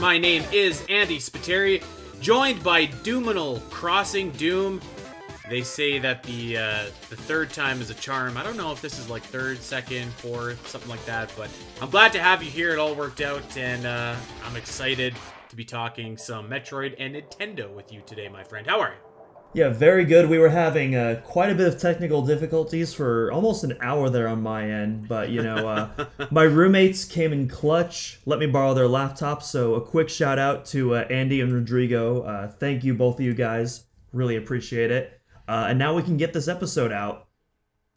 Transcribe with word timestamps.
My 0.00 0.16
name 0.16 0.42
is 0.50 0.82
Andy 0.88 1.18
Spiteri, 1.18 1.84
joined 2.22 2.64
by 2.64 2.86
Doominal 2.86 3.60
Crossing 3.68 4.30
Doom. 4.30 4.80
They 5.50 5.60
say 5.60 5.98
that 5.98 6.22
the 6.22 6.56
uh, 6.56 6.84
the 7.10 7.16
third 7.16 7.50
time 7.50 7.82
is 7.82 7.90
a 7.90 7.94
charm. 7.94 8.38
I 8.38 8.42
don't 8.42 8.56
know 8.56 8.72
if 8.72 8.80
this 8.80 8.98
is 8.98 9.10
like 9.10 9.22
third, 9.22 9.58
second, 9.58 10.10
fourth, 10.14 10.66
something 10.66 10.88
like 10.88 11.04
that, 11.04 11.30
but 11.36 11.50
I'm 11.82 11.90
glad 11.90 12.12
to 12.12 12.18
have 12.18 12.42
you 12.42 12.50
here. 12.50 12.72
It 12.72 12.78
all 12.78 12.94
worked 12.94 13.20
out, 13.20 13.42
and 13.58 13.84
uh, 13.84 14.16
I'm 14.46 14.56
excited 14.56 15.14
to 15.50 15.56
be 15.56 15.66
talking 15.66 16.16
some 16.16 16.48
Metroid 16.48 16.94
and 16.98 17.14
Nintendo 17.14 17.70
with 17.70 17.92
you 17.92 18.00
today, 18.06 18.30
my 18.30 18.42
friend. 18.42 18.66
How 18.66 18.80
are 18.80 18.94
you? 18.94 19.09
Yeah, 19.52 19.70
very 19.70 20.04
good. 20.04 20.28
We 20.28 20.38
were 20.38 20.50
having 20.50 20.94
uh, 20.94 21.22
quite 21.24 21.50
a 21.50 21.56
bit 21.56 21.66
of 21.66 21.80
technical 21.80 22.24
difficulties 22.24 22.94
for 22.94 23.32
almost 23.32 23.64
an 23.64 23.76
hour 23.80 24.08
there 24.08 24.28
on 24.28 24.42
my 24.42 24.70
end, 24.70 25.08
but 25.08 25.30
you 25.30 25.42
know, 25.42 25.68
uh, 25.68 26.06
my 26.30 26.44
roommates 26.44 27.04
came 27.04 27.32
in 27.32 27.48
clutch, 27.48 28.20
let 28.26 28.38
me 28.38 28.46
borrow 28.46 28.74
their 28.74 28.86
laptop. 28.86 29.42
So 29.42 29.74
a 29.74 29.80
quick 29.80 30.08
shout 30.08 30.38
out 30.38 30.66
to 30.66 30.94
uh, 30.94 30.98
Andy 31.10 31.40
and 31.40 31.52
Rodrigo. 31.52 32.22
Uh, 32.22 32.48
thank 32.48 32.84
you, 32.84 32.94
both 32.94 33.16
of 33.16 33.24
you 33.24 33.34
guys. 33.34 33.84
Really 34.12 34.36
appreciate 34.36 34.92
it. 34.92 35.20
Uh, 35.48 35.66
and 35.70 35.78
now 35.80 35.94
we 35.94 36.04
can 36.04 36.16
get 36.16 36.32
this 36.32 36.46
episode 36.46 36.92
out. 36.92 37.26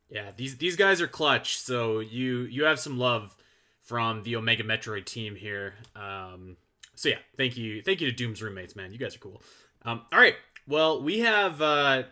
Yeah, 0.10 0.32
these 0.36 0.58
these 0.58 0.76
guys 0.76 1.02
are 1.02 1.08
clutch. 1.08 1.58
So 1.58 2.00
you 2.00 2.42
you 2.42 2.64
have 2.64 2.80
some 2.80 2.98
love 2.98 3.36
from 3.82 4.23
the 4.23 4.36
Omega 4.36 4.64
Metroid 4.64 5.06
team 5.06 5.36
here. 5.36 5.76
Um, 5.95 6.58
so 6.95 7.10
yeah, 7.10 7.20
thank 7.38 7.58
you, 7.58 7.84
thank 7.84 8.02
you 8.02 8.10
to 8.10 8.16
Doom's 8.16 8.42
roommates, 8.42 8.76
man. 8.76 8.92
You 8.92 8.98
guys 8.98 9.16
are 9.16 9.20
cool. 9.20 9.42
Um, 9.86 10.02
all 10.12 10.20
right, 10.20 10.36
well, 10.67 11.02
we 11.02 11.19
have 11.19 11.61
uh, 11.61 12.03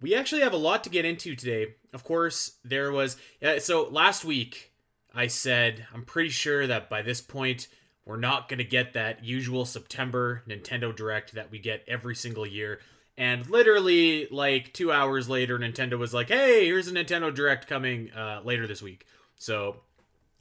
we 0.00 0.14
actually 0.14 0.42
have 0.42 0.52
a 0.52 0.58
lot 0.58 0.84
to 0.84 0.90
get 0.90 1.04
into 1.04 1.34
today. 1.34 1.74
Of 1.92 2.04
course, 2.04 2.58
there 2.64 2.92
was 2.92 3.16
uh, 3.42 3.58
so 3.58 3.88
last 3.88 4.24
week 4.24 4.72
I 5.14 5.28
said 5.28 5.86
I'm 5.94 6.04
pretty 6.04 6.30
sure 6.30 6.66
that 6.66 6.90
by 6.90 7.02
this 7.02 7.20
point 7.20 7.68
we're 8.04 8.16
not 8.16 8.48
going 8.48 8.58
to 8.58 8.64
get 8.64 8.92
that 8.92 9.24
usual 9.24 9.64
September 9.64 10.42
Nintendo 10.46 10.94
Direct 10.94 11.34
that 11.34 11.50
we 11.50 11.58
get 11.58 11.84
every 11.88 12.14
single 12.14 12.46
year. 12.46 12.80
And 13.16 13.48
literally, 13.48 14.26
like 14.30 14.72
two 14.72 14.90
hours 14.90 15.28
later, 15.28 15.58
Nintendo 15.58 15.98
was 15.98 16.12
like, 16.12 16.28
"Hey, 16.28 16.66
here's 16.66 16.88
a 16.88 16.92
Nintendo 16.92 17.32
Direct 17.32 17.66
coming 17.68 18.10
uh, 18.12 18.40
later 18.44 18.66
this 18.66 18.82
week." 18.82 19.06
So 19.36 19.76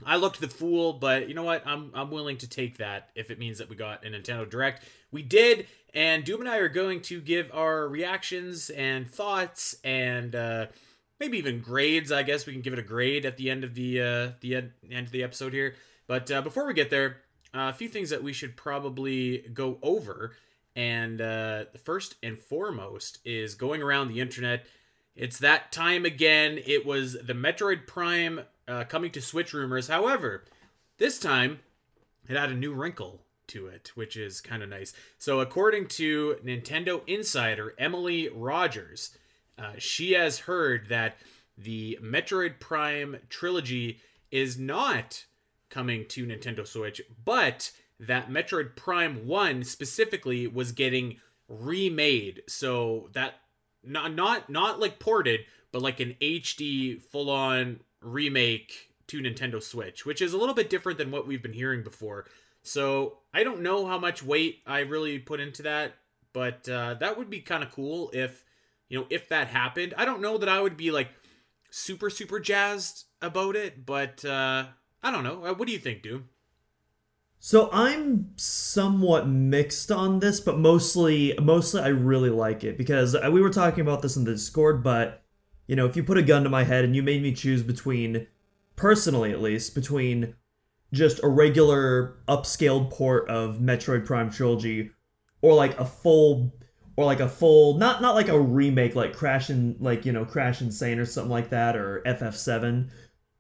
I 0.06 0.18
looked 0.18 0.42
the 0.42 0.48
fool, 0.48 0.94
but 0.94 1.30
you 1.30 1.36
know 1.36 1.44
what? 1.44 1.66
I'm 1.66 1.92
I'm 1.94 2.10
willing 2.10 2.38
to 2.38 2.50
take 2.50 2.78
that 2.78 3.10
if 3.16 3.30
it 3.30 3.40
means 3.40 3.60
that 3.60 3.70
we 3.70 3.76
got 3.76 4.06
a 4.06 4.10
Nintendo 4.10 4.50
Direct. 4.50 4.84
We 5.12 5.22
did, 5.22 5.68
and 5.94 6.24
Doom 6.24 6.42
and 6.42 6.50
I 6.50 6.58
are 6.58 6.70
going 6.70 7.02
to 7.02 7.22
give 7.22 7.52
our 7.54 7.88
reactions 7.88 8.70
and 8.72 9.10
thoughts 9.10 9.76
and 9.84 10.36
uh, 10.36 10.66
maybe 11.20 11.38
even 11.38 11.62
grades. 11.62 12.12
I 12.12 12.24
guess 12.24 12.46
we 12.46 12.54
can 12.54 12.62
give 12.62 12.74
it 12.74 12.80
a 12.80 12.84
grade 12.84 13.26
at 13.26 13.38
the 13.38 13.50
end 13.50 13.64
of 13.64 13.76
the 13.76 14.02
uh, 14.02 14.32
the 14.42 14.56
end, 14.56 14.72
of 15.08 15.12
the 15.12 15.24
episode 15.24 15.54
here. 15.54 15.76
But 16.08 16.32
uh, 16.32 16.42
before 16.42 16.66
we 16.66 16.74
get 16.74 16.90
there, 16.90 17.18
uh, 17.54 17.70
a 17.70 17.74
few 17.74 17.88
things 17.88 18.10
that 18.10 18.24
we 18.24 18.34
should 18.34 18.58
probably 18.58 19.40
go 19.54 19.78
over. 19.82 20.36
And 20.76 21.22
uh, 21.22 21.66
first 21.84 22.16
and 22.24 22.40
foremost 22.40 23.20
is 23.24 23.54
going 23.54 23.84
around 23.84 24.08
the 24.08 24.20
internet. 24.20 24.66
It's 25.16 25.38
that 25.40 25.72
time 25.72 26.06
again. 26.06 26.60
It 26.66 26.84
was 26.84 27.14
the 27.14 27.34
Metroid 27.34 27.86
Prime 27.86 28.42
uh, 28.68 28.86
coming 28.86 29.12
to 29.12 29.22
Switch 29.22 29.54
rumors. 29.54 29.88
However, 29.88 30.46
this 30.98 31.20
time 31.20 31.60
it 32.28 32.36
had 32.36 32.50
a 32.50 32.56
new 32.56 32.74
wrinkle 32.74 33.22
to 33.54 33.68
it, 33.68 33.92
which 33.96 34.16
is 34.18 34.42
kind 34.42 34.62
of 34.62 34.70
nice. 34.70 34.94
So, 35.18 35.40
according 35.40 35.88
to 35.90 36.38
Nintendo 36.44 37.02
Insider 37.08 37.74
Emily 37.78 38.30
Rogers, 38.30 39.18
uh, 39.58 39.74
she 39.78 40.14
has 40.14 40.40
heard 40.40 40.90
that 40.90 41.18
the 41.58 41.98
Metroid 42.02 42.60
Prime 42.60 43.18
trilogy 43.30 44.00
is 44.32 44.58
not 44.58 45.26
coming 45.70 46.06
to 46.08 46.26
Nintendo 46.26 46.68
Switch, 46.68 47.02
but 47.24 47.72
that 48.00 48.30
Metroid 48.30 48.76
Prime 48.76 49.28
1 49.28 49.64
specifically 49.64 50.48
was 50.48 50.72
getting 50.72 51.18
remade. 51.48 52.42
So 52.48 53.10
that 53.14 53.36
not 53.84 54.14
not 54.16 54.50
not 54.50 54.80
like 54.80 55.00
ported, 55.00 55.42
but 55.72 55.82
like 55.82 56.00
an 56.00 56.16
HD 56.22 57.02
full 57.02 57.30
on 57.30 57.82
remake 58.02 58.94
to 59.08 59.20
Nintendo 59.20 59.62
Switch, 59.62 60.06
which 60.06 60.22
is 60.22 60.34
a 60.34 60.38
little 60.38 60.56
bit 60.56 60.70
different 60.70 60.98
than 60.98 61.12
what 61.12 61.28
we've 61.28 61.44
been 61.44 61.54
hearing 61.54 61.84
before. 61.84 62.26
So 62.64 63.20
I 63.34 63.44
don't 63.44 63.62
know 63.62 63.86
how 63.86 64.00
much 64.00 64.24
weight 64.24 64.62
I 64.66 64.80
really 64.80 65.20
put 65.20 65.40
into 65.40 65.64
that, 65.64 65.96
but 66.32 66.68
uh, 66.68 66.96
that 66.96 67.18
would 67.18 67.30
be 67.30 67.42
kind 67.42 67.64
of 67.64 67.72
cool 67.72 68.10
if 68.14 68.44
you 68.90 69.00
know 69.00 69.06
if 69.10 69.30
that 69.30 69.48
happened. 69.48 69.94
I 69.98 70.06
don't 70.06 70.22
know 70.22 70.38
that 70.38 70.50
I 70.50 70.62
would 70.62 70.78
be 70.78 70.90
like 70.90 71.10
super 71.70 72.10
super 72.10 72.40
jazzed 72.40 73.06
about 73.22 73.56
it, 73.56 73.86
but 73.86 74.24
uh, 74.24 74.66
I 75.04 75.12
don't 75.12 75.24
know. 75.24 75.54
What 75.54 75.68
do 75.68 75.74
you 75.74 75.80
think, 75.80 76.02
Doom? 76.04 76.30
So 77.40 77.70
I'm 77.74 78.30
somewhat 78.38 79.28
mixed 79.28 79.92
on 79.92 80.20
this, 80.20 80.40
but 80.40 80.58
mostly 80.58 81.38
mostly 81.42 81.82
I 81.82 81.90
really 81.90 82.30
like 82.30 82.64
it 82.64 82.78
because 82.78 83.14
uh, 83.14 83.30
we 83.30 83.42
were 83.42 83.50
talking 83.50 83.82
about 83.82 84.02
this 84.02 84.16
in 84.16 84.24
the 84.24 84.32
Discord, 84.32 84.82
but 84.82 85.24
you 85.68 85.76
know, 85.76 85.86
if 85.86 85.98
you 85.98 86.04
put 86.04 86.18
a 86.18 86.24
gun 86.24 86.44
to 86.44 86.50
my 86.50 86.64
head 86.64 86.86
and 86.86 86.96
you 86.96 87.04
made 87.04 87.22
me 87.22 87.34
choose 87.34 87.62
between 87.62 88.28
personally 88.78 89.32
at 89.32 89.42
least 89.42 89.76
between 89.76 90.36
just 90.94 91.22
a 91.24 91.28
regular 91.28 92.16
upscaled 92.30 92.92
port 92.92 93.28
of 93.28 93.58
Metroid 93.58 94.06
Prime 94.06 94.30
Trilogy 94.30 94.92
or 95.42 95.54
like 95.56 95.78
a 95.80 95.86
full 95.86 96.54
or 96.96 97.04
like 97.06 97.20
a 97.20 97.28
full 97.28 97.78
not 97.78 98.02
not 98.02 98.14
like 98.16 98.30
a 98.30 98.40
remake 98.40 98.96
like 98.96 99.14
Crash 99.14 99.50
and 99.50 99.76
like 99.82 100.06
you 100.06 100.12
know 100.14 100.24
Crash 100.24 100.62
N. 100.62 100.72
Sane 100.72 101.00
or 101.00 101.06
something 101.06 101.32
like 101.32 101.50
that 101.50 101.76
or 101.76 102.02
FF7 102.06 102.90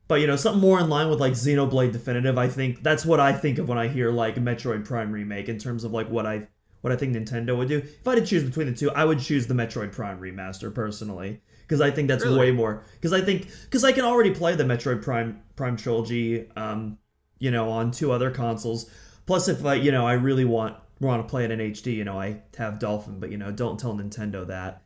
but 0.07 0.15
you 0.15 0.25
know 0.27 0.35
something 0.35 0.59
more 0.61 0.79
in 0.79 0.89
line 0.89 1.09
with 1.09 1.19
like 1.19 1.33
Xenoblade 1.33 1.91
Definitive 1.91 2.37
I 2.37 2.47
think 2.47 2.81
that's 2.81 3.05
what 3.05 3.19
I 3.19 3.31
think 3.31 3.59
of 3.59 3.69
when 3.69 3.77
I 3.77 3.87
hear 3.87 4.11
like 4.11 4.35
Metroid 4.35 4.83
Prime 4.85 5.11
remake 5.11 5.47
in 5.47 5.59
terms 5.59 5.83
of 5.83 5.91
like 5.91 6.09
what 6.09 6.25
I 6.25 6.47
what 6.81 6.91
I 6.91 6.95
think 6.95 7.15
Nintendo 7.15 7.55
would 7.55 7.67
do 7.69 7.77
if 7.77 8.07
I 8.07 8.15
had 8.15 8.19
to 8.19 8.25
choose 8.25 8.43
between 8.43 8.65
the 8.65 8.73
two 8.73 8.89
I 8.91 9.05
would 9.05 9.19
choose 9.19 9.45
the 9.45 9.53
Metroid 9.53 9.91
Prime 9.91 10.19
remaster 10.19 10.73
personally 10.73 11.39
because 11.61 11.79
I 11.81 11.91
think 11.91 12.07
that's 12.07 12.25
Really? 12.25 12.39
way 12.39 12.51
more 12.51 12.83
because 12.95 13.13
I 13.13 13.21
think 13.21 13.47
because 13.65 13.83
I 13.83 13.91
can 13.91 14.05
already 14.05 14.31
play 14.31 14.55
the 14.55 14.63
Metroid 14.63 15.03
Prime 15.03 15.39
Prime 15.55 15.77
trilogy 15.77 16.49
um 16.57 16.97
you 17.43 17.51
know 17.51 17.69
on 17.69 17.91
two 17.91 18.13
other 18.13 18.31
consoles. 18.31 18.89
Plus 19.25 19.49
if 19.49 19.65
I 19.65 19.73
you 19.75 19.91
know 19.91 20.07
I 20.07 20.13
really 20.13 20.45
want 20.45 20.77
want 21.01 21.21
to 21.21 21.29
play 21.29 21.43
it 21.43 21.51
in 21.51 21.59
HD 21.59 21.93
you 21.93 22.05
know 22.05 22.17
I 22.17 22.41
have 22.57 22.79
Dolphin 22.79 23.19
but 23.19 23.31
you 23.31 23.37
know 23.37 23.51
don't 23.51 23.77
tell 23.77 23.93
Nintendo 23.93 24.47
that. 24.47 24.81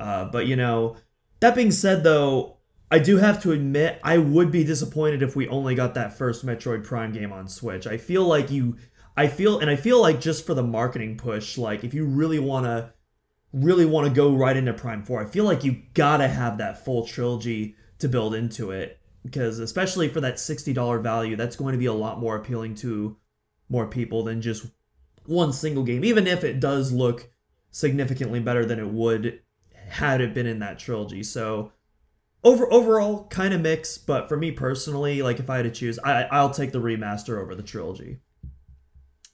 Uh 0.00 0.24
but 0.24 0.46
you 0.46 0.56
know 0.56 0.96
that 1.40 1.54
being 1.54 1.70
said 1.70 2.02
though 2.02 2.56
I 2.90 3.00
do 3.00 3.18
have 3.18 3.42
to 3.42 3.52
admit 3.52 4.00
I 4.02 4.16
would 4.16 4.50
be 4.50 4.64
disappointed 4.64 5.22
if 5.22 5.36
we 5.36 5.46
only 5.48 5.74
got 5.74 5.92
that 5.94 6.16
first 6.16 6.46
Metroid 6.46 6.84
Prime 6.84 7.12
game 7.12 7.32
on 7.32 7.48
Switch. 7.48 7.86
I 7.86 7.98
feel 7.98 8.24
like 8.24 8.50
you 8.50 8.78
I 9.14 9.26
feel 9.26 9.58
and 9.58 9.68
I 9.68 9.76
feel 9.76 10.00
like 10.00 10.22
just 10.22 10.46
for 10.46 10.54
the 10.54 10.62
marketing 10.62 11.18
push 11.18 11.58
like 11.58 11.84
if 11.84 11.92
you 11.92 12.06
really 12.06 12.38
want 12.38 12.64
to 12.64 12.94
really 13.52 13.84
want 13.84 14.08
to 14.08 14.12
go 14.12 14.34
right 14.34 14.56
into 14.56 14.72
Prime 14.72 15.04
4, 15.04 15.22
I 15.22 15.26
feel 15.26 15.44
like 15.44 15.64
you 15.64 15.82
gotta 15.92 16.28
have 16.28 16.56
that 16.58 16.82
full 16.82 17.06
trilogy 17.06 17.76
to 17.98 18.08
build 18.08 18.34
into 18.34 18.70
it. 18.70 18.98
Because 19.24 19.58
especially 19.58 20.08
for 20.08 20.20
that 20.20 20.36
$60 20.36 21.02
value, 21.02 21.34
that's 21.36 21.56
going 21.56 21.72
to 21.72 21.78
be 21.78 21.86
a 21.86 21.92
lot 21.92 22.20
more 22.20 22.36
appealing 22.36 22.74
to 22.76 23.16
more 23.68 23.86
people 23.86 24.22
than 24.22 24.42
just 24.42 24.66
one 25.26 25.52
single 25.52 25.82
game, 25.82 26.04
even 26.04 26.26
if 26.26 26.44
it 26.44 26.60
does 26.60 26.92
look 26.92 27.30
significantly 27.70 28.40
better 28.40 28.64
than 28.64 28.78
it 28.78 28.88
would 28.88 29.40
had 29.88 30.20
it 30.20 30.34
been 30.34 30.46
in 30.46 30.58
that 30.60 30.78
trilogy. 30.78 31.22
So 31.22 31.72
over 32.42 32.70
overall 32.72 33.26
kind 33.28 33.54
of 33.54 33.60
mixed, 33.62 34.06
but 34.06 34.28
for 34.28 34.36
me 34.36 34.50
personally, 34.50 35.22
like 35.22 35.38
if 35.38 35.48
I 35.48 35.56
had 35.56 35.62
to 35.64 35.70
choose, 35.70 35.98
I 35.98 36.24
I'll 36.24 36.50
take 36.50 36.72
the 36.72 36.80
remaster 36.80 37.40
over 37.40 37.54
the 37.54 37.62
trilogy. 37.62 38.20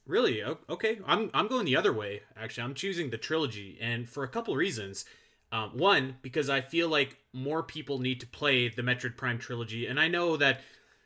Really? 0.07 0.43
Okay, 0.43 0.99
I'm 1.07 1.31
I'm 1.35 1.49
going 1.49 1.67
the 1.67 1.77
other 1.77 1.93
way. 1.93 2.23
Actually, 2.37 2.65
I'm 2.65 2.75
choosing 2.75 3.11
the 3.11 3.19
trilogy, 3.19 3.79
and 3.81 4.09
for 4.09 4.25
a 4.25 4.29
couple 4.29 4.57
reasons. 4.57 5.05
Um, 5.53 5.77
one, 5.77 6.17
because 6.23 6.49
I 6.49 6.61
feel 6.61 6.89
like 6.89 7.17
more 7.33 7.63
people 7.63 7.99
need 7.99 8.21
to 8.21 8.27
play 8.27 8.69
the 8.69 8.83
Metroid 8.83 9.17
Prime 9.17 9.39
trilogy, 9.39 9.87
and 9.87 9.99
I 9.99 10.07
know 10.09 10.37
that 10.37 10.61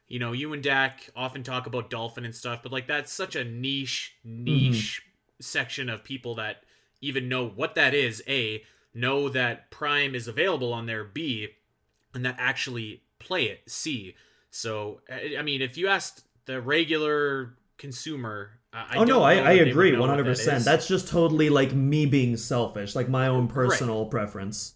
you 0.07 0.19
know 0.19 0.33
you 0.33 0.53
and 0.53 0.63
Dak 0.63 1.09
often 1.17 1.43
talk 1.43 1.67
about 1.67 1.91
Dolphin 1.91 2.25
and 2.25 2.35
stuff, 2.35 2.63
but 2.63 2.73
like 2.73 2.87
that's 2.87 3.13
such 3.13 3.37
a 3.37 3.45
niche 3.45 4.17
niche 4.23 5.03
section 5.41 5.89
of 5.89 6.05
people 6.05 6.35
that 6.35 6.65
even 7.01 7.29
know 7.29 7.47
what 7.47 7.75
that 7.75 7.95
is. 7.95 8.23
A 8.29 8.63
know 8.93 9.29
that 9.31 9.71
Prime 9.71 10.15
is 10.15 10.29
available 10.29 10.73
on 10.73 10.87
there. 10.87 11.05
B 11.05 11.49
and 12.15 12.25
that 12.25 12.37
actually 12.39 13.03
play 13.19 13.45
it. 13.45 13.63
C. 13.67 14.15
So 14.51 15.01
I 15.11 15.37
I 15.39 15.43
mean, 15.43 15.61
if 15.61 15.77
you 15.77 15.89
asked 15.89 16.25
the 16.47 16.61
regular 16.61 17.55
consumer, 17.77 18.53
I 18.75 18.97
oh 18.97 19.05
no, 19.05 19.23
I, 19.23 19.35
I 19.35 19.53
agree 19.53 19.97
one 19.97 20.09
hundred 20.09 20.27
percent. 20.27 20.65
That's 20.65 20.89
just 20.89 21.09
totally 21.09 21.49
like 21.49 21.73
me 21.73 22.07
being 22.07 22.37
selfish, 22.37 22.97
like 22.97 23.09
my 23.09 23.29
own 23.29 23.47
personal 23.47 24.07
preference. 24.07 24.75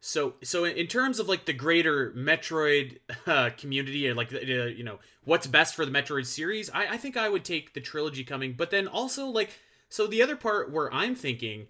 So, 0.00 0.34
so 0.42 0.64
in 0.64 0.86
terms 0.86 1.18
of 1.18 1.28
like 1.28 1.46
the 1.46 1.52
greater 1.52 2.12
Metroid 2.12 2.98
uh, 3.26 3.50
community 3.56 4.06
and 4.06 4.16
like 4.16 4.30
the, 4.30 4.38
the, 4.38 4.74
you 4.74 4.84
know 4.84 5.00
what's 5.24 5.46
best 5.46 5.74
for 5.74 5.84
the 5.84 5.90
Metroid 5.90 6.26
series, 6.26 6.70
I, 6.70 6.92
I 6.92 6.96
think 6.96 7.16
I 7.16 7.28
would 7.28 7.44
take 7.44 7.74
the 7.74 7.80
trilogy 7.80 8.24
coming. 8.24 8.54
But 8.54 8.70
then 8.70 8.86
also 8.88 9.26
like, 9.26 9.50
so 9.88 10.06
the 10.06 10.22
other 10.22 10.36
part 10.36 10.70
where 10.70 10.92
I'm 10.94 11.14
thinking, 11.14 11.66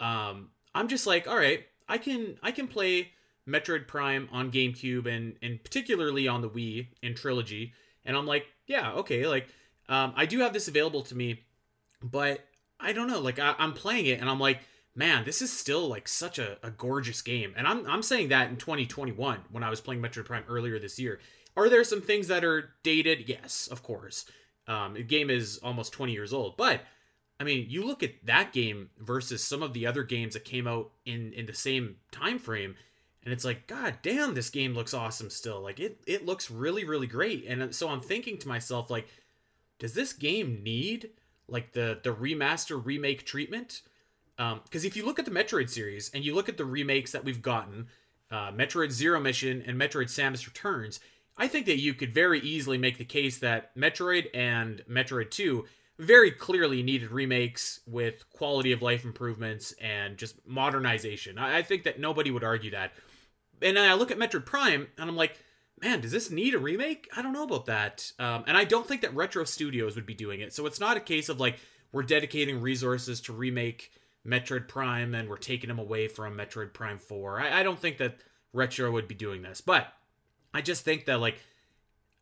um, 0.00 0.50
I'm 0.74 0.86
just 0.86 1.06
like, 1.06 1.26
all 1.26 1.36
right, 1.36 1.64
I 1.88 1.98
can 1.98 2.38
I 2.42 2.52
can 2.52 2.68
play 2.68 3.10
Metroid 3.48 3.88
Prime 3.88 4.28
on 4.30 4.52
GameCube 4.52 5.06
and 5.06 5.34
and 5.42 5.62
particularly 5.64 6.28
on 6.28 6.42
the 6.42 6.48
Wii 6.50 6.88
in 7.02 7.14
trilogy, 7.14 7.72
and 8.04 8.16
I'm 8.16 8.26
like, 8.26 8.46
yeah, 8.66 8.92
okay, 8.92 9.26
like 9.26 9.48
um, 9.88 10.12
I 10.16 10.26
do 10.26 10.40
have 10.40 10.52
this 10.52 10.68
available 10.68 11.02
to 11.02 11.14
me 11.14 11.44
but 12.02 12.44
I 12.80 12.92
don't 12.92 13.08
know. 13.08 13.20
Like 13.20 13.38
I, 13.38 13.54
am 13.58 13.72
playing 13.72 14.06
it 14.06 14.20
and 14.20 14.28
I'm 14.28 14.40
like, 14.40 14.60
man, 14.94 15.24
this 15.24 15.42
is 15.42 15.52
still 15.52 15.88
like 15.88 16.08
such 16.08 16.38
a, 16.38 16.58
a 16.62 16.70
gorgeous 16.70 17.22
game. 17.22 17.54
And 17.56 17.66
I'm 17.66 17.86
I'm 17.88 18.02
saying 18.02 18.28
that 18.28 18.50
in 18.50 18.56
2021 18.56 19.40
when 19.50 19.62
I 19.62 19.70
was 19.70 19.80
playing 19.80 20.02
Metroid 20.02 20.26
Prime 20.26 20.44
earlier 20.48 20.78
this 20.78 20.98
year. 20.98 21.20
Are 21.56 21.68
there 21.68 21.84
some 21.84 22.00
things 22.00 22.28
that 22.28 22.44
are 22.44 22.70
dated? 22.84 23.28
Yes, 23.28 23.68
of 23.70 23.82
course. 23.82 24.26
Um, 24.68 24.94
the 24.94 25.02
game 25.02 25.30
is 25.30 25.58
almost 25.62 25.92
20 25.92 26.12
years 26.12 26.32
old, 26.32 26.56
but 26.56 26.82
I 27.40 27.44
mean, 27.44 27.66
you 27.68 27.84
look 27.84 28.02
at 28.02 28.26
that 28.26 28.52
game 28.52 28.90
versus 28.98 29.42
some 29.42 29.62
of 29.62 29.72
the 29.72 29.86
other 29.86 30.02
games 30.02 30.34
that 30.34 30.44
came 30.44 30.68
out 30.68 30.90
in 31.04 31.32
in 31.32 31.46
the 31.46 31.54
same 31.54 31.96
time 32.12 32.38
frame, 32.38 32.76
and 33.24 33.32
it's 33.32 33.44
like, 33.44 33.66
god 33.66 33.98
damn, 34.02 34.34
this 34.34 34.50
game 34.50 34.74
looks 34.74 34.94
awesome 34.94 35.30
still. 35.30 35.60
Like 35.60 35.80
it 35.80 36.00
it 36.06 36.26
looks 36.26 36.50
really 36.50 36.84
really 36.84 37.06
great. 37.08 37.44
And 37.46 37.74
so 37.74 37.88
I'm 37.88 38.02
thinking 38.02 38.38
to 38.38 38.48
myself, 38.48 38.90
like, 38.90 39.08
does 39.78 39.94
this 39.94 40.12
game 40.12 40.62
need 40.62 41.10
like 41.48 41.72
the 41.72 42.00
the 42.02 42.14
remaster 42.14 42.84
remake 42.84 43.24
treatment? 43.24 43.82
Because 44.36 44.84
um, 44.84 44.86
if 44.86 44.96
you 44.96 45.04
look 45.04 45.18
at 45.18 45.24
the 45.24 45.30
Metroid 45.32 45.68
series 45.68 46.10
and 46.14 46.24
you 46.24 46.34
look 46.34 46.48
at 46.48 46.56
the 46.56 46.64
remakes 46.64 47.10
that 47.10 47.24
we've 47.24 47.42
gotten, 47.42 47.88
uh, 48.30 48.52
Metroid 48.52 48.92
Zero 48.92 49.18
Mission 49.18 49.64
and 49.66 49.80
Metroid 49.80 50.06
Samus 50.06 50.46
Returns, 50.46 51.00
I 51.36 51.48
think 51.48 51.66
that 51.66 51.78
you 51.78 51.94
could 51.94 52.12
very 52.12 52.40
easily 52.40 52.78
make 52.78 52.98
the 52.98 53.04
case 53.04 53.38
that 53.38 53.76
Metroid 53.76 54.26
and 54.34 54.82
Metroid 54.88 55.30
2 55.30 55.64
very 55.98 56.30
clearly 56.30 56.82
needed 56.82 57.10
remakes 57.10 57.80
with 57.86 58.28
quality 58.30 58.72
of 58.72 58.82
life 58.82 59.04
improvements 59.04 59.72
and 59.80 60.16
just 60.16 60.36
modernization. 60.46 61.38
I, 61.38 61.62
think 61.62 61.84
that 61.84 61.98
nobody 61.98 62.30
would 62.30 62.44
argue 62.44 62.70
that. 62.70 62.92
And 63.60 63.78
I 63.78 63.94
look 63.94 64.10
at 64.10 64.18
Metroid 64.18 64.46
Prime 64.46 64.86
and 64.96 65.10
I'm 65.10 65.16
like, 65.16 65.36
man, 65.82 66.00
does 66.00 66.12
this 66.12 66.30
need 66.30 66.54
a 66.54 66.58
remake? 66.58 67.08
I 67.16 67.22
don't 67.22 67.32
know 67.32 67.44
about 67.44 67.66
that. 67.66 68.12
Um, 68.18 68.44
and 68.46 68.56
I 68.56 68.64
don't 68.64 68.86
think 68.86 69.02
that 69.02 69.14
Retro 69.14 69.44
Studios 69.44 69.94
would 69.96 70.06
be 70.06 70.14
doing 70.14 70.40
it. 70.40 70.52
So 70.52 70.66
it's 70.66 70.80
not 70.80 70.96
a 70.96 71.00
case 71.00 71.28
of 71.28 71.40
like 71.40 71.58
we're 71.92 72.02
dedicating 72.02 72.60
resources 72.60 73.20
to 73.22 73.32
remake 73.32 73.92
Metroid 74.26 74.68
Prime 74.68 75.14
and 75.14 75.28
we're 75.28 75.36
taking 75.36 75.68
them 75.68 75.78
away 75.78 76.08
from 76.08 76.36
Metroid 76.36 76.72
Prime 76.72 76.98
4. 76.98 77.40
I, 77.40 77.60
I 77.60 77.62
don't 77.62 77.78
think 77.78 77.98
that 77.98 78.18
Retro 78.52 78.90
would 78.90 79.08
be 79.08 79.14
doing 79.14 79.42
this. 79.42 79.60
But 79.60 79.92
I 80.52 80.60
just 80.60 80.84
think 80.84 81.06
that 81.06 81.20
like 81.20 81.38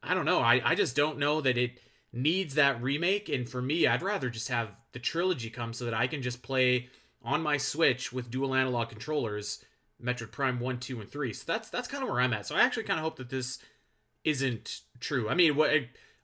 I 0.02 0.14
don't 0.14 0.24
know. 0.24 0.40
I, 0.40 0.60
I 0.64 0.74
just 0.74 0.94
don't 0.94 1.18
know 1.18 1.40
that 1.40 1.58
it 1.58 1.80
needs 2.12 2.54
that 2.54 2.82
remake. 2.82 3.28
And 3.28 3.48
for 3.48 3.60
me, 3.60 3.86
I'd 3.86 4.02
rather 4.02 4.30
just 4.30 4.48
have 4.48 4.70
the 4.92 4.98
trilogy 4.98 5.50
come 5.50 5.72
so 5.72 5.84
that 5.84 5.94
I 5.94 6.06
can 6.06 6.22
just 6.22 6.42
play 6.42 6.88
on 7.22 7.42
my 7.42 7.56
Switch 7.56 8.12
with 8.12 8.30
dual 8.30 8.54
analog 8.54 8.88
controllers, 8.88 9.64
Metroid 10.02 10.32
Prime 10.32 10.60
1, 10.60 10.78
2, 10.78 11.00
and 11.00 11.10
3. 11.10 11.32
So 11.32 11.44
that's 11.46 11.70
that's 11.70 11.88
kind 11.88 12.02
of 12.02 12.10
where 12.10 12.20
I'm 12.20 12.32
at. 12.32 12.46
So 12.46 12.54
I 12.54 12.60
actually 12.60 12.84
kind 12.84 12.98
of 12.98 13.04
hope 13.04 13.16
that 13.16 13.30
this 13.30 13.58
isn't 14.24 14.80
true. 15.00 15.28
I 15.28 15.34
mean, 15.34 15.56
what 15.56 15.70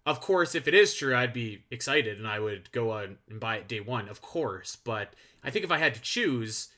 of 0.04 0.20
course, 0.20 0.54
if 0.54 0.66
it 0.66 0.74
is 0.74 0.94
true, 0.94 1.14
I'd 1.14 1.32
be 1.32 1.64
excited 1.70 2.18
and 2.18 2.26
I 2.26 2.40
would 2.40 2.72
go 2.72 2.90
on 2.90 3.18
and 3.30 3.38
buy 3.38 3.56
it 3.56 3.68
day 3.68 3.80
one, 3.80 4.08
of 4.08 4.20
course. 4.20 4.76
But 4.76 5.14
I 5.44 5.50
think 5.50 5.64
if 5.64 5.70
I 5.70 5.78
had 5.78 5.94
to 5.94 6.00
choose, 6.00 6.68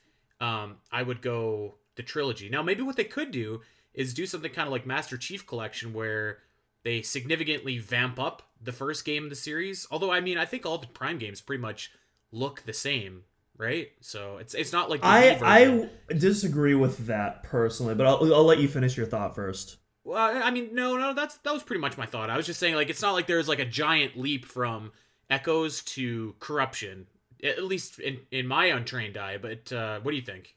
um, 0.40 0.76
I 0.92 1.02
would 1.02 1.22
go 1.22 1.76
the 1.96 2.02
trilogy. 2.02 2.48
Now, 2.50 2.62
maybe 2.62 2.82
what 2.82 2.96
they 2.96 3.04
could 3.04 3.30
do 3.30 3.62
is 3.94 4.12
do 4.12 4.26
something 4.26 4.52
kind 4.52 4.66
of 4.66 4.72
like 4.72 4.86
Master 4.86 5.16
Chief 5.16 5.46
Collection, 5.46 5.94
where 5.94 6.38
they 6.82 7.00
significantly 7.00 7.78
vamp 7.78 8.18
up 8.18 8.42
the 8.60 8.72
first 8.72 9.04
game 9.04 9.24
in 9.24 9.28
the 9.30 9.36
series. 9.36 9.86
Although 9.90 10.12
I 10.12 10.20
mean, 10.20 10.36
I 10.36 10.44
think 10.44 10.66
all 10.66 10.78
the 10.78 10.86
Prime 10.86 11.18
games 11.18 11.40
pretty 11.40 11.62
much 11.62 11.92
look 12.30 12.62
the 12.62 12.72
same, 12.72 13.22
right? 13.56 13.88
So 14.00 14.38
it's 14.38 14.54
it's 14.54 14.72
not 14.72 14.90
like 14.90 15.00
I 15.02 15.38
I 15.42 16.14
disagree 16.14 16.74
with 16.74 17.06
that 17.06 17.42
personally, 17.44 17.94
but 17.94 18.06
I'll 18.06 18.34
I'll 18.34 18.44
let 18.44 18.58
you 18.58 18.68
finish 18.68 18.96
your 18.96 19.06
thought 19.06 19.34
first. 19.34 19.78
Well, 20.04 20.18
I 20.18 20.50
mean, 20.50 20.74
no, 20.74 20.96
no, 20.98 21.14
that's 21.14 21.38
that 21.38 21.52
was 21.52 21.62
pretty 21.62 21.80
much 21.80 21.96
my 21.96 22.06
thought. 22.06 22.30
I 22.30 22.36
was 22.36 22.46
just 22.46 22.60
saying 22.60 22.74
like 22.74 22.90
it's 22.90 23.02
not 23.02 23.12
like 23.12 23.26
there's 23.26 23.48
like 23.48 23.58
a 23.58 23.64
giant 23.64 24.18
leap 24.18 24.44
from 24.44 24.92
Echoes 25.30 25.82
to 25.82 26.34
Corruption, 26.40 27.06
at 27.42 27.64
least 27.64 27.98
in 27.98 28.20
in 28.30 28.46
my 28.46 28.66
untrained 28.66 29.16
eye. 29.16 29.38
But 29.38 29.72
uh, 29.72 30.00
what 30.00 30.10
do 30.10 30.16
you 30.16 30.22
think? 30.22 30.54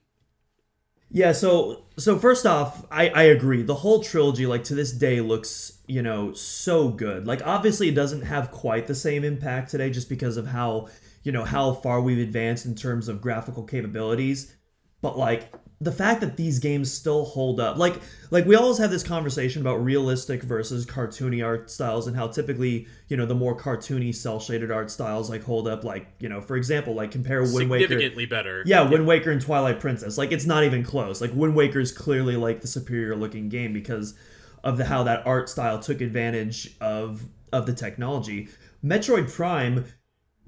Yeah, 1.10 1.32
so 1.32 1.86
so 1.98 2.20
first 2.20 2.46
off, 2.46 2.86
I 2.92 3.08
I 3.10 3.24
agree. 3.24 3.62
The 3.64 3.76
whole 3.76 4.04
trilogy, 4.04 4.46
like 4.46 4.66
to 4.66 4.76
this 4.76 4.92
day, 4.92 5.22
looks 5.22 5.78
you 5.88 6.02
know 6.02 6.34
so 6.34 6.90
good. 6.90 7.26
Like 7.26 7.46
obviously, 7.46 7.88
it 7.88 7.96
doesn't 7.96 8.24
have 8.24 8.52
quite 8.52 8.88
the 8.88 8.96
same 8.96 9.24
impact 9.24 9.72
today, 9.72 9.90
just 9.90 10.10
because 10.10 10.36
of 10.36 10.48
how 10.48 10.90
you 11.24 11.32
know 11.32 11.44
how 11.44 11.74
far 11.74 12.02
we've 12.02 12.20
advanced 12.20 12.66
in 12.66 12.76
terms 12.76 13.08
of 13.08 13.22
graphical 13.22 13.64
capabilities. 13.64 14.56
But 15.02 15.18
like 15.18 15.52
the 15.80 15.92
fact 15.92 16.22
that 16.22 16.38
these 16.38 16.58
games 16.58 16.92
still 16.92 17.24
hold 17.26 17.60
up 17.60 17.78
like 17.78 18.02
like 18.32 18.46
we 18.46 18.56
always 18.56 18.80
have 18.80 18.90
this 18.90 19.04
conversation 19.04 19.62
about 19.62 19.76
realistic 19.84 20.42
versus 20.42 20.86
cartoony 20.86 21.46
art 21.46 21.70
styles 21.70 22.08
and 22.08 22.16
how 22.16 22.28
typically 22.28 22.88
you 23.08 23.16
know 23.16 23.26
the 23.26 23.36
more 23.36 23.56
cartoony 23.56 24.14
cel 24.14 24.40
shaded 24.40 24.72
art 24.72 24.90
styles 24.90 25.30
like 25.30 25.44
hold 25.44 25.68
up 25.68 25.84
like 25.84 26.08
you 26.20 26.28
know 26.28 26.42
for 26.42 26.56
example 26.56 26.96
like 26.96 27.12
compare 27.12 27.42
Wind 27.42 27.70
Waker 27.70 27.88
significantly 27.88 28.26
better 28.26 28.64
yeah, 28.66 28.90
yeah 28.90 29.02
Waker 29.02 29.32
and 29.32 29.42
Twilight 29.42 29.80
Princess 29.80 30.18
like 30.18 30.32
it's 30.32 30.46
not 30.46 30.64
even 30.64 30.84
close 30.84 31.22
like 31.22 31.32
Wind 31.34 31.56
Waker 31.56 31.80
is 31.80 31.92
clearly 31.92 32.36
like 32.36 32.62
the 32.62 32.68
superior 32.68 33.16
looking 33.16 33.48
game 33.50 33.74
because 33.74 34.16
of 34.64 34.78
the 34.78 34.86
how 34.86 35.04
that 35.04 35.26
art 35.28 35.48
style 35.48 35.80
took 35.80 36.02
advantage 36.02 36.76
of 36.82 37.26
of 37.54 37.68
the 37.68 37.74
technology 37.74 38.50
Metroid 38.84 39.32
Prime 39.32 39.86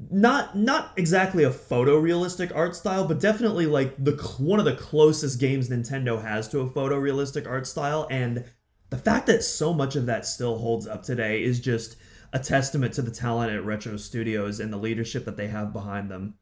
not 0.10 0.58
not 0.58 0.94
exactly 0.96 1.44
a 1.44 1.50
photorealistic 1.50 2.56
art 2.56 2.76
style, 2.76 3.08
but 3.08 3.20
definitely 3.20 3.66
like 3.66 4.02
the 4.04 4.14
one 4.40 4.60
of 4.60 4.66
the 4.66 4.76
closest 4.76 5.40
games 5.40 5.70
Nintendo 5.70 6.22
has 6.22 6.48
to 6.50 6.62
a 6.62 6.70
photorealistic 6.70 7.48
art 7.48 7.68
style 7.68 8.08
and 8.10 8.46
the 8.90 8.98
fact 8.98 9.28
that 9.28 9.44
so 9.44 9.74
much 9.74 9.96
of 9.96 10.06
that 10.08 10.26
still 10.26 10.58
holds 10.58 10.88
up 10.88 11.04
today 11.04 11.44
is 11.44 11.60
just 11.60 11.96
a 12.34 12.40
testament 12.40 12.94
to 12.94 13.02
the 13.02 13.12
talent 13.12 13.52
at 13.52 13.64
Retro 13.64 13.98
Studios 13.98 14.60
and 14.60 14.72
the 14.72 14.78
leadership 14.78 15.26
that 15.26 15.38
they 15.38 15.48
have 15.48 15.74
behind 15.74 16.10
them. 16.10 16.36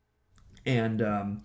And 0.66 1.02
um, 1.02 1.44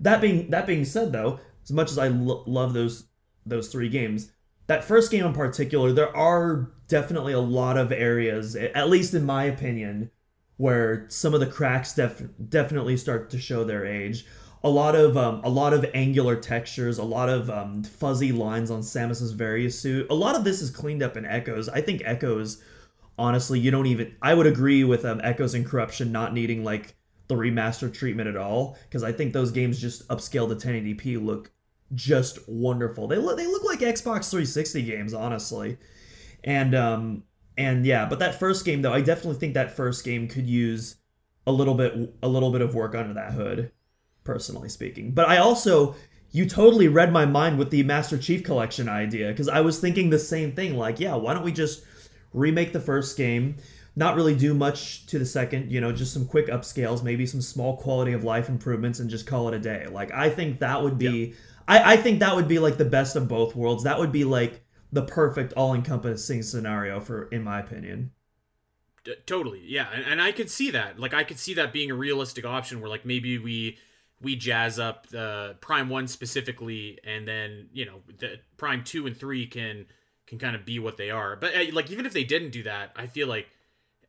that 0.00 0.20
being 0.20 0.50
that 0.50 0.66
being 0.66 0.84
said, 0.84 1.12
though, 1.12 1.40
as 1.62 1.72
much 1.72 1.90
as 1.90 1.98
I 1.98 2.08
lo- 2.08 2.44
love 2.46 2.72
those 2.72 3.08
those 3.44 3.68
three 3.68 3.88
games, 3.88 4.32
that 4.66 4.84
first 4.84 5.10
game 5.10 5.24
in 5.24 5.32
particular, 5.32 5.92
there 5.92 6.14
are 6.16 6.72
definitely 6.88 7.32
a 7.32 7.40
lot 7.40 7.76
of 7.76 7.92
areas, 7.92 8.56
at 8.56 8.88
least 8.88 9.14
in 9.14 9.24
my 9.24 9.44
opinion, 9.44 10.10
where 10.62 11.06
some 11.08 11.34
of 11.34 11.40
the 11.40 11.46
cracks 11.46 11.92
def- 11.92 12.22
definitely 12.48 12.96
start 12.96 13.28
to 13.28 13.36
show 13.36 13.64
their 13.64 13.84
age. 13.84 14.24
A 14.62 14.70
lot 14.70 14.94
of 14.94 15.16
um, 15.16 15.40
a 15.42 15.48
lot 15.48 15.72
of 15.72 15.84
angular 15.92 16.36
textures, 16.36 16.98
a 16.98 17.02
lot 17.02 17.28
of 17.28 17.50
um, 17.50 17.82
fuzzy 17.82 18.30
lines 18.30 18.70
on 18.70 18.80
Samus's 18.80 19.32
various 19.32 19.76
suit. 19.76 20.06
A 20.08 20.14
lot 20.14 20.36
of 20.36 20.44
this 20.44 20.62
is 20.62 20.70
cleaned 20.70 21.02
up 21.02 21.16
in 21.16 21.26
Echoes. 21.26 21.68
I 21.68 21.80
think 21.80 22.02
Echoes, 22.04 22.62
honestly, 23.18 23.58
you 23.58 23.72
don't 23.72 23.86
even. 23.86 24.14
I 24.22 24.34
would 24.34 24.46
agree 24.46 24.84
with 24.84 25.04
um, 25.04 25.20
Echoes 25.24 25.54
and 25.54 25.66
Corruption 25.66 26.12
not 26.12 26.32
needing 26.32 26.62
like 26.62 26.94
the 27.26 27.34
remaster 27.34 27.92
treatment 27.92 28.28
at 28.28 28.36
all 28.36 28.78
because 28.84 29.02
I 29.02 29.10
think 29.10 29.32
those 29.32 29.50
games 29.50 29.80
just 29.80 30.06
upscaled 30.06 30.56
to 30.56 30.68
1080p 30.68 31.20
look 31.20 31.50
just 31.92 32.38
wonderful. 32.48 33.08
They 33.08 33.16
look 33.16 33.36
they 33.36 33.48
look 33.48 33.64
like 33.64 33.80
Xbox 33.80 34.30
360 34.30 34.82
games, 34.82 35.12
honestly. 35.12 35.78
And 36.44 36.72
um, 36.76 37.24
and 37.56 37.84
yeah, 37.84 38.06
but 38.06 38.18
that 38.18 38.38
first 38.38 38.64
game 38.64 38.82
though, 38.82 38.92
I 38.92 39.00
definitely 39.00 39.38
think 39.38 39.54
that 39.54 39.76
first 39.76 40.04
game 40.04 40.28
could 40.28 40.46
use 40.46 40.96
a 41.46 41.52
little 41.52 41.74
bit 41.74 42.14
a 42.22 42.28
little 42.28 42.50
bit 42.50 42.60
of 42.60 42.74
work 42.74 42.94
under 42.94 43.14
that 43.14 43.32
hood, 43.32 43.72
personally 44.24 44.68
speaking. 44.68 45.12
But 45.12 45.28
I 45.28 45.38
also 45.38 45.94
you 46.32 46.46
totally 46.46 46.88
read 46.88 47.12
my 47.12 47.26
mind 47.26 47.58
with 47.58 47.70
the 47.70 47.82
Master 47.82 48.16
Chief 48.16 48.42
Collection 48.42 48.88
idea 48.88 49.28
because 49.28 49.48
I 49.48 49.60
was 49.60 49.78
thinking 49.78 50.08
the 50.08 50.18
same 50.18 50.52
thing. 50.52 50.76
Like, 50.76 50.98
yeah, 50.98 51.14
why 51.14 51.34
don't 51.34 51.44
we 51.44 51.52
just 51.52 51.84
remake 52.32 52.72
the 52.72 52.80
first 52.80 53.18
game? 53.18 53.56
Not 53.94 54.16
really 54.16 54.34
do 54.34 54.54
much 54.54 55.06
to 55.08 55.18
the 55.18 55.26
second, 55.26 55.70
you 55.70 55.78
know, 55.78 55.92
just 55.92 56.14
some 56.14 56.26
quick 56.26 56.46
upscales, 56.46 57.02
maybe 57.02 57.26
some 57.26 57.42
small 57.42 57.76
quality 57.76 58.14
of 58.14 58.24
life 58.24 58.48
improvements, 58.48 58.98
and 58.98 59.10
just 59.10 59.26
call 59.26 59.48
it 59.48 59.54
a 59.54 59.58
day. 59.58 59.86
Like, 59.86 60.10
I 60.12 60.30
think 60.30 60.60
that 60.60 60.82
would 60.82 60.96
be, 60.96 61.10
yep. 61.10 61.36
I, 61.68 61.92
I 61.92 61.96
think 61.98 62.20
that 62.20 62.34
would 62.34 62.48
be 62.48 62.58
like 62.58 62.78
the 62.78 62.86
best 62.86 63.14
of 63.14 63.28
both 63.28 63.54
worlds. 63.54 63.84
That 63.84 63.98
would 63.98 64.10
be 64.10 64.24
like 64.24 64.64
the 64.92 65.02
perfect 65.02 65.54
all-encompassing 65.54 66.42
scenario 66.42 67.00
for 67.00 67.24
in 67.28 67.42
my 67.42 67.60
opinion. 67.60 68.12
D- 69.04 69.14
totally 69.26 69.62
yeah 69.66 69.88
and, 69.92 70.04
and 70.04 70.22
i 70.22 70.30
could 70.30 70.48
see 70.48 70.70
that 70.70 71.00
like 71.00 71.12
i 71.12 71.24
could 71.24 71.38
see 71.38 71.54
that 71.54 71.72
being 71.72 71.90
a 71.90 71.94
realistic 71.94 72.44
option 72.44 72.80
where 72.80 72.88
like 72.88 73.04
maybe 73.04 73.36
we 73.36 73.76
we 74.20 74.36
jazz 74.36 74.78
up 74.78 75.08
the 75.08 75.56
prime 75.60 75.88
1 75.88 76.06
specifically 76.06 76.98
and 77.04 77.26
then 77.26 77.68
you 77.72 77.84
know 77.84 78.00
the 78.18 78.38
prime 78.56 78.84
2 78.84 79.08
and 79.08 79.16
3 79.16 79.46
can 79.48 79.86
can 80.26 80.38
kind 80.38 80.54
of 80.56 80.64
be 80.64 80.78
what 80.78 80.96
they 80.96 81.10
are. 81.10 81.36
But 81.36 81.54
uh, 81.54 81.64
like 81.72 81.90
even 81.90 82.06
if 82.06 82.12
they 82.12 82.24
didn't 82.24 82.50
do 82.50 82.62
that 82.62 82.92
i 82.94 83.06
feel 83.06 83.26
like 83.26 83.48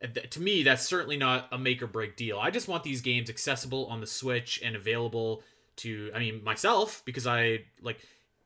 uh, 0.04 0.08
to 0.30 0.40
me 0.40 0.62
that's 0.62 0.84
certainly 0.84 1.18
not 1.18 1.48
a 1.52 1.58
make 1.58 1.82
or 1.82 1.88
break 1.88 2.16
deal. 2.16 2.38
I 2.38 2.52
just 2.52 2.68
want 2.68 2.84
these 2.84 3.02
games 3.02 3.30
accessible 3.30 3.88
on 3.88 4.00
the 4.00 4.08
switch 4.08 4.62
and 4.64 4.76
available 4.76 5.42
to 5.78 6.12
i 6.14 6.20
mean 6.20 6.44
myself 6.44 7.02
because 7.04 7.26
i 7.26 7.62
like 7.82 8.00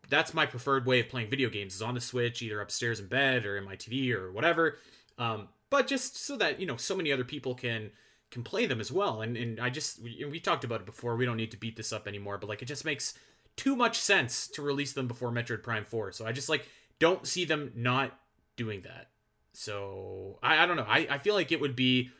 that's 0.09 0.33
my 0.33 0.45
preferred 0.45 0.85
way 0.85 0.99
of 0.99 1.09
playing 1.09 1.29
video 1.29 1.49
games 1.49 1.75
is 1.75 1.81
on 1.81 1.93
the 1.93 2.01
Switch, 2.01 2.41
either 2.41 2.61
upstairs 2.61 2.99
in 2.99 3.07
bed 3.07 3.45
or 3.45 3.57
in 3.57 3.63
my 3.63 3.75
TV 3.75 4.13
or 4.13 4.31
whatever. 4.31 4.77
Um, 5.17 5.49
but 5.69 5.87
just 5.87 6.17
so 6.17 6.37
that 6.37 6.59
you 6.59 6.65
know, 6.65 6.77
so 6.77 6.95
many 6.95 7.11
other 7.11 7.23
people 7.23 7.55
can 7.55 7.91
can 8.31 8.43
play 8.43 8.65
them 8.65 8.79
as 8.79 8.91
well. 8.91 9.21
And 9.21 9.35
and 9.37 9.59
I 9.59 9.69
just 9.69 10.01
we, 10.01 10.25
we 10.29 10.39
talked 10.39 10.63
about 10.63 10.81
it 10.81 10.85
before. 10.85 11.15
We 11.15 11.25
don't 11.25 11.37
need 11.37 11.51
to 11.51 11.57
beat 11.57 11.75
this 11.75 11.91
up 11.91 12.07
anymore. 12.07 12.37
But 12.37 12.49
like, 12.49 12.61
it 12.61 12.65
just 12.65 12.85
makes 12.85 13.13
too 13.55 13.75
much 13.75 13.99
sense 13.99 14.47
to 14.49 14.61
release 14.61 14.93
them 14.93 15.07
before 15.07 15.31
Metroid 15.31 15.63
Prime 15.63 15.83
Four. 15.83 16.11
So 16.11 16.25
I 16.25 16.31
just 16.31 16.49
like 16.49 16.67
don't 16.99 17.27
see 17.27 17.45
them 17.45 17.71
not 17.75 18.17
doing 18.55 18.81
that. 18.81 19.09
So 19.53 20.39
I, 20.41 20.63
I 20.63 20.65
don't 20.65 20.77
know. 20.77 20.85
I, 20.87 21.07
I 21.09 21.17
feel 21.17 21.33
like 21.33 21.51
it 21.51 21.59
would 21.59 21.75
be 21.75 22.11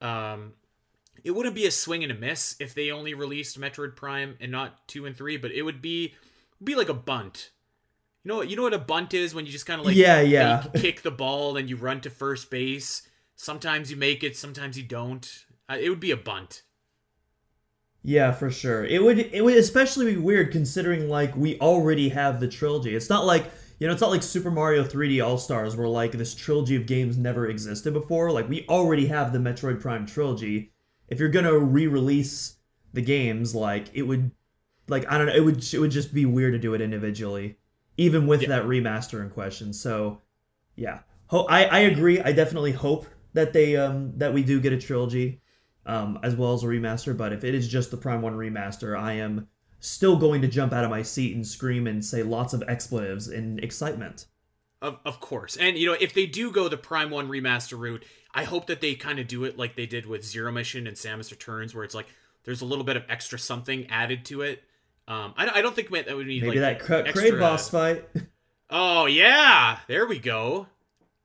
um 0.00 0.52
it 1.24 1.32
wouldn't 1.32 1.54
be 1.54 1.66
a 1.66 1.70
swing 1.70 2.02
and 2.02 2.12
a 2.12 2.14
miss 2.14 2.56
if 2.60 2.74
they 2.74 2.90
only 2.90 3.14
released 3.14 3.58
Metroid 3.58 3.96
Prime 3.96 4.36
and 4.40 4.52
not 4.52 4.86
two 4.86 5.06
and 5.06 5.16
three, 5.16 5.36
but 5.36 5.50
it 5.50 5.62
would 5.62 5.82
be 5.82 6.14
be 6.62 6.74
like 6.74 6.88
a 6.88 6.94
bunt. 6.94 7.50
You 8.24 8.30
know, 8.30 8.42
you 8.42 8.56
know 8.56 8.62
what 8.62 8.74
a 8.74 8.78
bunt 8.78 9.14
is 9.14 9.34
when 9.34 9.46
you 9.46 9.52
just 9.52 9.66
kind 9.66 9.80
of 9.80 9.86
like 9.86 9.96
yeah, 9.96 10.20
yeah, 10.20 10.64
kick 10.74 11.02
the 11.02 11.10
ball 11.10 11.56
and 11.56 11.70
you 11.70 11.76
run 11.76 12.00
to 12.02 12.10
first 12.10 12.50
base. 12.50 13.02
Sometimes 13.36 13.90
you 13.90 13.96
make 13.96 14.24
it, 14.24 14.36
sometimes 14.36 14.76
you 14.76 14.82
don't. 14.82 15.44
It 15.70 15.90
would 15.90 16.00
be 16.00 16.10
a 16.10 16.16
bunt. 16.16 16.62
Yeah, 18.02 18.30
for 18.30 18.50
sure. 18.50 18.84
It 18.84 19.02
would 19.02 19.18
it 19.18 19.44
would 19.44 19.56
especially 19.56 20.14
be 20.14 20.16
weird 20.16 20.52
considering 20.52 21.08
like 21.08 21.36
we 21.36 21.58
already 21.58 22.08
have 22.10 22.38
the 22.38 22.48
trilogy. 22.48 22.94
It's 22.94 23.10
not 23.10 23.26
like 23.26 23.50
you 23.78 23.86
know, 23.86 23.92
it's 23.92 24.00
not 24.00 24.10
like 24.10 24.22
Super 24.22 24.50
Mario 24.50 24.84
3D 24.84 25.24
All 25.24 25.38
Stars 25.38 25.76
where 25.76 25.88
like 25.88 26.12
this 26.12 26.34
trilogy 26.34 26.76
of 26.76 26.86
games 26.86 27.16
never 27.16 27.48
existed 27.48 27.92
before. 27.92 28.30
Like 28.30 28.48
we 28.48 28.64
already 28.68 29.06
have 29.06 29.32
the 29.32 29.38
Metroid 29.38 29.80
Prime 29.80 30.06
trilogy. 30.06 30.72
If 31.08 31.18
you're 31.18 31.28
gonna 31.28 31.58
re-release 31.58 32.56
the 32.92 33.02
games, 33.02 33.54
like 33.54 33.88
it 33.92 34.02
would, 34.02 34.30
like 34.88 35.10
I 35.10 35.18
don't 35.18 35.26
know, 35.26 35.34
it 35.34 35.44
would 35.44 35.62
it 35.72 35.78
would 35.78 35.90
just 35.90 36.14
be 36.14 36.26
weird 36.26 36.52
to 36.52 36.58
do 36.58 36.74
it 36.74 36.80
individually, 36.80 37.58
even 37.96 38.26
with 38.26 38.42
yeah. 38.42 38.48
that 38.48 38.64
remaster 38.64 39.22
in 39.22 39.30
question. 39.30 39.72
So, 39.72 40.20
yeah, 40.74 41.00
Ho- 41.26 41.46
I 41.48 41.64
I 41.64 41.78
agree. 41.80 42.20
I 42.20 42.32
definitely 42.32 42.72
hope 42.72 43.06
that 43.34 43.52
they 43.52 43.76
um 43.76 44.12
that 44.16 44.32
we 44.32 44.42
do 44.42 44.60
get 44.60 44.72
a 44.72 44.78
trilogy, 44.78 45.40
um 45.84 46.18
as 46.22 46.36
well 46.36 46.54
as 46.54 46.62
a 46.62 46.66
remaster. 46.66 47.16
But 47.16 47.32
if 47.32 47.44
it 47.44 47.54
is 47.54 47.68
just 47.68 47.90
the 47.90 47.96
Prime 47.96 48.22
One 48.22 48.34
remaster, 48.34 48.98
I 48.98 49.14
am 49.14 49.48
still 49.80 50.16
going 50.16 50.42
to 50.42 50.48
jump 50.48 50.72
out 50.72 50.84
of 50.84 50.90
my 50.90 51.02
seat 51.02 51.34
and 51.34 51.46
scream 51.46 51.86
and 51.86 52.04
say 52.04 52.22
lots 52.22 52.52
of 52.52 52.62
expletives 52.66 53.28
in 53.28 53.58
excitement. 53.60 54.26
Of, 54.82 54.98
of 55.04 55.20
course. 55.20 55.56
And, 55.56 55.78
you 55.78 55.86
know, 55.86 55.96
if 55.98 56.12
they 56.12 56.26
do 56.26 56.50
go 56.50 56.68
the 56.68 56.76
Prime 56.76 57.10
1 57.10 57.28
remaster 57.28 57.78
route, 57.78 58.04
I 58.34 58.44
hope 58.44 58.66
that 58.66 58.80
they 58.80 58.94
kind 58.94 59.18
of 59.18 59.26
do 59.26 59.44
it 59.44 59.56
like 59.56 59.74
they 59.74 59.86
did 59.86 60.06
with 60.06 60.24
Zero 60.24 60.52
Mission 60.52 60.86
and 60.86 60.96
Samus 60.96 61.30
Returns, 61.30 61.74
where 61.74 61.84
it's 61.84 61.94
like 61.94 62.06
there's 62.44 62.60
a 62.60 62.66
little 62.66 62.84
bit 62.84 62.96
of 62.96 63.04
extra 63.08 63.38
something 63.38 63.86
added 63.88 64.24
to 64.26 64.42
it. 64.42 64.62
Um, 65.08 65.34
I, 65.36 65.58
I 65.58 65.62
don't 65.62 65.74
think 65.74 65.90
that 65.90 66.14
would 66.16 66.26
need 66.26 66.42
Maybe 66.42 66.60
like 66.60 66.80
that 66.80 66.84
Cra- 66.84 67.08
extra... 67.08 67.38
boss 67.38 67.70
fight. 67.70 68.08
oh, 68.70 69.06
yeah. 69.06 69.78
There 69.86 70.06
we 70.06 70.18
go. 70.18 70.66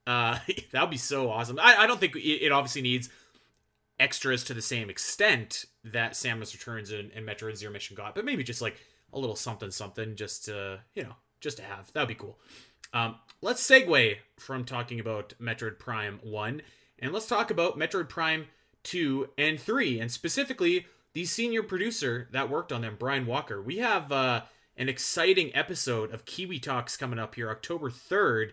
Uh, 0.05 0.37
that 0.71 0.81
would 0.81 0.91
be 0.91 0.97
so 0.97 1.29
awesome. 1.29 1.59
I, 1.59 1.77
I 1.77 1.87
don't 1.87 1.99
think 1.99 2.15
it, 2.15 2.45
it 2.45 2.51
obviously 2.51 2.81
needs 2.81 3.09
extras 3.99 4.43
to 4.45 4.53
the 4.53 4.61
same 4.61 4.89
extent 4.89 5.65
that 5.83 6.13
Samus 6.13 6.53
Returns 6.53 6.91
and, 6.91 7.11
and 7.11 7.27
Metroid 7.27 7.55
Zero 7.55 7.71
Mission 7.71 7.95
got, 7.95 8.15
but 8.15 8.25
maybe 8.25 8.43
just 8.43 8.61
like 8.61 8.77
a 9.13 9.19
little 9.19 9.35
something 9.35 9.71
something 9.71 10.15
just 10.15 10.45
to, 10.45 10.79
you 10.95 11.03
know, 11.03 11.15
just 11.39 11.57
to 11.57 11.63
have. 11.63 11.91
That 11.93 12.01
would 12.01 12.07
be 12.07 12.15
cool. 12.15 12.39
Um, 12.93 13.15
let's 13.41 13.65
segue 13.67 14.17
from 14.37 14.65
talking 14.65 14.99
about 14.99 15.33
Metroid 15.41 15.79
Prime 15.79 16.19
1 16.23 16.61
and 16.99 17.11
let's 17.11 17.27
talk 17.27 17.49
about 17.49 17.79
Metroid 17.79 18.09
Prime 18.09 18.47
2 18.83 19.29
and 19.37 19.59
3, 19.59 19.99
and 19.99 20.11
specifically 20.11 20.85
the 21.13 21.25
senior 21.25 21.63
producer 21.63 22.27
that 22.31 22.49
worked 22.49 22.71
on 22.71 22.81
them, 22.81 22.95
Brian 22.97 23.25
Walker. 23.25 23.61
We 23.61 23.77
have 23.77 24.11
uh, 24.11 24.41
an 24.77 24.89
exciting 24.89 25.55
episode 25.55 26.13
of 26.13 26.25
Kiwi 26.25 26.59
Talks 26.59 26.97
coming 26.97 27.19
up 27.19 27.35
here 27.35 27.49
October 27.49 27.89
3rd, 27.89 28.51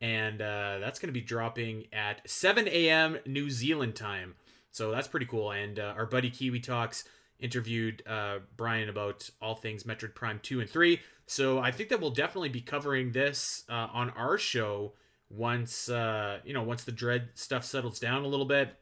and 0.00 0.40
uh, 0.40 0.78
that's 0.80 0.98
going 0.98 1.08
to 1.08 1.18
be 1.18 1.20
dropping 1.20 1.86
at 1.92 2.28
7 2.28 2.68
a.m. 2.68 3.18
New 3.26 3.50
Zealand 3.50 3.94
time. 3.94 4.34
So 4.70 4.90
that's 4.90 5.08
pretty 5.08 5.26
cool. 5.26 5.52
And 5.52 5.78
uh, 5.78 5.94
our 5.96 6.06
buddy 6.06 6.30
Kiwi 6.30 6.60
Talks 6.60 7.04
interviewed 7.38 8.02
uh, 8.06 8.38
Brian 8.56 8.88
about 8.88 9.30
all 9.40 9.54
things 9.54 9.84
Metroid 9.84 10.14
Prime 10.14 10.40
2 10.42 10.60
and 10.60 10.68
3. 10.68 11.00
So 11.26 11.58
I 11.58 11.70
think 11.70 11.88
that 11.88 12.00
we'll 12.00 12.10
definitely 12.10 12.48
be 12.48 12.60
covering 12.60 13.12
this 13.12 13.64
uh, 13.68 13.88
on 13.92 14.10
our 14.10 14.36
show 14.36 14.92
once 15.30 15.88
uh, 15.88 16.38
you 16.44 16.52
know 16.52 16.62
once 16.62 16.84
the 16.84 16.92
dread 16.92 17.30
stuff 17.34 17.64
settles 17.64 17.98
down 17.98 18.24
a 18.24 18.28
little 18.28 18.46
bit. 18.46 18.76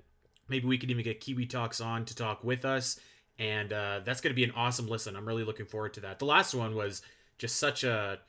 Maybe 0.49 0.67
we 0.67 0.77
can 0.77 0.91
even 0.91 1.05
get 1.05 1.21
Kiwi 1.21 1.47
Talks 1.47 1.81
on 1.81 2.05
to 2.07 2.15
talk 2.15 2.43
with 2.43 2.65
us, 2.65 2.99
and 3.43 3.73
uh, 3.73 4.01
that's 4.05 4.21
going 4.21 4.31
to 4.31 4.37
be 4.37 4.45
an 4.45 4.53
awesome 4.53 4.87
listen. 4.87 5.17
I'm 5.17 5.27
really 5.27 5.43
looking 5.43 5.67
forward 5.67 5.95
to 5.95 6.01
that. 6.01 6.21
The 6.21 6.27
last 6.27 6.55
one 6.55 6.77
was 6.77 7.03
just 7.39 7.57
such 7.57 7.83
a 7.83 8.21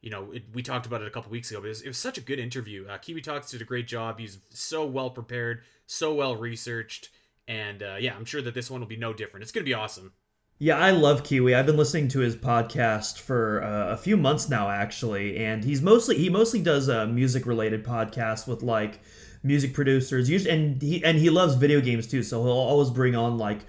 you 0.00 0.10
know, 0.10 0.30
it, 0.32 0.44
we 0.54 0.62
talked 0.62 0.86
about 0.86 1.02
it 1.02 1.08
a 1.08 1.10
couple 1.10 1.30
weeks 1.30 1.50
ago, 1.50 1.60
but 1.60 1.66
it 1.66 1.70
was, 1.70 1.82
it 1.82 1.88
was 1.88 1.98
such 1.98 2.16
a 2.16 2.22
good 2.22 2.38
interview. 2.38 2.86
Uh, 2.88 2.96
Kiwi 2.96 3.20
Talks 3.20 3.50
did 3.50 3.60
a 3.60 3.66
great 3.66 3.86
job. 3.86 4.18
He's 4.18 4.38
so 4.48 4.86
well 4.86 5.10
prepared, 5.10 5.60
so 5.86 6.14
well 6.14 6.36
researched, 6.36 7.10
and 7.46 7.82
uh, 7.82 7.96
yeah, 8.00 8.14
I'm 8.14 8.24
sure 8.24 8.40
that 8.40 8.54
this 8.54 8.70
one 8.70 8.80
will 8.80 8.88
be 8.88 8.96
no 8.96 9.12
different. 9.12 9.42
It's 9.42 9.52
going 9.52 9.64
to 9.64 9.68
be 9.68 9.74
awesome. 9.74 10.12
Yeah, 10.58 10.78
I 10.78 10.92
love 10.92 11.24
Kiwi. 11.24 11.54
I've 11.54 11.66
been 11.66 11.76
listening 11.76 12.08
to 12.08 12.20
his 12.20 12.36
podcast 12.36 13.18
for 13.18 13.62
uh, 13.62 13.88
a 13.88 13.96
few 13.96 14.16
months 14.16 14.48
now, 14.48 14.70
actually, 14.70 15.36
and 15.36 15.64
he's 15.64 15.82
mostly 15.82 16.16
he 16.16 16.30
mostly 16.30 16.62
does 16.62 16.88
a 16.88 17.06
music 17.06 17.44
related 17.44 17.84
podcasts 17.84 18.46
with 18.46 18.62
like 18.62 19.00
music 19.42 19.74
producers. 19.74 20.30
Usually, 20.30 20.54
and 20.54 20.80
he 20.80 21.04
and 21.04 21.18
he 21.18 21.28
loves 21.28 21.56
video 21.56 21.80
games 21.80 22.06
too, 22.06 22.22
so 22.22 22.42
he'll 22.42 22.52
always 22.52 22.90
bring 22.90 23.16
on 23.16 23.36
like 23.36 23.60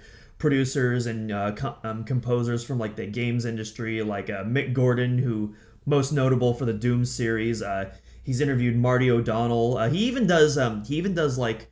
producers 0.42 1.06
and 1.06 1.30
uh, 1.30 1.54
um, 1.84 2.02
composers 2.02 2.64
from 2.64 2.76
like 2.76 2.96
the 2.96 3.06
games 3.06 3.44
industry, 3.44 4.02
like 4.02 4.28
uh, 4.28 4.42
Mick 4.42 4.72
Gordon, 4.72 5.16
who 5.16 5.54
most 5.86 6.12
notable 6.12 6.52
for 6.52 6.64
the 6.64 6.72
Doom 6.72 7.04
series. 7.04 7.62
Uh, 7.62 7.94
he's 8.24 8.40
interviewed 8.40 8.76
Marty 8.76 9.08
O'Donnell. 9.08 9.78
Uh, 9.78 9.88
he 9.88 9.98
even 9.98 10.26
does 10.26 10.58
um, 10.58 10.84
he 10.84 10.96
even 10.96 11.14
does 11.14 11.38
like 11.38 11.70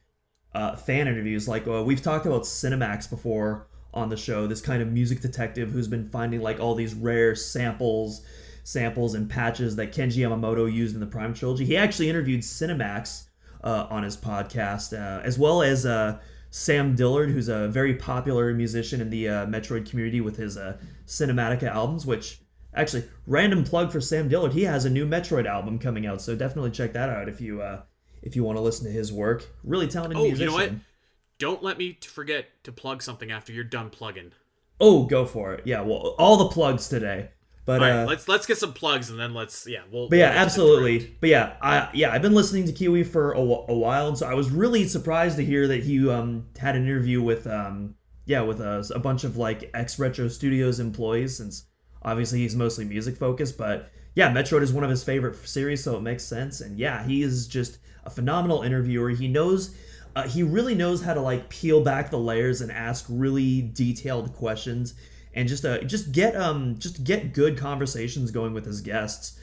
uh, 0.55 0.77
fan 0.77 1.09
interviews. 1.09 1.49
Like 1.49 1.67
uh, 1.67 1.83
we've 1.83 2.01
talked 2.01 2.27
about 2.27 2.43
Cinemax 2.43 3.11
before 3.11 3.67
on 3.93 4.09
the 4.09 4.17
show. 4.17 4.47
This 4.47 4.61
kind 4.61 4.81
of 4.81 4.93
music 4.93 5.21
detective 5.21 5.73
who's 5.73 5.89
been 5.89 6.09
finding 6.09 6.41
like 6.41 6.61
all 6.61 6.77
these 6.77 6.95
rare 6.95 7.35
samples, 7.35 8.25
samples 8.63 9.15
and 9.15 9.29
patches 9.29 9.75
that 9.77 9.93
Kenji 9.93 10.19
Yamamoto 10.19 10.73
used 10.73 10.95
in 10.95 11.01
the 11.01 11.07
Prime 11.07 11.35
trilogy. 11.35 11.65
He 11.65 11.77
actually 11.77 12.09
interviewed 12.09 12.43
Cinemax 12.43 13.25
on 13.65 14.05
his 14.05 14.17
podcast, 14.17 14.93
as 14.93 15.37
well 15.41 15.61
as. 15.61 15.85
Sam 16.51 16.95
Dillard, 16.95 17.31
who's 17.31 17.49
a 17.49 17.69
very 17.69 17.95
popular 17.95 18.53
musician 18.53 19.01
in 19.01 19.11
the 19.11 19.25
Metroid 19.25 19.89
community 19.89 20.21
with 20.21 20.37
his 20.37 20.59
Cinematica 21.07 21.65
albums, 21.65 22.05
which 22.05 22.41
Actually, 22.73 23.05
random 23.27 23.65
plug 23.65 23.91
for 23.91 24.01
Sam 24.01 24.29
Dillard. 24.29 24.53
He 24.53 24.63
has 24.63 24.85
a 24.85 24.91
new 24.91 25.07
Metroid 25.07 25.47
album 25.47 25.79
coming 25.79 26.07
out, 26.07 26.23
so 26.23 26.37
definitely 26.37 26.71
check 26.71 26.93
that 26.93 27.09
out 27.09 27.29
if 27.29 27.41
you 27.41 27.63
uh, 27.63 27.83
if 28.23 28.37
you 28.37 28.45
want 28.45 28.59
to 28.59 28.63
listen 28.63 28.87
to 28.87 28.93
his 28.93 29.13
work. 29.13 29.49
Really 29.65 29.89
talented 29.89 30.19
oh, 30.19 30.23
musician. 30.23 30.41
You 30.41 30.47
know 30.47 30.55
what? 30.55 30.73
Don't 31.39 31.63
let 31.63 31.79
me 31.79 31.99
forget 32.01 32.47
to 32.65 32.73
plug 32.73 33.03
something 33.03 33.33
after 33.33 33.53
you're 33.53 33.65
done 33.65 33.91
plugging. 33.91 34.33
Oh, 34.79 35.05
go 35.05 35.27
for 35.27 35.53
it. 35.55 35.67
Yeah, 35.67 35.81
well, 35.81 36.15
all 36.19 36.37
the 36.37 36.49
plugs 36.49 36.89
today. 36.89 37.31
But 37.79 37.91
uh, 37.91 38.05
let's 38.09 38.27
let's 38.29 38.47
get 38.47 38.59
some 38.59 38.73
plugs 38.73 39.11
and 39.11 39.19
then 39.19 39.35
let's 39.35 39.67
yeah 39.67 39.81
we'll. 39.91 40.09
But 40.09 40.19
yeah, 40.19 40.31
we'll 40.31 40.39
absolutely. 40.39 41.17
But 41.21 41.29
yeah, 41.31 41.57
I 41.63 41.89
yeah 41.95 42.13
I've 42.13 42.23
been 42.23 42.35
listening 42.35 42.67
to 42.67 42.73
Kiwi 42.73 43.05
for 43.05 43.33
a, 43.33 43.39
a 43.39 43.77
while, 43.77 44.09
and 44.09 44.19
so 44.19 44.27
I 44.27 44.35
was 44.35 44.51
really 44.51 44.87
surprised 44.87 45.37
to 45.37 45.45
hear 45.45 45.69
that 45.69 45.83
he 45.83 46.09
um 46.09 46.47
had 46.59 46.77
an 46.77 46.85
interview 46.85 47.23
with 47.23 47.47
um 47.47 47.95
yeah 48.27 48.41
with 48.41 48.61
a, 48.61 48.91
a 48.95 48.99
bunch 48.99 49.25
of 49.25 49.37
like 49.37 49.71
ex 49.75 49.99
Retro 49.99 50.29
Studios 50.29 50.81
employees 50.81 51.37
since 51.37 51.67
Obviously, 52.03 52.41
he's 52.41 52.57
mostly 52.57 52.85
music 52.85 53.17
focused, 53.17 53.59
but 53.59 53.91
yeah, 54.15 54.33
Metroid 54.33 54.63
is 54.63 54.73
one 54.73 54.85
of 54.85 54.91
his 54.91 55.05
favorite 55.05 55.37
series, 55.47 55.85
so 55.85 55.97
it 55.97 56.01
makes 56.01 56.25
sense. 56.25 56.61
And 56.61 56.79
yeah, 56.79 57.05
he 57.05 57.23
is 57.23 57.47
just 57.47 57.79
a 58.05 58.11
phenomenal 58.11 58.63
interviewer. 58.63 59.11
He 59.11 59.29
knows, 59.29 59.77
uh, 60.17 60.27
he 60.27 60.43
really 60.43 60.75
knows 60.75 61.03
how 61.03 61.15
to 61.15 61.21
like 61.21 61.51
peel 61.51 61.83
back 61.83 62.11
the 62.11 62.19
layers 62.19 62.63
and 62.63 62.73
ask 62.73 63.05
really 63.09 63.61
detailed 63.61 64.35
questions, 64.35 64.95
and 65.35 65.49
just 65.49 65.65
uh, 65.65 65.79
just 65.83 66.13
get 66.13 66.37
um 66.37 66.79
just 66.79 67.05
get 67.05 67.33
good 67.33 67.57
conversations 67.57 68.31
going 68.31 68.55
with 68.55 68.65
his 68.65 68.81
guests. 68.81 69.39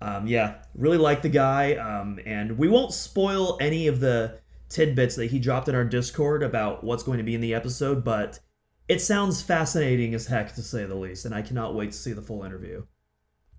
Um, 0.00 0.26
yeah, 0.26 0.56
really 0.74 0.98
like 0.98 1.22
the 1.22 1.28
guy. 1.28 1.74
Um, 1.74 2.18
and 2.26 2.58
we 2.58 2.68
won't 2.68 2.92
spoil 2.92 3.56
any 3.60 3.86
of 3.86 4.00
the 4.00 4.40
tidbits 4.68 5.14
that 5.16 5.30
he 5.30 5.38
dropped 5.38 5.68
in 5.68 5.74
our 5.74 5.84
Discord 5.84 6.42
about 6.42 6.82
what's 6.82 7.04
going 7.04 7.18
to 7.18 7.24
be 7.24 7.34
in 7.36 7.40
the 7.40 7.54
episode, 7.54 8.02
but 8.02 8.40
it 8.88 9.00
sounds 9.00 9.42
fascinating 9.42 10.12
as 10.14 10.26
heck, 10.26 10.54
to 10.54 10.62
say 10.62 10.84
the 10.86 10.94
least, 10.96 11.24
and 11.24 11.34
I 11.34 11.42
cannot 11.42 11.74
wait 11.74 11.92
to 11.92 11.96
see 11.96 12.12
the 12.12 12.22
full 12.22 12.42
interview. 12.42 12.84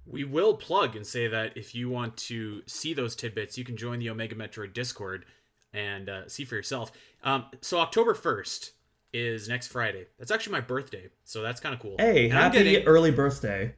We 0.06 0.26
will 0.26 0.58
plug 0.58 0.98
and 0.98 1.08
say 1.08 1.30
that 1.30 1.56
if 1.56 1.74
you 1.74 1.90
want 1.90 2.18
to 2.18 2.62
see 2.66 2.94
those 2.94 3.16
tidbits, 3.16 3.58
you 3.58 3.64
can 3.64 3.78
join 3.78 4.00
the 4.00 4.10
Omega 4.10 4.36
Metroid 4.36 4.74
Discord 4.74 5.26
and 5.72 6.10
uh, 6.10 6.28
see 6.28 6.44
for 6.44 6.56
yourself. 6.56 6.92
Um, 7.24 7.46
so 7.62 7.80
October 7.80 8.14
first 8.14 8.74
is 9.14 9.48
next 9.48 9.68
Friday. 9.68 10.08
That's 10.18 10.32
actually 10.32 10.54
my 10.54 10.62
birthday, 10.62 11.10
so 11.24 11.42
that's 11.42 11.62
kind 11.62 11.74
of 11.74 11.80
cool. 11.80 11.96
Hey, 12.00 12.26
and 12.26 12.34
happy 12.34 12.64
getting... 12.64 12.88
early 12.88 13.12
birthday! 13.12 13.76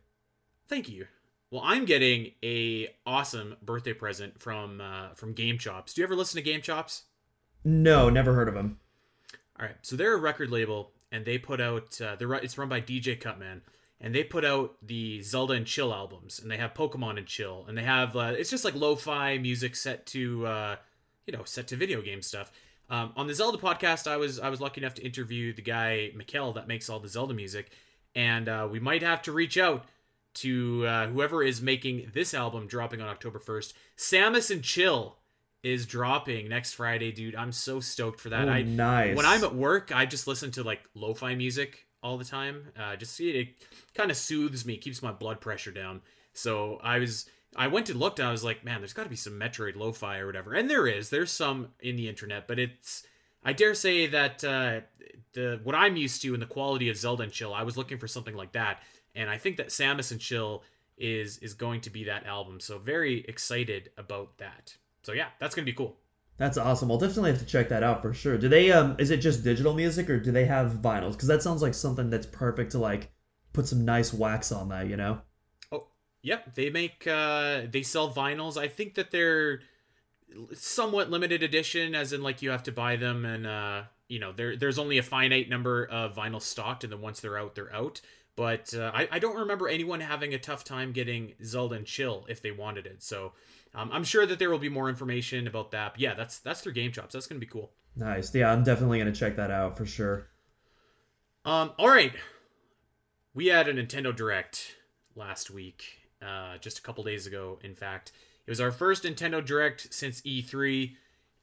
Thank 0.68 0.90
you. 0.90 1.08
Well, 1.52 1.62
I'm 1.64 1.86
getting 1.86 2.32
a 2.44 2.90
awesome 3.06 3.56
birthday 3.62 3.94
present 3.94 4.40
from 4.40 4.82
uh, 4.82 5.10
from 5.16 5.36
GameChops. 5.36 5.94
Do 5.94 6.02
you 6.02 6.06
ever 6.06 6.16
listen 6.16 6.44
to 6.44 6.50
GameChops? 6.50 7.04
No, 7.64 8.10
never 8.10 8.34
heard 8.34 8.48
of 8.48 8.54
them. 8.54 8.80
All 9.60 9.66
right, 9.66 9.78
so 9.82 9.96
they're 9.96 10.14
a 10.14 10.20
record 10.20 10.52
label 10.52 10.92
and 11.12 11.26
they 11.26 11.38
put 11.38 11.62
out 11.62 12.00
uh, 12.02 12.16
they're 12.18 12.34
it's 12.34 12.58
run 12.58 12.70
by 12.70 12.82
DJ 12.82 13.20
Cutman 13.20 13.62
and 14.02 14.14
they 14.14 14.24
put 14.24 14.44
out 14.44 14.76
the 14.82 15.22
Zelda 15.22 15.54
and 15.54 15.66
Chill 15.66 15.94
albums 15.94 16.40
and 16.40 16.52
they 16.52 16.58
have 16.58 16.74
Pokemon 16.74 17.18
and 17.18 17.26
Chill 17.26 17.66
and 17.68 17.78
they 17.78 17.84
have 17.84 18.16
uh, 18.16 18.34
it's 18.38 18.50
just 18.50 18.66
like 18.66 18.76
lo-fi 18.76 19.38
music 19.38 19.76
set 19.76 20.06
to 20.08 20.46
uh, 20.46 20.76
you 21.26 21.32
know 21.36 21.44
set 21.46 21.68
to 21.68 21.76
video 21.76 22.02
game 22.02 22.22
stuff. 22.22 22.52
Um, 22.90 23.14
on 23.16 23.28
the 23.28 23.34
Zelda 23.34 23.58
podcast, 23.58 24.10
I 24.10 24.18
was 24.18 24.40
I 24.40 24.50
was 24.50 24.62
lucky 24.62 24.82
enough 24.82 24.94
to 24.96 25.06
interview 25.06 25.54
the 25.54 25.62
guy 25.62 26.12
Mikel 26.16 26.54
that 26.54 26.68
makes 26.68 26.90
all 26.90 27.00
the 27.00 27.08
Zelda 27.08 27.34
music, 27.34 27.72
and 28.16 28.48
uh, 28.48 28.68
we 28.70 28.80
might 28.80 29.02
have 29.02 29.22
to 29.24 29.32
reach 29.32 29.58
out 29.58 29.86
to 30.36 30.86
uh, 30.86 31.08
whoever 31.08 31.42
is 31.42 31.62
making 31.62 32.12
this 32.14 32.34
album 32.34 32.68
dropping 32.68 33.02
on 33.02 33.08
October 33.08 33.40
first. 33.40 33.74
Samus 33.98 34.52
and 34.52 34.64
Chill 34.64 35.18
is 35.64 35.86
dropping 35.86 36.50
next 36.50 36.74
Friday, 36.74 37.12
dude. 37.12 37.36
I'm 37.36 37.52
so 37.52 37.80
stoked 37.80 38.20
for 38.20 38.30
that. 38.30 38.48
Oh, 38.48 38.52
I 38.52 38.62
nice. 38.62 39.16
when 39.16 39.26
I'm 39.26 39.44
at 39.44 39.56
work, 39.56 39.92
I 39.96 40.06
just 40.06 40.28
listen 40.28 40.52
to 40.52 40.64
like 40.64 40.82
lo-fi 40.94 41.34
music 41.34 41.88
all 42.04 42.18
the 42.20 42.26
time. 42.26 42.68
Uh, 42.78 42.96
just 42.96 43.20
it, 43.20 43.36
it 43.36 43.48
kind 43.96 44.12
of 44.12 44.18
soothes 44.18 44.66
me, 44.66 44.78
keeps 44.78 45.02
my 45.02 45.12
blood 45.12 45.42
pressure 45.42 45.72
down. 45.72 46.02
So 46.34 46.80
I 46.84 47.00
was 47.00 47.28
I 47.56 47.68
went 47.68 47.90
and 47.90 48.00
looked 48.00 48.20
and 48.20 48.28
I 48.28 48.32
was 48.32 48.44
like, 48.44 48.64
man, 48.64 48.82
there's 48.82 48.94
got 48.94 49.04
to 49.04 49.10
be 49.10 49.16
some 49.16 49.40
Metroid 49.40 49.76
lo-fi 49.76 50.20
or 50.20 50.26
whatever, 50.26 50.54
and 50.54 50.70
there 50.70 50.88
is. 50.88 51.10
There's 51.10 51.32
some 51.32 51.70
in 51.80 51.96
the 51.96 52.10
internet, 52.10 52.48
but 52.48 52.60
it's 52.60 53.04
I 53.44 53.54
dare 53.54 53.76
say 53.76 54.08
that 54.08 54.44
uh, 54.44 54.82
the 55.34 55.60
what 55.64 55.76
I'm 55.76 55.96
used 55.96 56.22
to 56.24 56.34
in 56.34 56.40
the 56.40 56.46
quality 56.46 56.90
of 56.90 56.98
Zelda 56.98 57.24
and 57.24 57.32
Chill, 57.32 57.54
I 57.54 57.64
was 57.64 57.78
looking 57.78 57.98
for 57.98 58.08
something 58.08 58.36
like 58.36 58.54
that, 58.54 58.82
and 59.14 59.30
I 59.30 59.38
think 59.38 59.58
that 59.58 59.70
Samus 59.70 60.12
and 60.12 60.20
Chill 60.20 60.64
is 60.98 61.38
is 61.40 61.54
going 61.54 61.82
to 61.82 61.90
be 61.90 62.06
that 62.06 62.26
album. 62.26 62.60
So 62.60 62.78
very 62.78 63.24
excited 63.28 63.92
about 63.98 64.38
that. 64.40 64.76
So 65.04 65.12
yeah, 65.12 65.28
that's 65.40 65.56
gonna 65.56 65.66
be 65.66 65.74
cool. 65.74 65.98
That's 66.38 66.58
awesome. 66.58 66.92
I'll 66.92 66.98
definitely 66.98 67.32
have 67.32 67.40
to 67.40 67.46
check 67.46 67.70
that 67.70 67.84
out 67.84 68.02
for 68.02 68.14
sure. 68.14 68.38
Do 68.38 68.50
they 68.50 68.72
um 68.72 68.96
is 69.00 69.12
it 69.12 69.18
just 69.18 69.44
digital 69.44 69.74
music 69.74 70.10
or 70.10 70.20
do 70.20 70.32
they 70.32 70.46
have 70.46 70.74
vinyls? 70.74 71.14
Because 71.14 71.28
that 71.28 71.44
sounds 71.44 71.62
like 71.62 71.74
something 71.74 72.10
that's 72.10 72.26
perfect 72.26 72.72
to 72.72 72.80
like 72.80 73.12
put 73.54 73.68
some 73.68 73.86
nice 73.86 74.14
wax 74.14 74.52
on 74.52 74.70
that, 74.70 74.88
you 74.88 74.98
know? 74.98 75.22
Yep. 76.26 76.56
They 76.56 76.72
make 76.72 77.06
uh 77.06 77.62
they 77.70 77.84
sell 77.84 78.12
vinyls. 78.12 78.58
I 78.58 78.68
think 78.68 78.96
that 78.96 79.12
they're 79.12 79.62
somewhat 80.54 81.12
limited 81.12 81.44
edition, 81.44 81.94
as 81.94 82.14
in 82.14 82.24
like 82.24 82.42
you 82.42 82.50
have 82.50 82.64
to 82.64 82.72
buy 82.72 82.96
them 82.96 83.26
and 83.26 83.46
uh 83.46 83.84
you 84.08 84.20
know 84.20 84.32
there 84.32 84.58
there's 84.58 84.80
only 84.80 84.98
a 84.98 85.04
finite 85.04 85.50
number 85.50 85.86
of 85.86 86.16
vinyl 86.16 86.42
stocked, 86.42 86.84
and 86.84 86.92
then 86.92 87.02
once 87.02 87.20
they're 87.20 87.38
out, 87.38 87.54
they're 87.54 87.74
out. 87.74 88.02
But 88.36 88.74
uh, 88.74 88.92
I, 88.94 89.08
I 89.12 89.20
don't 89.20 89.38
remember 89.38 89.70
anyone 89.70 90.02
having 90.02 90.34
a 90.34 90.40
tough 90.40 90.64
time 90.64 90.92
getting 90.92 91.36
Zelda 91.44 91.76
and 91.76 91.86
Chill 91.86 92.26
if 92.28 92.42
they 92.42 92.52
wanted 92.52 92.86
it. 92.86 93.02
So 93.02 93.32
um, 93.74 93.90
I'm 93.94 94.04
sure 94.04 94.26
that 94.26 94.40
there 94.40 94.50
will 94.50 94.60
be 94.60 94.68
more 94.68 94.90
information 94.90 95.48
about 95.48 95.72
that. 95.72 95.94
But 95.94 96.02
yeah, 96.02 96.16
that's 96.16 96.40
that's 96.40 96.62
their 96.62 96.74
GameChops. 96.74 97.12
That's 97.12 97.28
gonna 97.28 97.40
be 97.40 97.46
cool. 97.46 97.72
Nice. 97.96 98.34
Yeah, 98.34 98.52
I'm 98.52 98.64
definitely 98.64 98.98
gonna 98.98 99.14
check 99.14 99.36
that 99.36 99.52
out 99.52 99.78
for 99.78 99.86
sure. 99.86 100.28
Um, 101.46 101.72
all 101.78 101.88
right. 101.88 102.14
We 103.36 103.48
had 103.48 103.68
a 103.68 103.74
Nintendo 103.74 104.16
Direct 104.16 104.76
last 105.16 105.52
week, 105.52 106.00
uh, 106.22 106.58
just 106.60 106.80
a 106.80 106.82
couple 106.82 107.04
days 107.04 107.28
ago, 107.28 107.60
in 107.64 107.76
fact. 107.76 108.12
It 108.46 108.52
was 108.52 108.62
our 108.62 108.72
first 108.72 109.04
Nintendo 109.04 109.44
Direct 109.44 109.94
since 109.94 110.22
E3, 110.22 110.96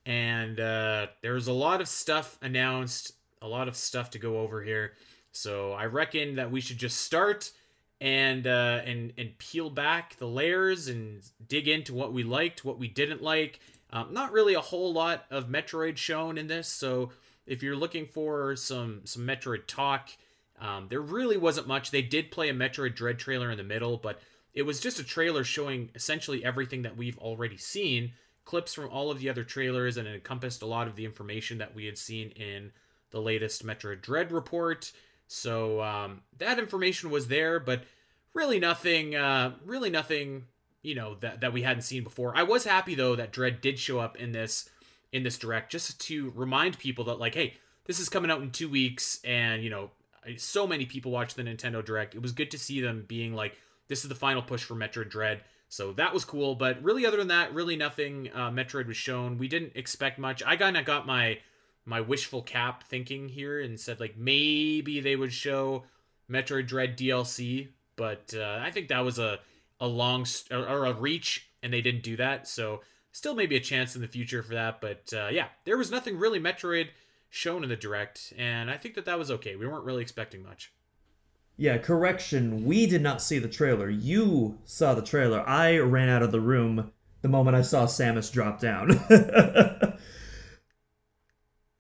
and 0.06 0.60
uh, 0.60 1.08
there 1.20 1.34
was 1.34 1.48
a 1.48 1.52
lot 1.52 1.80
of 1.80 1.88
stuff 1.88 2.38
announced, 2.42 3.12
a 3.40 3.48
lot 3.48 3.68
of 3.68 3.76
stuff 3.76 4.10
to 4.10 4.18
go 4.18 4.38
over 4.38 4.62
here. 4.62 4.92
So 5.32 5.72
I 5.72 5.86
reckon 5.86 6.36
that 6.36 6.50
we 6.50 6.60
should 6.60 6.78
just 6.78 7.00
start 7.00 7.50
and 8.00 8.46
uh, 8.46 8.80
and 8.84 9.12
and 9.16 9.36
peel 9.38 9.70
back 9.70 10.16
the 10.16 10.26
layers 10.26 10.88
and 10.88 11.22
dig 11.48 11.68
into 11.68 11.94
what 11.94 12.12
we 12.12 12.22
liked, 12.22 12.64
what 12.64 12.78
we 12.78 12.88
didn't 12.88 13.22
like. 13.22 13.60
Um, 13.90 14.12
not 14.12 14.32
really 14.32 14.54
a 14.54 14.60
whole 14.60 14.92
lot 14.92 15.24
of 15.30 15.48
Metroid 15.48 15.96
shown 15.96 16.38
in 16.38 16.46
this, 16.46 16.68
so 16.68 17.10
if 17.46 17.62
you're 17.62 17.76
looking 17.76 18.06
for 18.06 18.56
some 18.56 19.02
some 19.04 19.26
Metroid 19.26 19.66
talk, 19.66 20.10
um, 20.60 20.86
there 20.88 21.00
really 21.00 21.36
wasn't 21.36 21.66
much. 21.66 21.90
They 21.90 22.02
did 22.02 22.30
play 22.30 22.48
a 22.48 22.54
Metroid 22.54 22.94
Dread 22.94 23.18
trailer 23.18 23.50
in 23.50 23.56
the 23.56 23.64
middle, 23.64 23.96
but 23.96 24.20
it 24.54 24.62
was 24.62 24.80
just 24.80 24.98
a 24.98 25.04
trailer 25.04 25.44
showing 25.44 25.90
essentially 25.94 26.44
everything 26.44 26.82
that 26.82 26.96
we've 26.96 27.18
already 27.18 27.56
seen, 27.56 28.12
clips 28.44 28.74
from 28.74 28.88
all 28.90 29.10
of 29.10 29.18
the 29.18 29.28
other 29.28 29.44
trailers, 29.44 29.96
and 29.96 30.06
it 30.06 30.14
encompassed 30.14 30.62
a 30.62 30.66
lot 30.66 30.86
of 30.86 30.96
the 30.96 31.04
information 31.04 31.58
that 31.58 31.74
we 31.74 31.86
had 31.86 31.96
seen 31.98 32.30
in 32.30 32.72
the 33.10 33.20
latest 33.20 33.64
Metroid 33.64 34.02
Dread 34.02 34.32
report. 34.32 34.92
So 35.26 35.82
um, 35.82 36.20
that 36.38 36.58
information 36.58 37.10
was 37.10 37.28
there, 37.28 37.58
but 37.58 37.84
really 38.34 38.58
nothing, 38.58 39.14
uh, 39.14 39.54
really 39.64 39.90
nothing, 39.90 40.46
you 40.82 40.94
know, 40.94 41.14
that 41.16 41.40
that 41.40 41.52
we 41.52 41.62
hadn't 41.62 41.82
seen 41.82 42.04
before. 42.04 42.36
I 42.36 42.42
was 42.42 42.64
happy 42.64 42.94
though 42.94 43.16
that 43.16 43.32
Dread 43.32 43.60
did 43.60 43.78
show 43.78 43.98
up 43.98 44.16
in 44.16 44.32
this 44.32 44.68
in 45.12 45.22
this 45.22 45.38
direct, 45.38 45.70
just 45.70 46.00
to 46.00 46.32
remind 46.34 46.78
people 46.78 47.04
that 47.04 47.18
like, 47.18 47.34
hey, 47.34 47.54
this 47.84 47.98
is 48.00 48.08
coming 48.08 48.30
out 48.30 48.42
in 48.42 48.50
two 48.50 48.68
weeks, 48.68 49.20
and 49.24 49.62
you 49.62 49.70
know, 49.70 49.90
so 50.36 50.66
many 50.66 50.86
people 50.86 51.10
watch 51.10 51.34
the 51.34 51.42
Nintendo 51.42 51.84
Direct. 51.84 52.14
It 52.14 52.22
was 52.22 52.32
good 52.32 52.50
to 52.50 52.58
see 52.58 52.80
them 52.80 53.04
being 53.06 53.34
like, 53.34 53.56
this 53.88 54.02
is 54.02 54.08
the 54.08 54.14
final 54.14 54.42
push 54.42 54.64
for 54.64 54.74
Metroid 54.74 55.10
Dread. 55.10 55.42
So 55.68 55.92
that 55.92 56.12
was 56.12 56.24
cool, 56.24 56.54
but 56.54 56.82
really, 56.82 57.06
other 57.06 57.16
than 57.16 57.28
that, 57.28 57.54
really 57.54 57.76
nothing. 57.76 58.30
Uh, 58.34 58.50
Metroid 58.50 58.86
was 58.86 58.96
shown. 58.96 59.38
We 59.38 59.48
didn't 59.48 59.72
expect 59.74 60.18
much. 60.18 60.42
I 60.44 60.56
kind 60.56 60.76
of 60.76 60.84
got 60.84 61.06
my 61.06 61.38
my 61.84 62.00
wishful 62.00 62.42
cap 62.42 62.84
thinking 62.84 63.28
here 63.28 63.60
and 63.60 63.80
said 63.80 63.98
like 63.98 64.16
maybe 64.16 65.00
they 65.00 65.16
would 65.16 65.32
show 65.32 65.84
Metroid 66.30 66.66
Dread 66.66 66.96
DLC, 66.96 67.68
but 67.96 68.34
uh, 68.36 68.60
I 68.62 68.70
think 68.70 68.88
that 68.88 69.00
was 69.00 69.18
a 69.18 69.40
a 69.80 69.86
long 69.86 70.24
st- 70.24 70.60
or 70.60 70.84
a 70.84 70.92
reach, 70.92 71.48
and 71.62 71.72
they 71.72 71.80
didn't 71.80 72.02
do 72.02 72.16
that. 72.16 72.46
So 72.46 72.82
still 73.10 73.34
maybe 73.34 73.56
a 73.56 73.60
chance 73.60 73.94
in 73.94 74.02
the 74.02 74.08
future 74.08 74.42
for 74.42 74.54
that. 74.54 74.80
But 74.80 75.12
uh, 75.14 75.28
yeah, 75.32 75.48
there 75.64 75.78
was 75.78 75.90
nothing 75.90 76.18
really 76.18 76.38
Metroid 76.38 76.88
shown 77.30 77.62
in 77.62 77.70
the 77.70 77.76
direct, 77.76 78.32
and 78.36 78.70
I 78.70 78.76
think 78.76 78.94
that 78.94 79.06
that 79.06 79.18
was 79.18 79.30
okay. 79.30 79.56
We 79.56 79.66
weren't 79.66 79.84
really 79.84 80.02
expecting 80.02 80.42
much. 80.42 80.70
Yeah, 81.62 81.78
correction. 81.78 82.64
We 82.64 82.88
did 82.88 83.02
not 83.02 83.22
see 83.22 83.38
the 83.38 83.46
trailer. 83.46 83.88
You 83.88 84.58
saw 84.64 84.94
the 84.94 85.00
trailer. 85.00 85.48
I 85.48 85.78
ran 85.78 86.08
out 86.08 86.24
of 86.24 86.32
the 86.32 86.40
room 86.40 86.90
the 87.20 87.28
moment 87.28 87.56
I 87.56 87.62
saw 87.62 87.86
Samus 87.86 88.32
drop 88.32 88.58
down. 88.58 88.98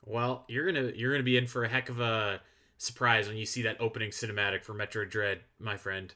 Well, 0.04 0.44
you're 0.48 0.66
gonna 0.70 0.92
you're 0.94 1.12
gonna 1.12 1.22
be 1.22 1.36
in 1.36 1.46
for 1.46 1.64
a 1.64 1.68
heck 1.68 1.88
of 1.88 2.00
a 2.00 2.40
surprise 2.76 3.28
when 3.28 3.36
you 3.36 3.46
see 3.46 3.62
that 3.62 3.80
opening 3.80 4.10
cinematic 4.10 4.64
for 4.64 4.74
Metroid 4.74 5.10
Dread, 5.10 5.40
my 5.58 5.76
friend. 5.76 6.14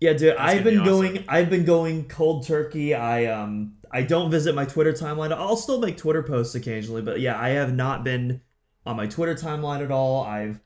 Yeah, 0.00 0.12
dude, 0.12 0.36
That's 0.36 0.40
I've 0.40 0.58
gonna 0.64 0.70
be 0.70 0.76
been 0.76 0.84
going. 0.84 1.24
I've 1.28 1.50
been 1.50 1.64
going 1.64 2.08
cold 2.08 2.46
turkey. 2.46 2.94
I 2.94 3.26
um 3.26 3.76
I 3.90 4.02
don't 4.02 4.30
visit 4.30 4.54
my 4.54 4.64
Twitter 4.64 4.92
timeline. 4.92 5.32
I'll 5.32 5.56
still 5.56 5.80
make 5.80 5.96
Twitter 5.96 6.22
posts 6.22 6.54
occasionally, 6.54 7.02
but 7.02 7.20
yeah, 7.20 7.38
I 7.40 7.50
have 7.50 7.74
not 7.74 8.04
been 8.04 8.42
on 8.84 8.96
my 8.96 9.06
Twitter 9.06 9.34
timeline 9.34 9.82
at 9.82 9.90
all. 9.90 10.24
I've 10.24 10.60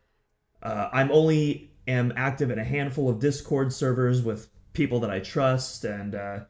uh, 0.62 0.90
I'm 0.92 1.10
only 1.10 1.69
am 1.90 2.12
active 2.16 2.50
in 2.50 2.58
a 2.58 2.64
handful 2.64 3.08
of 3.08 3.18
Discord 3.18 3.72
servers 3.72 4.22
with 4.22 4.48
people 4.72 5.00
that 5.00 5.10
I 5.10 5.20
trust 5.20 5.84
and 5.84 6.14
uh 6.14 6.40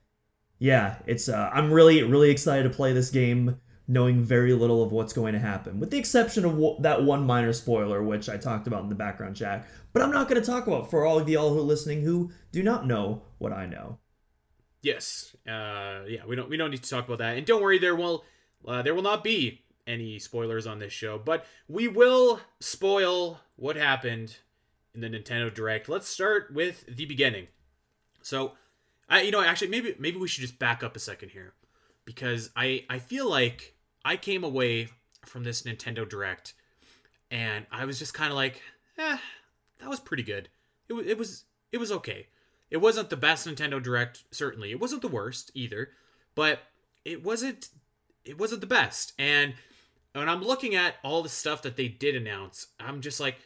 yeah, 0.59 0.97
it's 1.07 1.29
uh 1.29 1.51
I'm 1.53 1.73
really 1.73 2.03
really 2.03 2.31
excited 2.31 2.65
to 2.65 2.71
play 2.71 2.93
this 2.93 3.11
game 3.11 3.61
knowing 3.89 4.23
very 4.23 4.53
little 4.53 4.85
of 4.85 4.93
what's 4.93 5.13
going 5.13 5.33
to 5.33 5.41
happen 5.41 5.81
with 5.81 5.91
the 5.91 5.99
exception 5.99 6.45
of 6.45 6.53
w- 6.53 6.77
that 6.81 7.03
one 7.03 7.27
minor 7.27 7.53
spoiler 7.53 8.03
which 8.03 8.29
I 8.29 8.37
talked 8.37 8.67
about 8.67 8.85
in 8.85 8.89
the 8.89 8.95
background 8.95 9.35
chat. 9.35 9.67
But 9.93 10.03
I'm 10.03 10.13
not 10.13 10.29
going 10.29 10.41
to 10.41 10.47
talk 10.47 10.67
about 10.67 10.91
for 10.91 11.05
all 11.05 11.19
of 11.19 11.29
y'all 11.29 11.53
who 11.53 11.59
are 11.59 11.63
listening 11.63 12.03
who 12.03 12.31
do 12.53 12.63
not 12.63 12.87
know 12.87 13.23
what 13.39 13.53
I 13.53 13.67
know. 13.67 13.99
Yes. 14.83 15.37
Uh, 15.47 16.03
yeah, 16.07 16.25
we 16.27 16.37
don't 16.37 16.49
we 16.49 16.57
don't 16.57 16.71
need 16.71 16.83
to 16.83 16.91
talk 16.91 17.07
about 17.07 17.19
that. 17.19 17.37
And 17.37 17.47
don't 17.47 17.63
worry, 17.63 17.79
there 17.79 17.97
will 17.97 18.25
uh, 18.67 18.83
there 18.83 18.95
will 18.95 19.03
not 19.03 19.25
be 19.25 19.63
any 19.87 20.19
spoilers 20.19 20.67
on 20.67 20.79
this 20.79 20.93
show, 20.93 21.19
but 21.19 21.45
we 21.69 21.89
will 21.89 22.41
spoil 22.61 23.41
what 23.57 23.77
happened 23.77 24.37
in 24.95 25.01
the 25.01 25.09
Nintendo 25.09 25.53
Direct. 25.53 25.89
Let's 25.89 26.09
start 26.09 26.53
with 26.53 26.85
the 26.87 27.07
beginning. 27.07 27.49
So, 28.23 28.53
I 29.09 29.23
you 29.23 29.31
know 29.31 29.43
actually 29.43 29.69
maybe 29.69 29.95
maybe 29.99 30.19
we 30.19 30.29
should 30.29 30.43
just 30.43 30.59
back 30.59 30.83
up 30.83 30.97
a 30.97 31.01
second 31.01 31.31
here 31.31 31.55
because 32.05 32.51
I 32.57 32.85
I 32.89 32.99
feel 32.99 33.29
like 33.29 33.75
I 34.05 34.17
came 34.17 34.45
away 34.45 34.89
from 35.27 35.45
this 35.45 35.63
Nintendo 35.63 36.09
Direct 36.09 36.55
and 37.31 37.67
I 37.71 37.85
was 37.85 37.99
just 37.99 38.15
kind 38.15 38.31
of 38.31 38.37
like, 38.37 38.61
eh, 38.99 39.19
that 39.79 39.89
was 39.89 40.01
pretty 40.01 40.23
good. 40.23 40.49
It 40.89 40.95
it 40.95 41.19
was 41.19 41.45
it 41.73 41.79
was 41.79 41.93
okay. 41.93 42.27
It 42.71 42.79
wasn't 42.79 43.11
the 43.11 43.17
best 43.17 43.47
Nintendo 43.47 43.83
Direct, 43.83 44.25
certainly. 44.31 44.71
It 44.71 44.81
wasn't 44.81 45.03
the 45.03 45.09
worst 45.09 45.51
either, 45.55 45.91
but 46.35 46.61
it 47.05 47.25
wasn't 47.25 47.69
it 48.25 48.39
wasn't 48.39 48.61
the 48.61 48.67
best. 48.67 49.13
And 49.19 49.55
when 50.13 50.29
I'm 50.29 50.43
looking 50.43 50.75
at 50.75 50.97
all 51.05 51.23
the 51.23 51.29
stuff 51.29 51.63
that 51.63 51.77
they 51.77 51.89
did 51.89 52.17
announce, 52.17 52.67
I'm 52.79 53.01
just 53.01 53.21
like, 53.21 53.37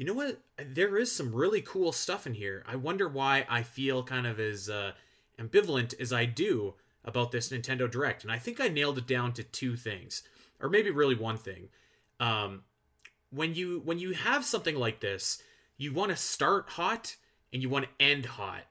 you 0.00 0.06
know 0.06 0.14
what? 0.14 0.40
There 0.56 0.96
is 0.96 1.12
some 1.12 1.34
really 1.34 1.60
cool 1.60 1.92
stuff 1.92 2.26
in 2.26 2.32
here. 2.32 2.64
I 2.66 2.74
wonder 2.74 3.06
why 3.06 3.44
I 3.50 3.62
feel 3.62 4.02
kind 4.02 4.26
of 4.26 4.40
as 4.40 4.70
uh, 4.70 4.92
ambivalent 5.38 5.92
as 6.00 6.10
I 6.10 6.24
do 6.24 6.72
about 7.04 7.32
this 7.32 7.50
Nintendo 7.50 7.88
Direct. 7.88 8.22
And 8.22 8.32
I 8.32 8.38
think 8.38 8.62
I 8.62 8.68
nailed 8.68 8.96
it 8.96 9.06
down 9.06 9.34
to 9.34 9.42
two 9.42 9.76
things, 9.76 10.22
or 10.58 10.70
maybe 10.70 10.88
really 10.90 11.16
one 11.16 11.36
thing. 11.36 11.68
Um, 12.18 12.62
when 13.28 13.54
you 13.54 13.82
when 13.84 13.98
you 13.98 14.12
have 14.12 14.46
something 14.46 14.74
like 14.74 15.00
this, 15.00 15.42
you 15.76 15.92
want 15.92 16.12
to 16.12 16.16
start 16.16 16.70
hot 16.70 17.16
and 17.52 17.60
you 17.60 17.68
want 17.68 17.84
to 17.84 18.02
end 18.02 18.24
hot. 18.24 18.62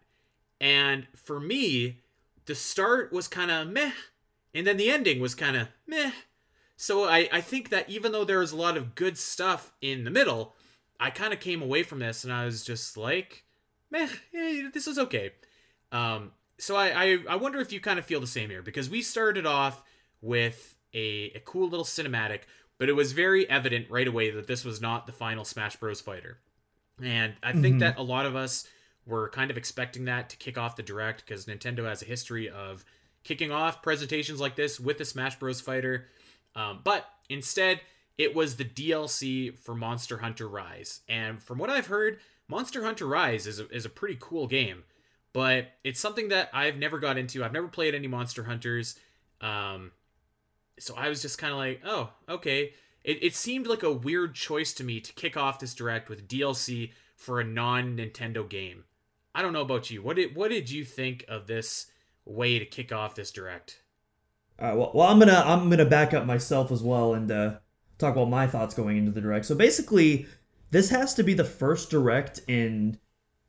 And 0.60 1.06
for 1.15 1.39
me, 1.39 2.00
the 2.48 2.56
start 2.56 3.13
was 3.13 3.28
kind 3.28 3.52
of 3.52 3.68
meh, 3.68 3.92
and 4.56 4.65
then 4.65 4.78
the 4.78 4.89
ending 4.89 5.20
was 5.20 5.36
kind 5.36 5.56
of 5.56 5.68
meh. 5.86 6.10
So 6.76 7.04
I, 7.04 7.30
I 7.32 7.42
think 7.42 7.70
that 7.70 7.88
even 7.88 8.13
though 8.13 8.26
there 8.26 8.39
was 8.39 8.52
a 8.52 8.58
lot 8.58 8.78
of 8.78 8.96
good 8.96 9.15
stuff 9.15 9.72
in 9.80 10.06
the 10.06 10.10
middle, 10.10 10.56
I 10.99 11.09
kind 11.09 11.33
of 11.33 11.39
came 11.39 11.62
away 11.62 11.83
from 11.83 11.99
this 11.99 12.23
and 12.23 12.33
I 12.33 12.45
was 12.45 12.63
just 12.63 12.97
like, 12.97 13.43
meh, 13.91 14.07
eh, 14.33 14.69
this 14.73 14.88
is 14.88 14.99
okay. 14.99 15.31
Um, 15.91 16.31
so 16.57 16.75
I, 16.75 16.88
I, 17.05 17.17
I 17.29 17.35
wonder 17.38 17.59
if 17.59 17.71
you 17.71 17.79
kind 17.79 17.97
of 17.99 18.05
feel 18.05 18.19
the 18.19 18.27
same 18.27 18.49
here 18.49 18.62
because 18.62 18.89
we 18.89 19.01
started 19.01 19.45
off 19.45 19.83
with 20.21 20.75
a, 20.93 21.31
a 21.35 21.41
cool 21.45 21.69
little 21.69 21.85
cinematic, 21.85 22.41
but 22.77 22.89
it 22.89 22.93
was 22.93 23.13
very 23.13 23.49
evident 23.49 23.89
right 23.89 24.07
away 24.07 24.29
that 24.31 24.47
this 24.47 24.65
was 24.65 24.81
not 24.81 25.05
the 25.07 25.13
final 25.13 25.45
Smash 25.45 25.77
Bros. 25.77 26.01
fighter. 26.01 26.39
And 27.01 27.35
I 27.41 27.53
think 27.53 27.77
Mhm. 27.77 27.79
that 27.79 27.97
a 27.97 28.03
lot 28.03 28.25
of 28.25 28.35
us 28.35 28.67
were 29.05 29.29
kind 29.29 29.49
of 29.49 29.57
expecting 29.57 30.05
that 30.05 30.29
to 30.29 30.38
kick 30.38 30.57
off 30.57 30.75
the 30.75 30.83
direct 30.83 31.25
because 31.25 31.45
Nintendo 31.45 31.85
has 31.85 32.01
a 32.01 32.05
history 32.05 32.49
of 32.49 32.83
kicking 33.23 33.51
off 33.51 33.81
presentations 33.81 34.39
like 34.39 34.55
this 34.55 34.79
with 34.79 34.97
the 34.97 35.05
Smash 35.05 35.39
Bros. 35.39 35.62
fighter. 35.62 36.09
Um, 36.55 36.81
but 36.83 37.07
instead, 37.29 37.79
it 38.19 38.36
was 38.36 38.58
the 38.58 38.65
DLC 38.65 39.58
for 39.58 39.73
Monster 39.73 40.17
Hunter 40.17 40.47
Rise. 40.47 40.99
And 41.08 41.41
from 41.41 41.58
what 41.58 41.69
I've 41.69 41.88
heard, 41.88 42.19
Monster 42.49 42.84
Hunter 42.84 43.08
Rise 43.08 43.47
is 43.47 43.62
a, 43.62 43.69
is 43.69 43.86
a 43.86 43.89
pretty 43.89 44.17
cool 44.19 44.45
game, 44.45 44.84
but 45.32 45.69
it's 45.86 46.01
something 46.01 46.27
that 46.27 46.49
I've 46.53 46.75
never 46.75 46.99
got 46.99 47.17
into. 47.17 47.45
I've 47.45 47.53
never 47.53 47.69
played 47.69 47.95
any 47.95 48.08
Monster 48.08 48.43
Hunters. 48.43 48.95
Um, 49.39 49.93
so 50.77 50.95
I 50.97 51.08
was 51.08 51.21
just 51.21 51.38
kind 51.38 51.53
of 51.53 51.60
like, 51.60 51.82
oh, 51.86 52.10
okay. 52.27 52.73
It, 53.05 53.23
it 53.23 53.36
seemed 53.36 53.67
like 53.67 53.84
a 53.84 53.91
weird 53.91 54.36
choice 54.36 54.73
to 54.73 54.84
me 54.84 54.99
to 54.99 55.13
kick 55.13 55.38
off 55.38 55.60
this 55.60 55.73
direct 55.73 56.10
with 56.10 56.27
DLC 56.27 56.91
for 57.15 57.39
a 57.39 57.45
non 57.45 57.95
Nintendo 57.95 58.47
game. 58.47 58.84
I 59.34 59.41
don't 59.41 59.53
know 59.53 59.62
about 59.62 59.89
you. 59.89 60.01
What 60.01 60.17
did 60.17 60.36
what 60.36 60.49
did 60.49 60.69
you 60.69 60.84
think 60.84 61.23
of 61.29 61.47
this 61.47 61.86
way 62.25 62.60
to 62.60 62.65
kick 62.65 62.91
off 62.91 63.15
this 63.15 63.32
direct? 63.32 63.82
All 64.60 64.67
right, 64.67 64.77
well, 64.77 64.91
well, 64.93 65.08
I'm 65.08 65.19
gonna 65.19 65.41
I'm 65.45 65.69
gonna 65.69 65.86
back 65.86 66.13
up 66.13 66.25
myself 66.25 66.69
as 66.69 66.84
well 66.84 67.13
and 67.13 67.32
uh, 67.32 67.51
talk 67.99 68.15
about 68.15 68.29
my 68.29 68.47
thoughts 68.47 68.73
going 68.73 68.97
into 68.97 69.12
the 69.12 69.21
direct. 69.21 69.45
So 69.45 69.53
basically, 69.53 70.25
this 70.71 70.89
has 70.89 71.13
to 71.15 71.23
be 71.23 71.33
the 71.33 71.43
first 71.43 71.91
direct 71.91 72.41
in 72.47 72.97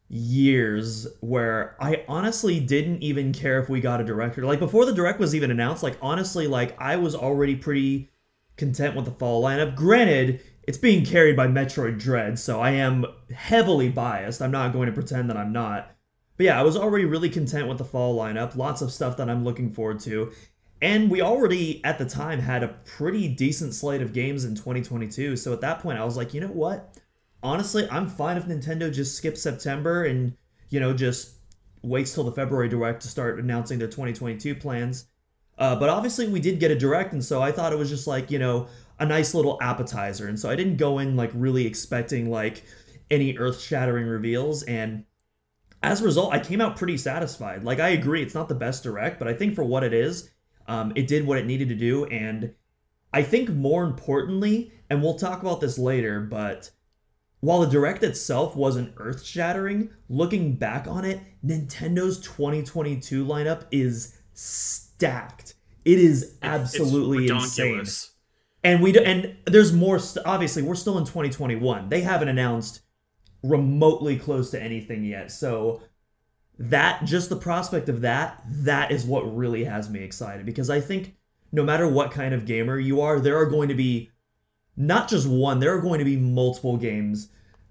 years 0.08 1.06
where 1.20 1.76
I 1.80 2.04
honestly 2.08 2.58
didn't 2.58 3.02
even 3.02 3.32
care 3.32 3.60
if 3.60 3.68
we 3.68 3.80
got 3.80 4.00
a 4.00 4.04
director. 4.04 4.44
Like 4.44 4.58
before 4.58 4.84
the 4.84 4.92
direct 4.92 5.20
was 5.20 5.34
even 5.34 5.50
announced, 5.50 5.82
like 5.82 5.96
honestly, 6.02 6.46
like 6.48 6.78
I 6.80 6.96
was 6.96 7.14
already 7.14 7.54
pretty 7.54 8.10
content 8.56 8.96
with 8.96 9.04
the 9.04 9.12
fall 9.12 9.42
lineup. 9.42 9.76
Granted, 9.76 10.42
it's 10.64 10.78
being 10.78 11.04
carried 11.04 11.36
by 11.36 11.46
Metroid 11.46 11.98
Dread, 11.98 12.38
so 12.38 12.60
I 12.60 12.72
am 12.72 13.06
heavily 13.34 13.88
biased. 13.88 14.42
I'm 14.42 14.50
not 14.50 14.72
going 14.72 14.86
to 14.86 14.92
pretend 14.92 15.30
that 15.30 15.36
I'm 15.36 15.52
not. 15.52 15.92
But 16.36 16.46
yeah, 16.46 16.58
I 16.58 16.62
was 16.62 16.76
already 16.76 17.04
really 17.04 17.30
content 17.30 17.68
with 17.68 17.78
the 17.78 17.84
fall 17.84 18.18
lineup. 18.18 18.56
Lots 18.56 18.82
of 18.82 18.92
stuff 18.92 19.16
that 19.16 19.30
I'm 19.30 19.44
looking 19.44 19.72
forward 19.72 20.00
to. 20.00 20.32
And 20.82 21.10
we 21.10 21.20
already, 21.20 21.84
at 21.84 21.98
the 21.98 22.06
time, 22.06 22.40
had 22.40 22.62
a 22.62 22.68
pretty 22.68 23.28
decent 23.28 23.74
slate 23.74 24.00
of 24.00 24.12
games 24.12 24.44
in 24.44 24.54
2022. 24.54 25.36
So 25.36 25.52
at 25.52 25.60
that 25.60 25.80
point, 25.80 25.98
I 25.98 26.04
was 26.04 26.16
like, 26.16 26.32
you 26.32 26.40
know 26.40 26.48
what? 26.48 26.96
Honestly, 27.42 27.86
I'm 27.90 28.08
fine 28.08 28.36
if 28.36 28.46
Nintendo 28.46 28.92
just 28.92 29.16
skips 29.16 29.42
September 29.42 30.04
and, 30.04 30.34
you 30.70 30.80
know, 30.80 30.94
just 30.94 31.36
waits 31.82 32.14
till 32.14 32.24
the 32.24 32.32
February 32.32 32.68
Direct 32.68 33.02
to 33.02 33.08
start 33.08 33.38
announcing 33.38 33.78
their 33.78 33.88
2022 33.88 34.54
plans. 34.54 35.06
Uh, 35.58 35.76
but 35.76 35.90
obviously, 35.90 36.28
we 36.28 36.40
did 36.40 36.58
get 36.58 36.70
a 36.70 36.78
Direct, 36.78 37.12
and 37.12 37.22
so 37.22 37.42
I 37.42 37.52
thought 37.52 37.72
it 37.72 37.78
was 37.78 37.90
just 37.90 38.06
like, 38.06 38.30
you 38.30 38.38
know, 38.38 38.66
a 38.98 39.04
nice 39.06 39.34
little 39.34 39.58
appetizer. 39.60 40.28
And 40.28 40.38
so 40.38 40.48
I 40.48 40.56
didn't 40.56 40.76
go 40.76 40.98
in 40.98 41.16
like 41.16 41.30
really 41.34 41.66
expecting 41.66 42.30
like 42.30 42.64
any 43.10 43.36
earth 43.36 43.60
shattering 43.60 44.06
reveals. 44.06 44.62
And 44.62 45.04
as 45.82 46.00
a 46.00 46.04
result, 46.04 46.32
I 46.32 46.38
came 46.38 46.60
out 46.60 46.76
pretty 46.76 46.96
satisfied. 46.96 47.64
Like, 47.64 47.80
I 47.80 47.90
agree, 47.90 48.22
it's 48.22 48.34
not 48.34 48.48
the 48.48 48.54
best 48.54 48.82
direct, 48.82 49.18
but 49.18 49.28
I 49.28 49.34
think 49.34 49.54
for 49.54 49.64
what 49.64 49.84
it 49.84 49.92
is, 49.92 50.30
um, 50.70 50.92
it 50.94 51.06
did 51.06 51.26
what 51.26 51.38
it 51.38 51.46
needed 51.46 51.68
to 51.68 51.74
do. 51.74 52.04
And 52.06 52.54
I 53.12 53.22
think 53.22 53.50
more 53.50 53.84
importantly, 53.84 54.72
and 54.88 55.02
we'll 55.02 55.18
talk 55.18 55.42
about 55.42 55.60
this 55.60 55.78
later, 55.78 56.20
but 56.20 56.70
while 57.40 57.60
the 57.60 57.66
direct 57.66 58.02
itself 58.02 58.54
wasn't 58.54 58.94
earth 58.96 59.24
shattering, 59.24 59.90
looking 60.08 60.56
back 60.56 60.86
on 60.86 61.04
it, 61.04 61.20
Nintendo's 61.44 62.20
2022 62.20 63.24
lineup 63.24 63.64
is 63.70 64.18
stacked. 64.34 65.54
It 65.84 65.98
is 65.98 66.36
absolutely 66.42 67.28
insane 67.28 67.86
and 68.62 68.82
we 68.82 68.92
do, 68.92 69.00
and 69.00 69.36
there's 69.46 69.72
more 69.72 69.98
st- 69.98 70.26
obviously 70.26 70.62
we're 70.62 70.74
still 70.74 70.98
in 70.98 71.04
2021 71.04 71.88
they 71.88 72.00
haven't 72.02 72.28
announced 72.28 72.80
remotely 73.42 74.18
close 74.18 74.50
to 74.50 74.62
anything 74.62 75.04
yet 75.04 75.32
so 75.32 75.82
that 76.60 77.04
just 77.04 77.28
the 77.28 77.36
prospect 77.36 77.88
of 77.88 78.02
that 78.02 78.42
that 78.46 78.90
is 78.90 79.04
what 79.04 79.22
really 79.36 79.64
has 79.64 79.88
me 79.90 80.00
excited 80.00 80.44
because 80.44 80.70
i 80.70 80.80
think 80.80 81.16
no 81.52 81.64
matter 81.64 81.88
what 81.88 82.10
kind 82.10 82.34
of 82.34 82.44
gamer 82.44 82.78
you 82.78 83.00
are 83.00 83.18
there 83.18 83.38
are 83.38 83.46
going 83.46 83.68
to 83.68 83.74
be 83.74 84.10
not 84.76 85.08
just 85.08 85.26
one 85.26 85.58
there 85.58 85.74
are 85.74 85.80
going 85.80 85.98
to 85.98 86.04
be 86.04 86.16
multiple 86.16 86.76
games 86.76 87.28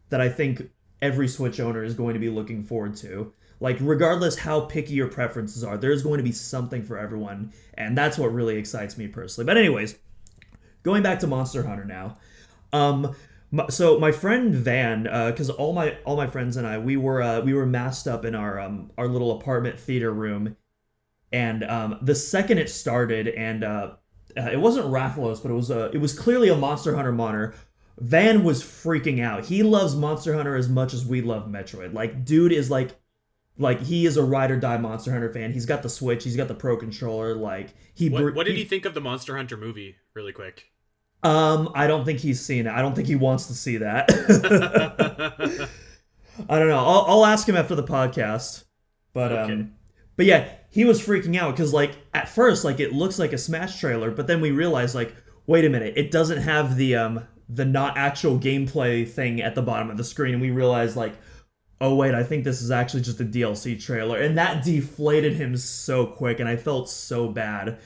that 0.09 0.19
i 0.19 0.27
think 0.27 0.69
every 1.01 1.27
switch 1.27 1.59
owner 1.59 1.83
is 1.83 1.93
going 1.93 2.13
to 2.13 2.19
be 2.19 2.29
looking 2.29 2.63
forward 2.63 2.95
to 2.95 3.31
like 3.61 3.77
regardless 3.79 4.39
how 4.39 4.61
picky 4.61 4.93
your 4.93 5.07
preferences 5.07 5.63
are 5.63 5.77
there's 5.77 6.01
going 6.01 6.17
to 6.17 6.23
be 6.23 6.31
something 6.31 6.83
for 6.83 6.97
everyone 6.97 7.53
and 7.75 7.97
that's 7.97 8.17
what 8.17 8.33
really 8.33 8.57
excites 8.57 8.97
me 8.97 9.07
personally 9.07 9.45
but 9.45 9.55
anyways 9.55 9.95
going 10.83 11.03
back 11.03 11.19
to 11.19 11.27
Monster 11.27 11.63
Hunter 11.63 11.85
now. 11.85 12.17
Um, 12.71 13.15
so 13.69 13.99
my 13.99 14.11
friend 14.11 14.53
Van, 14.53 15.03
because 15.03 15.49
uh, 15.49 15.53
all 15.53 15.73
my 15.73 15.97
all 16.05 16.15
my 16.15 16.27
friends 16.27 16.57
and 16.57 16.67
I, 16.67 16.77
we 16.77 16.97
were 16.97 17.21
uh, 17.21 17.41
we 17.41 17.53
were 17.53 17.65
masked 17.65 18.07
up 18.07 18.25
in 18.25 18.35
our 18.35 18.59
um, 18.59 18.91
our 18.97 19.07
little 19.07 19.39
apartment 19.39 19.79
theater 19.79 20.11
room, 20.11 20.55
and 21.31 21.63
um, 21.63 21.97
the 22.01 22.15
second 22.15 22.59
it 22.59 22.69
started, 22.69 23.27
and 23.27 23.63
uh, 23.63 23.93
uh 24.37 24.49
it 24.51 24.59
wasn't 24.59 24.85
Rathalos, 24.87 25.41
but 25.41 25.51
it 25.51 25.55
was 25.55 25.71
a 25.71 25.89
it 25.91 25.97
was 25.97 26.17
clearly 26.17 26.49
a 26.49 26.55
Monster 26.55 26.95
Hunter 26.95 27.11
monitor. 27.11 27.55
Van 27.99 28.43
was 28.43 28.63
freaking 28.63 29.21
out. 29.21 29.45
He 29.45 29.61
loves 29.63 29.95
Monster 29.95 30.33
Hunter 30.35 30.55
as 30.55 30.69
much 30.69 30.93
as 30.93 31.05
we 31.05 31.21
love 31.21 31.47
Metroid. 31.47 31.93
Like, 31.93 32.23
dude 32.23 32.53
is 32.53 32.71
like, 32.71 32.91
like 33.57 33.81
he 33.81 34.05
is 34.05 34.15
a 34.15 34.23
ride 34.23 34.51
or 34.51 34.57
die 34.57 34.77
Monster 34.77 35.11
Hunter 35.11 35.33
fan. 35.33 35.51
He's 35.51 35.65
got 35.65 35.83
the 35.83 35.89
Switch. 35.89 36.23
He's 36.23 36.37
got 36.37 36.47
the 36.47 36.53
Pro 36.53 36.77
controller. 36.77 37.35
Like 37.35 37.73
he. 37.93 38.09
What, 38.09 38.35
what 38.35 38.45
did 38.45 38.55
he, 38.55 38.59
he 38.63 38.65
think 38.65 38.85
of 38.85 38.93
the 38.93 39.01
Monster 39.01 39.35
Hunter 39.35 39.57
movie? 39.57 39.97
Really 40.13 40.31
quick. 40.31 40.71
Um, 41.21 41.71
I 41.75 41.87
don't 41.87 42.05
think 42.05 42.19
he's 42.19 42.39
seen 42.39 42.67
it. 42.67 42.71
I 42.71 42.81
don't 42.81 42.95
think 42.95 43.07
he 43.07 43.15
wants 43.15 43.47
to 43.47 43.53
see 43.53 43.77
that. 43.77 44.09
I 46.49 46.59
don't 46.59 46.69
know. 46.69 46.77
I'll, 46.77 47.05
I'll 47.07 47.25
ask 47.25 47.47
him 47.47 47.57
after 47.57 47.75
the 47.75 47.83
podcast. 47.83 48.63
But 49.13 49.31
okay. 49.31 49.53
um, 49.53 49.73
but 50.15 50.25
yeah, 50.25 50.49
he 50.69 50.85
was 50.85 51.05
freaking 51.05 51.37
out 51.37 51.55
because 51.55 51.73
like 51.73 51.91
at 52.13 52.29
first 52.29 52.63
like 52.63 52.79
it 52.79 52.93
looks 52.93 53.19
like 53.19 53.33
a 53.33 53.37
Smash 53.37 53.79
trailer, 53.79 54.11
but 54.11 54.27
then 54.27 54.39
we 54.39 54.51
realized 54.51 54.95
like 54.95 55.13
wait 55.47 55.65
a 55.65 55.69
minute, 55.69 55.93
it 55.97 56.11
doesn't 56.11 56.41
have 56.41 56.77
the 56.77 56.95
um 56.95 57.27
the 57.49 57.65
not 57.65 57.97
actual 57.97 58.39
gameplay 58.39 59.07
thing 59.07 59.41
at 59.41 59.55
the 59.55 59.61
bottom 59.61 59.89
of 59.89 59.97
the 59.97 60.03
screen, 60.03 60.33
and 60.33 60.41
we 60.41 60.51
realized 60.51 60.95
like 60.95 61.15
oh 61.81 61.95
wait, 61.95 62.13
I 62.13 62.23
think 62.23 62.43
this 62.43 62.61
is 62.61 62.71
actually 62.71 63.01
just 63.01 63.21
a 63.21 63.25
DLC 63.25 63.81
trailer, 63.81 64.19
and 64.19 64.37
that 64.37 64.63
deflated 64.63 65.33
him 65.33 65.55
so 65.57 66.05
quick, 66.05 66.39
and 66.39 66.49
I 66.49 66.55
felt 66.55 66.89
so 66.89 67.29
bad. 67.29 67.79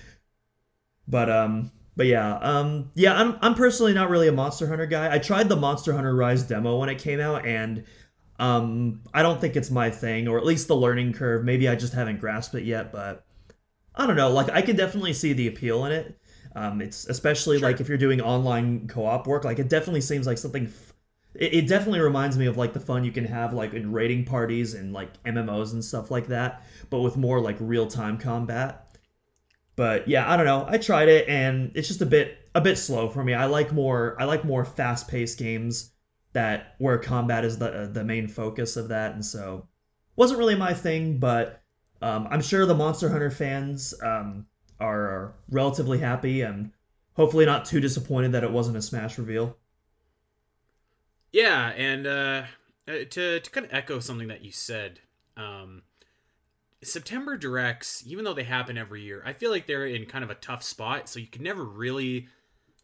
But 1.07 1.29
um, 1.29 1.71
but 1.95 2.07
yeah, 2.07 2.37
um, 2.37 2.91
yeah, 2.95 3.13
I'm 3.13 3.37
I'm 3.41 3.53
personally 3.53 3.93
not 3.93 4.09
really 4.09 4.27
a 4.27 4.31
Monster 4.31 4.67
Hunter 4.67 4.85
guy. 4.85 5.13
I 5.13 5.19
tried 5.19 5.49
the 5.49 5.55
Monster 5.55 5.93
Hunter 5.93 6.15
Rise 6.15 6.43
demo 6.43 6.77
when 6.77 6.89
it 6.89 6.97
came 6.97 7.19
out, 7.19 7.45
and 7.45 7.83
um, 8.39 9.01
I 9.13 9.21
don't 9.21 9.39
think 9.39 9.55
it's 9.55 9.69
my 9.69 9.89
thing, 9.89 10.27
or 10.27 10.37
at 10.37 10.45
least 10.45 10.67
the 10.67 10.75
learning 10.75 11.13
curve. 11.13 11.43
Maybe 11.43 11.67
I 11.69 11.75
just 11.75 11.93
haven't 11.93 12.19
grasped 12.19 12.55
it 12.55 12.63
yet, 12.63 12.91
but 12.91 13.25
I 13.95 14.07
don't 14.07 14.15
know. 14.15 14.31
Like 14.31 14.49
I 14.49 14.61
can 14.61 14.75
definitely 14.75 15.13
see 15.13 15.33
the 15.33 15.47
appeal 15.47 15.85
in 15.85 15.91
it. 15.91 16.19
Um, 16.55 16.81
it's 16.81 17.07
especially 17.07 17.59
sure. 17.59 17.69
like 17.69 17.79
if 17.79 17.87
you're 17.87 17.97
doing 17.97 18.21
online 18.21 18.87
co-op 18.87 19.27
work. 19.27 19.43
Like 19.43 19.59
it 19.59 19.69
definitely 19.69 20.01
seems 20.01 20.25
like 20.25 20.37
something. 20.37 20.65
F- 20.65 20.93
it, 21.35 21.53
it 21.53 21.67
definitely 21.67 21.99
reminds 21.99 22.37
me 22.37 22.47
of 22.47 22.57
like 22.57 22.73
the 22.73 22.79
fun 22.79 23.03
you 23.03 23.11
can 23.11 23.25
have 23.25 23.53
like 23.53 23.73
in 23.73 23.91
raiding 23.91 24.25
parties 24.25 24.73
and 24.73 24.93
like 24.93 25.21
MMOs 25.23 25.73
and 25.73 25.83
stuff 25.83 26.09
like 26.09 26.27
that, 26.27 26.63
but 26.89 27.01
with 27.01 27.17
more 27.17 27.39
like 27.39 27.57
real 27.59 27.87
time 27.87 28.17
combat. 28.17 28.82
But 29.75 30.07
yeah, 30.07 30.31
I 30.31 30.37
don't 30.37 30.45
know. 30.45 30.65
I 30.67 30.77
tried 30.77 31.09
it 31.09 31.27
and 31.27 31.71
it's 31.75 31.87
just 31.87 32.01
a 32.01 32.05
bit 32.05 32.37
a 32.55 32.61
bit 32.61 32.77
slow 32.77 33.09
for 33.09 33.23
me. 33.23 33.33
I 33.33 33.45
like 33.45 33.71
more 33.71 34.15
I 34.19 34.25
like 34.25 34.45
more 34.45 34.65
fast 34.65 35.07
paced 35.07 35.39
games 35.39 35.91
that 36.33 36.75
where 36.79 36.97
combat 36.97 37.45
is 37.45 37.57
the 37.57 37.89
the 37.91 38.03
main 38.03 38.27
focus 38.27 38.75
of 38.75 38.89
that, 38.89 39.13
and 39.13 39.25
so 39.25 39.67
wasn't 40.15 40.39
really 40.39 40.55
my 40.55 40.73
thing. 40.73 41.17
But 41.17 41.61
um, 42.01 42.27
I'm 42.29 42.41
sure 42.41 42.65
the 42.65 42.75
Monster 42.75 43.09
Hunter 43.09 43.31
fans 43.31 43.93
um, 44.03 44.45
are 44.79 45.35
relatively 45.49 45.99
happy 45.99 46.41
and 46.41 46.71
hopefully 47.15 47.45
not 47.45 47.65
too 47.65 47.79
disappointed 47.79 48.33
that 48.33 48.43
it 48.43 48.51
wasn't 48.51 48.77
a 48.77 48.81
Smash 48.81 49.17
reveal. 49.17 49.57
Yeah, 51.31 51.69
and 51.69 52.05
uh, 52.05 52.43
to 52.85 53.39
to 53.39 53.49
kind 53.49 53.65
of 53.65 53.73
echo 53.73 53.99
something 53.99 54.27
that 54.27 54.43
you 54.43 54.51
said, 54.51 54.99
um, 55.35 55.81
September 56.87 57.37
directs, 57.37 58.03
even 58.05 58.25
though 58.25 58.33
they 58.33 58.43
happen 58.43 58.77
every 58.77 59.01
year, 59.01 59.21
I 59.25 59.33
feel 59.33 59.51
like 59.51 59.67
they're 59.67 59.85
in 59.87 60.05
kind 60.05 60.23
of 60.23 60.29
a 60.29 60.35
tough 60.35 60.63
spot. 60.63 61.09
So 61.09 61.19
you 61.19 61.27
can 61.27 61.43
never 61.43 61.63
really, 61.63 62.27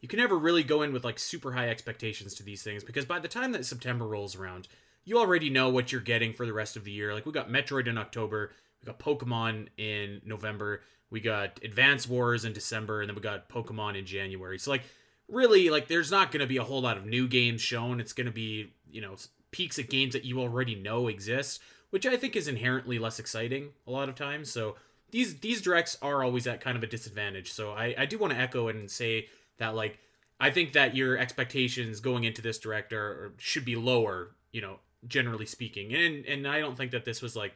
you 0.00 0.08
can 0.08 0.18
never 0.18 0.38
really 0.38 0.62
go 0.62 0.82
in 0.82 0.92
with 0.92 1.04
like 1.04 1.18
super 1.18 1.52
high 1.52 1.68
expectations 1.68 2.34
to 2.34 2.42
these 2.42 2.62
things 2.62 2.84
because 2.84 3.04
by 3.04 3.18
the 3.18 3.28
time 3.28 3.52
that 3.52 3.66
September 3.66 4.06
rolls 4.06 4.36
around, 4.36 4.68
you 5.04 5.18
already 5.18 5.50
know 5.50 5.68
what 5.68 5.92
you're 5.92 6.00
getting 6.00 6.32
for 6.32 6.46
the 6.46 6.52
rest 6.52 6.76
of 6.76 6.84
the 6.84 6.90
year. 6.90 7.14
Like 7.14 7.26
we 7.26 7.32
got 7.32 7.50
Metroid 7.50 7.86
in 7.86 7.98
October, 7.98 8.52
we 8.80 8.86
got 8.86 8.98
Pokemon 8.98 9.68
in 9.76 10.20
November, 10.24 10.82
we 11.10 11.20
got 11.20 11.58
Advance 11.64 12.08
Wars 12.08 12.44
in 12.44 12.52
December, 12.52 13.00
and 13.00 13.08
then 13.08 13.16
we 13.16 13.22
got 13.22 13.48
Pokemon 13.48 13.98
in 13.98 14.06
January. 14.06 14.58
So 14.58 14.70
like 14.70 14.82
really, 15.28 15.70
like 15.70 15.88
there's 15.88 16.10
not 16.10 16.30
going 16.30 16.40
to 16.40 16.46
be 16.46 16.58
a 16.58 16.64
whole 16.64 16.82
lot 16.82 16.96
of 16.96 17.06
new 17.06 17.28
games 17.28 17.60
shown. 17.60 18.00
It's 18.00 18.12
going 18.12 18.26
to 18.26 18.32
be 18.32 18.72
you 18.90 19.00
know 19.00 19.16
peaks 19.50 19.78
at 19.78 19.90
games 19.90 20.12
that 20.12 20.24
you 20.24 20.40
already 20.40 20.74
know 20.74 21.08
exist 21.08 21.60
which 21.90 22.06
I 22.06 22.16
think 22.16 22.36
is 22.36 22.48
inherently 22.48 22.98
less 22.98 23.18
exciting 23.18 23.70
a 23.86 23.90
lot 23.90 24.08
of 24.08 24.14
times. 24.14 24.50
So 24.50 24.76
these 25.10 25.40
these 25.40 25.60
directs 25.60 25.96
are 26.00 26.22
always 26.22 26.46
at 26.46 26.60
kind 26.60 26.76
of 26.76 26.82
a 26.82 26.86
disadvantage. 26.86 27.52
So 27.52 27.72
I, 27.72 27.94
I 27.98 28.06
do 28.06 28.18
want 28.18 28.32
to 28.32 28.38
echo 28.38 28.68
and 28.68 28.90
say 28.90 29.28
that 29.58 29.74
like 29.74 29.98
I 30.38 30.50
think 30.50 30.72
that 30.72 30.96
your 30.96 31.18
expectations 31.18 32.00
going 32.00 32.24
into 32.24 32.40
this 32.40 32.58
director 32.58 33.32
should 33.38 33.64
be 33.64 33.76
lower, 33.76 34.30
you 34.52 34.60
know, 34.60 34.78
generally 35.06 35.46
speaking. 35.46 35.92
And 35.94 36.24
and 36.26 36.46
I 36.46 36.60
don't 36.60 36.76
think 36.76 36.92
that 36.92 37.04
this 37.04 37.20
was 37.20 37.36
like 37.36 37.54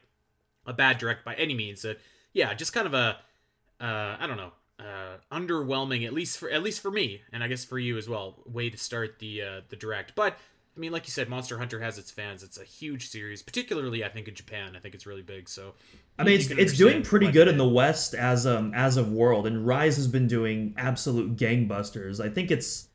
a 0.66 0.73
bad 0.73 0.99
direct 0.99 1.25
by 1.25 1.35
any 1.35 1.55
means. 1.55 1.83
That 1.83 2.01
yeah, 2.33 2.53
just 2.55 2.73
kind 2.73 2.87
of 2.87 2.94
a 2.94 3.18
uh, 3.81 4.16
I 4.18 4.27
don't 4.27 4.37
know, 4.37 4.53
uh, 4.79 5.16
underwhelming 5.33 6.07
at 6.07 6.12
least 6.12 6.38
for 6.38 6.51
at 6.51 6.62
least 6.62 6.81
for 6.81 6.90
me, 6.90 7.23
and 7.33 7.42
I 7.42 7.49
guess 7.49 7.64
for 7.64 7.79
you 7.79 7.97
as 7.97 8.09
well. 8.09 8.37
Way 8.47 8.70
to 8.70 8.79
start 8.79 9.18
the 9.18 9.42
uh, 9.42 9.61
the 9.68 9.77
direct, 9.77 10.14
but 10.14 10.38
I 10.76 10.80
mean, 10.80 10.90
like 10.90 11.06
you 11.06 11.12
said, 11.12 11.28
Monster 11.28 11.58
Hunter 11.58 11.80
has 11.80 11.98
its 11.98 12.10
fans. 12.10 12.42
It's 12.42 12.58
a 12.58 12.64
huge 12.64 13.08
series, 13.08 13.42
particularly 13.42 14.04
I 14.04 14.08
think 14.08 14.26
in 14.26 14.34
Japan. 14.34 14.74
I 14.76 14.80
think 14.80 14.94
it's 14.94 15.06
really 15.06 15.22
big. 15.22 15.48
So 15.48 15.74
I 16.18 16.24
mean, 16.24 16.40
it's, 16.40 16.50
it's 16.50 16.76
doing 16.76 17.02
pretty 17.02 17.30
good 17.30 17.46
in 17.48 17.58
the 17.58 17.68
West 17.68 18.14
as 18.14 18.46
um 18.46 18.72
as 18.74 18.96
of 18.96 19.12
world, 19.12 19.46
and 19.46 19.66
Rise 19.66 19.96
has 19.96 20.08
been 20.08 20.26
doing 20.26 20.74
absolute 20.76 21.37
gangbusters. 21.37 22.24
I 22.24 22.28
think 22.28 22.50
it's, 22.50 22.88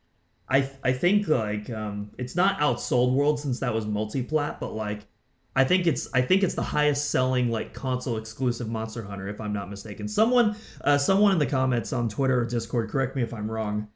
I 0.50 0.70
I 0.84 0.92
think 0.92 1.28
like 1.28 1.70
um 1.70 2.12
it's 2.18 2.36
not 2.36 2.60
outsold 2.60 3.14
World 3.14 3.40
since 3.40 3.60
that 3.62 3.74
was 3.74 3.86
multiplat, 3.86 4.60
but 4.60 4.74
like 4.74 5.08
I 5.56 5.64
think 5.64 5.88
it's 5.88 6.08
I 6.14 6.22
think 6.22 6.44
it's 6.44 6.56
the 6.56 6.62
highest 6.62 7.12
selling 7.12 7.50
like 7.50 7.74
console 7.74 8.18
exclusive 8.18 8.70
Monster 8.70 9.04
Hunter 9.04 9.28
if 9.30 9.40
I'm 9.42 9.54
not 9.54 9.70
mistaken. 9.70 10.08
Someone 10.08 10.56
uh, 10.82 10.98
someone 10.98 11.32
in 11.32 11.40
the 11.40 11.46
comments 11.46 11.94
on 11.94 12.10
Twitter 12.10 12.42
or 12.42 12.46
Discord 12.46 12.90
correct 12.90 13.16
me 13.16 13.24
if 13.24 13.34
I'm 13.34 13.50
wrong. 13.50 13.88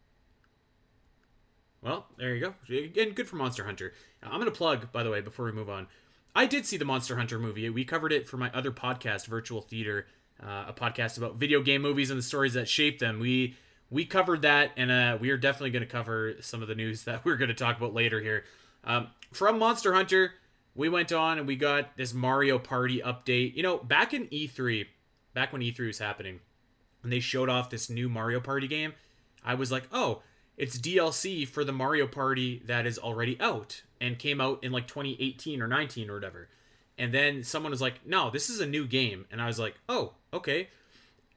Well, 1.84 2.06
there 2.18 2.34
you 2.34 2.40
go. 2.40 2.54
And 3.02 3.14
good 3.14 3.28
for 3.28 3.36
Monster 3.36 3.66
Hunter. 3.66 3.94
I'm 4.24 4.40
going 4.40 4.46
to 4.46 4.52
plug 4.52 4.92
by 4.94 5.04
the 5.04 5.10
way 5.10 5.20
before 5.20 5.46
we 5.46 5.52
move 5.52 5.70
on. 5.70 5.88
I 6.34 6.46
did 6.46 6.66
see 6.66 6.78
the 6.78 6.86
Monster 6.86 7.18
Hunter 7.18 7.38
movie. 7.38 7.70
We 7.70 7.84
covered 7.84 8.14
it 8.14 8.28
for 8.28 8.38
my 8.38 8.50
other 8.54 8.72
podcast, 8.72 9.28
Virtual 9.28 9.62
Theater, 9.62 10.08
uh, 10.42 10.66
a 10.70 10.74
podcast 10.74 11.18
about 11.18 11.36
video 11.36 11.62
game 11.62 11.82
movies 11.82 12.10
and 12.10 12.18
the 12.18 12.24
stories 12.24 12.54
that 12.54 12.70
shape 12.70 13.00
them. 13.00 13.20
We 13.20 13.56
we 13.92 14.06
covered 14.06 14.42
that, 14.42 14.72
and 14.76 14.90
uh, 14.90 15.18
we 15.20 15.30
are 15.30 15.38
definitely 15.38 15.70
going 15.70 15.84
to 15.84 15.90
cover 15.90 16.36
some 16.40 16.62
of 16.62 16.68
the 16.68 16.74
news 16.74 17.04
that 17.06 17.26
we're 17.26 17.36
going 17.36 17.50
to 17.50 17.54
talk 17.54 17.78
about 17.78 17.94
later 17.94 18.22
here. 18.22 18.46
Um, 18.86 19.08
from 19.32 19.60
Monster 19.60 19.94
Hunter, 19.94 20.34
we 20.74 20.88
went 20.90 21.12
on 21.12 21.38
and 21.38 21.46
we 21.46 21.56
got 21.56 21.96
this 21.98 22.14
Mario 22.14 22.58
Party 22.60 23.02
update. 23.02 23.56
You 23.56 23.64
know, 23.64 23.78
back 23.78 24.14
in 24.14 24.28
E3, 24.28 24.88
back 25.34 25.52
when 25.52 25.62
E3 25.62 25.88
was 25.88 26.00
happening, 26.00 26.40
and 27.04 27.12
they 27.12 27.20
showed 27.20 27.50
off 27.50 27.70
this 27.70 27.90
new 27.90 28.08
Mario 28.08 28.40
Party 28.40 28.68
game, 28.68 28.94
I 29.44 29.54
was 29.54 29.72
like, 29.72 29.84
oh, 29.92 30.24
it's 30.58 30.78
DLC 30.78 31.48
for 31.48 31.64
the 31.64 31.72
Mario 31.72 32.08
Party 32.08 32.62
that 32.66 32.86
is 32.86 33.00
already 33.00 33.40
out 33.40 33.82
and 34.00 34.20
came 34.20 34.40
out 34.40 34.64
in 34.64 34.72
like 34.72 34.88
2018 34.88 35.62
or 35.62 35.68
19 35.68 36.10
or 36.10 36.14
whatever. 36.16 36.50
And 36.98 37.14
then 37.14 37.44
someone 37.44 37.72
was 37.72 37.82
like, 37.82 38.06
no, 38.06 38.30
this 38.30 38.50
is 38.50 38.60
a 38.60 38.66
new 38.66 38.86
game. 38.86 39.26
And 39.32 39.42
I 39.42 39.48
was 39.48 39.60
like, 39.60 39.76
oh, 39.90 40.14
okay. 40.32 40.70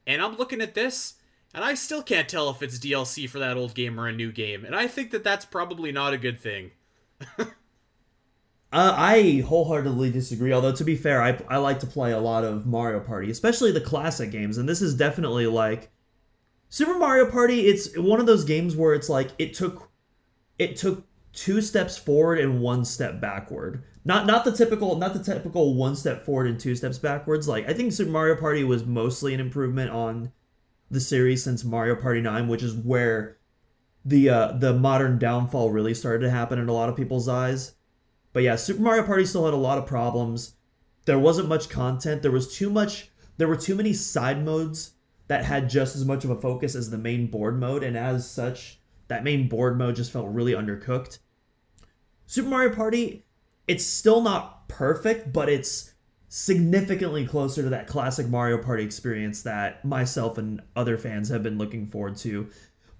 And 0.06 0.20
I'm 0.20 0.36
looking 0.36 0.60
at 0.60 0.74
this, 0.74 1.14
and 1.54 1.64
I 1.64 1.74
still 1.74 2.02
can't 2.02 2.28
tell 2.28 2.50
if 2.50 2.62
it's 2.62 2.78
DLC 2.78 3.28
for 3.28 3.38
that 3.38 3.56
old 3.56 3.74
game 3.74 3.98
or 3.98 4.06
a 4.06 4.12
new 4.12 4.30
game. 4.30 4.64
And 4.64 4.76
I 4.76 4.86
think 4.86 5.10
that 5.12 5.24
that's 5.24 5.44
probably 5.44 5.92
not 5.92 6.12
a 6.12 6.18
good 6.18 6.38
thing. 6.38 6.72
Uh, 8.72 8.92
I 8.94 9.44
wholeheartedly 9.46 10.10
disagree. 10.10 10.52
Although 10.52 10.72
to 10.72 10.84
be 10.84 10.96
fair, 10.96 11.22
I 11.22 11.38
I 11.48 11.58
like 11.58 11.80
to 11.80 11.86
play 11.86 12.12
a 12.12 12.18
lot 12.18 12.44
of 12.44 12.66
Mario 12.66 13.00
Party, 13.00 13.30
especially 13.30 13.70
the 13.70 13.80
classic 13.80 14.30
games, 14.30 14.58
and 14.58 14.68
this 14.68 14.82
is 14.82 14.94
definitely 14.94 15.46
like 15.46 15.90
Super 16.76 16.98
Mario 16.98 17.30
Party. 17.30 17.68
It's 17.68 17.96
one 17.96 18.20
of 18.20 18.26
those 18.26 18.44
games 18.44 18.76
where 18.76 18.92
it's 18.92 19.08
like 19.08 19.30
it 19.38 19.54
took 19.54 19.88
it 20.58 20.76
took 20.76 21.06
two 21.32 21.62
steps 21.62 21.96
forward 21.96 22.38
and 22.38 22.60
one 22.60 22.84
step 22.84 23.18
backward. 23.18 23.82
Not 24.04 24.26
not 24.26 24.44
the 24.44 24.52
typical 24.52 24.94
not 24.96 25.14
the 25.14 25.24
typical 25.24 25.74
one 25.74 25.96
step 25.96 26.26
forward 26.26 26.48
and 26.48 26.60
two 26.60 26.76
steps 26.76 26.98
backwards. 26.98 27.48
Like 27.48 27.66
I 27.66 27.72
think 27.72 27.94
Super 27.94 28.10
Mario 28.10 28.36
Party 28.36 28.62
was 28.62 28.84
mostly 28.84 29.32
an 29.32 29.40
improvement 29.40 29.90
on 29.90 30.32
the 30.90 31.00
series 31.00 31.42
since 31.42 31.64
Mario 31.64 31.96
Party 31.96 32.20
9, 32.20 32.46
which 32.46 32.62
is 32.62 32.74
where 32.74 33.38
the 34.04 34.28
uh, 34.28 34.52
the 34.52 34.74
modern 34.74 35.18
downfall 35.18 35.70
really 35.70 35.94
started 35.94 36.26
to 36.26 36.30
happen 36.30 36.58
in 36.58 36.68
a 36.68 36.74
lot 36.74 36.90
of 36.90 36.96
people's 36.96 37.26
eyes. 37.26 37.74
But 38.34 38.42
yeah, 38.42 38.56
Super 38.56 38.82
Mario 38.82 39.02
Party 39.02 39.24
still 39.24 39.46
had 39.46 39.54
a 39.54 39.56
lot 39.56 39.78
of 39.78 39.86
problems. 39.86 40.56
There 41.06 41.18
wasn't 41.18 41.48
much 41.48 41.70
content. 41.70 42.20
There 42.20 42.30
was 42.30 42.54
too 42.54 42.68
much. 42.68 43.08
There 43.38 43.48
were 43.48 43.56
too 43.56 43.76
many 43.76 43.94
side 43.94 44.44
modes 44.44 44.92
that 45.28 45.44
had 45.44 45.68
just 45.68 45.96
as 45.96 46.04
much 46.04 46.24
of 46.24 46.30
a 46.30 46.40
focus 46.40 46.74
as 46.74 46.90
the 46.90 46.98
main 46.98 47.26
board 47.26 47.58
mode, 47.58 47.82
and 47.82 47.96
as 47.96 48.28
such, 48.30 48.78
that 49.08 49.24
main 49.24 49.48
board 49.48 49.78
mode 49.78 49.96
just 49.96 50.12
felt 50.12 50.28
really 50.28 50.52
undercooked. 50.52 51.18
Super 52.26 52.48
Mario 52.48 52.74
Party, 52.74 53.24
it's 53.66 53.84
still 53.84 54.20
not 54.20 54.68
perfect, 54.68 55.32
but 55.32 55.48
it's 55.48 55.94
significantly 56.28 57.26
closer 57.26 57.62
to 57.62 57.68
that 57.70 57.86
classic 57.86 58.28
Mario 58.28 58.58
Party 58.58 58.84
experience 58.84 59.42
that 59.42 59.84
myself 59.84 60.38
and 60.38 60.60
other 60.74 60.98
fans 60.98 61.28
have 61.28 61.42
been 61.42 61.58
looking 61.58 61.86
forward 61.86 62.16
to. 62.16 62.48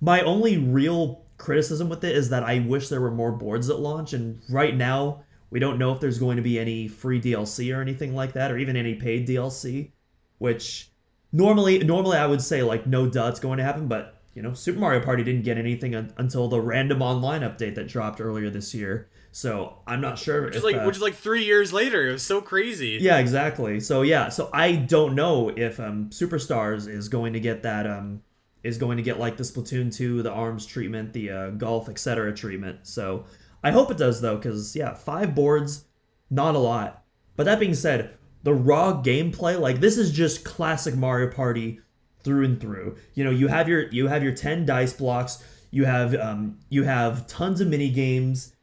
My 0.00 0.20
only 0.22 0.58
real 0.58 1.24
criticism 1.38 1.88
with 1.88 2.04
it 2.04 2.14
is 2.16 2.30
that 2.30 2.44
I 2.44 2.60
wish 2.60 2.88
there 2.88 3.00
were 3.00 3.10
more 3.10 3.32
boards 3.32 3.68
at 3.68 3.80
launch, 3.80 4.12
and 4.12 4.40
right 4.48 4.76
now, 4.76 5.22
we 5.50 5.60
don't 5.60 5.78
know 5.78 5.92
if 5.92 6.00
there's 6.00 6.18
going 6.18 6.36
to 6.36 6.42
be 6.42 6.58
any 6.58 6.88
free 6.88 7.20
DLC 7.20 7.76
or 7.76 7.80
anything 7.80 8.14
like 8.14 8.32
that, 8.32 8.50
or 8.50 8.58
even 8.58 8.76
any 8.76 8.94
paid 8.94 9.28
DLC. 9.28 9.90
Which 10.38 10.90
normally, 11.37 11.79
normally 11.81 12.16
I 12.16 12.27
would 12.27 12.42
say 12.42 12.62
like 12.62 12.87
no 12.87 13.09
duh, 13.09 13.29
it's 13.29 13.40
going 13.40 13.59
to 13.59 13.64
happen. 13.64 13.87
But 13.88 14.16
you 14.35 14.42
know, 14.42 14.55
Super 14.55 14.79
Mario 14.79 15.01
Party 15.01 15.22
didn't 15.22 15.42
get 15.42 15.59
anything 15.59 15.94
un- 15.94 16.12
until 16.16 16.49
the 16.49 16.61
random 16.61 17.03
online 17.03 17.42
update 17.42 17.75
that 17.77 17.88
dropped 17.88 18.20
earlier 18.20 18.51
this 18.51 18.75
year. 18.75 19.09
So 19.33 19.79
I'm 19.87 20.01
not 20.01 20.18
sure. 20.18 20.46
Which 20.46 20.57
is 20.57 20.64
like, 20.64 20.77
uh, 20.77 20.85
which 20.85 20.96
is 20.96 21.03
like 21.03 21.14
three 21.14 21.44
years 21.44 21.72
later. 21.72 22.09
It 22.09 22.12
was 22.12 22.22
so 22.22 22.40
crazy. 22.40 22.99
Yeah, 23.01 23.18
exactly. 23.18 23.81
So 23.81 24.03
yeah, 24.03 24.31
so 24.31 24.49
I 24.53 24.77
don't 24.77 25.14
know 25.14 25.51
if 25.51 25.79
um, 25.79 26.09
Superstars 26.11 26.88
is 26.88 27.09
going 27.09 27.35
to 27.35 27.40
get 27.40 27.62
that 27.62 27.87
um, 27.87 28.22
is 28.62 28.79
going 28.79 28.96
to 28.96 29.03
get 29.03 29.20
like 29.20 29.37
the 29.37 29.42
Splatoon 29.42 29.94
2, 29.94 30.22
the 30.22 30.31
ARMS 30.33 30.64
treatment, 30.66 31.12
the 31.12 31.31
uh, 31.31 31.51
Golf, 31.51 31.88
etc. 31.88 32.35
treatment. 32.35 32.81
So 32.85 33.27
I 33.62 33.70
hope 33.72 33.90
it 33.90 33.99
does 33.99 34.20
though, 34.20 34.37
because 34.37 34.75
yeah, 34.75 34.94
five 34.94 35.35
boards, 35.35 35.85
not 36.31 36.55
a 36.55 36.59
lot. 36.59 37.05
But 37.37 37.44
that 37.44 37.61
being 37.61 37.75
said, 37.75 38.16
the 38.46 38.54
raw 38.54 39.02
gameplay, 39.02 39.59
like 39.59 39.80
this 39.80 39.98
is 39.98 40.12
just 40.12 40.44
classic 40.44 40.94
Mario 40.94 41.32
Party 41.32 41.80
through 42.22 42.44
and 42.44 42.61
through. 42.61 42.96
You 43.14 43.24
know, 43.24 43.32
you 43.32 43.48
have 43.48 43.68
your 43.68 43.88
you 43.88 44.06
have 44.06 44.22
your 44.22 44.37
ten 44.37 44.64
dice 44.64 44.92
blocks. 44.92 45.42
You 45.72 45.85
have 45.85 46.14
um, 46.14 46.61
you 46.68 46.85
have 46.85 47.26
tons 47.26 47.61
of 47.61 47.66
mini 47.66 47.90
games. 47.90 48.54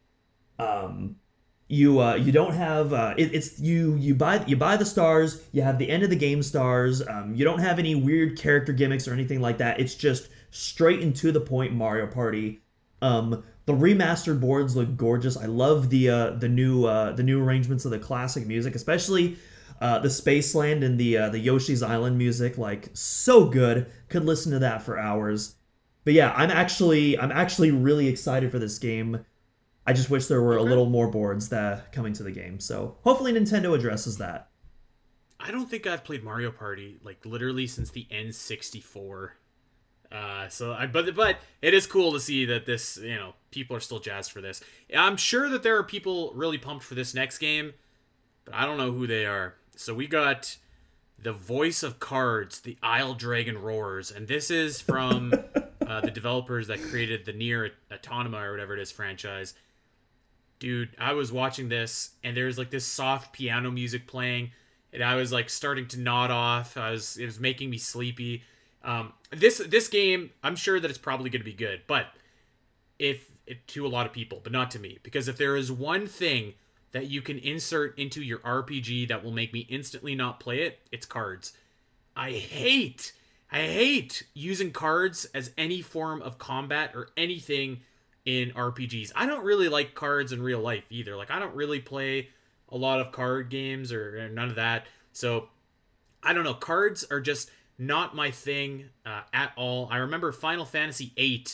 Um, 0.58 1.18
you 1.68 2.00
uh, 2.00 2.16
you 2.16 2.32
don't 2.32 2.54
have 2.54 2.94
uh, 2.94 3.14
it, 3.18 3.36
it's 3.36 3.60
you 3.60 3.96
you 3.96 4.16
buy 4.16 4.46
you 4.46 4.56
buy 4.56 4.78
the 4.78 4.86
stars. 4.86 5.44
You 5.52 5.64
have 5.64 5.78
the 5.80 5.90
end 5.90 6.04
of 6.04 6.10
the 6.10 6.16
game 6.16 6.42
stars. 6.44 7.06
Um, 7.06 7.36
you 7.36 7.44
don't 7.44 7.60
have 7.60 7.78
any 7.78 7.94
weird 7.94 8.40
character 8.40 8.72
gimmicks 8.72 9.06
or 9.06 9.12
anything 9.12 9.42
like 9.42 9.58
that. 9.58 9.82
It's 9.82 9.96
just 9.96 10.30
straight 10.50 11.02
and 11.02 11.14
to 11.18 11.34
the 11.34 11.42
point 11.42 11.74
Mario 11.74 12.08
Party. 12.08 12.62
Um, 13.02 13.44
the 13.66 13.74
remastered 13.74 14.40
boards 14.40 14.78
look 14.78 14.96
gorgeous. 14.96 15.36
I 15.36 15.48
love 15.48 15.90
the 15.90 16.10
uh, 16.10 16.30
the 16.30 16.48
new 16.48 16.86
uh, 16.86 17.12
the 17.12 17.24
new 17.24 17.44
arrangements 17.44 17.84
of 17.84 17.92
the 17.92 18.00
classic 18.00 18.48
music, 18.48 18.76
especially 18.76 19.36
uh, 19.82 20.00
the 20.00 20.08
Spaceland 20.08 20.84
and 20.84 21.00
the 21.00 21.18
uh, 21.18 21.30
the 21.30 21.40
Yoshi's 21.40 21.84
Island 21.84 22.18
music. 22.18 22.58
Like 22.58 22.90
so 22.94 23.46
good. 23.46 23.92
Could 24.10 24.26
listen 24.26 24.52
to 24.52 24.60
that 24.60 24.82
for 24.82 24.98
hours. 24.98 25.56
But 26.04 26.14
yeah, 26.14 26.34
I'm 26.36 26.52
actually 26.52 27.18
I'm 27.18 27.32
actually 27.32 27.72
really 27.72 28.08
excited 28.08 28.52
for 28.52 28.60
this 28.60 28.80
game. 28.80 29.26
I 29.86 29.94
just 29.94 30.10
wish 30.10 30.28
there 30.28 30.42
were 30.42 30.58
okay. 30.58 30.66
a 30.66 30.70
little 30.70 30.86
more 30.86 31.08
boards 31.08 31.50
that 31.50 31.92
coming 31.92 32.14
to 32.14 32.24
the 32.24 32.32
game. 32.32 32.60
So 32.60 32.98
hopefully 33.04 33.34
Nintendo 33.34 33.76
addresses 33.76 34.18
that. 34.18 34.50
I 35.40 35.52
don't 35.52 35.70
think 35.70 35.86
I've 35.86 36.06
played 36.06 36.24
Mario 36.24 36.52
Party 36.52 37.00
like 37.04 37.26
literally 37.26 37.68
since 37.68 37.90
the 37.90 38.08
N64. 38.12 39.32
Uh, 40.12 40.48
so 40.48 40.74
I, 40.74 40.86
but 40.86 41.16
but 41.16 41.38
it 41.62 41.74
is 41.74 41.88
cool 41.88 42.14
to 42.14 42.20
see 42.20 42.46
that 42.46 42.66
this 42.66 42.98
you 42.98 43.16
know 43.16 43.34
people 43.52 43.76
are 43.76 43.82
still 43.82 44.00
jazzed 44.00 44.32
for 44.32 44.42
this. 44.42 44.62
I'm 44.96 45.18
sure 45.18 45.50
that 45.50 45.64
there 45.64 45.78
are 45.78 45.84
people 45.84 46.32
really 46.36 46.58
pumped 46.58 46.84
for 46.84 46.96
this 46.96 47.14
next 47.14 47.40
game, 47.40 47.74
but 48.46 48.54
I 48.54 48.66
don't 48.66 48.78
know 48.78 48.92
who 48.92 49.08
they 49.08 49.26
are. 49.26 49.56
So 49.76 49.94
we 49.94 50.08
got 50.08 50.58
the 51.20 51.34
voice 51.34 51.84
of 51.84 52.00
cards, 52.00 52.62
the 52.62 52.78
Isle 52.84 53.14
Dragon 53.14 53.58
roars, 53.62 54.12
and 54.12 54.28
this 54.28 54.52
is 54.52 54.82
from 54.82 55.34
uh, 55.88 56.02
the 56.02 56.12
developers 56.12 56.68
that 56.68 56.82
created 56.82 57.26
the 57.26 57.34
NieR 57.34 57.72
Automata 57.92 58.46
or 58.46 58.52
whatever 58.52 58.74
it 58.74 58.80
is 58.80 58.92
franchise. 58.92 59.54
Dude, 60.60 60.90
I 61.00 61.14
was 61.14 61.32
watching 61.32 61.70
this 61.70 62.12
and 62.24 62.38
there's 62.38 62.58
like 62.58 62.70
this 62.70 62.86
soft 62.86 63.34
piano 63.34 63.72
music 63.72 64.08
playing, 64.08 64.52
and 64.92 65.04
I 65.04 65.16
was 65.16 65.32
like 65.32 65.50
starting 65.50 65.88
to 65.90 66.00
nod 66.00 66.32
off. 66.32 66.78
I 66.78 66.92
was 66.92 67.18
it 67.18 67.26
was 67.26 67.40
making 67.40 67.70
me 67.70 67.78
sleepy 67.78 68.44
um, 68.84 69.14
this 69.32 69.60
this 69.60 69.88
game, 69.88 70.32
I'm 70.44 70.56
sure 70.56 70.80
that 70.80 70.90
it's 70.90 70.98
probably 70.98 71.30
going 71.30 71.42
to 71.42 71.46
be 71.46 71.54
good, 71.54 71.82
but 71.88 72.08
if 73.00 73.32
it, 73.48 73.66
to 73.70 73.86
a 73.86 73.88
lot 73.88 74.06
of 74.06 74.14
people, 74.14 74.42
but 74.44 74.52
not 74.52 74.72
to 74.72 74.80
me, 74.80 75.00
because 75.04 75.28
if 75.28 75.38
there 75.38 75.56
is 75.56 75.72
one 75.72 76.06
thing 76.06 76.54
that 76.94 77.08
you 77.08 77.22
can 77.22 77.38
insert 77.40 77.98
into 78.00 78.22
your 78.22 78.40
RPG 78.40 79.10
that 79.10 79.24
will 79.24 79.32
make 79.32 79.52
me 79.52 79.68
instantly 79.70 80.16
not 80.16 80.40
play 80.40 80.62
it, 80.62 80.80
it's 80.92 81.06
cards. 81.06 81.54
I 82.16 82.32
hate, 82.32 83.12
I 83.52 83.62
hate 83.62 84.24
using 84.34 84.72
cards 84.72 85.26
as 85.34 85.52
any 85.58 85.82
form 85.82 86.22
of 86.22 86.38
combat 86.38 86.92
or 86.96 87.10
anything 87.18 87.82
in 88.26 88.52
RPGs. 88.52 89.12
I 89.16 89.26
don't 89.26 89.44
really 89.44 89.70
like 89.70 89.96
cards 89.96 90.32
in 90.32 90.42
real 90.42 90.60
life 90.60 90.86
either. 90.90 91.16
Like 91.16 91.32
I 91.32 91.40
don't 91.40 91.56
really 91.56 91.80
play 91.80 92.30
a 92.70 92.78
lot 92.78 93.02
of 93.02 93.12
card 93.12 93.50
games 93.50 93.92
or, 93.92 94.20
or 94.20 94.30
none 94.30 94.50
of 94.50 94.56
that. 94.56 94.86
So 95.12 95.50
I 96.22 96.34
don't 96.34 96.44
know. 96.44 96.54
Cards 96.54 97.04
are 97.10 97.20
just 97.20 97.50
not 97.78 98.16
my 98.16 98.32
thing 98.32 98.90
uh, 99.06 99.22
at 99.34 99.52
all. 99.58 99.88
I 99.92 99.98
remember 99.98 100.32
Final 100.32 100.66
Fantasy 100.66 101.12
VIII 101.16 101.46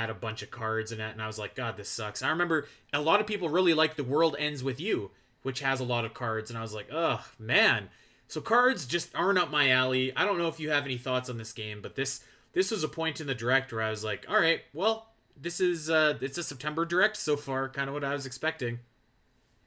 had 0.00 0.10
a 0.10 0.14
bunch 0.14 0.42
of 0.42 0.50
cards 0.50 0.92
in 0.92 1.00
it, 1.00 1.12
and 1.12 1.20
I 1.22 1.26
was 1.26 1.38
like, 1.38 1.54
God, 1.54 1.76
this 1.76 1.88
sucks. 1.88 2.22
I 2.22 2.30
remember 2.30 2.66
a 2.92 3.00
lot 3.00 3.20
of 3.20 3.26
people 3.26 3.48
really 3.48 3.74
like 3.74 3.96
The 3.96 4.04
World 4.04 4.36
Ends 4.38 4.62
with 4.64 4.80
You, 4.80 5.10
which 5.42 5.60
has 5.60 5.80
a 5.80 5.84
lot 5.84 6.04
of 6.04 6.14
cards, 6.14 6.50
and 6.50 6.58
I 6.58 6.62
was 6.62 6.74
like, 6.74 6.88
ugh, 6.92 7.20
man, 7.38 7.88
So 8.28 8.42
cards 8.42 8.86
just 8.86 9.10
aren't 9.14 9.38
up 9.38 9.50
my 9.50 9.70
alley. 9.70 10.14
I 10.14 10.24
don't 10.26 10.36
know 10.38 10.48
if 10.48 10.60
you 10.60 10.70
have 10.70 10.84
any 10.84 10.98
thoughts 10.98 11.30
on 11.30 11.38
this 11.38 11.52
game, 11.52 11.80
but 11.82 11.96
this 11.96 12.20
this 12.52 12.70
was 12.70 12.84
a 12.84 12.88
point 12.88 13.20
in 13.20 13.26
the 13.26 13.34
direct 13.34 13.72
where 13.72 13.82
I 13.82 13.90
was 13.90 14.04
like, 14.04 14.26
all 14.28 14.38
right, 14.38 14.60
well, 14.74 15.08
this 15.40 15.60
is 15.60 15.88
uh 15.90 16.18
it's 16.20 16.38
a 16.38 16.42
September 16.42 16.84
direct 16.84 17.16
so 17.16 17.36
far, 17.36 17.68
kind 17.68 17.88
of 17.88 17.94
what 17.94 18.04
I 18.04 18.12
was 18.12 18.26
expecting. 18.26 18.80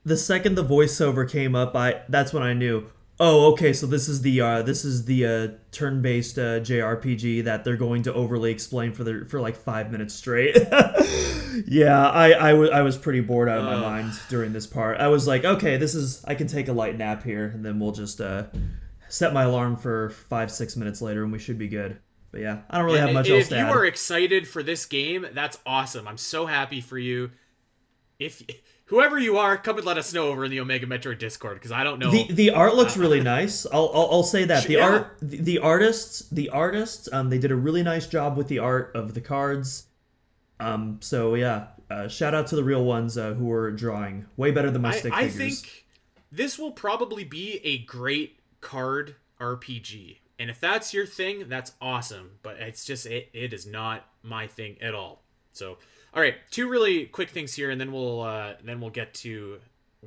The 0.05 0.17
second 0.17 0.55
the 0.55 0.63
voiceover 0.63 1.29
came 1.29 1.55
up, 1.55 1.75
I 1.75 2.01
that's 2.07 2.33
when 2.33 2.43
I 2.43 2.53
knew. 2.53 2.89
Oh, 3.23 3.51
okay, 3.51 3.71
so 3.71 3.85
this 3.85 4.09
is 4.09 4.23
the 4.23 4.41
uh, 4.41 4.61
this 4.63 4.83
is 4.83 5.05
the 5.05 5.27
uh, 5.27 5.47
turn-based 5.71 6.39
uh, 6.39 6.59
JRPG 6.59 7.43
that 7.43 7.63
they're 7.63 7.77
going 7.77 8.01
to 8.01 8.13
overly 8.15 8.49
explain 8.49 8.93
for 8.93 9.03
the 9.03 9.27
for 9.29 9.39
like 9.39 9.55
five 9.55 9.91
minutes 9.91 10.15
straight. 10.15 10.55
yeah, 11.67 12.09
I 12.09 12.47
I, 12.47 12.51
w- 12.53 12.71
I 12.71 12.81
was 12.81 12.97
pretty 12.97 13.19
bored 13.19 13.47
out 13.47 13.59
of 13.59 13.65
my 13.65 13.79
mind 13.79 14.13
during 14.29 14.53
this 14.53 14.65
part. 14.65 14.99
I 14.99 15.09
was 15.09 15.27
like, 15.27 15.45
okay, 15.45 15.77
this 15.77 15.93
is 15.93 16.25
I 16.25 16.33
can 16.33 16.47
take 16.47 16.67
a 16.67 16.73
light 16.73 16.97
nap 16.97 17.21
here, 17.21 17.45
and 17.45 17.63
then 17.63 17.79
we'll 17.79 17.91
just 17.91 18.19
uh, 18.19 18.45
set 19.07 19.33
my 19.33 19.43
alarm 19.43 19.75
for 19.75 20.09
five 20.09 20.49
six 20.49 20.75
minutes 20.75 20.99
later, 20.99 21.21
and 21.21 21.31
we 21.31 21.37
should 21.37 21.59
be 21.59 21.67
good. 21.67 21.99
But 22.31 22.41
yeah, 22.41 22.61
I 22.71 22.79
don't 22.79 22.87
really 22.87 23.01
have 23.01 23.13
much 23.13 23.29
if 23.29 23.35
else 23.35 23.49
to 23.49 23.55
you 23.55 23.61
add. 23.61 23.69
are 23.71 23.85
excited 23.85 24.47
for 24.47 24.63
this 24.63 24.87
game, 24.87 25.27
that's 25.31 25.59
awesome. 25.63 26.07
I'm 26.07 26.17
so 26.17 26.47
happy 26.47 26.81
for 26.81 26.97
you. 26.97 27.29
If 28.17 28.41
whoever 28.91 29.17
you 29.17 29.37
are, 29.37 29.57
come 29.57 29.77
and 29.77 29.85
let 29.85 29.97
us 29.97 30.13
know 30.13 30.27
over 30.27 30.45
in 30.45 30.51
the 30.51 30.59
Omega 30.59 30.85
Metroid 30.85 31.17
Discord 31.17 31.55
because 31.55 31.71
I 31.71 31.83
don't 31.83 31.97
know. 31.97 32.11
The 32.11 32.31
the 32.31 32.49
art 32.51 32.75
looks 32.75 32.95
really 32.95 33.21
nice. 33.37 33.65
I'll, 33.65 33.89
I'll 33.93 34.07
I'll 34.11 34.23
say 34.23 34.45
that 34.45 34.65
the 34.67 34.73
Yeah. 34.75 34.85
art 34.85 35.17
the, 35.19 35.37
the 35.37 35.59
artists 35.59 36.29
the 36.29 36.49
artists 36.49 37.09
um 37.11 37.29
they 37.31 37.39
did 37.39 37.51
a 37.51 37.55
really 37.55 37.81
nice 37.81 38.05
job 38.05 38.37
with 38.37 38.47
the 38.47 38.59
art 38.59 38.91
of 38.93 39.15
the 39.15 39.21
cards. 39.21 39.87
Um 40.59 40.99
so 41.01 41.33
yeah, 41.35 41.67
uh, 41.89 42.07
shout 42.07 42.35
out 42.35 42.47
to 42.47 42.55
the 42.55 42.63
real 42.63 42.85
ones 42.85 43.17
uh, 43.17 43.33
who 43.33 43.45
were 43.45 43.71
drawing 43.71 44.25
way 44.37 44.51
better 44.51 44.69
than 44.69 44.81
my 44.83 44.89
I, 44.89 44.99
stick 44.99 45.13
I 45.13 45.27
figures. 45.29 45.61
think 45.61 45.85
this 46.31 46.59
will 46.59 46.71
probably 46.71 47.23
be 47.23 47.59
a 47.63 47.79
great 47.79 48.39
card 48.61 49.15
RPG. 49.39 50.17
And 50.39 50.49
if 50.49 50.59
that's 50.59 50.93
your 50.93 51.05
thing, 51.05 51.49
that's 51.49 51.73
awesome. 51.81 52.39
But 52.43 52.57
it's 52.59 52.85
just 52.85 53.05
it, 53.05 53.29
it 53.33 53.53
is 53.53 53.65
not 53.65 54.05
my 54.23 54.47
thing 54.47 54.77
at 54.81 54.93
all. 54.95 55.23
So 55.53 55.77
all 56.13 56.21
right, 56.21 56.35
two 56.51 56.67
really 56.69 57.05
quick 57.05 57.29
things 57.29 57.53
here, 57.53 57.69
and 57.69 57.79
then 57.79 57.91
we'll 57.91 58.21
uh, 58.21 58.53
then 58.63 58.79
we'll 58.81 58.89
get 58.89 59.13
to 59.15 59.59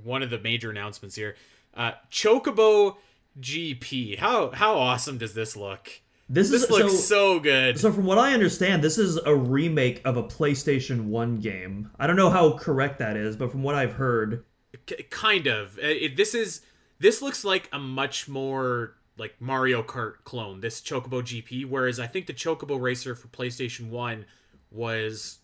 one 0.02 0.22
of 0.22 0.30
the 0.30 0.38
major 0.38 0.70
announcements 0.70 1.14
here. 1.16 1.36
Uh, 1.74 1.92
Chocobo 2.10 2.96
GP. 3.40 4.18
How 4.18 4.50
how 4.50 4.74
awesome 4.76 5.18
does 5.18 5.34
this 5.34 5.56
look? 5.56 5.90
this, 6.28 6.50
This 6.50 6.64
is 6.64 6.70
looks 6.70 6.92
so, 6.94 7.34
so 7.34 7.40
good. 7.40 7.78
so 7.78 7.92
from 7.92 8.04
what 8.06 8.18
I 8.18 8.32
understand, 8.32 8.82
this 8.82 8.96
is 8.98 9.16
a 9.18 9.34
remake 9.34 10.00
of 10.04 10.16
a 10.16 10.22
PlayStation 10.22 11.06
1 11.06 11.40
game. 11.40 11.90
I 11.98 12.06
don't 12.06 12.16
know 12.16 12.30
how 12.30 12.56
correct 12.56 12.98
that 13.00 13.16
is, 13.16 13.36
but 13.36 13.50
from 13.50 13.62
what 13.62 13.74
I've 13.74 13.92
heard, 13.94 14.44
K- 14.86 15.02
kind 15.10 15.46
of. 15.46 15.76
Uh, 15.78 15.82
It, 15.86 16.16
this 16.16 16.34
is 16.34 16.60
this 16.98 17.20
looks 17.22 17.44
like 17.44 17.68
a 17.72 17.78
much 17.78 18.28
more 18.28 18.94
like 19.18 19.34
Mario 19.40 19.82
Kart 19.82 20.24
clone. 20.24 20.60
This 20.60 20.80
Chocobo 20.80 21.22
GP, 21.22 21.66
whereas 21.68 21.98
I 22.00 22.06
think 22.06 22.26
the 22.26 22.32
Chocobo 22.34 22.80
Racer 22.80 23.14
for 23.14 23.28
PlayStation 23.28 23.88
One 23.90 24.24
was 24.70 25.38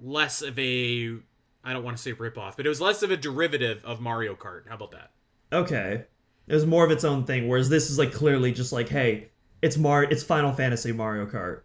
less 0.00 0.42
of 0.42 0.58
a 0.58 1.16
I 1.64 1.72
don't 1.72 1.84
want 1.84 1.96
to 1.96 2.02
say 2.02 2.12
ripoff, 2.12 2.56
but 2.56 2.66
it 2.66 2.68
was 2.68 2.80
less 2.80 3.02
of 3.02 3.10
a 3.10 3.16
derivative 3.16 3.84
of 3.84 4.00
Mario 4.00 4.34
Kart. 4.34 4.68
How 4.68 4.74
about 4.76 4.92
that? 4.92 5.10
okay, 5.50 6.04
it 6.46 6.54
was 6.54 6.66
more 6.66 6.84
of 6.84 6.90
its 6.90 7.04
own 7.04 7.24
thing 7.24 7.48
whereas 7.48 7.68
this 7.70 7.90
is 7.90 7.98
like 7.98 8.12
clearly 8.12 8.52
just 8.52 8.72
like, 8.72 8.88
hey, 8.88 9.30
it's 9.62 9.76
Mar 9.76 10.04
it's 10.04 10.22
Final 10.22 10.52
Fantasy 10.52 10.92
Mario 10.92 11.26
Kart. 11.26 11.62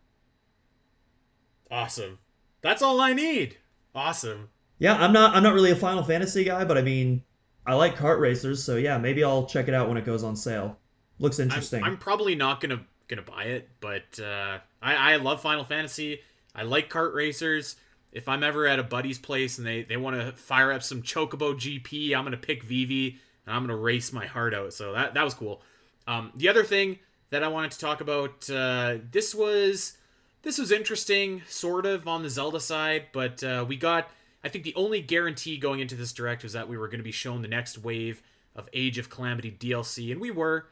Awesome. 1.69 2.19
That's 2.61 2.81
all 2.81 3.01
I 3.01 3.13
need. 3.13 3.57
Awesome. 3.95 4.49
Yeah, 4.79 4.95
I'm 4.95 5.13
not 5.13 5.35
I'm 5.35 5.43
not 5.43 5.53
really 5.53 5.71
a 5.71 5.75
Final 5.75 6.03
Fantasy 6.03 6.43
guy, 6.43 6.65
but 6.65 6.77
I 6.77 6.81
mean, 6.81 7.23
I 7.65 7.75
like 7.75 7.95
kart 7.95 8.19
racers, 8.19 8.63
so 8.63 8.75
yeah, 8.75 8.97
maybe 8.97 9.23
I'll 9.23 9.45
check 9.45 9.67
it 9.67 9.73
out 9.73 9.87
when 9.87 9.97
it 9.97 10.05
goes 10.05 10.23
on 10.23 10.35
sale. 10.35 10.77
Looks 11.19 11.39
I'm, 11.39 11.45
interesting. 11.45 11.83
I'm 11.83 11.97
probably 11.97 12.35
not 12.35 12.59
gonna 12.59 12.85
gonna 13.07 13.21
buy 13.21 13.43
it, 13.43 13.69
but 13.79 14.19
uh, 14.19 14.59
I 14.81 15.13
I 15.13 15.15
love 15.17 15.41
Final 15.41 15.63
Fantasy. 15.63 16.21
I 16.55 16.63
like 16.63 16.89
kart 16.89 17.13
racers. 17.13 17.75
If 18.13 18.29
I'm 18.29 18.43
ever 18.43 18.65
at 18.67 18.79
a 18.79 18.83
buddy's 18.83 19.19
place 19.19 19.57
and 19.57 19.67
they 19.67 19.83
they 19.83 19.97
want 19.97 20.15
to 20.15 20.31
fire 20.33 20.71
up 20.71 20.83
some 20.83 21.01
Chocobo 21.01 21.53
GP, 21.53 22.15
I'm 22.15 22.23
gonna 22.23 22.37
pick 22.37 22.63
Vivi 22.63 23.19
and 23.45 23.55
I'm 23.55 23.63
gonna 23.63 23.75
race 23.75 24.13
my 24.13 24.25
heart 24.25 24.53
out. 24.53 24.73
So 24.73 24.93
that 24.93 25.13
that 25.15 25.23
was 25.23 25.33
cool. 25.33 25.61
Um, 26.07 26.31
the 26.35 26.47
other 26.47 26.63
thing 26.63 26.99
that 27.31 27.43
I 27.43 27.47
wanted 27.47 27.71
to 27.71 27.79
talk 27.79 27.99
about 27.99 28.49
uh, 28.49 28.97
this 29.11 29.33
was 29.33 29.97
this 30.43 30.57
was 30.57 30.71
interesting, 30.71 31.41
sort 31.47 31.85
of 31.85 32.07
on 32.07 32.21
the 32.21 32.29
Zelda 32.29 32.59
side, 32.59 33.07
but 33.11 33.43
uh, 33.43 33.65
we 33.67 33.75
got. 33.75 34.09
I 34.45 34.49
think 34.49 34.65
the 34.65 34.75
only 34.75 35.01
guarantee 35.01 35.57
going 35.57 35.79
into 35.79 35.95
this 35.95 36.11
direct 36.11 36.43
was 36.43 36.51
that 36.51 36.67
we 36.67 36.77
were 36.77 36.87
going 36.87 36.99
to 36.99 37.03
be 37.03 37.13
shown 37.13 37.41
the 37.41 37.47
next 37.47 37.77
wave 37.77 38.21
of 38.57 38.67
Age 38.73 38.97
of 38.97 39.09
Calamity 39.09 39.55
DLC, 39.57 40.11
and 40.11 40.19
we 40.19 40.31
were. 40.31 40.67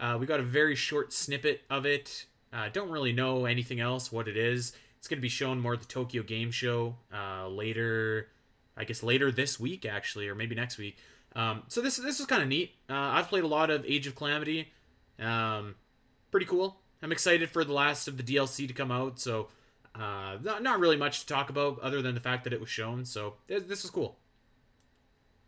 Uh, 0.00 0.16
we 0.18 0.26
got 0.26 0.40
a 0.40 0.44
very 0.44 0.74
short 0.74 1.12
snippet 1.12 1.62
of 1.70 1.86
it. 1.86 2.26
Uh, 2.52 2.68
don't 2.72 2.90
really 2.90 3.12
know 3.12 3.44
anything 3.44 3.78
else 3.78 4.10
what 4.10 4.26
it 4.26 4.36
is. 4.36 4.72
It's 5.02 5.08
going 5.08 5.18
to 5.18 5.22
be 5.22 5.28
shown 5.28 5.58
more 5.58 5.72
at 5.72 5.80
the 5.80 5.86
Tokyo 5.86 6.22
Game 6.22 6.52
Show 6.52 6.94
uh, 7.12 7.48
later, 7.48 8.28
I 8.76 8.84
guess 8.84 9.02
later 9.02 9.32
this 9.32 9.58
week 9.58 9.84
actually, 9.84 10.28
or 10.28 10.36
maybe 10.36 10.54
next 10.54 10.78
week. 10.78 10.96
Um, 11.34 11.64
so 11.66 11.80
this 11.80 11.96
this 11.96 12.20
is 12.20 12.26
kind 12.26 12.40
of 12.40 12.46
neat. 12.46 12.76
Uh, 12.88 12.94
I've 12.94 13.26
played 13.26 13.42
a 13.42 13.48
lot 13.48 13.68
of 13.68 13.84
Age 13.84 14.06
of 14.06 14.14
Calamity. 14.14 14.68
Um, 15.18 15.74
pretty 16.30 16.46
cool. 16.46 16.76
I'm 17.02 17.10
excited 17.10 17.50
for 17.50 17.64
the 17.64 17.72
last 17.72 18.06
of 18.06 18.16
the 18.16 18.22
DLC 18.22 18.68
to 18.68 18.74
come 18.74 18.92
out. 18.92 19.18
So 19.18 19.48
uh, 19.96 20.36
not 20.40 20.62
not 20.62 20.78
really 20.78 20.96
much 20.96 21.22
to 21.22 21.26
talk 21.26 21.50
about 21.50 21.80
other 21.80 22.00
than 22.00 22.14
the 22.14 22.20
fact 22.20 22.44
that 22.44 22.52
it 22.52 22.60
was 22.60 22.70
shown. 22.70 23.04
So 23.04 23.34
th- 23.48 23.64
this 23.66 23.82
is 23.84 23.90
cool. 23.90 24.20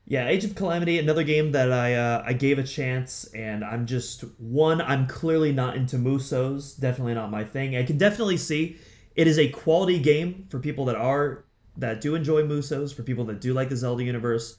yeah, 0.06 0.26
Age 0.26 0.44
of 0.44 0.56
Calamity, 0.56 0.98
another 0.98 1.22
game 1.22 1.52
that 1.52 1.70
I 1.70 1.94
uh, 1.94 2.24
I 2.26 2.32
gave 2.32 2.58
a 2.58 2.64
chance, 2.64 3.24
and 3.32 3.64
I'm 3.64 3.86
just 3.86 4.22
one. 4.40 4.80
I'm 4.80 5.06
clearly 5.06 5.52
not 5.52 5.76
into 5.76 5.96
Musous. 5.96 6.74
Definitely 6.74 7.14
not 7.14 7.30
my 7.30 7.44
thing. 7.44 7.76
I 7.76 7.84
can 7.84 7.98
definitely 7.98 8.36
see 8.36 8.78
it 9.14 9.26
is 9.26 9.38
a 9.38 9.48
quality 9.48 9.98
game 9.98 10.46
for 10.50 10.58
people 10.58 10.84
that 10.86 10.96
are 10.96 11.44
that 11.76 12.00
do 12.00 12.14
enjoy 12.14 12.44
Musous, 12.44 12.92
for 12.92 13.02
people 13.02 13.24
that 13.24 13.40
do 13.40 13.52
like 13.52 13.68
the 13.68 13.76
Zelda 13.76 14.04
universe. 14.04 14.58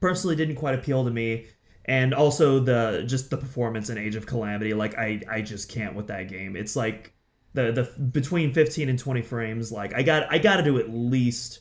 Personally, 0.00 0.36
didn't 0.36 0.56
quite 0.56 0.74
appeal 0.74 1.04
to 1.04 1.10
me, 1.10 1.46
and 1.84 2.14
also 2.14 2.60
the 2.60 3.04
just 3.06 3.30
the 3.30 3.36
performance 3.36 3.90
in 3.90 3.98
Age 3.98 4.16
of 4.16 4.26
Calamity. 4.26 4.74
Like 4.74 4.96
I 4.96 5.20
I 5.28 5.42
just 5.42 5.68
can't 5.68 5.94
with 5.94 6.08
that 6.08 6.28
game. 6.28 6.56
It's 6.56 6.76
like 6.76 7.14
the 7.54 7.72
the 7.72 8.02
between 8.02 8.52
15 8.52 8.88
and 8.88 8.98
20 8.98 9.22
frames. 9.22 9.72
Like 9.72 9.94
I 9.94 10.02
got 10.02 10.32
I 10.32 10.38
got 10.38 10.56
to 10.56 10.62
do 10.62 10.78
at 10.78 10.90
least 10.90 11.60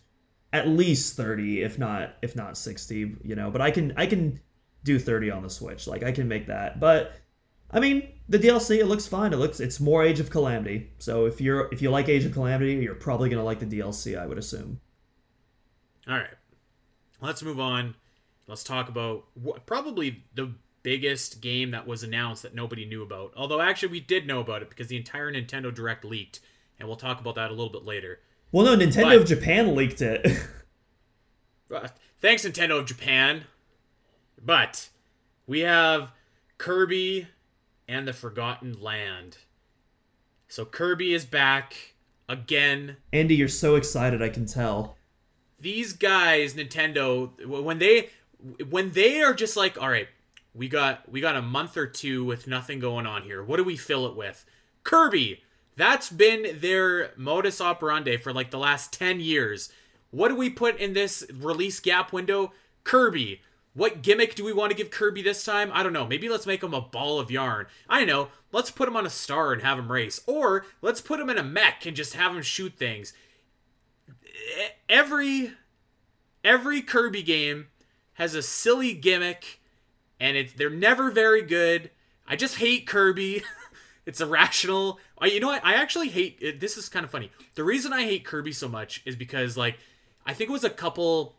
at 0.53 0.67
least 0.67 1.17
30 1.17 1.63
if 1.63 1.79
not 1.79 2.15
if 2.21 2.35
not 2.35 2.55
60 2.55 3.17
you 3.23 3.35
know 3.35 3.49
but 3.49 3.59
i 3.59 3.71
can 3.71 3.91
i 3.97 4.05
can 4.05 4.39
do 4.83 4.99
30 4.99 5.31
on 5.31 5.41
the 5.41 5.49
switch 5.49 5.87
like 5.87 6.03
i 6.03 6.11
can 6.11 6.27
make 6.27 6.45
that 6.47 6.79
but 6.79 7.13
i 7.73 7.79
mean 7.79 8.07
the 8.29 8.39
dlc 8.39 8.69
it 8.77 8.85
looks 8.85 9.05
fine 9.07 9.33
it 9.33 9.37
looks 9.37 9.59
it's 9.59 9.79
more 9.79 10.03
age 10.03 10.19
of 10.19 10.29
calamity 10.29 10.91
so 10.99 11.25
if 11.25 11.41
you're 11.41 11.67
if 11.73 11.81
you 11.81 11.89
like 11.89 12.07
age 12.07 12.23
of 12.23 12.31
calamity 12.31 12.73
you're 12.75 12.95
probably 12.95 13.29
going 13.29 13.39
to 13.39 13.43
like 13.43 13.59
the 13.59 13.65
dlc 13.65 14.17
i 14.17 14.25
would 14.25 14.37
assume 14.37 14.79
All 16.07 16.15
right, 16.15 16.35
let's 17.21 17.41
move 17.43 17.59
on. 17.59 17.95
Let's 18.45 18.63
talk 18.63 18.89
about 18.89 19.23
what, 19.35 19.65
probably 19.65 20.25
the 20.35 20.51
biggest 20.83 21.39
game 21.39 21.71
that 21.71 21.87
was 21.87 22.03
announced 22.03 22.43
that 22.43 22.53
nobody 22.53 22.83
knew 22.85 23.01
about. 23.01 23.31
Although 23.37 23.61
actually 23.61 23.87
we 23.93 24.01
did 24.01 24.27
know 24.27 24.41
about 24.41 24.61
it 24.61 24.69
because 24.69 24.87
the 24.87 24.97
entire 24.97 25.31
Nintendo 25.31 25.73
Direct 25.73 26.03
leaked, 26.03 26.41
and 26.77 26.89
we'll 26.89 26.97
talk 26.97 27.21
about 27.21 27.35
that 27.35 27.51
a 27.51 27.53
little 27.53 27.71
bit 27.71 27.85
later. 27.85 28.19
well 28.51 28.65
no 28.65 28.75
nintendo 28.75 29.03
But- 29.03 29.15
of 29.21 29.25
japan 29.25 29.75
leaked 29.75 30.01
it 30.01 30.27
thanks 32.19 32.43
Nintendo 32.45 32.79
of 32.79 32.85
Japan. 32.85 33.45
But 34.43 34.89
we 35.47 35.61
have 35.61 36.09
Kirby 36.57 37.27
and 37.93 38.07
the 38.07 38.13
Forgotten 38.13 38.81
Land. 38.81 39.37
So 40.47 40.65
Kirby 40.65 41.13
is 41.13 41.25
back 41.25 41.95
again. 42.27 42.97
andy 43.11 43.35
you're 43.35 43.49
so 43.49 43.75
excited 43.75 44.21
i 44.21 44.29
can 44.29 44.45
tell 44.45 44.95
These 45.59 45.93
guys, 45.93 46.53
Nintendo, 46.55 47.45
when 47.45 47.79
they 47.79 48.09
when 48.69 48.91
they 48.91 49.21
are 49.21 49.33
just 49.33 49.55
like, 49.55 49.81
all 49.81 49.89
right, 49.89 50.07
we 50.53 50.67
got 50.67 51.09
we 51.09 51.21
got 51.21 51.35
a 51.35 51.41
month 51.41 51.77
or 51.77 51.85
two 51.87 52.23
with 52.23 52.47
nothing 52.47 52.79
going 52.79 53.05
on 53.05 53.23
here. 53.23 53.43
What 53.43 53.57
do 53.57 53.63
we 53.63 53.77
fill 53.77 54.05
it 54.07 54.15
with? 54.15 54.45
Kirby. 54.83 55.43
That's 55.75 56.09
been 56.09 56.59
their 56.59 57.11
modus 57.17 57.59
operandi 57.59 58.17
for 58.17 58.31
like 58.31 58.51
the 58.51 58.59
last 58.59 58.93
10 58.93 59.19
years. 59.19 59.69
What 60.11 60.27
do 60.29 60.35
we 60.35 60.49
put 60.49 60.77
in 60.77 60.93
this 60.93 61.25
release 61.33 61.79
gap 61.79 62.13
window? 62.13 62.51
Kirby. 62.83 63.41
What 63.75 64.03
gimmick 64.03 64.35
do 64.35 64.43
we 64.43 64.53
want 64.53 64.71
to 64.71 64.77
give 64.77 64.91
Kirby 64.91 65.23
this 65.23 65.43
time? 65.43 65.71
I 65.73 65.81
don't 65.81 65.93
know. 65.93 66.05
Maybe 66.05 66.29
let's 66.29 66.45
make 66.45 66.61
him 66.61 66.73
a 66.73 66.81
ball 66.81 67.19
of 67.19 67.31
yarn. 67.31 67.65
I 67.89 68.05
know. 68.05 68.29
Let's 68.51 68.69
put 68.69 68.87
him 68.87 68.95
on 68.95 69.05
a 69.05 69.09
star 69.09 69.51
and 69.51 69.63
have 69.63 69.79
him 69.79 69.91
race. 69.91 70.21
Or 70.27 70.65
let's 70.81 71.01
put 71.01 71.19
him 71.19 71.29
in 71.29 71.39
a 71.39 71.43
mech 71.43 71.85
and 71.85 71.95
just 71.95 72.13
have 72.13 72.35
him 72.35 72.43
shoot 72.43 72.73
things. 72.77 73.13
Every 74.87 75.53
every 76.43 76.81
Kirby 76.81 77.23
game 77.23 77.67
has 78.13 78.35
a 78.35 78.43
silly 78.43 78.93
gimmick 78.93 79.59
and 80.19 80.37
it's 80.37 80.53
they're 80.53 80.69
never 80.69 81.09
very 81.09 81.41
good. 81.41 81.89
I 82.27 82.35
just 82.35 82.57
hate 82.57 82.85
Kirby. 82.85 83.43
it's 84.05 84.21
irrational. 84.21 84.99
You 85.21 85.39
know 85.39 85.47
what? 85.47 85.65
I 85.65 85.73
actually 85.73 86.09
hate 86.09 86.37
it, 86.41 86.59
this 86.59 86.77
is 86.77 86.89
kind 86.89 87.03
of 87.03 87.11
funny. 87.11 87.31
The 87.55 87.63
reason 87.63 87.91
I 87.91 88.03
hate 88.03 88.23
Kirby 88.23 88.51
so 88.51 88.67
much 88.67 89.01
is 89.03 89.15
because 89.15 89.57
like 89.57 89.79
I 90.27 90.33
think 90.33 90.51
it 90.51 90.53
was 90.53 90.63
a 90.63 90.69
couple 90.69 91.35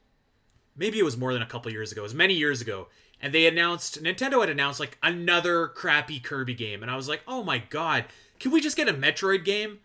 maybe 0.76 0.98
it 0.98 1.04
was 1.04 1.16
more 1.16 1.32
than 1.32 1.42
a 1.42 1.46
couple 1.46 1.70
years 1.72 1.92
ago. 1.92 2.02
It 2.02 2.04
was 2.04 2.14
many 2.14 2.34
years 2.34 2.60
ago, 2.60 2.88
and 3.20 3.32
they 3.32 3.46
announced 3.46 4.02
Nintendo 4.02 4.40
had 4.40 4.50
announced 4.50 4.80
like 4.80 4.98
another 5.02 5.68
crappy 5.68 6.20
Kirby 6.20 6.54
game, 6.54 6.82
and 6.82 6.90
I 6.90 6.96
was 6.96 7.08
like, 7.08 7.22
oh 7.26 7.42
my 7.42 7.58
god, 7.58 8.04
can 8.40 8.50
we 8.52 8.60
just 8.60 8.76
get 8.76 8.88
a 8.88 8.94
Metroid 8.94 9.44
game? 9.44 9.78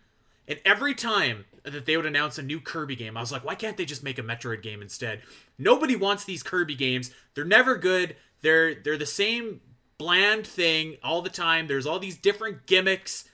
And 0.48 0.60
every 0.64 0.94
time 0.94 1.44
that 1.62 1.86
they 1.86 1.96
would 1.96 2.06
announce 2.06 2.38
a 2.38 2.42
new 2.42 2.60
Kirby 2.60 2.96
game, 2.96 3.16
I 3.16 3.20
was 3.20 3.30
like, 3.30 3.44
why 3.44 3.54
can't 3.54 3.76
they 3.76 3.84
just 3.84 4.02
make 4.02 4.18
a 4.18 4.22
Metroid 4.22 4.62
game 4.62 4.82
instead? 4.82 5.22
Nobody 5.58 5.94
wants 5.94 6.24
these 6.24 6.42
Kirby 6.42 6.74
games. 6.74 7.12
They're 7.34 7.44
never 7.44 7.76
good. 7.76 8.16
They're 8.42 8.74
they're 8.74 8.98
the 8.98 9.06
same 9.06 9.60
bland 9.98 10.46
thing 10.46 10.96
all 11.04 11.22
the 11.22 11.30
time. 11.30 11.66
There's 11.66 11.86
all 11.86 11.98
these 11.98 12.16
different 12.16 12.66
gimmicks. 12.66 13.28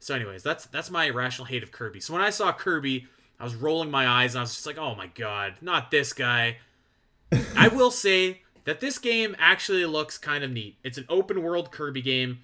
So, 0.00 0.14
anyways, 0.14 0.42
that's 0.42 0.66
that's 0.66 0.90
my 0.90 1.04
irrational 1.04 1.46
hate 1.46 1.62
of 1.62 1.70
Kirby. 1.70 2.00
So 2.00 2.14
when 2.14 2.22
I 2.22 2.30
saw 2.30 2.52
Kirby, 2.52 3.06
I 3.40 3.44
was 3.44 3.54
rolling 3.54 3.90
my 3.90 4.06
eyes 4.06 4.34
and 4.34 4.40
I 4.40 4.42
was 4.42 4.54
just 4.54 4.66
like, 4.66 4.78
oh 4.78 4.94
my 4.94 5.06
god, 5.06 5.54
not 5.62 5.90
this 5.90 6.12
guy. 6.12 6.58
I 7.56 7.68
will 7.72 7.90
say 7.90 8.42
that 8.64 8.80
this 8.80 8.98
game 8.98 9.34
actually 9.38 9.86
looks 9.86 10.18
kind 10.18 10.44
of 10.44 10.50
neat. 10.50 10.76
It's 10.84 10.98
an 10.98 11.06
open 11.08 11.42
world 11.42 11.72
Kirby 11.72 12.02
game. 12.02 12.40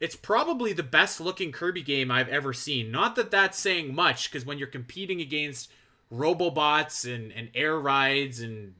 It's 0.00 0.16
probably 0.16 0.72
the 0.72 0.82
best 0.82 1.20
looking 1.20 1.52
Kirby 1.52 1.82
game 1.82 2.10
I've 2.10 2.28
ever 2.28 2.54
seen. 2.54 2.90
Not 2.90 3.16
that 3.16 3.30
that's 3.30 3.58
saying 3.58 3.94
much, 3.94 4.30
because 4.30 4.46
when 4.46 4.56
you're 4.56 4.66
competing 4.66 5.20
against 5.20 5.70
Robobots 6.10 7.04
and, 7.04 7.30
and 7.32 7.50
air 7.54 7.78
rides 7.78 8.40
and 8.40 8.72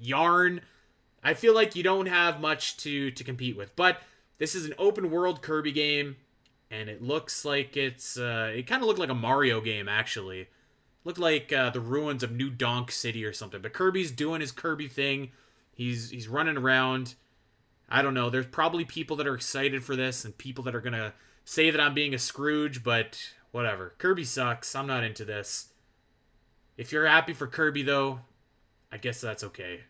yarn, 0.00 0.60
I 1.22 1.34
feel 1.34 1.54
like 1.54 1.76
you 1.76 1.84
don't 1.84 2.06
have 2.06 2.40
much 2.40 2.76
to, 2.78 3.12
to 3.12 3.24
compete 3.24 3.56
with. 3.56 3.76
But 3.76 4.00
this 4.38 4.56
is 4.56 4.66
an 4.66 4.74
open 4.76 5.12
world 5.12 5.40
Kirby 5.40 5.70
game, 5.70 6.16
and 6.68 6.88
it 6.88 7.00
looks 7.00 7.44
like 7.44 7.76
it's. 7.76 8.18
Uh, 8.18 8.52
it 8.52 8.66
kind 8.66 8.82
of 8.82 8.88
looked 8.88 8.98
like 8.98 9.08
a 9.08 9.14
Mario 9.14 9.60
game, 9.60 9.88
actually. 9.88 10.48
Looked 11.06 11.20
like 11.20 11.52
uh, 11.52 11.70
the 11.70 11.78
ruins 11.78 12.24
of 12.24 12.32
New 12.32 12.50
Donk 12.50 12.90
City 12.90 13.24
or 13.24 13.32
something. 13.32 13.62
But 13.62 13.72
Kirby's 13.72 14.10
doing 14.10 14.40
his 14.40 14.50
Kirby 14.50 14.88
thing. 14.88 15.30
He's 15.72 16.10
he's 16.10 16.26
running 16.26 16.56
around. 16.56 17.14
I 17.88 18.02
don't 18.02 18.12
know. 18.12 18.28
There's 18.28 18.48
probably 18.48 18.84
people 18.84 19.14
that 19.18 19.26
are 19.28 19.36
excited 19.36 19.84
for 19.84 19.94
this 19.94 20.24
and 20.24 20.36
people 20.36 20.64
that 20.64 20.74
are 20.74 20.80
to 20.80 21.12
say 21.44 21.70
that 21.70 21.80
I'm 21.80 21.94
being 21.94 22.12
a 22.12 22.18
Scrooge, 22.18 22.82
but 22.82 23.20
whatever. 23.52 23.94
Kirby 23.98 24.24
sucks. 24.24 24.74
I'm 24.74 24.88
not 24.88 25.04
into 25.04 25.24
this. 25.24 25.68
If 26.76 26.90
you're 26.90 27.06
happy 27.06 27.34
for 27.34 27.46
Kirby, 27.46 27.84
though, 27.84 28.22
I 28.90 28.96
guess 28.96 29.20
that's 29.20 29.44
okay. 29.44 29.82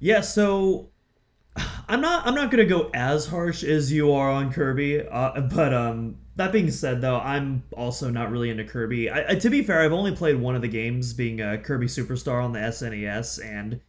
Yeah, 0.00 0.20
so 0.20 0.90
I'm 1.88 2.02
not 2.02 2.26
I'm 2.26 2.34
not 2.34 2.50
gonna 2.50 2.66
go 2.66 2.90
as 2.92 3.28
harsh 3.28 3.64
as 3.64 3.90
you 3.90 4.12
are 4.12 4.30
on 4.30 4.52
Kirby, 4.52 5.00
uh, 5.00 5.40
but 5.40 5.72
um 5.72 6.18
that 6.36 6.52
being 6.52 6.70
said 6.70 7.00
though 7.00 7.18
I'm 7.18 7.62
also 7.76 8.10
not 8.10 8.30
really 8.30 8.50
into 8.50 8.64
Kirby. 8.64 9.10
I, 9.10 9.32
I, 9.32 9.34
to 9.36 9.50
be 9.50 9.62
fair, 9.62 9.82
I've 9.82 9.92
only 9.92 10.14
played 10.14 10.36
one 10.36 10.56
of 10.56 10.62
the 10.62 10.68
games, 10.68 11.12
being 11.12 11.40
uh, 11.40 11.58
Kirby 11.58 11.86
Superstar 11.86 12.42
on 12.42 12.52
the 12.52 12.60
SNES, 12.60 13.44
and 13.44 13.80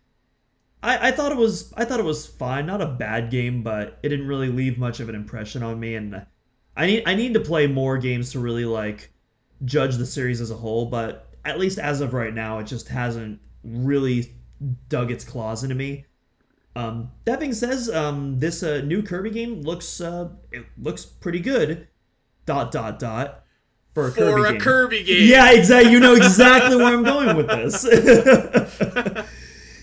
I, 0.85 1.07
I 1.07 1.11
thought 1.11 1.31
it 1.31 1.37
was 1.37 1.73
I 1.75 1.83
thought 1.83 1.99
it 1.99 2.05
was 2.05 2.27
fine, 2.27 2.67
not 2.67 2.81
a 2.81 2.85
bad 2.85 3.31
game, 3.31 3.63
but 3.63 3.97
it 4.03 4.09
didn't 4.09 4.27
really 4.27 4.49
leave 4.49 4.77
much 4.77 4.99
of 4.99 5.09
an 5.09 5.15
impression 5.15 5.63
on 5.63 5.79
me. 5.79 5.95
And 5.95 6.25
I 6.77 6.85
need 6.85 7.03
I 7.05 7.15
need 7.15 7.33
to 7.33 7.39
play 7.39 7.67
more 7.67 7.97
games 7.97 8.31
to 8.31 8.39
really 8.39 8.65
like 8.65 9.11
judge 9.63 9.95
the 9.95 10.05
series 10.05 10.41
as 10.41 10.51
a 10.51 10.55
whole. 10.55 10.85
But 10.85 11.33
at 11.43 11.59
least 11.59 11.79
as 11.79 12.01
of 12.01 12.13
right 12.13 12.33
now, 12.33 12.59
it 12.59 12.65
just 12.65 12.89
hasn't 12.89 13.39
really 13.63 14.33
dug 14.87 15.09
its 15.11 15.25
claws 15.25 15.63
into 15.63 15.75
me. 15.75 16.05
Um, 16.75 17.11
that 17.23 17.39
being 17.39 17.53
said, 17.53 17.93
um, 17.95 18.39
this 18.39 18.61
uh, 18.61 18.81
new 18.81 19.01
Kirby 19.01 19.31
game 19.31 19.61
looks 19.61 20.01
uh, 20.01 20.29
it 20.51 20.65
looks 20.77 21.03
pretty 21.05 21.39
good. 21.39 21.87
Dot 22.45 22.71
dot 22.71 22.99
dot 22.99 23.43
for 23.93 24.07
a, 24.07 24.11
for 24.11 24.17
Kirby, 24.17 24.41
a 24.41 24.51
game. 24.51 24.61
Kirby 24.61 25.03
game. 25.03 25.29
Yeah, 25.29 25.51
exactly. 25.51 25.91
You 25.91 25.99
know 25.99 26.13
exactly 26.15 26.75
where 26.75 26.93
I'm 26.93 27.03
going 27.03 27.35
with 27.35 27.47
this. 27.47 27.83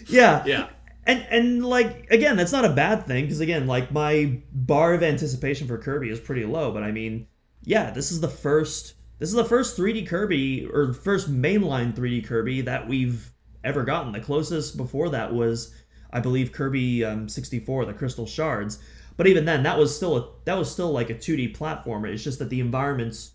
yeah. 0.08 0.44
Yeah 0.44 0.68
and 1.04 1.26
and 1.30 1.64
like 1.64 2.06
again 2.10 2.36
that's 2.36 2.52
not 2.52 2.64
a 2.64 2.70
bad 2.70 3.06
thing 3.06 3.24
because 3.24 3.40
again 3.40 3.66
like 3.66 3.90
my 3.92 4.38
bar 4.52 4.94
of 4.94 5.02
anticipation 5.02 5.66
for 5.66 5.78
kirby 5.78 6.08
is 6.08 6.20
pretty 6.20 6.44
low 6.44 6.72
but 6.72 6.82
i 6.82 6.90
mean 6.92 7.26
yeah 7.62 7.90
this 7.90 8.12
is 8.12 8.20
the 8.20 8.28
first 8.28 8.94
this 9.18 9.28
is 9.28 9.34
the 9.34 9.44
first 9.44 9.76
3d 9.76 10.06
kirby 10.06 10.66
or 10.66 10.92
first 10.92 11.32
mainline 11.32 11.92
3d 11.94 12.24
kirby 12.26 12.60
that 12.60 12.86
we've 12.86 13.32
ever 13.64 13.84
gotten 13.84 14.12
the 14.12 14.20
closest 14.20 14.76
before 14.76 15.08
that 15.08 15.32
was 15.32 15.74
i 16.12 16.20
believe 16.20 16.52
kirby 16.52 17.04
um, 17.04 17.28
64 17.28 17.84
the 17.86 17.94
crystal 17.94 18.26
shards 18.26 18.78
but 19.16 19.26
even 19.26 19.44
then 19.44 19.62
that 19.62 19.78
was 19.78 19.94
still 19.94 20.16
a 20.16 20.28
that 20.44 20.58
was 20.58 20.70
still 20.70 20.90
like 20.90 21.10
a 21.10 21.14
2d 21.14 21.56
platformer 21.56 22.12
it's 22.12 22.24
just 22.24 22.38
that 22.38 22.50
the 22.50 22.60
environments 22.60 23.32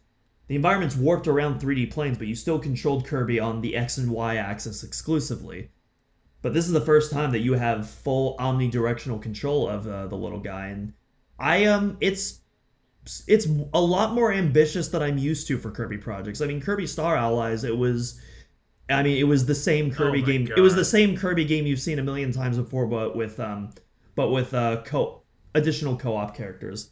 the 0.47 0.55
environments 0.55 0.95
warped 0.95 1.27
around 1.27 1.59
3d 1.59 1.91
planes 1.91 2.17
but 2.17 2.27
you 2.27 2.35
still 2.35 2.59
controlled 2.59 3.05
kirby 3.05 3.39
on 3.39 3.61
the 3.61 3.75
x 3.75 3.97
and 3.97 4.11
y 4.11 4.35
axis 4.35 4.83
exclusively 4.83 5.69
but 6.41 6.53
this 6.53 6.65
is 6.65 6.71
the 6.71 6.81
first 6.81 7.11
time 7.11 7.31
that 7.31 7.39
you 7.39 7.53
have 7.53 7.89
full 7.89 8.37
omnidirectional 8.37 9.21
control 9.21 9.67
of 9.67 9.87
uh, 9.87 10.07
the 10.07 10.15
little 10.15 10.39
guy, 10.39 10.67
and 10.67 10.93
I 11.39 11.65
um, 11.65 11.97
it's 11.99 12.39
it's 13.27 13.47
a 13.73 13.81
lot 13.81 14.13
more 14.13 14.31
ambitious 14.31 14.89
than 14.89 15.01
I'm 15.01 15.17
used 15.17 15.47
to 15.47 15.57
for 15.57 15.71
Kirby 15.71 15.97
projects. 15.97 16.41
I 16.41 16.45
mean, 16.45 16.61
Kirby 16.61 16.87
Star 16.87 17.15
Allies, 17.15 17.63
it 17.63 17.75
was, 17.75 18.21
I 18.89 19.01
mean, 19.01 19.17
it 19.17 19.23
was 19.23 19.45
the 19.45 19.55
same 19.55 19.91
Kirby 19.91 20.21
oh 20.21 20.25
game. 20.25 20.45
God. 20.45 20.57
It 20.57 20.61
was 20.61 20.75
the 20.75 20.85
same 20.85 21.17
Kirby 21.17 21.45
game 21.45 21.65
you've 21.65 21.81
seen 21.81 21.99
a 21.99 22.03
million 22.03 22.31
times 22.31 22.57
before, 22.57 22.85
but 22.85 23.15
with 23.15 23.39
um, 23.39 23.71
but 24.15 24.29
with 24.29 24.53
uh, 24.53 24.83
co 24.85 25.23
additional 25.57 25.97
co-op 25.97 26.35
characters. 26.35 26.91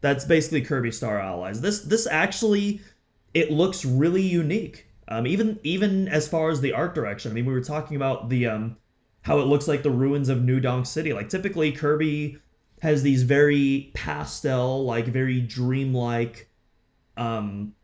That's 0.00 0.24
basically 0.24 0.62
Kirby 0.62 0.92
Star 0.92 1.18
Allies. 1.18 1.60
This 1.60 1.80
this 1.80 2.06
actually, 2.06 2.80
it 3.32 3.50
looks 3.50 3.84
really 3.84 4.22
unique. 4.22 4.86
Um, 5.08 5.26
even 5.26 5.58
even 5.62 6.08
as 6.08 6.28
far 6.28 6.50
as 6.50 6.60
the 6.60 6.72
art 6.72 6.94
direction. 6.94 7.30
I 7.30 7.34
mean, 7.34 7.46
we 7.46 7.52
were 7.52 7.60
talking 7.60 7.96
about 7.96 8.28
the 8.28 8.46
um, 8.46 8.76
how 9.22 9.38
it 9.40 9.46
looks 9.46 9.66
like 9.66 9.82
the 9.82 9.90
ruins 9.90 10.28
of 10.28 10.42
New 10.42 10.60
Donk 10.60 10.86
City. 10.86 11.12
Like 11.12 11.28
typically 11.28 11.72
Kirby 11.72 12.38
has 12.80 13.02
these 13.02 13.22
very 13.22 13.90
pastel, 13.94 14.84
like 14.84 15.06
very 15.06 15.40
dreamlike, 15.40 16.50
um, 17.16 17.74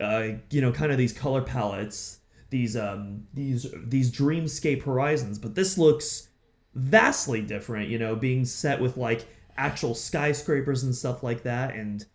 uh, 0.00 0.28
you 0.50 0.60
know, 0.60 0.72
kind 0.72 0.90
of 0.90 0.98
these 0.98 1.12
color 1.12 1.42
palettes, 1.42 2.18
these 2.50 2.76
um, 2.76 3.26
these 3.34 3.66
these 3.84 4.10
dreamscape 4.10 4.82
horizons. 4.82 5.38
But 5.38 5.54
this 5.54 5.78
looks 5.78 6.28
vastly 6.74 7.42
different. 7.42 7.88
You 7.88 7.98
know, 7.98 8.16
being 8.16 8.44
set 8.44 8.80
with 8.80 8.96
like 8.96 9.28
actual 9.58 9.94
skyscrapers 9.94 10.84
and 10.84 10.94
stuff 10.94 11.22
like 11.22 11.42
that, 11.42 11.74
and 11.74 12.06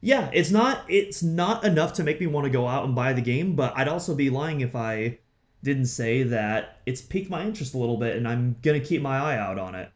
yeah, 0.00 0.30
it's 0.32 0.50
not 0.50 0.84
it's 0.88 1.22
not 1.22 1.64
enough 1.64 1.92
to 1.94 2.04
make 2.04 2.20
me 2.20 2.26
want 2.26 2.44
to 2.44 2.50
go 2.50 2.66
out 2.66 2.84
and 2.84 2.94
buy 2.94 3.12
the 3.12 3.20
game. 3.20 3.56
But 3.56 3.76
I'd 3.76 3.88
also 3.88 4.14
be 4.14 4.30
lying 4.30 4.60
if 4.60 4.76
I 4.76 5.18
didn't 5.62 5.86
say 5.86 6.22
that 6.22 6.78
it's 6.86 7.00
piqued 7.00 7.30
my 7.30 7.44
interest 7.44 7.74
a 7.74 7.78
little 7.78 7.96
bit 7.96 8.16
and 8.16 8.28
I'm 8.28 8.56
gonna 8.62 8.80
keep 8.80 9.02
my 9.02 9.18
eye 9.18 9.36
out 9.36 9.58
on 9.58 9.74
it. 9.74 9.90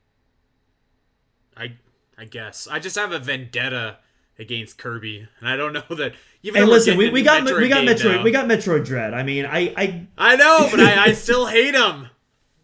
I 1.57 1.74
I 2.18 2.24
guess. 2.24 2.66
I 2.68 2.78
just 2.80 2.97
have 2.97 3.12
a 3.12 3.18
vendetta 3.18 3.99
against 4.38 4.76
Kirby, 4.76 5.28
and 5.38 5.49
I 5.49 5.57
don't 5.57 5.72
know 5.88 5.97
that 5.97 6.14
even 6.43 6.62
Hey 6.62 6.68
listen, 6.68 6.97
we, 6.97 7.11
we 7.11 7.22
got 7.22 7.43
Metroid 7.43 7.61
we 7.61 7.68
got 7.68 7.84
Metroid 7.84 8.16
now. 8.16 8.22
we 8.24 8.30
got 8.32 8.47
Metroid 8.47 8.84
Dread. 8.84 9.14
I 9.14 9.22
mean 9.22 9.47
I 9.47 9.72
I 9.76 10.07
I 10.18 10.36
know, 10.36 10.68
but 10.70 10.80
I, 10.80 11.05
I 11.05 11.12
still 11.12 11.47
hate 11.47 11.74
him. 11.74 12.09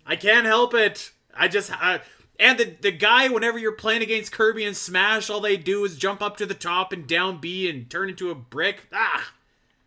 I 0.05 0.17
can't 0.17 0.47
help 0.47 0.75
it. 0.75 1.13
I 1.35 1.47
just 1.47 1.71
I, 1.73 2.01
and 2.39 2.59
the 2.59 2.77
the 2.81 2.93
guy, 2.93 3.29
whenever 3.29 3.59
you're 3.59 3.73
playing 3.73 4.03
against 4.03 4.33
Kirby 4.33 4.65
and 4.65 4.77
Smash, 4.77 5.29
all 5.29 5.41
they 5.41 5.57
do 5.57 5.85
is 5.85 5.97
jump 5.97 6.23
up 6.23 6.37
to 6.39 6.47
the 6.47 6.55
top 6.55 6.93
and 6.93 7.07
down 7.07 7.41
B 7.41 7.69
and 7.69 7.89
turn 7.91 8.09
into 8.09 8.31
a 8.31 8.35
brick. 8.35 8.87
Ah, 8.93 9.33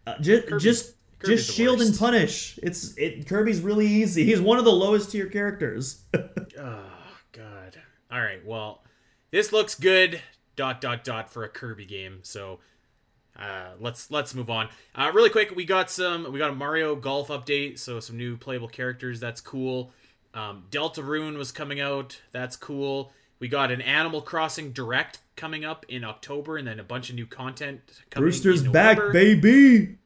uh, 0.08 0.20
just 0.20 0.48
just 0.60 0.96
Kirby's 1.20 1.46
just 1.46 1.56
shield 1.56 1.82
and 1.82 1.98
punish. 1.98 2.60
It's 2.62 2.96
it. 2.98 3.28
Kirby's 3.28 3.62
really 3.62 3.88
easy. 3.88 4.26
He's 4.26 4.42
one 4.42 4.58
of 4.58 4.66
the 4.66 4.72
lowest 4.72 5.12
tier 5.12 5.28
characters. 5.28 6.04
oh 6.16 6.84
God. 7.32 7.82
All 8.12 8.22
right. 8.22 8.46
Well, 8.46 8.84
this 9.32 9.54
looks 9.54 9.76
good. 9.76 10.22
Dot 10.58 10.82
dot 10.82 11.04
dot 11.04 11.32
for 11.32 11.44
a 11.44 11.50
Kirby 11.50 11.86
game. 11.86 12.20
So 12.24 12.60
uh, 13.40 13.70
let's 13.80 14.12
let's 14.12 14.36
move 14.36 14.50
on. 14.50 14.70
Uh, 14.94 15.12
really 15.14 15.30
quick, 15.30 15.56
we 15.56 15.64
got 15.64 15.90
some 15.90 16.32
we 16.32 16.38
got 16.38 16.50
a 16.50 16.56
Mario 16.56 16.96
Golf 16.96 17.30
update, 17.30 17.80
so 17.80 18.00
some 18.00 18.18
new 18.18 18.36
playable 18.36 18.68
characters. 18.68 19.20
That's 19.20 19.40
cool. 19.42 19.94
Um, 20.34 20.66
Deltarune 20.72 21.38
was 21.38 21.52
coming 21.52 21.80
out. 21.80 22.22
That's 22.32 22.56
cool. 22.56 23.12
We 23.40 23.48
got 23.48 23.72
an 23.72 23.82
Animal 23.82 24.22
Crossing 24.22 24.72
Direct 24.72 25.20
coming 25.36 25.66
up 25.66 25.86
in 25.90 26.04
October, 26.04 26.58
and 26.58 26.68
then 26.68 26.80
a 26.80 26.84
bunch 26.84 27.10
of 27.10 27.16
new 27.16 27.26
content. 27.26 27.82
coming 28.10 28.26
Brewster's 28.26 28.64
back, 28.64 28.98
baby. 29.12 29.98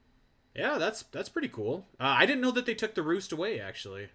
Yeah, 0.55 0.77
that's 0.77 1.03
that's 1.03 1.29
pretty 1.29 1.49
cool. 1.49 1.85
Uh, 1.99 2.15
I 2.17 2.25
didn't 2.25 2.41
know 2.41 2.51
that 2.51 2.65
they 2.65 2.73
took 2.73 2.95
the 2.95 3.03
roost 3.03 3.31
away. 3.31 3.59
Actually. 3.59 4.07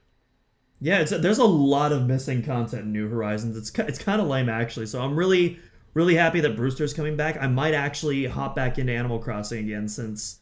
Yeah, 0.80 1.00
it's, 1.00 1.11
there's 1.11 1.38
a 1.38 1.44
lot 1.44 1.92
of 1.92 2.06
missing 2.06 2.42
content 2.42 2.84
in 2.84 2.92
New 2.92 3.08
Horizons. 3.08 3.56
It's 3.56 3.70
it's 3.78 4.02
kind 4.02 4.20
of 4.20 4.26
lame 4.26 4.48
actually. 4.48 4.86
So 4.86 5.02
I'm 5.02 5.14
really 5.14 5.61
really 5.92 6.14
happy 6.14 6.40
that 6.40 6.56
Brewster's 6.56 6.94
coming 6.94 7.16
back. 7.16 7.36
I 7.40 7.46
might 7.46 7.74
actually 7.74 8.24
hop 8.26 8.56
back 8.56 8.78
into 8.78 8.92
Animal 8.92 9.18
Crossing 9.18 9.64
again 9.64 9.88
since 9.88 10.40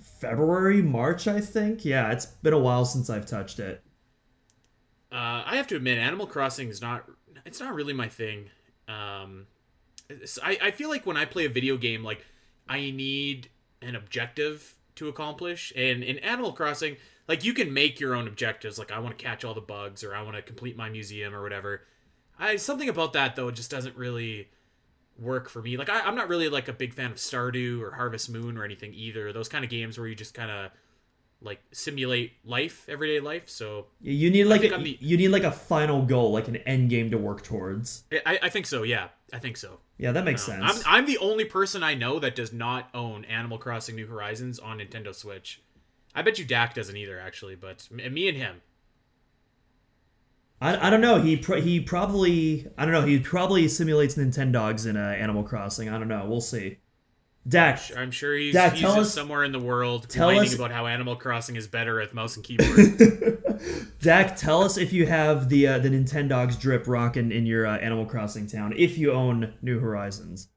February, 0.00 0.82
March, 0.82 1.28
I 1.28 1.40
think. 1.40 1.84
Yeah, 1.84 2.10
it's 2.10 2.26
been 2.26 2.52
a 2.52 2.58
while 2.58 2.84
since 2.84 3.08
I've 3.08 3.26
touched 3.26 3.60
it. 3.60 3.82
Uh, 5.10 5.42
I 5.46 5.56
have 5.56 5.66
to 5.68 5.76
admit, 5.76 5.98
Animal 5.98 6.26
Crossing 6.26 6.68
is 6.68 6.80
not 6.82 7.04
it's 7.44 7.60
not 7.60 7.74
really 7.74 7.92
my 7.92 8.08
thing. 8.08 8.50
Um, 8.88 9.46
I 10.42 10.58
I 10.62 10.70
feel 10.70 10.88
like 10.88 11.06
when 11.06 11.16
I 11.16 11.24
play 11.24 11.44
a 11.46 11.48
video 11.48 11.76
game, 11.76 12.04
like 12.04 12.24
I 12.68 12.90
need 12.90 13.48
an 13.80 13.94
objective 13.94 14.74
to 14.96 15.08
accomplish. 15.08 15.72
And 15.76 16.02
in 16.02 16.18
Animal 16.18 16.52
Crossing, 16.52 16.96
like 17.26 17.44
you 17.44 17.54
can 17.54 17.72
make 17.72 18.00
your 18.00 18.14
own 18.14 18.28
objectives. 18.28 18.78
Like 18.78 18.92
I 18.92 18.98
want 18.98 19.16
to 19.16 19.24
catch 19.24 19.44
all 19.44 19.54
the 19.54 19.60
bugs, 19.60 20.04
or 20.04 20.14
I 20.14 20.22
want 20.22 20.36
to 20.36 20.42
complete 20.42 20.76
my 20.76 20.90
museum, 20.90 21.34
or 21.34 21.42
whatever. 21.42 21.82
I 22.38 22.56
something 22.56 22.88
about 22.88 23.14
that 23.14 23.34
though 23.36 23.50
just 23.50 23.70
doesn't 23.70 23.96
really 23.96 24.48
work 25.18 25.48
for 25.48 25.62
me. 25.62 25.76
Like 25.76 25.88
I, 25.88 26.00
I'm 26.00 26.14
not 26.14 26.28
really 26.28 26.48
like 26.48 26.68
a 26.68 26.72
big 26.72 26.94
fan 26.94 27.10
of 27.10 27.16
Stardew 27.16 27.80
or 27.80 27.92
Harvest 27.92 28.30
Moon 28.30 28.56
or 28.56 28.64
anything 28.64 28.94
either. 28.94 29.32
Those 29.32 29.48
kind 29.48 29.64
of 29.64 29.70
games 29.70 29.98
where 29.98 30.06
you 30.06 30.14
just 30.14 30.34
kind 30.34 30.50
of 30.50 30.70
like 31.40 31.60
simulate 31.72 32.32
life, 32.44 32.84
everyday 32.88 33.20
life. 33.20 33.48
So 33.48 33.86
You 34.00 34.30
need 34.30 34.44
like 34.44 34.64
a, 34.64 34.76
the- 34.76 34.98
you 35.00 35.16
need 35.16 35.28
like 35.28 35.44
a 35.44 35.52
final 35.52 36.02
goal, 36.02 36.32
like 36.32 36.48
an 36.48 36.56
end 36.56 36.90
game 36.90 37.10
to 37.12 37.18
work 37.18 37.42
towards. 37.42 38.04
I, 38.26 38.38
I 38.42 38.48
think 38.48 38.66
so. 38.66 38.82
Yeah, 38.82 39.08
I 39.32 39.38
think 39.38 39.56
so. 39.56 39.78
Yeah, 39.98 40.12
that 40.12 40.24
makes 40.24 40.48
Um, 40.48 40.60
sense. 40.60 40.84
I'm, 40.86 40.98
I'm 41.00 41.06
the 41.06 41.18
only 41.18 41.44
person 41.44 41.82
I 41.82 41.94
know 41.94 42.18
that 42.20 42.34
does 42.36 42.52
not 42.52 42.88
own 42.94 43.24
Animal 43.24 43.58
Crossing 43.58 43.94
New 43.96 44.06
Horizons 44.06 44.58
on 44.58 44.78
Nintendo 44.78 45.14
Switch. 45.14 45.60
I 46.14 46.22
bet 46.22 46.38
you 46.38 46.44
Dak 46.44 46.74
doesn't 46.74 46.96
either, 46.96 47.18
actually. 47.20 47.54
But 47.54 47.88
me 47.90 48.28
and 48.28 48.36
him. 48.36 48.62
I, 50.60 50.88
I 50.88 50.90
don't 50.90 51.00
know. 51.00 51.20
He 51.20 51.36
pro- 51.36 51.60
he 51.60 51.78
probably 51.80 52.66
I 52.76 52.84
don't 52.84 52.92
know. 52.92 53.02
He 53.02 53.18
probably 53.20 53.68
simulates 53.68 54.16
Nintendogs 54.16 54.86
in 54.88 54.96
uh, 54.96 55.00
Animal 55.00 55.44
Crossing. 55.44 55.88
I 55.88 55.98
don't 55.98 56.08
know. 56.08 56.26
We'll 56.28 56.40
see. 56.40 56.78
Dak, 57.46 57.80
I'm 57.96 58.10
sure 58.10 58.36
he's, 58.36 58.52
Dak, 58.52 58.72
he's 58.72 58.82
just 58.82 58.98
us- 58.98 59.14
somewhere 59.14 59.44
in 59.44 59.52
the 59.52 59.58
world 59.58 60.08
complaining 60.08 60.42
us- 60.42 60.54
about 60.54 60.70
how 60.70 60.86
Animal 60.86 61.16
Crossing 61.16 61.56
is 61.56 61.66
better 61.66 61.98
with 61.98 62.12
mouse 62.12 62.36
and 62.36 62.44
keyboard. 62.44 63.60
Dak, 64.00 64.36
tell 64.36 64.62
us 64.62 64.76
if 64.76 64.92
you 64.92 65.06
have 65.06 65.48
the 65.48 65.66
uh, 65.66 65.78
the 65.78 65.88
Nintendogs 65.88 66.60
drip 66.60 66.86
rocking 66.86 67.32
in 67.32 67.46
your 67.46 67.66
uh, 67.66 67.78
Animal 67.78 68.04
Crossing 68.06 68.46
town. 68.46 68.74
If 68.76 68.98
you 68.98 69.12
own 69.12 69.54
New 69.62 69.78
Horizons. 69.78 70.48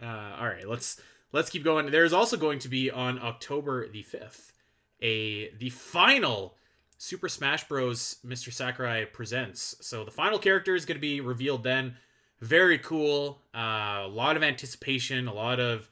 Uh, 0.00 0.36
all 0.38 0.46
right, 0.46 0.68
let's 0.68 1.00
let's 1.32 1.48
keep 1.48 1.64
going. 1.64 1.90
There's 1.90 2.12
also 2.12 2.36
going 2.36 2.58
to 2.60 2.68
be 2.68 2.90
on 2.90 3.18
October 3.18 3.88
the 3.88 4.02
fifth 4.02 4.52
a 5.02 5.54
the 5.56 5.70
final 5.70 6.56
Super 6.98 7.28
Smash 7.28 7.68
Bros. 7.68 8.16
Mr. 8.24 8.52
Sakurai 8.52 9.04
presents. 9.06 9.76
So 9.80 10.04
the 10.04 10.10
final 10.10 10.38
character 10.38 10.74
is 10.74 10.84
going 10.84 10.96
to 10.96 11.00
be 11.00 11.20
revealed 11.20 11.62
then. 11.62 11.96
Very 12.40 12.78
cool. 12.78 13.40
Uh, 13.54 14.02
a 14.04 14.10
lot 14.10 14.36
of 14.36 14.42
anticipation. 14.42 15.26
A 15.28 15.34
lot 15.34 15.58
of 15.60 15.88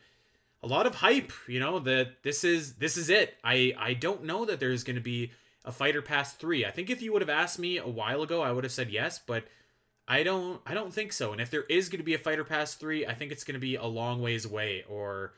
a 0.62 0.66
lot 0.66 0.86
of 0.86 0.96
hype. 0.96 1.32
You 1.48 1.60
know 1.60 1.78
that 1.80 2.22
this 2.22 2.44
is 2.44 2.74
this 2.74 2.96
is 2.96 3.10
it. 3.10 3.34
I 3.42 3.72
I 3.78 3.94
don't 3.94 4.24
know 4.24 4.44
that 4.44 4.60
there's 4.60 4.84
going 4.84 4.96
to 4.96 5.02
be 5.02 5.32
a 5.64 5.72
Fighter 5.72 6.02
Pass 6.02 6.34
three. 6.34 6.64
I 6.64 6.70
think 6.70 6.90
if 6.90 7.00
you 7.02 7.12
would 7.12 7.22
have 7.22 7.30
asked 7.30 7.58
me 7.58 7.78
a 7.78 7.88
while 7.88 8.22
ago, 8.22 8.42
I 8.42 8.52
would 8.52 8.64
have 8.64 8.72
said 8.72 8.90
yes, 8.90 9.18
but. 9.18 9.44
I 10.06 10.22
don't 10.22 10.60
I 10.66 10.74
don't 10.74 10.92
think 10.92 11.14
so. 11.14 11.32
And 11.32 11.40
if 11.40 11.50
there 11.50 11.62
is 11.62 11.88
going 11.88 11.98
to 12.00 12.04
be 12.04 12.12
a 12.12 12.18
Fighter 12.18 12.44
Pass 12.44 12.74
3, 12.74 13.06
I 13.06 13.14
think 13.14 13.32
it's 13.32 13.42
going 13.42 13.54
to 13.54 13.58
be 13.58 13.76
a 13.76 13.86
long 13.86 14.20
ways 14.20 14.44
away 14.44 14.84
or 14.86 15.32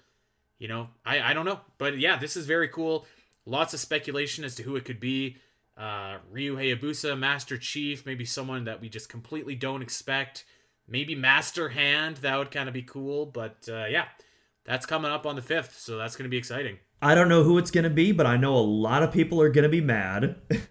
you 0.59 0.69
know, 0.69 0.89
I 1.05 1.21
I 1.21 1.35
don't 1.35 1.45
know. 1.45 1.61
But 1.79 1.99
yeah, 1.99 2.17
this 2.19 2.37
is 2.37 2.47
very 2.47 2.67
cool. 2.67 3.07
Lots 3.45 3.75
of 3.75 3.81
speculation 3.81 4.45
as 4.45 4.55
to 4.57 4.63
who 4.65 4.75
it 4.75 4.85
could 4.85 4.99
be. 5.01 5.37
Uh 5.77 6.17
Ryu 6.33 6.57
Hayabusa, 6.57 7.17
Master 7.17 7.57
Chief, 7.57 8.05
maybe 8.05 8.25
someone 8.25 8.65
that 8.65 8.81
we 8.81 8.89
just 8.89 9.09
completely 9.09 9.55
don't 9.55 9.83
expect. 9.83 10.45
Maybe 10.89 11.15
Master 11.15 11.71
Hand, 11.71 12.19
that 12.19 12.37
would 12.37 12.51
kind 12.51 12.69
of 12.69 12.75
be 12.75 12.83
cool, 12.83 13.27
but 13.27 13.69
uh 13.69 13.87
yeah. 13.87 14.07
That's 14.65 14.85
coming 14.87 15.13
up 15.13 15.27
on 15.27 15.37
the 15.37 15.43
5th, 15.43 15.79
so 15.79 15.97
that's 15.97 16.17
going 16.17 16.25
to 16.25 16.29
be 16.29 16.37
exciting. 16.37 16.79
I 17.01 17.15
don't 17.15 17.29
know 17.29 17.45
who 17.45 17.57
it's 17.57 17.71
gonna 17.71 17.89
be, 17.91 18.11
but 18.11 18.27
I 18.27 18.37
know 18.37 18.57
a 18.57 18.59
lot 18.59 19.05
of 19.05 19.13
people 19.13 19.41
are 19.41 19.49
gonna 19.51 19.69
be 19.69 19.81
mad. 19.81 20.37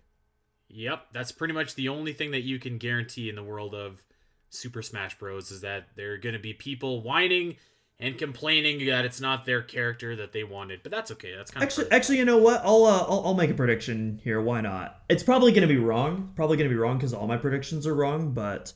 Yep, 0.76 1.08
that's 1.14 1.32
pretty 1.32 1.54
much 1.54 1.76
the 1.76 1.88
only 1.88 2.12
thing 2.12 2.32
that 2.32 2.42
you 2.42 2.60
can 2.60 2.78
guarantee 2.78 3.30
in 3.30 3.36
the 3.36 3.44
world 3.44 3.74
of 3.74 4.04
Super 4.50 4.82
Smash 4.82 5.18
Bros. 5.18 5.50
is 5.50 5.62
that 5.62 5.88
there 5.96 6.12
are 6.12 6.18
going 6.18 6.34
to 6.34 6.40
be 6.40 6.54
people 6.54 7.02
whining 7.02 7.56
and 7.98 8.18
complaining 8.18 8.86
that 8.88 9.06
it's 9.06 9.22
not 9.22 9.46
their 9.46 9.62
character 9.62 10.18
that 10.18 10.34
they 10.34 10.44
wanted. 10.44 10.82
But 10.84 10.92
that's 10.92 11.12
okay. 11.12 11.34
That's 11.34 11.50
kind 11.50 11.64
Actually, 11.64 11.86
of 11.86 11.94
actually, 11.94 12.18
you 12.18 12.26
know 12.26 12.38
what? 12.38 12.62
I'll 12.66 12.84
uh, 12.84 13.06
I'll, 13.08 13.22
I'll 13.28 13.34
make 13.34 13.50
a 13.50 13.54
prediction 13.54 14.20
here. 14.22 14.42
Why 14.42 14.60
not? 14.60 15.00
It's 15.08 15.24
probably 15.24 15.54
going 15.54 15.66
to 15.66 15.74
be 15.74 15.80
wrong. 15.80 16.34
Probably 16.36 16.58
going 16.58 16.70
to 16.70 16.74
be 16.74 16.80
wrong 16.80 16.98
because 16.98 17.14
all 17.14 17.26
my 17.26 17.38
predictions 17.38 17.88
are 17.88 17.96
wrong. 17.96 18.34
But 18.34 18.74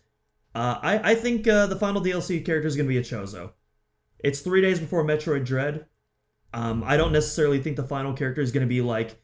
uh, 0.59 0.79
I 0.81 1.11
I 1.11 1.15
think 1.15 1.47
uh, 1.47 1.67
the 1.67 1.77
final 1.77 2.01
DLC 2.01 2.45
character 2.45 2.67
is 2.67 2.75
going 2.75 2.85
to 2.85 2.89
be 2.89 2.97
a 2.97 3.01
Chozo. 3.01 3.51
It's 4.19 4.41
three 4.41 4.61
days 4.61 4.77
before 4.77 5.05
Metroid 5.05 5.45
Dread. 5.45 5.85
Um, 6.53 6.83
I 6.85 6.97
don't 6.97 7.13
necessarily 7.13 7.61
think 7.61 7.77
the 7.77 7.83
final 7.83 8.11
character 8.13 8.41
is 8.41 8.51
going 8.51 8.65
to 8.65 8.67
be 8.67 8.81
like 8.81 9.21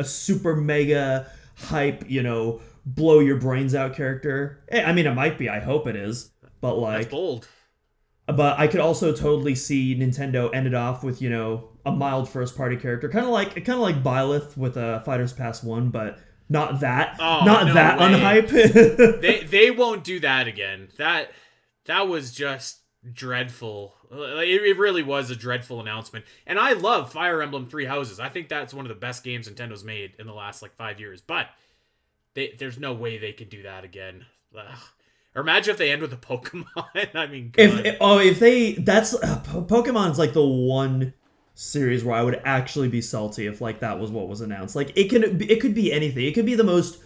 a 0.00 0.04
super 0.04 0.56
mega 0.56 1.30
hype, 1.56 2.08
you 2.08 2.22
know, 2.22 2.62
blow 2.86 3.18
your 3.18 3.36
brains 3.36 3.74
out 3.74 3.94
character. 3.94 4.64
Eh, 4.70 4.82
I 4.82 4.94
mean, 4.94 5.06
it 5.06 5.12
might 5.12 5.36
be. 5.36 5.50
I 5.50 5.60
hope 5.60 5.86
it 5.86 5.96
is. 5.96 6.30
But 6.62 6.76
like, 6.76 7.02
that's 7.02 7.10
bold. 7.10 7.48
but 8.26 8.58
I 8.58 8.66
could 8.66 8.80
also 8.80 9.12
totally 9.12 9.56
see 9.56 9.94
Nintendo 9.94 10.48
ended 10.54 10.72
off 10.74 11.04
with 11.04 11.20
you 11.20 11.28
know 11.28 11.68
a 11.84 11.92
mild 11.92 12.30
first 12.30 12.56
party 12.56 12.78
character, 12.78 13.10
kind 13.10 13.26
of 13.26 13.32
like 13.32 13.54
kind 13.56 13.76
of 13.76 13.80
like 13.80 14.02
Byleth 14.02 14.56
with 14.56 14.78
uh, 14.78 15.00
Fighters 15.00 15.34
Pass 15.34 15.62
One, 15.62 15.90
but 15.90 16.18
not 16.48 16.80
that, 16.80 17.16
Oh, 17.20 17.44
not 17.44 17.66
no 17.68 17.74
that 17.74 17.98
way. 17.98 18.06
unhype. 18.06 19.20
They 19.20 19.40
they 19.44 19.70
won't 19.70 20.04
do 20.04 20.20
that 20.20 20.46
again. 20.48 20.88
That 20.96 21.30
that 21.86 22.08
was 22.08 22.32
just 22.32 22.80
dreadful. 23.12 23.94
It, 24.10 24.62
it 24.62 24.78
really 24.78 25.02
was 25.02 25.30
a 25.30 25.36
dreadful 25.36 25.80
announcement. 25.80 26.24
And 26.46 26.58
I 26.58 26.72
love 26.72 27.12
Fire 27.12 27.42
Emblem 27.42 27.68
Three 27.68 27.84
Houses. 27.84 28.18
I 28.20 28.28
think 28.28 28.48
that's 28.48 28.72
one 28.72 28.84
of 28.84 28.88
the 28.88 28.94
best 28.94 29.22
games 29.24 29.48
Nintendo's 29.48 29.84
made 29.84 30.12
in 30.18 30.26
the 30.26 30.32
last 30.32 30.62
like 30.62 30.74
five 30.76 30.98
years. 30.98 31.20
But 31.20 31.48
they, 32.34 32.54
there's 32.58 32.78
no 32.78 32.92
way 32.94 33.18
they 33.18 33.32
can 33.32 33.48
do 33.48 33.62
that 33.64 33.84
again. 33.84 34.24
Ugh. 34.56 34.78
Or 35.34 35.42
imagine 35.42 35.72
if 35.72 35.78
they 35.78 35.92
end 35.92 36.00
with 36.02 36.12
a 36.12 36.16
Pokemon. 36.16 36.64
I 37.14 37.26
mean, 37.26 37.50
God. 37.52 37.86
if, 37.86 37.96
oh 38.00 38.18
if 38.18 38.38
they 38.40 38.72
that's 38.72 39.14
uh, 39.14 39.42
Pokemon's 39.46 40.18
like 40.18 40.32
the 40.32 40.44
one 40.46 41.12
series 41.58 42.04
where 42.04 42.14
I 42.14 42.22
would 42.22 42.40
actually 42.44 42.86
be 42.86 43.02
salty 43.02 43.48
if 43.48 43.60
like 43.60 43.80
that 43.80 43.98
was 43.98 44.12
what 44.12 44.28
was 44.28 44.40
announced. 44.40 44.76
Like 44.76 44.96
it 44.96 45.10
can 45.10 45.42
it 45.42 45.60
could 45.60 45.74
be 45.74 45.92
anything. 45.92 46.24
It 46.24 46.34
could 46.34 46.46
be 46.46 46.54
the 46.54 46.62
most 46.62 47.00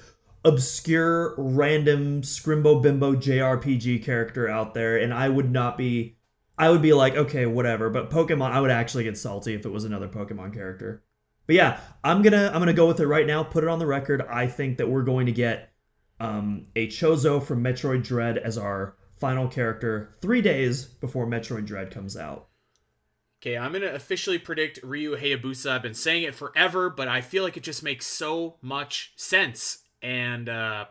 obscure 0.45 1.35
random 1.39 2.21
scrimbo 2.21 2.83
bimbo 2.83 3.15
JRPG 3.15 4.05
character 4.05 4.51
out 4.51 4.75
there 4.75 4.99
and 4.99 5.15
I 5.15 5.31
would 5.31 5.51
not 5.51 5.79
be 5.79 6.17
I 6.59 6.69
would 6.69 6.83
be 6.83 6.93
like 6.93 7.15
okay 7.15 7.47
whatever 7.47 7.89
but 7.89 8.11
Pokemon 8.11 8.51
I 8.51 8.61
would 8.61 8.71
actually 8.71 9.05
get 9.05 9.17
salty 9.17 9.55
if 9.55 9.65
it 9.65 9.71
was 9.71 9.85
another 9.85 10.09
Pokemon 10.09 10.53
character. 10.53 11.03
But 11.47 11.57
yeah, 11.57 11.81
I'm 12.05 12.21
going 12.21 12.35
to 12.35 12.49
I'm 12.49 12.59
going 12.59 12.67
to 12.67 12.75
go 12.75 12.87
with 12.87 13.01
it 13.01 13.07
right 13.07 13.27
now, 13.27 13.43
put 13.43 13.65
it 13.65 13.71
on 13.71 13.79
the 13.79 13.87
record. 13.87 14.21
I 14.29 14.47
think 14.49 14.77
that 14.77 14.89
we're 14.89 15.03
going 15.03 15.27
to 15.27 15.33
get 15.33 15.73
um, 16.21 16.67
a 16.77 16.89
Chozo 16.89 17.43
from 17.43 17.65
Metroid 17.65 18.05
Dread 18.05 18.37
as 18.37 18.59
our 18.59 18.97
final 19.19 19.49
character 19.49 20.15
three 20.21 20.43
days 20.43 20.85
before 20.85 21.27
Metroid 21.27 21.65
Dread 21.65 21.91
comes 21.91 22.19
out. 22.19 22.49
Okay, 23.43 23.59
I'm 23.59 23.73
gonna 23.73 23.87
officially 23.87 24.39
predict 24.39 24.79
Ryu 24.85 25.17
Hayabusa. 25.17 25.73
I've 25.73 25.83
been 25.83 25.95
saying 25.95 26.23
it 26.23 26.35
forever, 26.35 26.89
but 26.89 27.09
I 27.09 27.23
feel 27.23 27.43
like 27.43 27.57
it 27.57 27.65
just 27.65 27.83
makes 27.83 28.07
so 28.07 28.55
much 28.63 29.13
sense. 29.17 29.79
And 30.01 30.49
uh, 30.49 30.85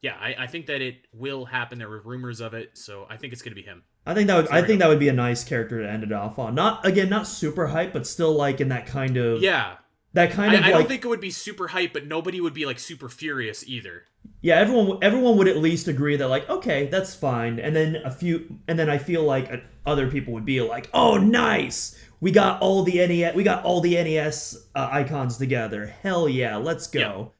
yeah, 0.00 0.16
I, 0.18 0.34
I 0.38 0.46
think 0.46 0.66
that 0.66 0.80
it 0.80 1.06
will 1.12 1.44
happen. 1.44 1.78
There 1.78 1.90
were 1.90 2.00
rumors 2.00 2.40
of 2.40 2.54
it, 2.54 2.78
so 2.78 3.06
I 3.10 3.18
think 3.18 3.34
it's 3.34 3.42
gonna 3.42 3.54
be 3.54 3.62
him. 3.62 3.82
I 4.06 4.14
think 4.14 4.26
that 4.28 4.36
would 4.36 4.48
I 4.48 4.62
think 4.62 4.80
that 4.80 4.88
would 4.88 5.00
be 5.00 5.08
a 5.08 5.12
nice 5.12 5.44
character 5.44 5.82
to 5.82 5.88
end 5.88 6.02
it 6.02 6.12
off 6.12 6.38
on. 6.38 6.54
Not 6.54 6.84
again, 6.86 7.10
not 7.10 7.26
super 7.26 7.66
hype, 7.66 7.92
but 7.92 8.06
still 8.06 8.32
like 8.32 8.62
in 8.62 8.70
that 8.70 8.86
kind 8.86 9.18
of 9.18 9.42
Yeah, 9.42 9.76
that 10.14 10.30
kind 10.32 10.52
I, 10.52 10.54
of 10.54 10.64
I 10.64 10.66
like 10.66 10.74
don't 10.74 10.88
think 10.88 11.04
it 11.04 11.08
would 11.08 11.20
be 11.20 11.30
super 11.30 11.68
hype, 11.68 11.92
but 11.92 12.06
nobody 12.06 12.40
would 12.40 12.54
be 12.54 12.66
like 12.66 12.78
super 12.78 13.08
furious 13.08 13.66
either. 13.66 14.04
yeah 14.40 14.56
everyone 14.56 14.98
everyone 15.02 15.36
would 15.38 15.48
at 15.48 15.56
least 15.56 15.88
agree 15.88 16.16
that 16.16 16.28
like 16.28 16.48
okay 16.48 16.86
that's 16.86 17.14
fine 17.14 17.58
and 17.58 17.74
then 17.74 17.96
a 18.04 18.10
few 18.10 18.58
and 18.68 18.78
then 18.78 18.88
i 18.88 18.96
feel 18.98 19.24
like 19.24 19.50
other 19.84 20.08
people 20.10 20.32
would 20.32 20.44
be 20.44 20.60
like 20.60 20.88
oh 20.94 21.16
nice 21.16 21.98
we 22.20 22.30
got 22.30 22.60
all 22.60 22.84
the 22.84 23.04
nes 23.06 23.34
we 23.34 23.42
got 23.42 23.64
all 23.64 23.80
the 23.80 23.94
nes 23.94 24.56
uh, 24.76 24.88
icons 24.92 25.38
together 25.38 25.86
hell 26.02 26.28
yeah 26.28 26.56
let's 26.56 26.86
go 26.86 27.32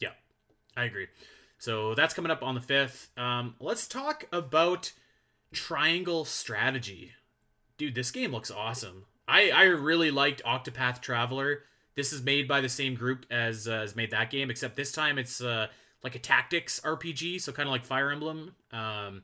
Yeah, 0.00 0.10
I 0.76 0.84
agree. 0.84 1.08
So 1.58 1.94
that's 1.94 2.14
coming 2.14 2.30
up 2.30 2.42
on 2.42 2.54
the 2.54 2.60
fifth. 2.60 3.10
Um, 3.16 3.54
let's 3.58 3.88
talk 3.88 4.24
about 4.32 4.92
triangle 5.52 6.24
strategy. 6.24 7.12
Dude, 7.78 7.94
this 7.94 8.10
game 8.10 8.32
looks 8.32 8.50
awesome. 8.50 9.06
I 9.26 9.50
I 9.50 9.64
really 9.64 10.10
liked 10.10 10.42
Octopath 10.44 11.00
Traveler. 11.00 11.62
This 11.96 12.12
is 12.12 12.22
made 12.22 12.48
by 12.48 12.60
the 12.60 12.68
same 12.68 12.94
group 12.94 13.26
as 13.30 13.68
uh, 13.68 13.72
as 13.72 13.96
made 13.96 14.10
that 14.10 14.30
game, 14.30 14.50
except 14.50 14.76
this 14.76 14.92
time 14.92 15.18
it's 15.18 15.40
uh, 15.40 15.68
like 16.02 16.14
a 16.14 16.18
tactics 16.18 16.80
RPG, 16.84 17.40
so 17.40 17.52
kind 17.52 17.68
of 17.68 17.72
like 17.72 17.84
Fire 17.84 18.10
Emblem. 18.10 18.54
Um, 18.72 19.22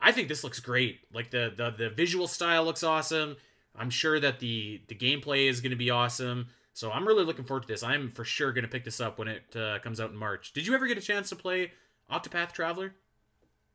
I 0.00 0.12
think 0.12 0.28
this 0.28 0.44
looks 0.44 0.60
great. 0.60 1.00
Like 1.12 1.30
the 1.30 1.52
the 1.56 1.70
the 1.70 1.90
visual 1.90 2.26
style 2.26 2.64
looks 2.64 2.82
awesome. 2.82 3.36
I'm 3.76 3.90
sure 3.90 4.18
that 4.20 4.40
the 4.40 4.80
the 4.88 4.94
gameplay 4.94 5.48
is 5.48 5.60
going 5.60 5.70
to 5.70 5.76
be 5.76 5.90
awesome. 5.90 6.48
So 6.72 6.90
I'm 6.90 7.06
really 7.06 7.24
looking 7.24 7.44
forward 7.44 7.62
to 7.62 7.68
this. 7.68 7.82
I'm 7.82 8.10
for 8.12 8.24
sure 8.24 8.52
going 8.52 8.64
to 8.64 8.70
pick 8.70 8.84
this 8.84 9.00
up 9.00 9.18
when 9.18 9.28
it 9.28 9.56
uh, 9.56 9.78
comes 9.80 10.00
out 10.00 10.10
in 10.10 10.16
March. 10.16 10.52
Did 10.52 10.66
you 10.66 10.74
ever 10.74 10.86
get 10.86 10.98
a 10.98 11.02
chance 11.02 11.28
to 11.30 11.36
play 11.36 11.72
Octopath 12.10 12.52
Traveler? 12.52 12.94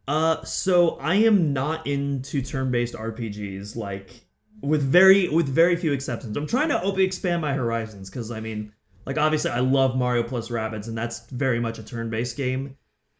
Uh, 0.07 0.43
so 0.43 0.97
I 0.97 1.16
am 1.16 1.51
not 1.51 1.86
into 1.88 2.41
turn-based 2.41 2.93
RPGs, 2.93 3.76
like 3.76 4.24
with 4.61 4.81
very 4.83 5.27
with 5.29 5.47
very 5.47 5.75
few 5.75 5.93
exceptions. 5.93 6.35
I'm 6.37 6.47
trying 6.47 6.69
to 6.69 6.81
open 6.81 7.01
expand 7.01 7.41
my 7.41 7.53
horizons 7.53 8.09
because 8.09 8.31
I 8.31 8.39
mean, 8.39 8.73
like 9.05 9.17
obviously 9.17 9.51
I 9.51 9.59
love 9.59 9.95
Mario 9.95 10.23
plus 10.23 10.49
Rabbids, 10.49 10.87
and 10.87 10.97
that's 10.97 11.27
very 11.29 11.59
much 11.59 11.79
a 11.79 11.83
turn-based 11.83 12.37
game, 12.37 12.77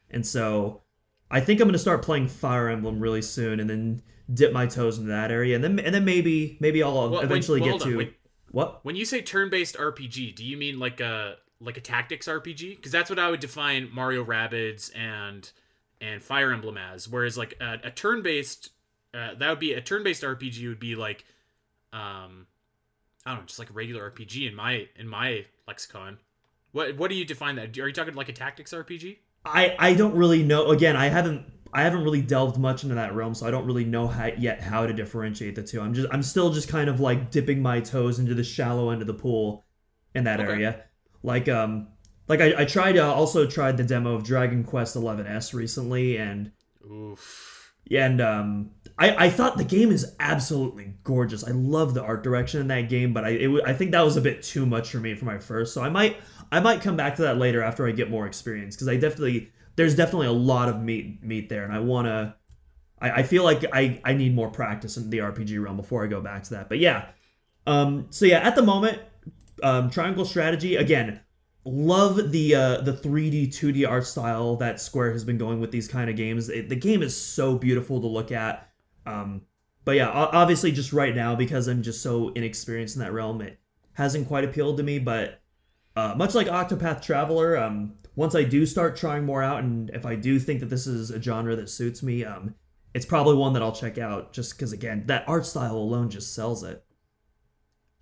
and 0.10 0.26
so 0.26 0.82
I 1.30 1.40
think 1.40 1.60
I'm 1.60 1.68
gonna 1.68 1.78
start 1.78 2.02
playing 2.02 2.28
Fire 2.28 2.70
Emblem 2.70 3.00
really 3.00 3.22
soon, 3.22 3.60
and 3.60 3.70
then 3.70 4.02
dip 4.34 4.52
my 4.52 4.66
toes 4.66 4.98
into 4.98 5.10
that 5.10 5.32
area, 5.32 5.56
and 5.56 5.64
then 5.64 5.80
and 5.80 5.94
then 5.94 6.06
maybe 6.06 6.58
maybe 6.60 6.82
I'll 6.82 7.10
Well, 7.10 7.22
eventually 7.22 7.62
well, 7.62 7.78
get 7.78 7.88
to. 7.88 8.12
What? 8.52 8.86
When 8.86 8.96
you 8.96 9.04
say 9.04 9.22
turn-based 9.22 9.76
RPG, 9.76 10.36
do 10.36 10.46
you 10.46 10.56
mean 10.56 10.80
like 10.80 11.02
a 11.02 11.36
like 11.60 11.78
a 11.78 11.82
tactics 11.82 12.28
RPG? 12.28 12.78
Because 12.78 12.92
that's 12.92 13.10
what 13.10 13.20
I 13.20 13.30
would 13.30 13.42
define 13.42 13.90
Mario 13.94 14.24
Rabbids 14.24 14.96
and 14.96 15.52
and 16.00 16.24
Fire 16.24 16.52
Emblem 16.52 16.78
as. 16.78 17.10
Whereas 17.10 17.38
like 17.38 17.56
a, 17.60 17.80
a 17.84 17.92
turn-based 17.92 18.70
uh, 19.16 19.36
that 19.40 19.50
would 19.50 19.60
be 19.60 19.74
a 19.74 19.82
turn-based 19.82 20.24
RPG 20.24 20.68
would 20.68 20.80
be 20.80 20.96
like 20.96 21.24
um 21.94 22.48
I 23.26 23.32
don't 23.32 23.40
know, 23.40 23.46
just 23.46 23.58
like 23.60 23.70
a 23.70 23.74
regular 23.74 24.12
RPG 24.12 24.48
in 24.48 24.56
my 24.56 24.88
in 24.98 25.08
my 25.08 25.46
lexicon. 25.68 26.18
What 26.72 26.98
what 26.98 27.10
do 27.10 27.16
you 27.16 27.26
define 27.26 27.56
that? 27.56 27.78
Are 27.80 27.88
you 27.88 27.94
talking 27.94 28.14
like 28.14 28.30
a 28.30 28.34
tactics 28.34 28.74
RPG? 28.74 29.18
I 29.46 29.76
I 29.80 29.94
don't 29.94 30.16
really 30.16 30.44
know. 30.44 30.72
Again, 30.72 30.96
I 30.96 31.08
haven't 31.08 31.46
I 31.74 31.82
haven't 31.84 32.04
really 32.04 32.22
delved 32.22 32.58
much 32.58 32.84
into 32.84 32.96
that 32.96 33.14
realm, 33.16 33.34
so 33.34 33.46
I 33.48 33.52
don't 33.52 33.66
really 33.66 33.84
know 33.86 34.08
how, 34.08 34.28
yet 34.38 34.62
how 34.62 34.86
to 34.86 34.94
differentiate 34.94 35.56
the 35.56 35.64
two. 35.64 35.82
I'm 35.82 35.94
just 35.94 36.08
I'm 36.12 36.24
still 36.24 36.52
just 36.52 36.70
kind 36.70 36.90
of 36.90 37.00
like 37.00 37.32
dipping 37.32 37.62
my 37.62 37.80
toes 37.80 38.20
into 38.20 38.34
the 38.34 38.44
shallow 38.44 38.92
end 38.92 39.02
of 39.02 39.08
the 39.08 39.14
pool 39.14 39.66
in 40.14 40.24
that 40.26 40.40
Okay. 40.40 40.52
area. 40.52 40.84
Like 41.24 41.50
um 41.50 41.88
like 42.28 42.42
I, 42.42 42.62
I 42.62 42.66
tried 42.66 42.98
uh, 42.98 43.14
also 43.14 43.46
tried 43.46 43.78
the 43.78 43.84
demo 43.84 44.14
of 44.14 44.24
Dragon 44.24 44.64
Quest 44.64 44.96
11S 44.96 45.54
recently 45.54 46.18
and 46.18 46.52
Oof. 46.90 47.74
and 47.92 48.22
um 48.22 48.72
I, 48.98 49.26
I 49.26 49.30
thought 49.30 49.58
the 49.58 49.66
game 49.66 49.92
is 49.92 50.16
absolutely 50.20 50.94
gorgeous. 51.04 51.44
I 51.44 51.52
love 51.52 51.94
the 51.94 52.04
art 52.04 52.24
direction 52.24 52.62
in 52.62 52.68
that 52.68 52.88
game, 52.88 53.14
but 53.14 53.26
I 53.26 53.30
it, 53.30 53.62
I 53.66 53.74
think 53.74 53.92
that 53.92 54.06
was 54.06 54.16
a 54.16 54.22
bit 54.22 54.42
too 54.42 54.66
much 54.66 54.90
for 54.90 55.00
me 55.00 55.16
for 55.16 55.26
my 55.26 55.38
first. 55.38 55.74
So 55.74 55.82
I 55.82 55.90
might 55.90 56.18
I 56.52 56.62
might 56.62 56.82
come 56.82 56.96
back 56.96 57.16
to 57.18 57.24
that 57.24 57.38
later 57.38 57.62
after 57.62 57.88
I 57.88 57.92
get 57.92 58.10
more 58.10 58.26
experience 58.26 58.76
because 58.76 58.88
I 58.88 58.96
definitely 58.96 59.52
there's 59.76 59.96
definitely 59.96 60.28
a 60.28 60.34
lot 60.34 60.70
of 60.70 60.82
meat 60.82 61.22
meat 61.24 61.50
there, 61.50 61.64
and 61.66 61.74
I 61.74 61.80
want 61.80 62.08
to. 62.08 62.36
I, 63.02 63.12
I 63.12 63.24
feel 63.24 63.44
like 63.44 63.66
I 63.74 64.00
I 64.06 64.14
need 64.14 64.34
more 64.34 64.50
practice 64.50 64.96
in 64.96 65.10
the 65.10 65.18
RPG 65.18 65.62
realm 65.62 65.76
before 65.76 66.04
I 66.04 66.08
go 66.08 66.22
back 66.22 66.44
to 66.44 66.52
that. 66.52 66.70
But 66.70 66.80
yeah, 66.80 67.08
um. 67.68 68.08
So 68.12 68.26
yeah, 68.26 68.40
at 68.40 68.56
the 68.56 68.64
moment, 68.64 69.02
um, 69.62 69.90
Triangle 69.90 70.26
Strategy 70.26 70.76
again. 70.76 71.22
Love 71.68 72.32
the 72.32 72.54
uh, 72.54 72.82
the 72.82 72.94
3D 72.94 73.48
2D 73.48 73.90
art 73.90 74.06
style 74.06 74.56
that 74.58 74.80
Square 74.80 75.14
has 75.14 75.24
been 75.24 75.40
going 75.40 75.60
with 75.60 75.72
these 75.72 75.88
kind 75.88 76.12
of 76.12 76.16
games. 76.16 76.48
It, 76.48 76.70
the 76.70 76.76
game 76.76 77.02
is 77.02 77.20
so 77.20 77.58
beautiful 77.58 78.00
to 78.00 78.08
look 78.08 78.32
at. 78.32 78.70
Um, 79.06 79.42
but 79.84 79.96
yeah, 79.96 80.10
obviously, 80.10 80.72
just 80.72 80.94
right 80.94 81.16
now 81.16 81.36
because 81.36 81.68
I'm 81.68 81.84
just 81.84 82.02
so 82.02 82.30
inexperienced 82.30 82.96
in 82.96 83.02
that 83.02 83.14
realm, 83.14 83.42
it 83.42 83.60
hasn't 83.94 84.28
quite 84.28 84.44
appealed 84.44 84.78
to 84.78 84.84
me. 84.84 85.00
But 85.00 85.42
uh, 85.96 86.16
much 86.18 86.34
like 86.34 86.48
Octopath 86.48 87.02
Traveler, 87.02 87.58
um, 87.58 87.94
once 88.16 88.34
I 88.34 88.44
do 88.44 88.66
start 88.66 88.96
trying 88.96 89.26
more 89.26 89.44
out, 89.44 89.64
and 89.64 89.90
if 89.92 90.06
I 90.06 90.16
do 90.16 90.40
think 90.40 90.60
that 90.62 90.70
this 90.70 90.88
is 90.88 91.12
a 91.12 91.22
genre 91.22 91.56
that 91.56 91.70
suits 91.70 92.02
me, 92.02 92.26
um, 92.26 92.56
it's 92.94 93.06
probably 93.06 93.36
one 93.36 93.54
that 93.54 93.62
I'll 93.62 93.72
check 93.72 93.98
out. 93.98 94.34
Just 94.34 94.58
because, 94.58 94.74
again, 94.74 95.04
that 95.06 95.24
art 95.28 95.46
style 95.46 95.78
alone 95.78 96.10
just 96.10 96.34
sells 96.34 96.64
it. 96.64 96.84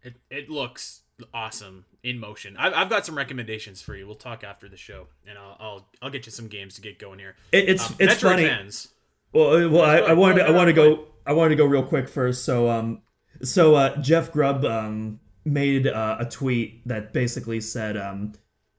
It 0.01 0.15
it 0.29 0.49
looks 0.49 1.01
awesome 1.33 1.85
in 2.03 2.19
motion. 2.19 2.55
I've, 2.57 2.73
I've 2.73 2.89
got 2.89 3.05
some 3.05 3.15
recommendations 3.15 3.81
for 3.81 3.95
you. 3.95 4.05
We'll 4.05 4.15
talk 4.15 4.43
after 4.43 4.67
the 4.69 4.77
show, 4.77 5.07
and 5.27 5.37
I'll 5.37 5.57
I'll, 5.59 5.87
I'll 6.01 6.09
get 6.09 6.25
you 6.25 6.31
some 6.31 6.47
games 6.47 6.75
to 6.75 6.81
get 6.81 6.99
going 6.99 7.19
here. 7.19 7.35
it 7.51 7.69
it's 7.69 7.89
Um, 7.89 7.95
it's 7.99 8.15
Metroid 8.15 8.21
funny. 8.21 8.45
fans. 8.45 8.89
Well, 9.33 9.65
uh, 9.65 9.69
well, 9.69 9.83
I, 9.83 9.97
I 9.97 10.13
wanted 10.13 10.35
to, 10.35 10.47
I 10.47 10.51
want 10.51 10.67
to 10.67 10.73
go 10.73 11.07
I 11.25 11.33
wanted 11.33 11.49
to 11.49 11.55
go 11.55 11.65
real 11.65 11.83
quick 11.83 12.07
first. 12.07 12.43
So 12.45 12.69
um 12.69 13.01
so 13.41 13.75
uh, 13.75 13.97
Jeff 13.97 14.31
Grubb 14.31 14.63
um 14.65 15.19
made 15.45 15.87
uh, 15.87 16.17
a 16.19 16.25
tweet 16.25 16.87
that 16.87 17.11
basically 17.13 17.59
said 17.59 17.97
um 17.97 18.33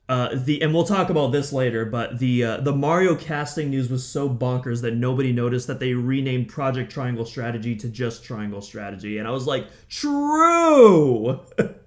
uh 0.08 0.30
the 0.34 0.62
and 0.62 0.72
we'll 0.72 0.84
talk 0.84 1.10
about 1.10 1.32
this 1.32 1.52
later, 1.52 1.84
but 1.84 2.18
the 2.18 2.44
uh, 2.44 2.56
the 2.58 2.72
Mario 2.72 3.16
casting 3.16 3.70
news 3.70 3.90
was 3.90 4.08
so 4.08 4.28
bonkers 4.28 4.80
that 4.82 4.94
nobody 4.94 5.32
noticed 5.32 5.66
that 5.66 5.80
they 5.80 5.94
renamed 5.94 6.48
Project 6.48 6.92
Triangle 6.92 7.24
Strategy 7.24 7.74
to 7.76 7.88
just 7.88 8.24
Triangle 8.24 8.60
Strategy, 8.60 9.18
and 9.18 9.26
I 9.26 9.30
was 9.30 9.46
like, 9.46 9.66
true. 9.88 11.40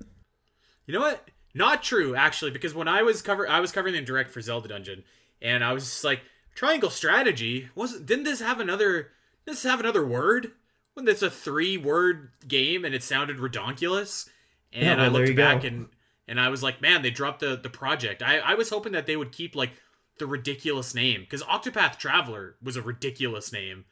You 0.88 0.93
know 0.93 1.01
what? 1.01 1.30
Not 1.53 1.84
true, 1.84 2.15
actually, 2.15 2.51
because 2.51 2.74
when 2.74 2.88
I 2.88 3.03
was 3.03 3.22
cover 3.22 3.47
I 3.47 3.59
was 3.59 3.72
covering 3.72 3.93
the 3.93 4.01
direct 4.01 4.32
for 4.32 4.41
Zelda 4.41 4.70
Dungeon, 4.70 5.03
and 5.41 5.63
I 5.63 5.74
was 5.74 5.84
just 5.84 6.03
like, 6.03 6.22
Triangle 6.58 6.89
Strategy 6.89 7.70
wasn't. 7.76 8.08
Didn't 8.08 8.24
this 8.24 8.39
have 8.41 8.60
another? 8.60 9.12
This 9.45 9.62
have 9.62 9.80
another 9.80 10.03
word? 10.03 10.53
When 10.95 11.05
this 11.05 11.22
a 11.22 11.30
three 11.30 11.78
word 11.78 12.32
game 12.47 12.84
and 12.84 12.95
it 12.95 13.03
sounded 13.03 13.38
redonkulous, 13.38 14.28
and 14.74 14.84
Yeah, 14.84 14.95
well, 14.95 15.05
I 15.05 15.08
looked 15.10 15.36
back 15.38 15.62
go. 15.62 15.68
and 15.68 15.89
and 16.28 16.39
I 16.39 16.49
was 16.49 16.64
like, 16.64 16.82
man, 16.82 17.03
they 17.03 17.12
dropped 17.12 17.41
the 17.41 17.55
the 17.55 17.70
project. 17.70 18.24
I 18.24 18.39
I 18.39 18.55
was 18.55 18.72
hoping 18.72 18.93
that 18.93 19.05
they 19.05 19.16
would 19.16 19.32
keep 19.32 19.55
like 19.55 19.74
the 20.18 20.26
ridiculous 20.26 20.95
name 20.95 21.22
because 21.22 21.43
Octopath 21.43 21.99
Traveler 21.99 22.55
was 22.64 22.76
a 22.76 22.82
ridiculous 22.82 23.53
name. 23.53 23.86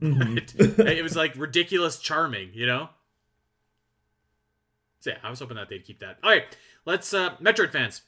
Mhm. 0.00 0.76
But 0.76 0.86
it 0.96 1.02
was 1.02 1.16
like 1.16 1.34
ridiculous 1.36 1.98
charming, 1.98 2.50
you 2.54 2.66
know? 2.66 2.90
So 5.00 5.10
yeah, 5.10 5.18
I 5.24 5.30
was 5.30 5.40
hoping 5.40 5.56
that 5.56 5.68
they'd 5.68 5.84
keep 5.84 5.98
that. 5.98 6.18
All 6.22 6.30
right, 6.30 6.44
let's 6.86 7.12
uh 7.12 7.34
Metroid 7.38 7.72
fans. 7.72 8.02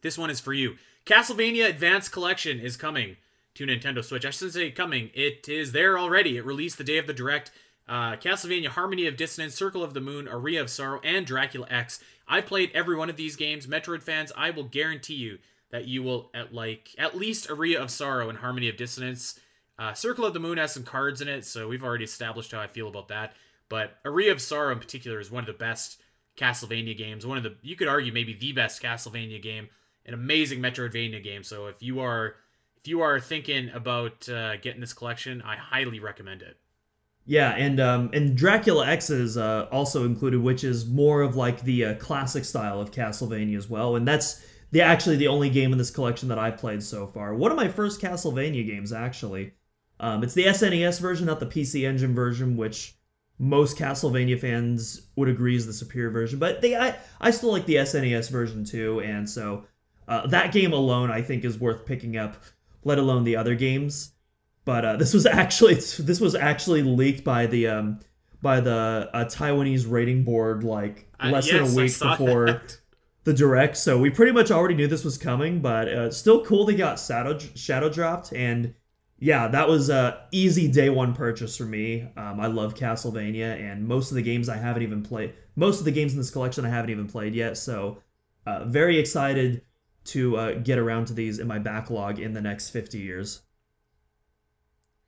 This 0.00 0.16
one 0.16 0.30
is 0.30 0.40
for 0.40 0.54
you. 0.54 0.76
Castlevania 1.04 1.68
Advanced 1.68 2.10
Collection 2.12 2.58
is 2.58 2.78
coming 2.78 3.16
to 3.54 3.66
Nintendo 3.66 4.04
Switch. 4.04 4.24
I 4.24 4.30
shouldn't 4.30 4.54
say 4.54 4.70
coming. 4.70 5.10
It 5.14 5.48
is 5.48 5.72
there 5.72 5.98
already. 5.98 6.36
It 6.36 6.44
released 6.44 6.78
the 6.78 6.84
day 6.84 6.98
of 6.98 7.06
the 7.06 7.12
direct. 7.12 7.50
Uh, 7.86 8.16
Castlevania 8.16 8.68
Harmony 8.68 9.06
of 9.06 9.16
Dissonance, 9.16 9.54
Circle 9.54 9.84
of 9.84 9.94
the 9.94 10.00
Moon, 10.00 10.26
Aria 10.26 10.60
of 10.60 10.70
Sorrow, 10.70 11.00
and 11.04 11.26
Dracula 11.26 11.66
X. 11.70 12.00
I 12.26 12.40
played 12.40 12.70
every 12.74 12.96
one 12.96 13.10
of 13.10 13.16
these 13.16 13.36
games. 13.36 13.66
Metroid 13.66 14.02
fans, 14.02 14.32
I 14.36 14.50
will 14.50 14.64
guarantee 14.64 15.14
you 15.14 15.38
that 15.70 15.86
you 15.86 16.02
will 16.02 16.30
at 16.34 16.54
like 16.54 16.94
at 16.98 17.16
least 17.16 17.50
Aria 17.50 17.80
of 17.82 17.90
Sorrow 17.90 18.28
and 18.28 18.38
Harmony 18.38 18.68
of 18.68 18.76
Dissonance. 18.76 19.38
Uh, 19.78 19.92
Circle 19.92 20.24
of 20.24 20.34
the 20.34 20.40
Moon 20.40 20.56
has 20.56 20.72
some 20.72 20.84
cards 20.84 21.20
in 21.20 21.28
it, 21.28 21.44
so 21.44 21.68
we've 21.68 21.84
already 21.84 22.04
established 22.04 22.52
how 22.52 22.60
I 22.60 22.68
feel 22.68 22.88
about 22.88 23.08
that. 23.08 23.34
But 23.68 23.98
Aria 24.04 24.32
of 24.32 24.40
Sorrow 24.40 24.72
in 24.72 24.78
particular 24.78 25.20
is 25.20 25.30
one 25.30 25.42
of 25.42 25.46
the 25.46 25.52
best 25.52 26.00
Castlevania 26.36 26.96
games. 26.96 27.26
One 27.26 27.36
of 27.36 27.42
the 27.42 27.56
you 27.62 27.76
could 27.76 27.88
argue 27.88 28.12
maybe 28.12 28.34
the 28.34 28.52
best 28.52 28.82
Castlevania 28.82 29.42
game. 29.42 29.68
An 30.06 30.14
amazing 30.14 30.60
Metroidvania 30.60 31.22
game. 31.22 31.42
So 31.42 31.66
if 31.66 31.82
you 31.82 32.00
are 32.00 32.36
if 32.84 32.88
you 32.88 33.00
are 33.00 33.18
thinking 33.18 33.70
about 33.70 34.28
uh, 34.28 34.56
getting 34.58 34.82
this 34.82 34.92
collection, 34.92 35.40
I 35.40 35.56
highly 35.56 36.00
recommend 36.00 36.42
it. 36.42 36.58
Yeah, 37.24 37.52
and 37.52 37.80
um, 37.80 38.10
and 38.12 38.36
Dracula 38.36 38.86
X 38.86 39.08
is 39.08 39.38
uh, 39.38 39.68
also 39.72 40.04
included, 40.04 40.42
which 40.42 40.64
is 40.64 40.84
more 40.84 41.22
of 41.22 41.34
like 41.34 41.62
the 41.62 41.82
uh, 41.86 41.94
classic 41.94 42.44
style 42.44 42.82
of 42.82 42.90
Castlevania 42.90 43.56
as 43.56 43.70
well, 43.70 43.96
and 43.96 44.06
that's 44.06 44.44
the 44.70 44.82
actually 44.82 45.16
the 45.16 45.28
only 45.28 45.48
game 45.48 45.72
in 45.72 45.78
this 45.78 45.90
collection 45.90 46.28
that 46.28 46.38
I've 46.38 46.58
played 46.58 46.82
so 46.82 47.06
far. 47.06 47.34
One 47.34 47.50
of 47.50 47.56
my 47.56 47.68
first 47.68 48.02
Castlevania 48.02 48.66
games, 48.66 48.92
actually. 48.92 49.54
Um, 49.98 50.22
it's 50.22 50.34
the 50.34 50.44
SNES 50.44 51.00
version, 51.00 51.24
not 51.24 51.40
the 51.40 51.46
PC 51.46 51.88
Engine 51.88 52.14
version, 52.14 52.58
which 52.58 52.96
most 53.38 53.78
Castlevania 53.78 54.38
fans 54.38 55.06
would 55.16 55.30
agree 55.30 55.56
is 55.56 55.66
the 55.66 55.72
superior 55.72 56.10
version. 56.10 56.38
But 56.38 56.60
they, 56.60 56.76
I, 56.76 56.96
I 57.18 57.30
still 57.30 57.52
like 57.52 57.64
the 57.64 57.76
SNES 57.76 58.30
version 58.30 58.64
too, 58.64 59.00
and 59.00 59.30
so 59.30 59.64
uh, 60.06 60.26
that 60.26 60.52
game 60.52 60.74
alone 60.74 61.10
I 61.10 61.22
think 61.22 61.44
is 61.44 61.58
worth 61.58 61.86
picking 61.86 62.18
up, 62.18 62.36
let 62.84 62.98
alone 62.98 63.24
the 63.24 63.36
other 63.36 63.54
games 63.54 64.12
but 64.64 64.84
uh, 64.84 64.96
this 65.02 65.12
was 65.14 65.26
actually 65.26 65.74
this 65.74 66.20
was 66.20 66.34
actually 66.34 66.82
leaked 66.82 67.24
by 67.24 67.46
the 67.46 67.66
um 67.68 68.00
by 68.42 68.60
the 68.60 69.08
uh, 69.14 69.24
Taiwanese 69.24 69.90
rating 69.90 70.22
board 70.24 70.64
like 70.64 71.08
Uh, 71.20 71.30
less 71.30 71.46
yes, 71.50 71.54
than 71.70 71.72
a 71.72 71.82
week 71.82 71.98
before 71.98 72.46
that. 72.46 72.78
the 73.24 73.32
direct. 73.32 73.76
So 73.76 73.98
we 73.98 74.10
pretty 74.10 74.32
much 74.32 74.50
already 74.50 74.74
knew 74.74 74.86
this 74.86 75.04
was 75.04 75.16
coming, 75.16 75.60
but 75.60 75.88
uh, 75.88 76.10
still 76.10 76.44
cool 76.44 76.66
they 76.66 76.74
got 76.74 77.00
shadow 77.00 77.38
shadow 77.38 77.88
dropped 77.88 78.32
and 78.32 78.74
yeah, 79.18 79.48
that 79.48 79.68
was 79.68 79.88
a 79.88 80.26
easy 80.32 80.68
day 80.68 80.90
one 80.90 81.14
purchase 81.14 81.56
for 81.56 81.64
me. 81.64 82.02
Um, 82.16 82.40
I 82.40 82.46
love 82.48 82.74
Castlevania, 82.74 83.58
and 83.58 83.86
most 83.86 84.10
of 84.10 84.16
the 84.16 84.22
games 84.22 84.48
I 84.48 84.56
haven't 84.56 84.82
even 84.82 85.02
played. 85.02 85.32
Most 85.56 85.78
of 85.78 85.84
the 85.86 85.92
games 85.92 86.12
in 86.12 86.18
this 86.18 86.30
collection 86.30 86.66
I 86.66 86.68
haven't 86.68 86.90
even 86.90 87.06
played 87.06 87.34
yet. 87.34 87.56
So 87.56 87.98
uh, 88.46 88.64
very 88.66 88.98
excited 88.98 89.62
to 90.04 90.36
uh, 90.36 90.52
get 90.54 90.78
around 90.78 91.06
to 91.06 91.14
these 91.14 91.38
in 91.38 91.46
my 91.46 91.58
backlog 91.58 92.18
in 92.18 92.32
the 92.32 92.40
next 92.40 92.70
fifty 92.70 92.98
years. 92.98 93.42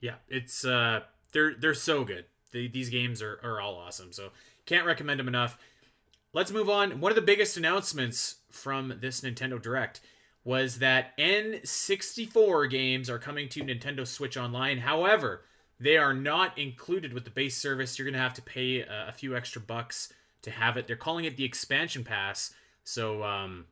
Yeah, 0.00 0.16
it's 0.28 0.64
uh 0.64 1.00
they're 1.32 1.54
they're 1.54 1.74
so 1.74 2.04
good. 2.04 2.26
The, 2.52 2.68
these 2.68 2.90
games 2.90 3.22
are, 3.22 3.40
are 3.42 3.60
all 3.60 3.74
awesome. 3.74 4.12
So 4.12 4.30
can't 4.64 4.86
recommend 4.86 5.20
them 5.20 5.28
enough. 5.28 5.58
Let's 6.32 6.50
move 6.52 6.68
on. 6.68 7.00
One 7.00 7.12
of 7.12 7.16
the 7.16 7.22
biggest 7.22 7.56
announcements 7.56 8.36
from 8.50 8.98
this 9.00 9.20
Nintendo 9.20 9.60
Direct 9.60 10.00
was 10.44 10.78
that 10.78 11.16
N64 11.18 12.70
games 12.70 13.10
are 13.10 13.18
coming 13.18 13.48
to 13.48 13.62
Nintendo 13.62 14.06
Switch 14.06 14.36
Online. 14.36 14.78
However, 14.78 15.42
they 15.80 15.96
are 15.96 16.14
not 16.14 16.56
included 16.56 17.12
with 17.12 17.24
the 17.24 17.30
base 17.30 17.56
service. 17.56 17.98
You're 17.98 18.06
going 18.06 18.14
to 18.14 18.20
have 18.20 18.34
to 18.34 18.42
pay 18.42 18.80
a, 18.80 19.08
a 19.08 19.12
few 19.12 19.36
extra 19.36 19.60
bucks 19.60 20.12
to 20.42 20.50
have 20.50 20.76
it. 20.76 20.86
They're 20.86 20.94
calling 20.94 21.24
it 21.24 21.36
the 21.36 21.44
expansion 21.44 22.04
pass. 22.04 22.54
So 22.84 23.24
um 23.24 23.66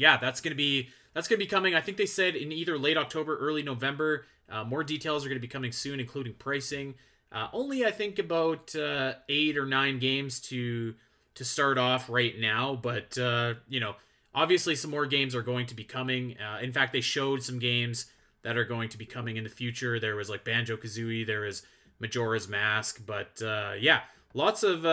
yeah, 0.00 0.16
that's 0.16 0.40
to 0.40 0.54
be 0.54 0.88
that's 1.12 1.28
to 1.36 1.36
be 1.36 1.46
coming. 1.46 1.74
I 1.74 1.82
think 1.82 1.98
they 1.98 2.06
said 2.06 2.34
in 2.34 2.52
either 2.52 2.78
late 2.78 2.96
October, 2.96 3.36
early 3.36 3.62
November. 3.62 4.24
Uh, 4.48 4.64
more 4.64 4.82
details 4.82 5.24
are 5.24 5.28
to 5.36 5.38
be 5.38 5.46
coming 5.46 5.72
soon, 5.72 6.00
including 6.00 6.32
pricing. 6.32 6.94
Uh, 7.30 7.48
only 7.52 7.84
I 7.84 7.90
think 7.90 8.18
about 8.18 8.74
uh, 8.74 9.12
eight 9.28 9.58
or 9.58 9.66
nine 9.66 9.98
games 9.98 10.40
to 10.48 10.94
to 11.34 11.44
start 11.44 11.76
off 11.76 12.08
right 12.08 12.34
now, 12.40 12.74
but 12.82 13.16
uh, 13.18 13.54
you 13.68 13.78
know, 13.78 13.94
obviously 14.34 14.74
some 14.74 14.90
more 14.90 15.04
games 15.04 15.34
are 15.34 15.42
going 15.42 15.66
to 15.66 15.74
be 15.74 15.84
coming. 15.84 16.36
Uh, 16.38 16.60
in 16.62 16.72
fact, 16.72 16.94
they 16.94 17.02
showed 17.02 17.42
some 17.42 17.58
games 17.58 18.06
that 18.42 18.56
are 18.56 18.64
going 18.64 18.88
to 18.88 18.98
be 18.98 19.04
coming 19.04 19.36
in 19.36 19.44
the 19.44 19.50
future. 19.50 20.00
There 20.00 20.16
was 20.16 20.30
like 20.30 20.44
Banjo 20.44 20.78
Kazooie, 20.78 21.26
there 21.26 21.42
was 21.42 21.62
Majora's 21.98 22.48
Mask, 22.48 23.02
but 23.04 23.40
uh, 23.42 23.74
yeah, 23.78 24.00
lots 24.32 24.62
of 24.62 24.86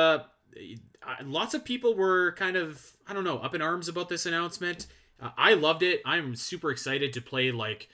uh, 1.07 1.15
lots 1.23 1.53
of 1.53 1.63
people 1.63 1.95
were 1.95 2.33
kind 2.33 2.55
of 2.55 2.91
I 3.07 3.13
don't 3.13 3.23
know 3.23 3.39
up 3.39 3.55
in 3.55 3.61
arms 3.61 3.87
about 3.87 4.09
this 4.09 4.25
announcement. 4.25 4.87
Uh, 5.21 5.29
I 5.37 5.53
loved 5.53 5.81
it. 5.81 6.01
I'm 6.05 6.35
super 6.35 6.69
excited 6.69 7.13
to 7.13 7.21
play 7.21 7.51
like 7.51 7.89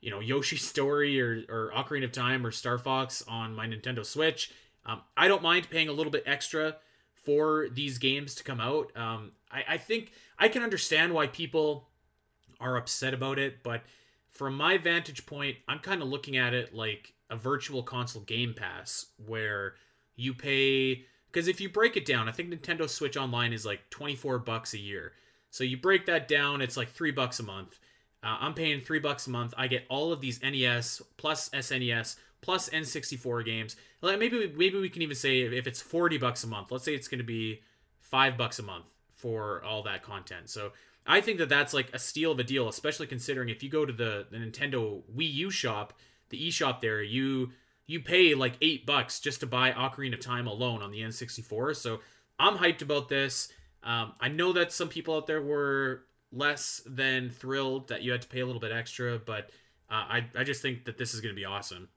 you 0.00 0.10
know 0.10 0.20
Yoshi's 0.20 0.62
Story 0.68 1.20
or 1.20 1.42
or 1.48 1.72
Ocarina 1.74 2.04
of 2.04 2.12
Time 2.12 2.44
or 2.44 2.50
Star 2.50 2.78
Fox 2.78 3.22
on 3.28 3.54
my 3.54 3.66
Nintendo 3.66 4.04
Switch. 4.04 4.52
Um, 4.84 5.02
I 5.16 5.28
don't 5.28 5.42
mind 5.42 5.70
paying 5.70 5.88
a 5.88 5.92
little 5.92 6.12
bit 6.12 6.24
extra 6.26 6.76
for 7.14 7.68
these 7.72 7.98
games 7.98 8.34
to 8.36 8.44
come 8.44 8.60
out. 8.60 8.96
Um, 8.96 9.32
I, 9.50 9.64
I 9.70 9.76
think 9.78 10.12
I 10.38 10.48
can 10.48 10.62
understand 10.62 11.12
why 11.12 11.26
people 11.26 11.88
are 12.60 12.76
upset 12.76 13.12
about 13.12 13.38
it, 13.38 13.62
but 13.62 13.82
from 14.30 14.56
my 14.56 14.78
vantage 14.78 15.26
point, 15.26 15.56
I'm 15.66 15.78
kind 15.80 16.02
of 16.02 16.08
looking 16.08 16.36
at 16.36 16.54
it 16.54 16.74
like 16.74 17.14
a 17.30 17.36
virtual 17.36 17.82
console 17.82 18.22
game 18.22 18.54
pass 18.54 19.06
where 19.24 19.74
you 20.14 20.34
pay 20.34 21.04
because 21.36 21.48
if 21.48 21.60
you 21.60 21.68
break 21.68 21.98
it 21.98 22.06
down, 22.06 22.30
I 22.30 22.32
think 22.32 22.48
Nintendo 22.48 22.88
Switch 22.88 23.14
Online 23.14 23.52
is 23.52 23.66
like 23.66 23.90
24 23.90 24.38
bucks 24.38 24.72
a 24.72 24.78
year. 24.78 25.12
So 25.50 25.64
you 25.64 25.76
break 25.76 26.06
that 26.06 26.28
down, 26.28 26.62
it's 26.62 26.78
like 26.78 26.88
3 26.88 27.10
bucks 27.10 27.38
a 27.40 27.42
month. 27.42 27.78
Uh, 28.24 28.38
I'm 28.40 28.54
paying 28.54 28.80
3 28.80 29.00
bucks 29.00 29.26
a 29.26 29.30
month. 29.30 29.52
I 29.54 29.66
get 29.66 29.84
all 29.90 30.12
of 30.14 30.22
these 30.22 30.42
NES 30.42 31.02
plus 31.18 31.50
SNES 31.50 32.16
plus 32.40 32.70
N64 32.70 33.44
games. 33.44 33.76
Like 34.00 34.18
maybe 34.18 34.50
maybe 34.56 34.80
we 34.80 34.88
can 34.88 35.02
even 35.02 35.14
say 35.14 35.40
if 35.40 35.66
it's 35.66 35.82
40 35.82 36.16
bucks 36.16 36.42
a 36.42 36.46
month. 36.46 36.72
Let's 36.72 36.84
say 36.84 36.94
it's 36.94 37.06
going 37.06 37.18
to 37.18 37.24
be 37.24 37.60
5 38.00 38.38
bucks 38.38 38.58
a 38.58 38.62
month 38.62 38.86
for 39.10 39.62
all 39.62 39.82
that 39.82 40.02
content. 40.02 40.48
So 40.48 40.72
I 41.06 41.20
think 41.20 41.36
that 41.36 41.50
that's 41.50 41.74
like 41.74 41.90
a 41.92 41.98
steal 41.98 42.32
of 42.32 42.38
a 42.38 42.44
deal, 42.44 42.66
especially 42.66 43.08
considering 43.08 43.50
if 43.50 43.62
you 43.62 43.68
go 43.68 43.84
to 43.84 43.92
the, 43.92 44.26
the 44.30 44.38
Nintendo 44.38 45.02
Wii 45.14 45.34
U 45.34 45.50
shop, 45.50 45.98
the 46.30 46.48
eShop 46.48 46.80
there, 46.80 47.02
you 47.02 47.50
you 47.86 48.00
pay 48.00 48.34
like 48.34 48.54
eight 48.60 48.84
bucks 48.86 49.20
just 49.20 49.40
to 49.40 49.46
buy 49.46 49.72
Ocarina 49.72 50.14
of 50.14 50.20
Time 50.20 50.46
alone 50.46 50.82
on 50.82 50.90
the 50.90 51.00
N64. 51.00 51.76
So 51.76 52.00
I'm 52.38 52.56
hyped 52.56 52.82
about 52.82 53.08
this. 53.08 53.52
Um, 53.82 54.14
I 54.20 54.28
know 54.28 54.52
that 54.52 54.72
some 54.72 54.88
people 54.88 55.14
out 55.16 55.26
there 55.26 55.42
were 55.42 56.02
less 56.32 56.82
than 56.86 57.30
thrilled 57.30 57.88
that 57.88 58.02
you 58.02 58.12
had 58.12 58.22
to 58.22 58.28
pay 58.28 58.40
a 58.40 58.46
little 58.46 58.60
bit 58.60 58.72
extra, 58.72 59.18
but 59.18 59.50
uh, 59.88 59.94
I 60.08 60.26
I 60.36 60.44
just 60.44 60.62
think 60.62 60.84
that 60.86 60.98
this 60.98 61.14
is 61.14 61.20
going 61.20 61.34
to 61.34 61.38
be 61.38 61.44
awesome. 61.44 61.88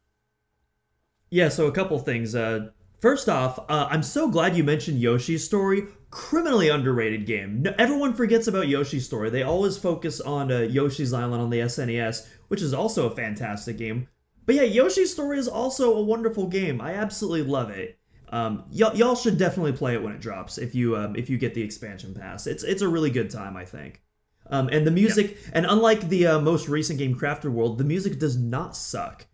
Yeah. 1.31 1.49
So 1.49 1.67
a 1.67 1.71
couple 1.71 1.97
things. 1.99 2.35
Uh, 2.35 2.69
first 2.99 3.27
off, 3.27 3.59
uh, 3.69 3.87
I'm 3.89 4.03
so 4.03 4.29
glad 4.29 4.55
you 4.55 4.63
mentioned 4.63 4.99
Yoshi's 4.99 5.43
Story. 5.43 5.83
Criminally 6.11 6.69
underrated 6.69 7.25
game. 7.25 7.63
No, 7.63 7.73
everyone 7.77 8.13
forgets 8.13 8.47
about 8.47 8.67
Yoshi's 8.67 9.05
Story. 9.05 9.29
They 9.29 9.43
always 9.43 9.77
focus 9.77 10.21
on 10.21 10.51
uh, 10.51 10.59
Yoshi's 10.59 11.13
Island 11.13 11.41
on 11.41 11.49
the 11.49 11.59
SNES, 11.59 12.27
which 12.47 12.61
is 12.61 12.73
also 12.73 13.07
a 13.07 13.15
fantastic 13.15 13.77
game. 13.77 14.07
But 14.49 14.55
yeah, 14.55 14.63
Yoshi's 14.63 15.11
Story 15.11 15.37
is 15.37 15.47
also 15.47 15.93
a 15.93 16.01
wonderful 16.01 16.47
game. 16.47 16.81
I 16.81 16.95
absolutely 16.95 17.43
love 17.43 17.69
it. 17.69 17.99
Um, 18.29 18.63
y- 18.71 18.91
y'all 18.95 19.13
should 19.13 19.37
definitely 19.37 19.73
play 19.73 19.93
it 19.93 20.01
when 20.01 20.11
it 20.11 20.21
drops 20.21 20.57
if 20.57 20.73
you 20.73 20.97
um, 20.97 21.15
if 21.15 21.29
you 21.29 21.37
get 21.37 21.53
the 21.53 21.61
expansion 21.61 22.15
pass. 22.15 22.47
It's 22.47 22.63
it's 22.63 22.81
a 22.81 22.87
really 22.87 23.11
good 23.11 23.29
time, 23.29 23.55
I 23.55 23.63
think. 23.63 24.01
Um, 24.49 24.67
and 24.69 24.87
the 24.87 24.91
music, 24.91 25.37
yeah. 25.39 25.51
and 25.53 25.65
unlike 25.67 26.09
the 26.09 26.25
uh, 26.25 26.39
most 26.39 26.67
recent 26.67 26.97
game, 26.97 27.13
Crafted 27.13 27.51
World, 27.51 27.77
the 27.77 27.83
music 27.83 28.17
does 28.17 28.37
not 28.37 28.75
suck. 28.75 29.27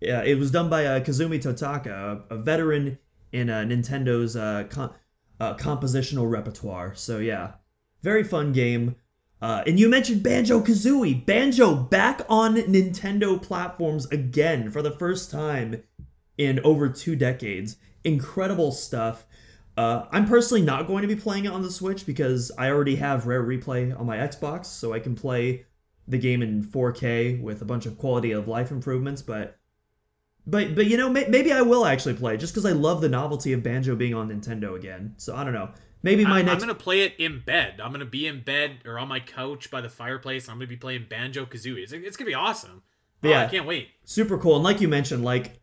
Yeah, 0.00 0.22
it 0.22 0.38
was 0.38 0.52
done 0.52 0.70
by 0.70 0.86
uh, 0.86 1.00
Kazumi 1.00 1.42
Totaka, 1.42 2.22
a, 2.30 2.34
a 2.34 2.38
veteran 2.38 3.00
in 3.32 3.50
uh, 3.50 3.62
Nintendo's 3.62 4.36
uh, 4.36 4.66
con- 4.70 4.94
uh, 5.40 5.56
compositional 5.56 6.30
repertoire. 6.30 6.94
So 6.94 7.18
yeah, 7.18 7.54
very 8.02 8.22
fun 8.22 8.52
game. 8.52 8.94
Uh, 9.42 9.64
and 9.66 9.78
you 9.80 9.88
mentioned 9.88 10.22
Banjo 10.22 10.60
Kazooie. 10.60 11.26
Banjo 11.26 11.74
back 11.74 12.22
on 12.28 12.54
Nintendo 12.54 13.42
platforms 13.42 14.06
again 14.06 14.70
for 14.70 14.82
the 14.82 14.92
first 14.92 15.32
time 15.32 15.82
in 16.38 16.60
over 16.60 16.88
two 16.88 17.16
decades. 17.16 17.76
Incredible 18.04 18.70
stuff. 18.70 19.26
Uh, 19.76 20.06
I'm 20.12 20.26
personally 20.26 20.62
not 20.62 20.86
going 20.86 21.02
to 21.02 21.08
be 21.08 21.16
playing 21.16 21.46
it 21.46 21.52
on 21.52 21.62
the 21.62 21.72
Switch 21.72 22.06
because 22.06 22.52
I 22.56 22.70
already 22.70 22.96
have 22.96 23.26
Rare 23.26 23.42
Replay 23.42 23.98
on 23.98 24.06
my 24.06 24.18
Xbox, 24.18 24.66
so 24.66 24.92
I 24.92 25.00
can 25.00 25.16
play 25.16 25.66
the 26.06 26.18
game 26.18 26.40
in 26.40 26.62
4K 26.62 27.42
with 27.42 27.62
a 27.62 27.64
bunch 27.64 27.84
of 27.84 27.98
quality 27.98 28.30
of 28.30 28.46
life 28.46 28.70
improvements. 28.70 29.22
But, 29.22 29.58
but, 30.46 30.76
but 30.76 30.86
you 30.86 30.96
know, 30.96 31.10
may- 31.10 31.26
maybe 31.26 31.52
I 31.52 31.62
will 31.62 31.84
actually 31.84 32.14
play 32.14 32.36
just 32.36 32.52
because 32.52 32.66
I 32.66 32.72
love 32.72 33.00
the 33.00 33.08
novelty 33.08 33.52
of 33.52 33.64
Banjo 33.64 33.96
being 33.96 34.14
on 34.14 34.28
Nintendo 34.28 34.76
again. 34.76 35.14
So 35.16 35.34
I 35.34 35.42
don't 35.42 35.54
know. 35.54 35.70
Maybe 36.02 36.24
my 36.24 36.40
I'm, 36.40 36.46
next. 36.46 36.62
I'm 36.62 36.68
gonna 36.68 36.78
play 36.78 37.02
it 37.02 37.14
in 37.18 37.40
bed. 37.40 37.80
I'm 37.82 37.92
gonna 37.92 38.04
be 38.04 38.26
in 38.26 38.42
bed 38.42 38.80
or 38.84 38.98
on 38.98 39.08
my 39.08 39.20
couch 39.20 39.70
by 39.70 39.80
the 39.80 39.88
fireplace. 39.88 40.48
I'm 40.48 40.56
gonna 40.56 40.66
be 40.66 40.76
playing 40.76 41.06
Banjo 41.08 41.46
Kazooie. 41.46 41.82
It's, 41.82 41.92
it's, 41.92 42.16
gonna 42.16 42.30
be 42.30 42.34
awesome. 42.34 42.82
Oh, 43.22 43.28
yeah, 43.28 43.42
I 43.42 43.46
can't 43.46 43.66
wait. 43.66 43.88
Super 44.04 44.36
cool. 44.36 44.56
And 44.56 44.64
like 44.64 44.80
you 44.80 44.88
mentioned, 44.88 45.24
like 45.24 45.60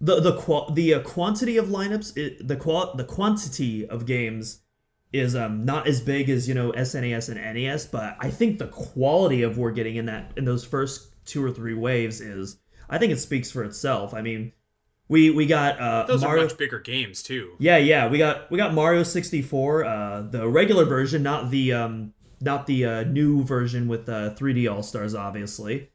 the 0.00 0.20
the 0.20 0.36
qual 0.36 0.70
the 0.70 0.94
uh, 0.94 1.00
quantity 1.00 1.56
of 1.56 1.66
lineups, 1.66 2.16
it, 2.16 2.46
the 2.46 2.56
qual 2.56 2.94
the 2.94 3.04
quantity 3.04 3.86
of 3.86 4.04
games 4.04 4.60
is 5.12 5.34
um 5.34 5.64
not 5.64 5.88
as 5.88 6.02
big 6.02 6.28
as 6.28 6.46
you 6.46 6.54
know 6.54 6.70
SNES 6.72 7.30
and 7.30 7.54
NES, 7.54 7.86
but 7.86 8.16
I 8.20 8.30
think 8.30 8.58
the 8.58 8.68
quality 8.68 9.42
of 9.42 9.56
what 9.56 9.64
we're 9.64 9.70
getting 9.72 9.96
in 9.96 10.06
that 10.06 10.32
in 10.36 10.44
those 10.44 10.64
first 10.64 11.14
two 11.24 11.42
or 11.42 11.50
three 11.50 11.74
waves 11.74 12.20
is 12.20 12.58
I 12.90 12.98
think 12.98 13.12
it 13.12 13.18
speaks 13.18 13.50
for 13.50 13.64
itself. 13.64 14.12
I 14.12 14.20
mean, 14.20 14.52
we 15.08 15.30
we 15.30 15.46
got 15.46 15.78
uh, 15.80 16.04
those 16.06 16.22
Mario... 16.22 16.42
are 16.42 16.46
much 16.46 16.58
bigger 16.58 16.78
games 16.78 17.22
too. 17.22 17.52
Yeah, 17.58 17.78
yeah, 17.78 18.08
we 18.08 18.18
got 18.18 18.50
we 18.50 18.58
got 18.58 18.74
Mario 18.74 19.02
sixty 19.02 19.42
four, 19.42 19.84
uh, 19.84 20.22
the 20.22 20.48
regular 20.48 20.84
version, 20.84 21.22
not 21.22 21.50
the 21.50 21.72
um 21.72 22.12
not 22.40 22.66
the 22.66 22.84
uh, 22.84 23.02
new 23.04 23.42
version 23.42 23.88
with 23.88 24.08
uh, 24.08 24.34
3D 24.34 24.72
All 24.72 24.82
Stars, 24.82 25.14
obviously. 25.14 25.90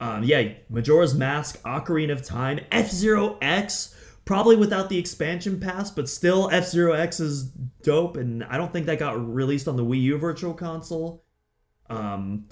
Um, 0.00 0.24
yeah, 0.24 0.54
Majora's 0.68 1.14
Mask, 1.14 1.62
Ocarina 1.62 2.12
of 2.12 2.22
Time, 2.22 2.60
F 2.72 2.90
Zero 2.90 3.38
X, 3.40 3.94
probably 4.24 4.56
without 4.56 4.88
the 4.88 4.98
expansion 4.98 5.60
pass, 5.60 5.90
but 5.90 6.08
still 6.08 6.48
F 6.50 6.66
Zero 6.66 6.92
X 6.92 7.20
is 7.20 7.44
dope, 7.82 8.16
and 8.16 8.42
I 8.44 8.56
don't 8.56 8.72
think 8.72 8.86
that 8.86 8.98
got 8.98 9.12
released 9.32 9.68
on 9.68 9.76
the 9.76 9.84
Wii 9.84 10.00
U 10.02 10.18
Virtual 10.18 10.54
Console. 10.54 11.24
Um, 11.88 12.46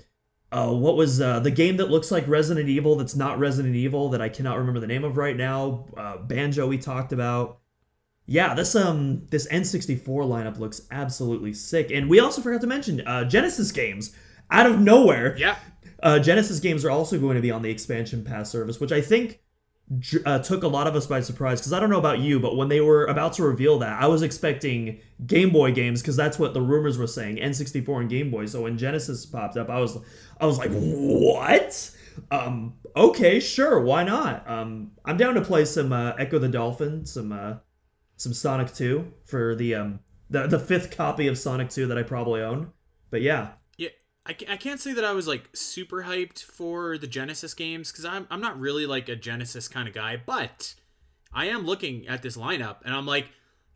uh, 0.53 0.73
what 0.73 0.97
was 0.97 1.21
uh, 1.21 1.41
the 1.41 1.51
game 1.51 1.77
that 1.77 1.91
looks 1.91 2.11
like 2.11 2.27
Resident 2.27 2.69
Evil 2.69 2.97
that's 2.97 3.15
not 3.15 3.39
Resident 3.39 3.77
Evil 3.77 4.09
that 4.11 4.21
I 4.21 4.29
cannot 4.29 4.59
remember 4.59 4.81
the 4.81 4.87
name 4.87 5.05
of 5.05 5.17
right 5.17 5.37
now? 5.37 5.87
Uh, 5.97 6.19
Banjo 6.19 6.67
we 6.67 6.79
talked 6.79 7.13
about. 7.13 7.59
Yeah, 8.27 8.55
this 8.55 8.77
um 8.77 9.27
this 9.31 9.49
N64 9.49 10.05
lineup 10.05 10.59
looks 10.59 10.83
absolutely 10.91 11.53
sick, 11.53 11.91
and 11.91 12.09
we 12.09 12.21
also 12.21 12.41
forgot 12.41 12.61
to 12.61 12.67
mention 12.67 13.07
uh, 13.07 13.25
Genesis 13.25 13.73
games 13.73 14.15
out 14.51 14.67
of 14.67 14.81
nowhere. 14.81 15.37
Yeah, 15.37 15.57
uh, 16.03 16.19
Genesis 16.19 16.61
games 16.61 16.85
are 16.85 16.91
also 16.91 17.19
going 17.19 17.37
to 17.37 17.43
be 17.43 17.51
on 17.51 17.63
the 17.63 17.71
expansion 17.71 18.25
pass 18.25 18.51
service, 18.51 18.81
which 18.81 18.93
I 18.93 19.01
think 19.01 19.41
uh, 20.25 20.39
took 20.39 20.63
a 20.63 20.69
lot 20.69 20.87
of 20.87 20.95
us 20.95 21.07
by 21.07 21.21
surprise 21.21 21.61
because 21.61 21.73
I 21.73 21.81
don't 21.81 21.91
know 21.91 21.99
about 21.99 22.21
you, 22.21 22.39
but 22.39 22.57
when 22.57 22.69
they 22.69 22.81
were 22.81 23.07
about 23.07 23.33
to 23.35 23.43
reveal 23.43 23.81
that, 23.81 24.01
I 24.01 24.07
was 24.07 24.23
expecting 24.23 25.01
Game 25.27 25.51
Boy 25.51 25.73
games 25.73 26.01
because 26.01 26.17
that's 26.17 26.39
what 26.39 26.55
the 26.55 26.63
rumors 26.63 26.97
were 26.97 27.09
saying, 27.09 27.37
N64 27.37 28.03
and 28.03 28.09
Game 28.09 28.31
Boy. 28.31 28.47
So 28.47 28.63
when 28.63 28.79
Genesis 28.79 29.27
popped 29.27 29.57
up, 29.57 29.69
I 29.69 29.81
was 29.81 29.99
I 30.41 30.47
was 30.47 30.59
like, 30.59 30.71
what? 30.73 31.91
Um, 32.31 32.75
okay, 32.97 33.41
sure, 33.41 33.81
why 33.81 34.05
not? 34.05 34.49
Um, 34.49 34.93
I'm 35.05 35.17
down 35.17 35.35
to 35.35 35.41
play 35.41 35.65
some 35.65 35.93
uh, 35.93 36.15
Ecco 36.15 36.39
the 36.41 36.49
Dolphin, 36.49 37.05
some 37.07 37.33
uh, 37.33 37.55
some 38.17 38.33
Sonic 38.35 38.73
2 38.75 39.13
for 39.25 39.55
the 39.55 39.75
um 39.75 40.01
the 40.29 40.47
the 40.47 40.59
fifth 40.59 40.97
copy 40.97 41.27
of 41.27 41.39
Sonic 41.39 41.71
2 41.71 41.87
that 41.87 41.99
I 41.99 42.03
probably 42.03 42.41
own. 42.41 42.73
But 43.11 43.23
yeah, 43.23 43.53
I, 44.27 44.37
I 44.49 44.57
can't 44.57 44.81
say 44.81 44.93
that 44.93 45.05
I 45.05 45.13
was 45.13 45.27
like 45.27 45.49
super 45.55 46.05
hyped 46.05 46.43
for 46.43 46.99
the 46.99 47.07
Genesis 47.07 47.55
games 47.55 47.91
because 47.91 48.05
I'm, 48.05 48.27
I'm 48.31 48.41
not 48.41 48.61
really 48.61 48.87
like 48.87 49.09
a 49.09 49.17
Genesis 49.17 49.67
kind 49.67 49.89
of 49.89 49.95
guy, 49.95 50.21
but 50.25 50.75
I 51.33 51.47
am 51.47 51.65
looking 51.65 52.07
at 52.07 52.23
this 52.23 52.37
lineup 52.37 52.77
and 52.85 52.95
I'm 52.95 53.07
like, 53.07 53.29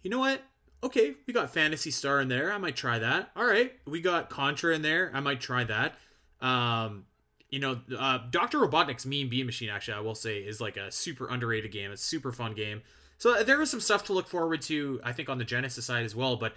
you 0.02 0.10
know 0.10 0.18
what? 0.18 0.42
Okay, 0.82 1.14
we 1.26 1.32
got 1.32 1.52
Phantasy 1.52 1.90
Star 1.90 2.20
in 2.20 2.28
there. 2.28 2.52
I 2.52 2.58
might 2.58 2.76
try 2.76 2.98
that. 2.98 3.30
All 3.34 3.46
right, 3.46 3.72
we 3.86 4.00
got 4.02 4.28
Contra 4.28 4.74
in 4.74 4.82
there. 4.82 5.10
I 5.14 5.20
might 5.20 5.40
try 5.40 5.64
that. 5.64 5.96
Um, 6.44 7.06
you 7.50 7.60
know, 7.60 7.80
uh, 7.96 8.18
Doctor 8.30 8.58
Robotnik's 8.58 9.06
Mean 9.06 9.28
Bean 9.28 9.46
Machine. 9.46 9.68
Actually, 9.68 9.94
I 9.94 10.00
will 10.00 10.14
say 10.14 10.38
is 10.38 10.60
like 10.60 10.76
a 10.76 10.90
super 10.90 11.28
underrated 11.28 11.72
game. 11.72 11.90
It's 11.90 12.02
a 12.02 12.06
super 12.06 12.32
fun 12.32 12.54
game. 12.54 12.82
So 13.18 13.42
there 13.42 13.58
was 13.58 13.70
some 13.70 13.80
stuff 13.80 14.04
to 14.06 14.12
look 14.12 14.28
forward 14.28 14.60
to. 14.62 15.00
I 15.02 15.12
think 15.12 15.28
on 15.28 15.38
the 15.38 15.44
Genesis 15.44 15.86
side 15.86 16.04
as 16.04 16.14
well. 16.14 16.36
But 16.36 16.54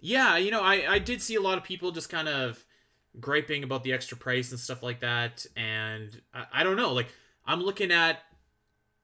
yeah, 0.00 0.36
you 0.36 0.50
know, 0.50 0.60
I 0.62 0.94
I 0.94 0.98
did 0.98 1.20
see 1.22 1.34
a 1.34 1.40
lot 1.40 1.58
of 1.58 1.64
people 1.64 1.90
just 1.90 2.10
kind 2.10 2.28
of 2.28 2.64
griping 3.20 3.64
about 3.64 3.84
the 3.84 3.92
extra 3.92 4.16
price 4.16 4.50
and 4.50 4.60
stuff 4.60 4.82
like 4.82 5.00
that. 5.00 5.46
And 5.56 6.20
I, 6.32 6.44
I 6.52 6.64
don't 6.64 6.76
know, 6.76 6.92
like 6.92 7.08
I'm 7.46 7.62
looking 7.62 7.90
at, 7.90 8.18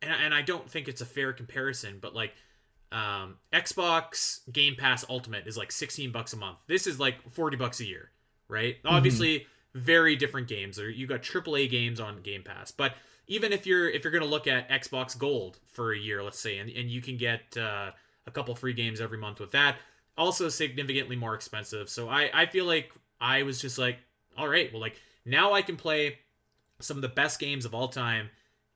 and, 0.02 0.12
and 0.12 0.34
I 0.34 0.42
don't 0.42 0.68
think 0.68 0.88
it's 0.88 1.00
a 1.00 1.06
fair 1.06 1.32
comparison, 1.32 1.98
but 2.00 2.14
like 2.14 2.34
um, 2.92 3.36
Xbox 3.52 4.40
Game 4.52 4.74
Pass 4.76 5.04
Ultimate 5.08 5.46
is 5.46 5.56
like 5.56 5.72
16 5.72 6.12
bucks 6.12 6.32
a 6.32 6.36
month. 6.36 6.58
This 6.66 6.86
is 6.86 6.98
like 6.98 7.16
40 7.30 7.56
bucks 7.56 7.80
a 7.80 7.84
year, 7.84 8.10
right? 8.48 8.76
Mm-hmm. 8.76 8.94
Obviously, 8.94 9.46
very 9.74 10.16
different 10.16 10.48
games. 10.48 10.78
Or 10.78 10.90
you 10.90 11.06
got 11.06 11.22
AAA 11.22 11.70
games 11.70 12.00
on 12.00 12.22
Game 12.22 12.42
Pass, 12.42 12.70
but 12.70 12.94
even 13.26 13.52
if 13.52 13.66
you're 13.66 13.88
if 13.88 14.04
you're 14.04 14.12
gonna 14.12 14.24
look 14.24 14.46
at 14.46 14.68
Xbox 14.68 15.16
Gold 15.16 15.58
for 15.66 15.92
a 15.92 15.98
year, 15.98 16.22
let's 16.22 16.40
say, 16.40 16.58
and, 16.58 16.70
and 16.70 16.90
you 16.90 17.00
can 17.00 17.16
get 17.16 17.56
uh, 17.56 17.90
a 18.26 18.30
couple 18.30 18.54
free 18.54 18.72
games 18.72 19.00
every 19.00 19.18
month 19.18 19.40
with 19.40 19.52
that, 19.52 19.76
also 20.18 20.48
significantly 20.48 21.16
more 21.16 21.34
expensive. 21.34 21.88
So 21.88 22.08
I 22.08 22.30
I 22.34 22.46
feel 22.46 22.64
like 22.64 22.92
I 23.20 23.44
was 23.44 23.60
just 23.60 23.78
like, 23.78 23.98
all 24.36 24.48
right, 24.48 24.72
well, 24.72 24.80
like 24.80 25.00
now 25.24 25.52
I 25.52 25.62
can 25.62 25.76
play 25.76 26.18
some 26.80 26.96
of 26.96 27.02
the 27.02 27.08
best 27.08 27.38
games 27.38 27.64
of 27.64 27.74
all 27.74 27.88
time 27.88 28.30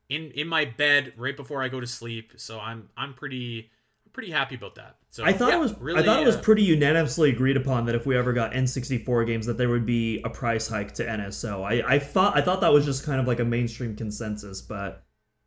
in 0.08 0.30
in 0.32 0.46
my 0.46 0.64
bed 0.64 1.12
right 1.16 1.36
before 1.36 1.62
I 1.62 1.68
go 1.68 1.80
to 1.80 1.86
sleep. 1.86 2.32
So 2.36 2.60
I'm 2.60 2.88
I'm 2.96 3.14
pretty 3.14 3.70
pretty 4.14 4.30
happy 4.30 4.54
about 4.54 4.76
that. 4.76 4.96
So 5.10 5.24
I 5.24 5.32
thought 5.34 5.50
yeah, 5.50 5.56
it 5.56 5.60
was 5.60 5.78
really, 5.78 6.00
I 6.00 6.04
thought 6.04 6.22
it 6.22 6.26
was 6.26 6.36
uh, 6.36 6.40
pretty 6.40 6.62
unanimously 6.62 7.28
agreed 7.30 7.56
upon 7.58 7.84
that 7.86 7.94
if 7.94 8.06
we 8.06 8.16
ever 8.16 8.32
got 8.32 8.52
N64 8.52 9.26
games 9.26 9.44
that 9.46 9.58
there 9.58 9.68
would 9.68 9.84
be 9.84 10.22
a 10.24 10.30
price 10.30 10.66
hike 10.68 10.94
to 10.94 11.04
NSO. 11.04 11.62
I, 11.64 11.94
I 11.96 11.98
thought 11.98 12.36
I 12.36 12.40
thought 12.40 12.62
that 12.62 12.72
was 12.72 12.86
just 12.86 13.04
kind 13.04 13.20
of 13.20 13.26
like 13.26 13.40
a 13.40 13.44
mainstream 13.44 13.94
consensus, 13.94 14.62
but 14.62 15.04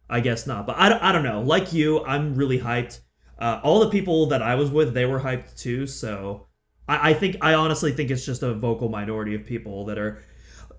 I 0.09 0.20
guess 0.20 0.45
not. 0.45 0.68
But 0.68 0.78
I, 0.78 0.89
don't- 0.89 1.01
I 1.01 1.11
don't 1.11 1.24
know. 1.24 1.41
Like 1.41 1.74
you, 1.74 2.03
I'm 2.05 2.36
really 2.36 2.59
hyped. 2.59 2.99
Uh, 3.39 3.59
all 3.63 3.80
the 3.80 3.89
people 3.89 4.28
that 4.28 4.41
I 4.41 4.55
was 4.55 4.70
with, 4.70 4.93
they 4.93 5.05
were 5.05 5.20
hyped 5.20 5.57
too. 5.59 5.88
So 5.88 6.47
I, 6.88 7.11
I 7.11 7.13
think 7.13 7.38
I 7.41 7.53
honestly 7.55 7.91
think 7.91 8.11
it's 8.11 8.26
just 8.26 8.43
a 8.43 8.53
vocal 8.53 8.89
minority 8.89 9.34
of 9.34 9.45
people 9.45 9.86
that 9.86 9.97
are 9.97 10.24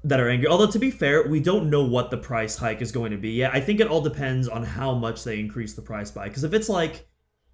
that 0.05 0.21
are 0.21 0.29
angry. 0.29 0.47
Although 0.49 0.71
to 0.71 0.79
be 0.79 0.91
fair, 0.91 1.27
we 1.29 1.41
don't 1.41 1.71
know 1.71 1.85
what 1.85 2.11
the 2.11 2.17
price 2.19 2.57
hike 2.57 2.81
is 2.83 2.93
going 2.93 3.11
to 3.13 3.19
be 3.19 3.31
yet. 3.31 3.55
I 3.55 3.61
think 3.61 3.81
it 3.81 3.89
all 3.89 4.01
depends 4.01 4.47
on 4.49 4.63
how 4.63 4.95
much 4.95 5.25
they 5.25 5.41
increase 5.41 5.75
the 5.75 5.83
price 5.83 6.11
by. 6.11 6.29
Because 6.29 6.45
if 6.45 6.53
it's 6.53 6.69
like 6.69 7.09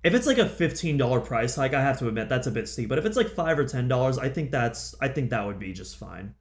if 0.04 0.12
it's 0.12 0.26
like 0.26 0.38
a 0.38 0.48
fifteen 0.48 0.98
dollar 0.98 1.18
price 1.18 1.56
hike, 1.56 1.72
I 1.74 1.80
have 1.80 1.98
to 1.98 2.08
admit 2.08 2.28
that's 2.28 2.46
a 2.46 2.50
bit 2.50 2.68
steep. 2.68 2.90
But 2.90 2.98
if 2.98 3.06
it's 3.06 3.16
like 3.16 3.30
five 3.30 3.58
or 3.58 3.64
ten 3.64 3.88
dollars, 3.88 4.18
I 4.18 4.28
think 4.28 4.50
that's 4.50 4.94
I 5.00 5.08
think 5.08 5.30
that 5.30 5.44
would 5.44 5.58
be 5.58 5.72
just 5.72 5.96
fine. 5.96 6.34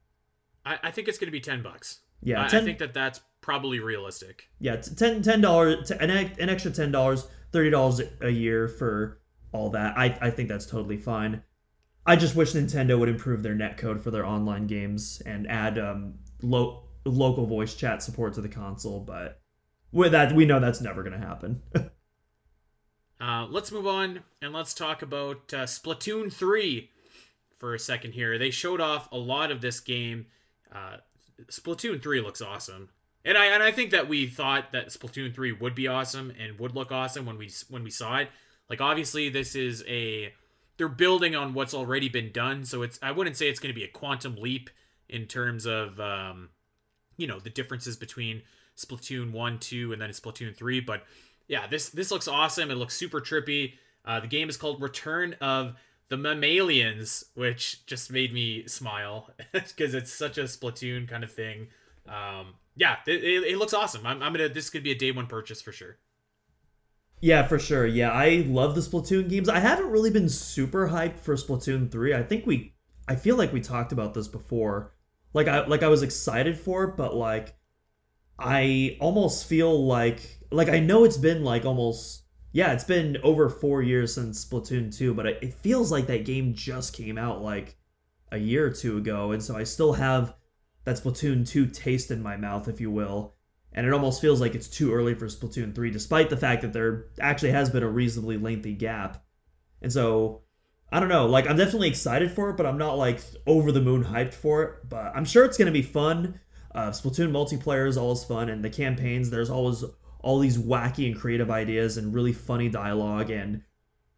I, 0.66 0.78
I 0.84 0.90
think 0.90 1.08
it's 1.08 1.18
going 1.18 1.28
to 1.28 1.32
be 1.32 1.40
ten 1.40 1.62
bucks. 1.62 2.00
Yeah, 2.22 2.42
I, 2.42 2.44
I 2.44 2.60
think 2.60 2.78
that 2.78 2.94
that's 2.94 3.20
probably 3.40 3.80
realistic. 3.80 4.48
Yeah, 4.60 4.76
ten 4.76 5.22
ten 5.22 5.40
dollars, 5.40 5.90
an, 5.90 6.10
an 6.10 6.48
extra 6.50 6.70
ten 6.70 6.92
dollars, 6.92 7.26
thirty 7.52 7.70
dollars 7.70 8.02
a 8.20 8.30
year 8.30 8.68
for 8.68 9.20
all 9.52 9.70
that. 9.70 9.96
I 9.96 10.16
I 10.20 10.30
think 10.30 10.50
that's 10.50 10.66
totally 10.66 10.98
fine. 10.98 11.42
I 12.06 12.16
just 12.16 12.36
wish 12.36 12.52
Nintendo 12.52 12.98
would 12.98 13.08
improve 13.08 13.42
their 13.42 13.54
netcode 13.54 14.02
for 14.02 14.10
their 14.10 14.26
online 14.26 14.66
games 14.66 15.22
and 15.24 15.50
add 15.50 15.78
um 15.78 16.14
lo- 16.42 16.84
local 17.06 17.46
voice 17.46 17.74
chat 17.74 18.02
support 18.02 18.34
to 18.34 18.42
the 18.42 18.48
console. 18.48 19.00
But 19.00 19.40
with 19.90 20.12
that, 20.12 20.34
we 20.34 20.44
know 20.44 20.60
that's 20.60 20.82
never 20.82 21.02
gonna 21.02 21.18
happen. 21.18 21.62
Uh, 23.20 23.46
let's 23.50 23.70
move 23.70 23.86
on 23.86 24.20
and 24.42 24.52
let's 24.52 24.74
talk 24.74 25.02
about 25.02 25.52
uh, 25.52 25.64
Splatoon 25.64 26.32
3 26.32 26.90
for 27.56 27.74
a 27.74 27.78
second 27.78 28.12
here. 28.12 28.38
They 28.38 28.50
showed 28.50 28.80
off 28.80 29.10
a 29.12 29.16
lot 29.16 29.50
of 29.50 29.60
this 29.60 29.80
game. 29.80 30.26
Uh, 30.72 30.98
Splatoon 31.46 32.02
3 32.02 32.20
looks 32.20 32.42
awesome. 32.42 32.90
And 33.24 33.38
I 33.38 33.46
and 33.46 33.62
I 33.62 33.70
think 33.70 33.90
that 33.92 34.08
we 34.08 34.26
thought 34.26 34.72
that 34.72 34.88
Splatoon 34.88 35.34
3 35.34 35.52
would 35.52 35.74
be 35.74 35.88
awesome 35.88 36.32
and 36.38 36.58
would 36.58 36.74
look 36.74 36.92
awesome 36.92 37.24
when 37.24 37.38
we 37.38 37.50
when 37.70 37.82
we 37.82 37.90
saw 37.90 38.18
it. 38.18 38.28
Like 38.68 38.80
obviously 38.80 39.30
this 39.30 39.54
is 39.54 39.82
a 39.88 40.32
they're 40.76 40.88
building 40.88 41.34
on 41.34 41.54
what's 41.54 41.72
already 41.74 42.08
been 42.08 42.32
done, 42.32 42.64
so 42.64 42.82
it's 42.82 42.98
I 43.02 43.12
wouldn't 43.12 43.36
say 43.36 43.48
it's 43.48 43.60
going 43.60 43.72
to 43.72 43.78
be 43.78 43.84
a 43.84 43.88
quantum 43.88 44.36
leap 44.36 44.68
in 45.08 45.26
terms 45.26 45.64
of 45.66 45.98
um, 46.00 46.50
you 47.16 47.26
know 47.26 47.38
the 47.38 47.50
differences 47.50 47.96
between 47.96 48.42
Splatoon 48.76 49.32
one, 49.32 49.58
two, 49.58 49.92
and 49.92 50.02
then 50.02 50.10
Splatoon 50.10 50.54
three. 50.54 50.80
But 50.80 51.04
yeah, 51.48 51.66
this 51.66 51.90
this 51.90 52.10
looks 52.10 52.28
awesome. 52.28 52.70
It 52.70 52.76
looks 52.76 52.96
super 52.96 53.20
trippy. 53.20 53.74
Uh, 54.04 54.20
the 54.20 54.26
game 54.26 54.48
is 54.48 54.56
called 54.56 54.82
Return 54.82 55.34
of 55.40 55.74
the 56.08 56.16
Mammalians, 56.16 57.24
which 57.34 57.86
just 57.86 58.10
made 58.12 58.32
me 58.32 58.66
smile 58.66 59.30
because 59.52 59.94
it's 59.94 60.12
such 60.12 60.38
a 60.38 60.44
Splatoon 60.44 61.08
kind 61.08 61.24
of 61.24 61.32
thing. 61.32 61.68
Um, 62.06 62.54
yeah, 62.76 62.96
it, 63.06 63.24
it, 63.24 63.44
it 63.44 63.58
looks 63.58 63.72
awesome. 63.72 64.06
I'm, 64.06 64.22
I'm 64.22 64.32
gonna 64.32 64.48
this 64.48 64.70
could 64.70 64.82
be 64.82 64.90
a 64.90 64.98
day 64.98 65.10
one 65.10 65.26
purchase 65.26 65.62
for 65.62 65.72
sure. 65.72 65.98
Yeah, 67.20 67.46
for 67.46 67.58
sure. 67.58 67.86
Yeah, 67.86 68.10
I 68.10 68.44
love 68.46 68.74
the 68.74 68.82
Splatoon 68.82 69.30
games. 69.30 69.48
I 69.48 69.58
haven't 69.58 69.90
really 69.90 70.10
been 70.10 70.28
super 70.28 70.88
hyped 70.88 71.18
for 71.18 71.34
Splatoon 71.36 71.90
3. 71.90 72.14
I 72.14 72.22
think 72.22 72.46
we 72.46 72.74
I 73.08 73.16
feel 73.16 73.36
like 73.36 73.52
we 73.52 73.60
talked 73.60 73.92
about 73.92 74.14
this 74.14 74.28
before. 74.28 74.92
Like 75.32 75.48
I 75.48 75.66
like 75.66 75.82
I 75.82 75.88
was 75.88 76.02
excited 76.02 76.58
for 76.58 76.84
it, 76.84 76.96
but 76.96 77.14
like 77.14 77.54
I 78.38 78.96
almost 79.00 79.46
feel 79.46 79.86
like 79.86 80.20
like 80.50 80.68
I 80.68 80.80
know 80.80 81.04
it's 81.04 81.16
been 81.16 81.44
like 81.44 81.64
almost 81.64 82.22
yeah, 82.52 82.72
it's 82.72 82.84
been 82.84 83.16
over 83.24 83.48
4 83.48 83.82
years 83.82 84.14
since 84.14 84.44
Splatoon 84.44 84.96
2, 84.96 85.12
but 85.14 85.26
it, 85.26 85.38
it 85.42 85.54
feels 85.54 85.90
like 85.90 86.06
that 86.06 86.24
game 86.24 86.54
just 86.54 86.92
came 86.92 87.18
out 87.18 87.42
like 87.42 87.76
a 88.30 88.38
year 88.38 88.66
or 88.66 88.70
two 88.70 88.96
ago, 88.96 89.32
and 89.32 89.42
so 89.42 89.56
I 89.56 89.64
still 89.64 89.94
have 89.94 90.34
that 90.84 90.96
Splatoon 90.96 91.48
2 91.48 91.66
taste 91.66 92.10
in 92.10 92.22
my 92.22 92.36
mouth, 92.36 92.68
if 92.68 92.80
you 92.80 92.90
will 92.90 93.34
and 93.74 93.86
it 93.86 93.92
almost 93.92 94.20
feels 94.20 94.40
like 94.40 94.54
it's 94.54 94.68
too 94.68 94.92
early 94.92 95.14
for 95.14 95.26
Splatoon 95.26 95.74
3, 95.74 95.90
despite 95.90 96.30
the 96.30 96.36
fact 96.36 96.62
that 96.62 96.72
there 96.72 97.06
actually 97.20 97.50
has 97.50 97.68
been 97.70 97.82
a 97.82 97.88
reasonably 97.88 98.38
lengthy 98.38 98.72
gap. 98.72 99.24
And 99.82 99.92
so, 99.92 100.42
I 100.92 101.00
don't 101.00 101.08
know, 101.08 101.26
like, 101.26 101.48
I'm 101.48 101.56
definitely 101.56 101.88
excited 101.88 102.30
for 102.30 102.50
it, 102.50 102.56
but 102.56 102.66
I'm 102.66 102.78
not, 102.78 102.96
like, 102.96 103.20
over 103.46 103.72
the 103.72 103.80
moon 103.80 104.04
hyped 104.04 104.32
for 104.32 104.62
it. 104.62 104.88
But 104.88 105.12
I'm 105.16 105.24
sure 105.24 105.44
it's 105.44 105.58
going 105.58 105.66
to 105.66 105.72
be 105.72 105.82
fun. 105.82 106.40
Uh, 106.74 106.90
Splatoon 106.90 107.30
multiplayer 107.30 107.86
is 107.86 107.96
always 107.96 108.24
fun, 108.24 108.48
and 108.48 108.64
the 108.64 108.70
campaigns, 108.70 109.30
there's 109.30 109.50
always 109.50 109.84
all 110.20 110.38
these 110.38 110.58
wacky 110.58 111.06
and 111.06 111.16
creative 111.18 111.50
ideas 111.50 111.96
and 111.96 112.14
really 112.14 112.32
funny 112.32 112.68
dialogue 112.68 113.30
and 113.30 113.62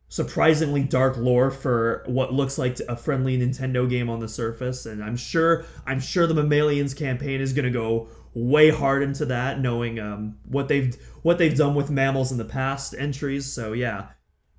surprisingly 0.08 0.84
dark 0.84 1.16
lore 1.16 1.50
for 1.50 2.04
what 2.06 2.32
looks 2.32 2.58
like 2.58 2.78
a 2.88 2.96
friendly 2.96 3.36
Nintendo 3.36 3.88
game 3.88 4.08
on 4.08 4.20
the 4.20 4.28
surface. 4.28 4.86
And 4.86 5.02
I'm 5.02 5.16
sure 5.16 5.64
I'm 5.84 6.00
sure 6.00 6.26
the 6.26 6.34
Mammalians 6.34 6.94
campaign 6.94 7.40
is 7.40 7.52
to 7.52 7.70
go 7.70 8.08
way 8.34 8.70
hard 8.70 9.02
into 9.02 9.24
that 9.26 9.60
knowing 9.60 9.98
um, 9.98 10.36
what 10.44 10.68
they've 10.68 10.94
what 11.22 11.38
they've 11.38 11.56
done 11.56 11.74
with 11.74 11.90
mammals 11.90 12.30
in 12.30 12.38
the 12.38 12.44
past 12.44 12.94
entries. 12.96 13.50
So 13.50 13.72
yeah 13.72 14.08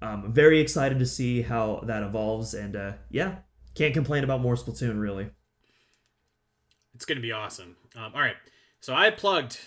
um, 0.01 0.31
very 0.33 0.59
excited 0.59 0.99
to 0.99 1.05
see 1.05 1.41
how 1.41 1.81
that 1.85 2.03
evolves. 2.03 2.53
And 2.53 2.75
uh, 2.75 2.93
yeah 3.09 3.37
can't 3.73 3.93
complain 3.93 4.23
about 4.23 4.41
more 4.41 4.55
Splatoon 4.55 4.99
really 4.99 5.29
It's 6.97 7.05
going 7.05 7.17
to 7.17 7.21
be 7.21 7.31
awesome. 7.31 7.75
Um, 7.95 8.11
all 8.15 8.21
right. 8.21 8.37
So 8.79 8.95
I 8.95 9.11
plugged 9.11 9.59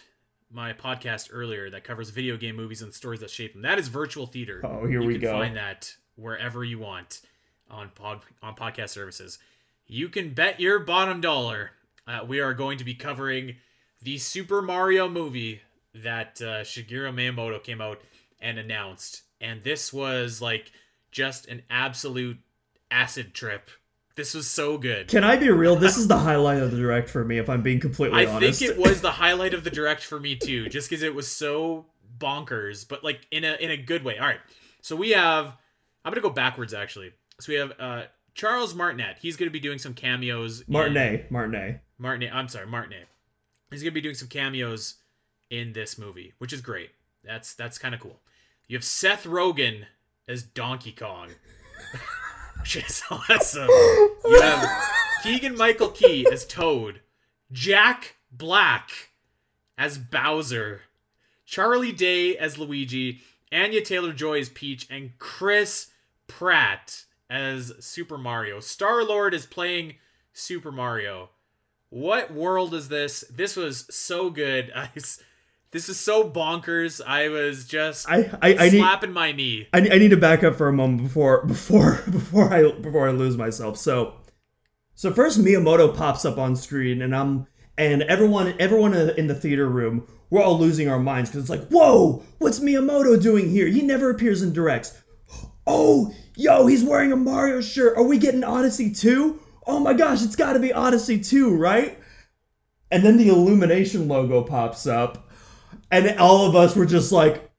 my 0.50 0.72
podcast 0.72 1.28
earlier 1.32 1.70
that 1.70 1.84
covers 1.84 2.10
video 2.10 2.36
game 2.36 2.56
movies 2.56 2.82
and 2.82 2.92
stories 2.92 3.20
that 3.20 3.30
shape 3.30 3.52
them. 3.52 3.62
That 3.62 3.78
is 3.78 3.86
Virtual 3.86 4.26
Theater. 4.26 4.60
Oh, 4.64 4.84
here 4.84 5.00
you 5.00 5.06
we 5.06 5.12
can 5.14 5.22
go. 5.22 5.32
find 5.32 5.56
that 5.56 5.94
wherever 6.16 6.64
you 6.64 6.80
want 6.80 7.20
on 7.70 7.90
pod 7.90 8.22
on 8.42 8.56
podcast 8.56 8.88
services. 8.88 9.38
You 9.86 10.08
can 10.08 10.34
bet 10.34 10.58
your 10.58 10.80
bottom 10.80 11.20
dollar 11.20 11.70
uh, 12.04 12.24
we 12.26 12.40
are 12.40 12.52
going 12.52 12.78
to 12.78 12.84
be 12.84 12.94
covering 12.94 13.54
the 14.02 14.18
Super 14.18 14.60
Mario 14.60 15.08
movie 15.08 15.60
that 15.94 16.40
uh, 16.42 16.64
Shigeru 16.64 17.14
Miyamoto 17.14 17.62
came 17.62 17.80
out 17.80 18.00
and 18.40 18.58
announced, 18.58 19.22
and 19.40 19.62
this 19.62 19.92
was 19.92 20.42
like 20.42 20.72
just 21.12 21.46
an 21.46 21.62
absolute 21.70 22.38
acid 22.90 23.34
trip. 23.34 23.70
This 24.20 24.34
was 24.34 24.50
so 24.50 24.76
good. 24.76 25.08
can 25.08 25.24
I 25.24 25.36
be 25.36 25.48
real 25.48 25.76
this 25.76 25.96
is 25.96 26.06
the 26.06 26.18
highlight 26.18 26.62
of 26.62 26.70
the 26.70 26.76
direct 26.76 27.08
for 27.08 27.24
me 27.24 27.38
if 27.38 27.48
I'm 27.48 27.62
being 27.62 27.80
completely 27.80 28.26
I 28.26 28.30
honest 28.30 28.62
I 28.62 28.66
think 28.66 28.70
it 28.72 28.78
was 28.78 29.00
the 29.00 29.12
highlight 29.12 29.54
of 29.54 29.64
the 29.64 29.70
direct 29.70 30.02
for 30.04 30.20
me 30.20 30.36
too, 30.36 30.68
just 30.68 30.90
because 30.90 31.02
it 31.02 31.14
was 31.14 31.26
so 31.26 31.86
bonkers, 32.18 32.86
but 32.86 33.02
like 33.02 33.26
in 33.30 33.44
a 33.44 33.54
in 33.54 33.70
a 33.70 33.78
good 33.78 34.04
way. 34.04 34.18
All 34.18 34.26
right, 34.26 34.40
so 34.82 34.94
we 34.94 35.10
have. 35.12 35.56
I'm 36.04 36.12
gonna 36.12 36.20
go 36.20 36.28
backwards 36.28 36.74
actually. 36.74 37.12
So 37.40 37.50
we 37.50 37.58
have 37.58 37.72
uh 37.80 38.02
Charles 38.34 38.74
Martinet. 38.74 39.16
He's 39.22 39.36
gonna 39.38 39.50
be 39.50 39.58
doing 39.60 39.78
some 39.78 39.94
cameos. 39.94 40.60
in- 40.60 40.66
Martinet 40.72 41.30
Martinet 41.30 41.80
Martinet. 41.98 42.30
I'm 42.34 42.48
sorry, 42.48 42.66
Martinet. 42.66 43.08
He's 43.70 43.82
gonna 43.82 43.92
be 43.92 44.02
doing 44.02 44.14
some 44.14 44.28
cameos 44.28 44.96
in 45.48 45.72
this 45.72 45.96
movie, 45.96 46.34
which 46.36 46.52
is 46.52 46.60
great. 46.60 46.90
That's 47.24 47.54
that's 47.54 47.78
kind 47.78 47.94
of 47.94 48.00
cool. 48.02 48.20
You 48.68 48.76
have 48.76 48.84
Seth 48.84 49.24
Rogen 49.24 49.84
as 50.28 50.42
Donkey 50.42 50.92
Kong, 50.92 51.30
which 52.62 52.76
is 52.76 53.02
awesome. 53.10 53.68
You 53.68 54.40
have 54.42 54.68
Keegan 55.22 55.56
Michael 55.56 55.88
Key 55.88 56.26
as 56.30 56.46
Toad, 56.46 57.00
Jack 57.50 58.16
Black 58.30 58.90
as 59.78 59.96
Bowser, 59.96 60.82
Charlie 61.46 61.92
Day 61.92 62.36
as 62.36 62.58
Luigi, 62.58 63.22
Anya 63.50 63.82
Taylor 63.82 64.12
Joy 64.12 64.40
as 64.40 64.50
Peach, 64.50 64.86
and 64.90 65.12
Chris 65.18 65.88
Pratt 66.26 67.04
as 67.30 67.72
Super 67.80 68.18
Mario. 68.18 68.60
Star 68.60 69.04
Lord 69.04 69.32
is 69.32 69.46
playing 69.46 69.94
Super 70.34 70.70
Mario. 70.70 71.30
What 71.88 72.32
world 72.32 72.74
is 72.74 72.88
this? 72.88 73.24
This 73.30 73.56
was 73.56 73.86
so 73.90 74.28
good. 74.28 74.70
I, 74.76 74.90
this 75.72 75.88
is 75.88 75.98
so 75.98 76.28
bonkers. 76.28 77.00
I 77.04 77.28
was 77.28 77.66
just 77.66 78.08
I 78.08 78.30
I, 78.42 78.54
I 78.54 78.68
need 78.70 78.78
slapping 78.78 79.12
my 79.12 79.32
knee. 79.32 79.68
I, 79.72 79.78
I 79.78 79.98
need 79.98 80.10
to 80.10 80.16
back 80.16 80.42
up 80.42 80.56
for 80.56 80.68
a 80.68 80.72
moment 80.72 81.02
before 81.02 81.44
before 81.46 82.02
before 82.10 82.52
I 82.52 82.72
before 82.72 83.08
I 83.08 83.12
lose 83.12 83.36
myself. 83.36 83.76
So 83.76 84.14
so 84.94 85.12
first 85.12 85.40
Miyamoto 85.40 85.96
pops 85.96 86.24
up 86.24 86.38
on 86.38 86.56
screen 86.56 87.02
and 87.02 87.14
I'm 87.14 87.46
and 87.78 88.02
everyone 88.02 88.54
everyone 88.58 88.94
in 88.94 89.28
the 89.28 89.34
theater 89.34 89.68
room 89.68 90.06
we're 90.28 90.42
all 90.42 90.58
losing 90.58 90.88
our 90.88 90.98
minds 90.98 91.30
because 91.30 91.42
it's 91.42 91.50
like 91.50 91.68
whoa 91.68 92.22
what's 92.38 92.60
Miyamoto 92.60 93.20
doing 93.20 93.48
here? 93.48 93.68
He 93.68 93.82
never 93.82 94.10
appears 94.10 94.42
in 94.42 94.52
directs. 94.52 95.00
Oh 95.66 96.12
yo 96.36 96.66
he's 96.66 96.82
wearing 96.82 97.12
a 97.12 97.16
Mario 97.16 97.60
shirt. 97.60 97.96
Are 97.96 98.02
we 98.02 98.18
getting 98.18 98.42
Odyssey 98.42 98.92
2? 98.92 99.38
Oh 99.68 99.78
my 99.78 99.94
gosh 99.94 100.22
it's 100.22 100.36
got 100.36 100.54
to 100.54 100.58
be 100.58 100.72
Odyssey 100.72 101.20
2 101.20 101.54
right? 101.56 101.96
And 102.90 103.04
then 103.04 103.18
the 103.18 103.28
Illumination 103.28 104.08
logo 104.08 104.42
pops 104.42 104.84
up 104.84 105.29
and 105.90 106.18
all 106.18 106.46
of 106.46 106.56
us 106.56 106.76
were 106.76 106.86
just 106.86 107.12
like 107.12 107.50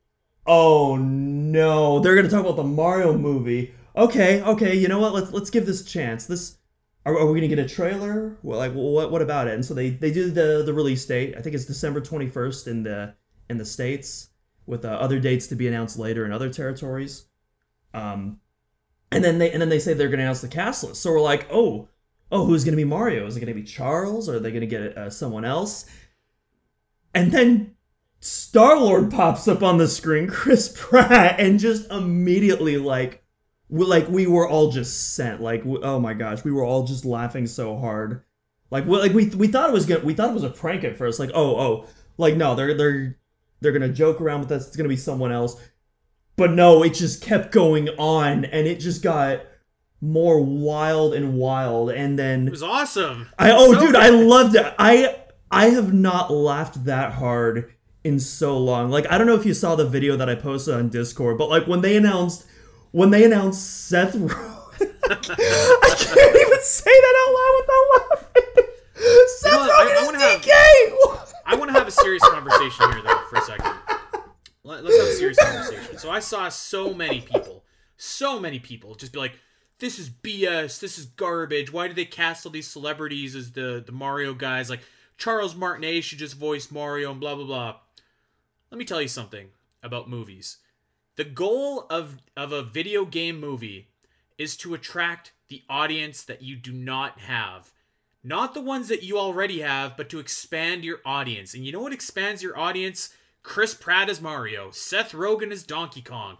Oh 0.47 0.97
no, 0.97 1.99
they're 1.99 2.15
gonna 2.15 2.29
talk 2.29 2.41
about 2.41 2.55
the 2.55 2.63
Mario 2.63 3.17
movie. 3.17 3.73
Okay, 3.95 4.41
okay, 4.41 4.75
you 4.75 4.87
know 4.87 4.99
what? 4.99 5.13
Let's 5.13 5.31
let's 5.31 5.49
give 5.49 5.65
this 5.65 5.81
a 5.81 5.85
chance. 5.85 6.25
This 6.25 6.57
are, 7.05 7.17
are 7.17 7.25
we 7.31 7.39
gonna 7.39 7.47
get 7.47 7.59
a 7.59 7.67
trailer? 7.67 8.37
Well, 8.41 8.57
like 8.57 8.73
what 8.73 9.11
what 9.11 9.21
about 9.21 9.47
it? 9.47 9.53
And 9.53 9.65
so 9.65 9.73
they 9.73 9.91
they 9.91 10.11
do 10.11 10.31
the 10.31 10.63
the 10.65 10.73
release 10.73 11.05
date. 11.05 11.35
I 11.37 11.41
think 11.41 11.55
it's 11.55 11.65
December 11.65 12.01
twenty 12.01 12.27
first 12.27 12.67
in 12.67 12.83
the 12.83 13.13
in 13.49 13.57
the 13.57 13.65
states, 13.65 14.29
with 14.65 14.83
uh, 14.83 14.89
other 14.89 15.19
dates 15.19 15.47
to 15.47 15.55
be 15.55 15.67
announced 15.67 15.99
later 15.99 16.25
in 16.25 16.31
other 16.31 16.49
territories. 16.49 17.25
Um, 17.93 18.39
and 19.11 19.23
then 19.23 19.37
they 19.37 19.51
and 19.51 19.61
then 19.61 19.69
they 19.69 19.79
say 19.79 19.93
they're 19.93 20.09
to 20.09 20.13
announce 20.13 20.41
the 20.41 20.47
cast 20.47 20.83
list. 20.83 21.01
So 21.01 21.11
we're 21.11 21.21
like, 21.21 21.47
oh, 21.51 21.87
oh, 22.31 22.45
who's 22.45 22.63
to 22.63 22.71
be 22.71 22.83
Mario? 22.83 23.27
Is 23.27 23.37
it 23.37 23.41
to 23.45 23.53
be 23.53 23.63
Charles? 23.63 24.27
Or 24.27 24.37
are 24.37 24.39
they 24.39 24.51
to 24.51 24.65
get 24.65 24.97
uh, 24.97 25.09
someone 25.11 25.45
else? 25.45 25.85
And 27.13 27.31
then 27.31 27.75
Star 28.23 28.79
Lord 28.79 29.09
pops 29.09 29.47
up 29.47 29.63
on 29.63 29.79
the 29.79 29.87
screen, 29.87 30.27
Chris 30.27 30.71
Pratt, 30.77 31.39
and 31.39 31.59
just 31.59 31.89
immediately 31.91 32.77
like, 32.77 33.23
we, 33.67 33.83
like 33.83 34.07
we 34.09 34.27
were 34.27 34.47
all 34.47 34.71
just 34.71 35.15
sent. 35.15 35.41
Like, 35.41 35.63
oh 35.65 35.99
my 35.99 36.13
gosh, 36.13 36.43
we 36.43 36.51
were 36.51 36.63
all 36.63 36.85
just 36.85 37.03
laughing 37.03 37.47
so 37.47 37.77
hard. 37.77 38.21
Like, 38.69 38.85
we, 38.85 38.99
like 38.99 39.13
we 39.13 39.25
we 39.29 39.47
thought 39.47 39.69
it 39.69 39.73
was 39.73 39.87
good. 39.87 40.03
We 40.03 40.13
thought 40.13 40.29
it 40.29 40.35
was 40.35 40.43
a 40.43 40.51
prank 40.51 40.83
at 40.83 40.97
first. 40.97 41.19
Like, 41.19 41.31
oh 41.33 41.59
oh, 41.59 41.87
like 42.17 42.35
no, 42.37 42.53
they're 42.53 42.75
they're 42.75 43.17
they're 43.59 43.71
gonna 43.71 43.89
joke 43.89 44.21
around 44.21 44.41
with 44.41 44.51
us. 44.51 44.67
It's 44.67 44.77
gonna 44.77 44.87
be 44.87 44.97
someone 44.97 45.31
else. 45.31 45.59
But 46.35 46.51
no, 46.51 46.83
it 46.83 46.93
just 46.93 47.23
kept 47.23 47.51
going 47.51 47.89
on, 47.97 48.45
and 48.45 48.67
it 48.67 48.79
just 48.79 49.01
got 49.01 49.41
more 49.99 50.39
wild 50.39 51.15
and 51.15 51.37
wild. 51.37 51.89
And 51.89 52.19
then 52.19 52.47
It 52.47 52.51
was 52.51 52.63
awesome. 52.63 53.29
I 53.39 53.51
oh 53.51 53.73
So 53.73 53.79
dude, 53.79 53.93
good. 53.93 54.01
I 54.01 54.09
loved 54.09 54.55
it. 54.55 54.73
I 54.77 55.23
I 55.49 55.69
have 55.71 55.91
not 55.91 56.31
laughed 56.31 56.85
that 56.85 57.13
hard 57.13 57.73
in 58.03 58.19
so 58.19 58.57
long. 58.57 58.89
Like 58.89 59.05
I 59.11 59.17
don't 59.17 59.27
know 59.27 59.35
if 59.35 59.45
you 59.45 59.53
saw 59.53 59.75
the 59.75 59.85
video 59.87 60.15
that 60.17 60.29
I 60.29 60.35
posted 60.35 60.73
on 60.73 60.89
Discord, 60.89 61.37
but 61.37 61.49
like 61.49 61.67
when 61.67 61.81
they 61.81 61.95
announced 61.97 62.45
when 62.91 63.09
they 63.11 63.23
announced 63.23 63.87
Seth 63.87 64.13
Rogen, 64.15 64.31
I 65.09 65.95
can't 65.97 66.35
even 66.35 66.61
say 66.61 66.91
that 66.91 67.15
out 67.21 67.33
loud 67.33 67.53
without 67.59 68.09
laughing. 68.09 68.65
Seth 69.37 69.51
know 69.51 69.59
what? 69.59 69.71
I- 69.71 69.81
I 69.81 69.95
Rogen 70.01 70.05
wanna 70.05 70.19
have- 70.19 70.41
DK. 70.41 71.27
I 71.45 71.55
want 71.55 71.69
to 71.69 71.73
have 71.73 71.87
a 71.87 71.91
serious 71.91 72.23
conversation 72.23 72.91
here, 72.93 73.01
though, 73.03 73.23
for 73.29 73.35
a 73.37 73.41
second. 73.41 73.73
Let- 74.63 74.83
Let's 74.85 74.97
have 74.97 75.07
a 75.07 75.13
serious 75.15 75.37
conversation. 75.37 75.97
So 75.97 76.09
I 76.09 76.19
saw 76.19 76.47
so 76.49 76.93
many 76.93 77.19
people, 77.21 77.63
so 77.97 78.39
many 78.39 78.59
people, 78.59 78.95
just 78.95 79.11
be 79.11 79.19
like, 79.19 79.33
"This 79.79 79.99
is 79.99 80.09
BS. 80.09 80.79
This 80.79 80.97
is 80.97 81.05
garbage. 81.05 81.73
Why 81.73 81.87
do 81.87 81.93
they 81.93 82.05
cast 82.05 82.45
all 82.45 82.51
these 82.51 82.67
celebrities 82.67 83.35
as 83.35 83.51
the 83.51 83.83
the 83.85 83.91
Mario 83.91 84.33
guys? 84.33 84.69
Like 84.69 84.81
Charles 85.17 85.55
Martinet 85.55 86.03
should 86.03 86.19
just 86.19 86.35
voice 86.37 86.71
Mario 86.71 87.11
and 87.11 87.19
blah 87.19 87.35
blah 87.35 87.45
blah." 87.45 87.75
Let 88.71 88.77
me 88.77 88.85
tell 88.85 89.01
you 89.01 89.09
something 89.09 89.49
about 89.83 90.09
movies. 90.09 90.57
The 91.17 91.25
goal 91.25 91.85
of 91.89 92.19
of 92.37 92.53
a 92.53 92.63
video 92.63 93.03
game 93.03 93.37
movie 93.37 93.89
is 94.37 94.55
to 94.57 94.73
attract 94.73 95.33
the 95.49 95.61
audience 95.69 96.23
that 96.23 96.41
you 96.41 96.55
do 96.55 96.71
not 96.71 97.19
have. 97.19 97.71
Not 98.23 98.53
the 98.53 98.61
ones 98.61 98.87
that 98.87 99.03
you 99.03 99.17
already 99.17 99.59
have, 99.59 99.97
but 99.97 100.09
to 100.09 100.19
expand 100.19 100.85
your 100.85 100.99
audience. 101.05 101.53
And 101.53 101.65
you 101.65 101.73
know 101.73 101.81
what 101.81 101.91
expands 101.91 102.41
your 102.41 102.57
audience? 102.57 103.13
Chris 103.43 103.73
Pratt 103.73 104.09
as 104.09 104.21
Mario, 104.21 104.71
Seth 104.71 105.11
Rogen 105.11 105.51
as 105.51 105.63
Donkey 105.63 106.01
Kong. 106.01 106.37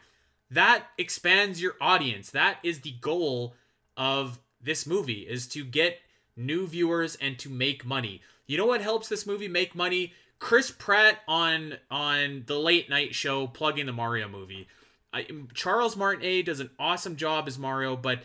That 0.50 0.86
expands 0.98 1.62
your 1.62 1.76
audience. 1.82 2.30
That 2.30 2.60
is 2.64 2.82
the 2.82 2.96
goal 3.02 3.56
of 3.98 4.40
this 4.62 4.88
movie 4.88 5.28
is 5.28 5.48
to 5.48 5.66
get 5.66 6.00
new 6.38 6.66
viewers 6.66 7.18
and 7.20 7.38
to 7.40 7.50
make 7.50 7.84
money. 7.84 8.22
You 8.48 8.58
know 8.58 8.68
what 8.68 8.82
helps 8.82 9.10
this 9.10 9.26
movie 9.26 9.48
make 9.50 9.76
money? 9.76 10.14
Chris 10.42 10.72
Pratt 10.72 11.20
on 11.28 11.76
on 11.92 12.44
the 12.48 12.58
late 12.60 12.90
night 12.90 13.14
show 13.14 13.46
plugging 13.46 13.86
the 13.86 13.94
Mario 13.94 14.28
movie. 14.28 14.68
I, 15.14 15.28
Charles 15.54 15.96
Martinet 15.96 16.48
does 16.48 16.60
an 16.60 16.72
awesome 16.80 17.16
job 17.16 17.48
as 17.48 17.60
Mario, 17.60 17.96
but 17.96 18.24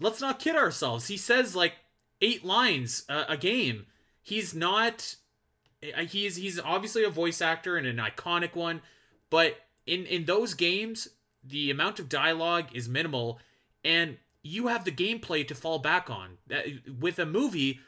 let's 0.00 0.20
not 0.20 0.40
kid 0.40 0.56
ourselves. 0.56 1.06
He 1.06 1.16
says 1.16 1.54
like 1.54 1.74
eight 2.20 2.44
lines 2.44 3.04
a, 3.08 3.26
a 3.30 3.36
game. 3.36 3.86
He's 4.22 4.54
not. 4.54 5.14
uh, 5.82 6.02
He's 6.02 6.34
he's 6.34 6.58
obviously 6.58 7.04
a 7.04 7.10
voice 7.10 7.40
actor 7.40 7.76
and 7.76 7.86
an 7.86 7.98
iconic 7.98 8.56
one, 8.56 8.82
but 9.30 9.54
in 9.86 10.04
in 10.06 10.24
those 10.24 10.54
games, 10.54 11.06
the 11.44 11.70
amount 11.70 12.00
of 12.00 12.08
dialogue 12.08 12.66
is 12.74 12.88
minimal, 12.88 13.38
and 13.84 14.16
you 14.42 14.66
have 14.66 14.84
the 14.84 14.90
gameplay 14.90 15.46
to 15.46 15.54
fall 15.54 15.78
back 15.78 16.10
on. 16.10 16.38
With 17.00 17.20
a 17.20 17.26
movie, 17.26 17.78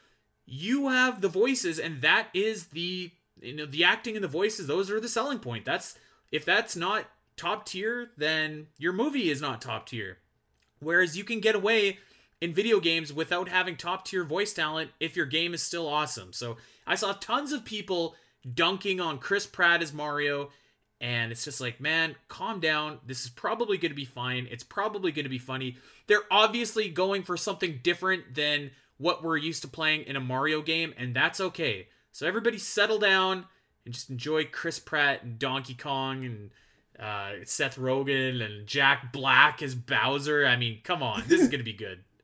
you 0.47 0.91
have 0.91 1.21
the 1.21 1.29
voices, 1.29 1.81
and 1.81 2.03
that 2.03 2.29
is 2.33 2.67
the 2.67 3.11
you 3.45 3.55
know 3.55 3.67
the 3.67 3.85
acting 3.85 4.17
and 4.17 4.25
the 4.25 4.29
voices. 4.29 4.67
Those 4.67 4.91
are 4.91 5.01
the 5.01 5.09
selling 5.09 5.39
point. 5.39 5.65
That's 5.65 5.99
if 6.33 6.45
that's 6.45 6.77
not 6.77 7.05
top 7.37 7.67
tier, 7.67 8.11
then 8.17 8.67
your 8.79 8.93
movie 8.93 9.31
is 9.31 9.41
not 9.41 9.61
top 9.61 9.87
tier. 9.87 10.19
Whereas 10.81 11.17
you 11.17 11.25
can 11.25 11.41
get 11.41 11.55
away 11.55 11.99
in 12.41 12.53
video 12.53 12.81
games 12.81 13.13
without 13.13 13.49
having 13.49 13.77
top 13.77 14.05
tier 14.05 14.25
voice 14.25 14.53
talent 14.53 14.91
if 15.01 15.17
your 15.17 15.27
game 15.27 15.55
is 15.55 15.63
still 15.63 15.89
awesome. 15.89 16.33
So 16.33 16.57
I 16.87 16.95
saw 16.95 17.13
tons 17.13 17.53
of 17.53 17.65
people 17.65 18.15
dunking 18.53 19.01
on 19.01 19.19
Chris 19.19 19.47
Pratt 19.47 19.83
as 19.83 19.93
Mario, 19.93 20.51
and 21.01 21.33
it's 21.33 21.45
just 21.45 21.61
like, 21.61 21.81
man, 21.81 22.17
calm 22.29 22.61
down. 22.61 22.99
This 23.07 23.25
is 23.25 23.31
probably 23.31 23.79
going 23.79 23.93
to 23.93 23.97
be 23.97 24.05
fine. 24.05 24.47
It's 24.51 24.65
probably 24.65 25.13
going 25.13 25.25
to 25.25 25.31
be 25.31 25.39
funny. 25.39 25.77
They're 26.07 26.31
obviously 26.31 26.89
going 26.89 27.23
for 27.23 27.37
something 27.37 27.81
different 27.83 28.35
than 28.35 28.71
what 28.99 29.23
we're 29.23 29.37
used 29.37 29.63
to 29.63 29.69
playing 29.69 30.03
in 30.03 30.17
a 30.17 30.21
Mario 30.21 30.63
game, 30.63 30.95
and 30.97 31.15
that's 31.15 31.41
okay. 31.41 31.89
So 32.15 32.29
everybody 32.29 32.59
settle 32.59 33.01
down 33.01 33.45
and 33.85 33.93
just 33.93 34.09
enjoy 34.09 34.45
Chris 34.45 34.79
Pratt 34.79 35.25
and 35.25 35.37
Donkey 35.37 35.75
Kong 35.75 36.25
and 36.25 36.51
uh, 36.97 37.45
Seth 37.45 37.77
Rogen 37.77 38.41
and 38.41 38.69
Jack 38.69 39.13
Black 39.13 39.61
as 39.65 39.75
Bowser. 39.75 40.47
I 40.47 40.55
mean, 40.55 40.79
come 40.85 41.03
on, 41.03 41.25
this 41.27 41.41
is 41.41 41.49
gonna 41.49 41.65
be 41.65 41.75
good. 41.75 42.05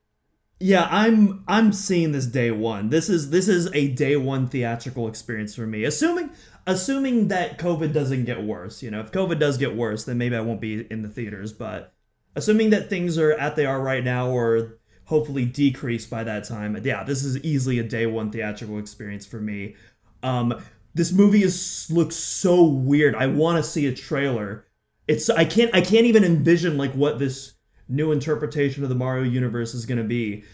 Yeah, 0.62 0.86
I'm 0.91 1.43
I'm 1.49 1.72
seeing 1.72 2.12
this 2.12 2.26
day 2.26 2.51
one. 2.51 2.91
This 2.91 3.09
is 3.09 3.30
this 3.30 3.49
is 3.49 3.74
a 3.74 3.88
day 3.88 4.16
one 4.16 4.47
theatrical 4.47 5.09
experience 5.09 5.55
for 5.55 5.66
me. 5.66 5.84
Assuming 5.84 6.28
assuming 6.66 7.28
that 7.28 7.59
COVID 7.59 7.95
doesn't 7.95 8.26
get 8.26 8.43
worse. 8.43 8.82
You 8.82 8.91
know, 8.91 9.01
if 9.01 9.11
COVID 9.11 9.38
does 9.38 9.57
get 9.57 9.74
worse, 9.74 10.05
then 10.05 10.18
maybe 10.18 10.36
I 10.36 10.43
won't 10.43 10.61
be 10.61 10.86
in 10.91 11.01
the 11.01 11.09
theaters. 11.09 11.55
But 11.55 11.95
assuming 12.36 12.68
that 12.70 12.91
things 12.91 13.16
are 13.16 13.32
at 13.32 13.57
they 13.57 13.64
are 13.64 13.80
right 13.80 14.05
now, 14.05 14.28
or 14.28 14.80
hopefully 15.11 15.45
decrease 15.45 16.07
by 16.07 16.23
that 16.23 16.45
time, 16.45 16.81
yeah, 16.85 17.03
this 17.03 17.25
is 17.25 17.37
easily 17.39 17.81
a 17.81 17.83
day 17.83 18.07
one 18.07 18.31
theatrical 18.31 18.79
experience 18.79 19.27
for 19.27 19.41
me. 19.41 19.75
Um, 20.23 20.63
this 20.95 21.11
movie 21.11 21.43
is 21.43 21.89
looks 21.91 22.15
so 22.15 22.63
weird. 22.63 23.17
I 23.17 23.27
want 23.27 23.59
to 23.59 23.69
see 23.69 23.89
a 23.89 23.93
trailer. 23.93 24.67
It's 25.09 25.29
I 25.29 25.45
can't 25.45 25.75
I 25.75 25.81
can't 25.81 26.07
even 26.07 26.23
envision 26.23 26.79
like 26.79 26.93
what 26.93 27.19
this 27.19 27.55
new 27.89 28.13
interpretation 28.13 28.85
of 28.85 28.89
the 28.89 28.95
Mario 28.95 29.25
universe 29.25 29.75
is 29.75 29.85
going 29.85 29.99
to 29.99 30.05
be. 30.05 30.45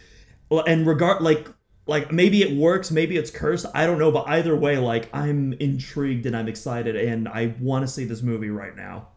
And 0.51 0.87
regard 0.87 1.23
like 1.23 1.49
like 1.87 2.11
maybe 2.11 2.41
it 2.41 2.57
works, 2.57 2.91
maybe 2.91 3.19
it's 3.19 3.31
cursed. 3.31 3.67
I 3.75 3.85
don't 3.85 3.99
know, 3.99 4.11
but 4.11 4.27
either 4.27 4.57
way, 4.57 4.79
like 4.79 5.15
I'm 5.15 5.53
intrigued 5.55 6.25
and 6.25 6.35
I'm 6.35 6.49
excited, 6.49 6.97
and 6.97 7.29
I 7.29 7.55
want 7.61 7.87
to 7.87 7.89
see 7.93 8.07
this 8.07 8.23
movie 8.23 8.51
right 8.51 8.75
now. 8.75 9.09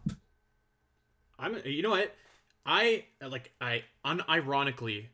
I'm, 1.38 1.56
you 1.64 1.80
know 1.80 1.90
what? 1.90 2.14
I 2.66 3.04
like 3.26 3.52
I 3.58 3.84
unironically, 4.04 5.06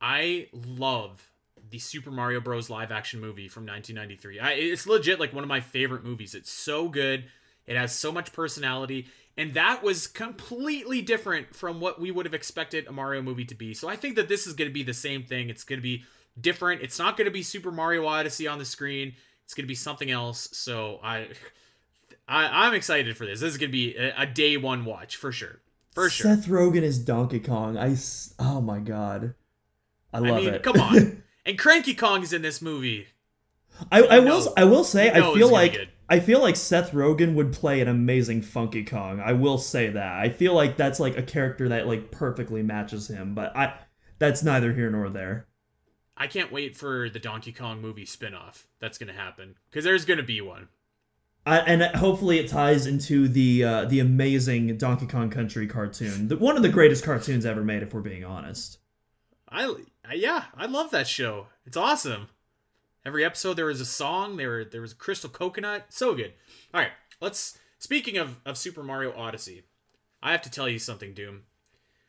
I 0.00 0.48
love 0.52 1.30
the 1.70 1.78
Super 1.78 2.10
Mario 2.10 2.40
Bros. 2.40 2.70
live 2.70 2.92
action 2.92 3.20
movie 3.20 3.48
from 3.48 3.64
1993. 3.66 4.40
I, 4.40 4.52
it's 4.52 4.86
legit 4.86 5.18
like 5.18 5.32
one 5.32 5.44
of 5.44 5.48
my 5.48 5.60
favorite 5.60 6.04
movies. 6.04 6.34
It's 6.34 6.50
so 6.50 6.88
good. 6.88 7.24
It 7.66 7.76
has 7.76 7.94
so 7.94 8.12
much 8.12 8.32
personality, 8.32 9.08
and 9.38 9.54
that 9.54 9.82
was 9.82 10.06
completely 10.06 11.00
different 11.00 11.54
from 11.54 11.80
what 11.80 11.98
we 11.98 12.10
would 12.10 12.26
have 12.26 12.34
expected 12.34 12.86
a 12.86 12.92
Mario 12.92 13.22
movie 13.22 13.46
to 13.46 13.54
be. 13.54 13.72
So 13.72 13.88
I 13.88 13.96
think 13.96 14.16
that 14.16 14.28
this 14.28 14.46
is 14.46 14.52
going 14.52 14.68
to 14.68 14.74
be 14.74 14.82
the 14.82 14.94
same 14.94 15.24
thing. 15.24 15.48
It's 15.48 15.64
going 15.64 15.78
to 15.78 15.82
be 15.82 16.04
different. 16.38 16.82
It's 16.82 16.98
not 16.98 17.16
going 17.16 17.24
to 17.24 17.30
be 17.30 17.42
Super 17.42 17.70
Mario 17.70 18.06
Odyssey 18.06 18.46
on 18.46 18.58
the 18.58 18.64
screen. 18.64 19.14
It's 19.44 19.54
going 19.54 19.64
to 19.64 19.68
be 19.68 19.74
something 19.74 20.10
else. 20.10 20.48
So 20.52 21.00
I, 21.02 21.28
I 22.28 22.66
I'm 22.66 22.74
excited 22.74 23.16
for 23.16 23.26
this. 23.26 23.40
This 23.40 23.52
is 23.52 23.58
going 23.58 23.70
to 23.70 23.72
be 23.76 23.96
a, 23.96 24.14
a 24.18 24.26
day 24.26 24.56
one 24.56 24.84
watch 24.84 25.16
for 25.16 25.32
sure. 25.32 25.60
For 25.92 26.10
sure. 26.10 26.34
Seth 26.34 26.46
Rogen 26.46 26.82
is 26.82 26.98
Donkey 26.98 27.40
Kong. 27.40 27.78
I 27.78 27.96
oh 28.38 28.60
my 28.60 28.80
god, 28.80 29.34
I 30.14 30.18
I 30.18 30.20
love 30.20 30.44
mean, 30.44 30.54
it. 30.54 30.62
come 30.62 30.80
on. 30.80 31.22
And 31.46 31.58
Cranky 31.58 31.92
Kong 31.94 32.22
is 32.22 32.32
in 32.32 32.40
this 32.40 32.62
movie. 32.62 33.06
I, 33.92 34.02
I 34.02 34.18
will 34.20 34.54
I 34.56 34.64
will 34.64 34.82
say 34.82 35.10
I 35.10 35.34
feel 35.34 35.50
like. 35.50 35.90
I 36.08 36.20
feel 36.20 36.40
like 36.40 36.56
Seth 36.56 36.92
Rogen 36.92 37.34
would 37.34 37.52
play 37.52 37.80
an 37.80 37.88
amazing 37.88 38.40
Funky 38.40 38.82
Kong. 38.82 39.20
I 39.20 39.32
will 39.32 39.58
say 39.58 39.90
that. 39.90 40.12
I 40.18 40.30
feel 40.30 40.54
like 40.54 40.78
that's 40.78 41.00
like 41.00 41.18
a 41.18 41.22
character 41.22 41.68
that 41.68 41.86
like 41.86 42.10
perfectly 42.10 42.62
matches 42.62 43.08
him, 43.08 43.34
but 43.34 43.54
I 43.54 43.74
that's 44.18 44.42
neither 44.42 44.72
here 44.72 44.90
nor 44.90 45.10
there. 45.10 45.48
I 46.16 46.28
can't 46.28 46.52
wait 46.52 46.76
for 46.76 47.10
the 47.10 47.18
Donkey 47.18 47.52
Kong 47.52 47.80
movie 47.80 48.06
spin-off. 48.06 48.68
That's 48.80 48.98
going 48.98 49.12
to 49.12 49.18
happen 49.20 49.56
because 49.70 49.84
there's 49.84 50.04
going 50.04 50.18
to 50.18 50.24
be 50.24 50.40
one. 50.40 50.68
I, 51.46 51.58
and 51.58 51.82
hopefully 51.96 52.38
it 52.38 52.48
ties 52.48 52.86
into 52.86 53.28
the 53.28 53.64
uh, 53.64 53.84
the 53.84 54.00
amazing 54.00 54.78
Donkey 54.78 55.06
Kong 55.06 55.28
Country 55.28 55.66
cartoon, 55.66 56.28
the, 56.28 56.36
one 56.38 56.56
of 56.56 56.62
the 56.62 56.70
greatest 56.70 57.04
cartoons 57.04 57.44
ever 57.44 57.62
made, 57.62 57.82
if 57.82 57.92
we're 57.92 58.00
being 58.00 58.24
honest. 58.24 58.78
I, 59.48 59.64
I 59.64 59.74
yeah, 60.12 60.44
I 60.56 60.66
love 60.66 60.90
that 60.90 61.08
show. 61.08 61.46
It's 61.64 61.76
awesome. 61.76 62.28
Every 63.06 63.24
episode 63.24 63.54
there 63.54 63.66
was 63.66 63.80
a 63.80 63.86
song. 63.86 64.36
There 64.36 64.64
there 64.64 64.80
was 64.80 64.92
a 64.92 64.96
crystal 64.96 65.30
coconut. 65.30 65.86
So 65.88 66.14
good. 66.14 66.32
All 66.72 66.80
right, 66.80 66.92
let's. 67.20 67.58
Speaking 67.78 68.16
of 68.16 68.38
of 68.46 68.56
Super 68.56 68.82
Mario 68.82 69.14
Odyssey, 69.16 69.64
I 70.22 70.32
have 70.32 70.42
to 70.42 70.50
tell 70.50 70.68
you 70.68 70.78
something, 70.78 71.12
Doom. 71.12 71.42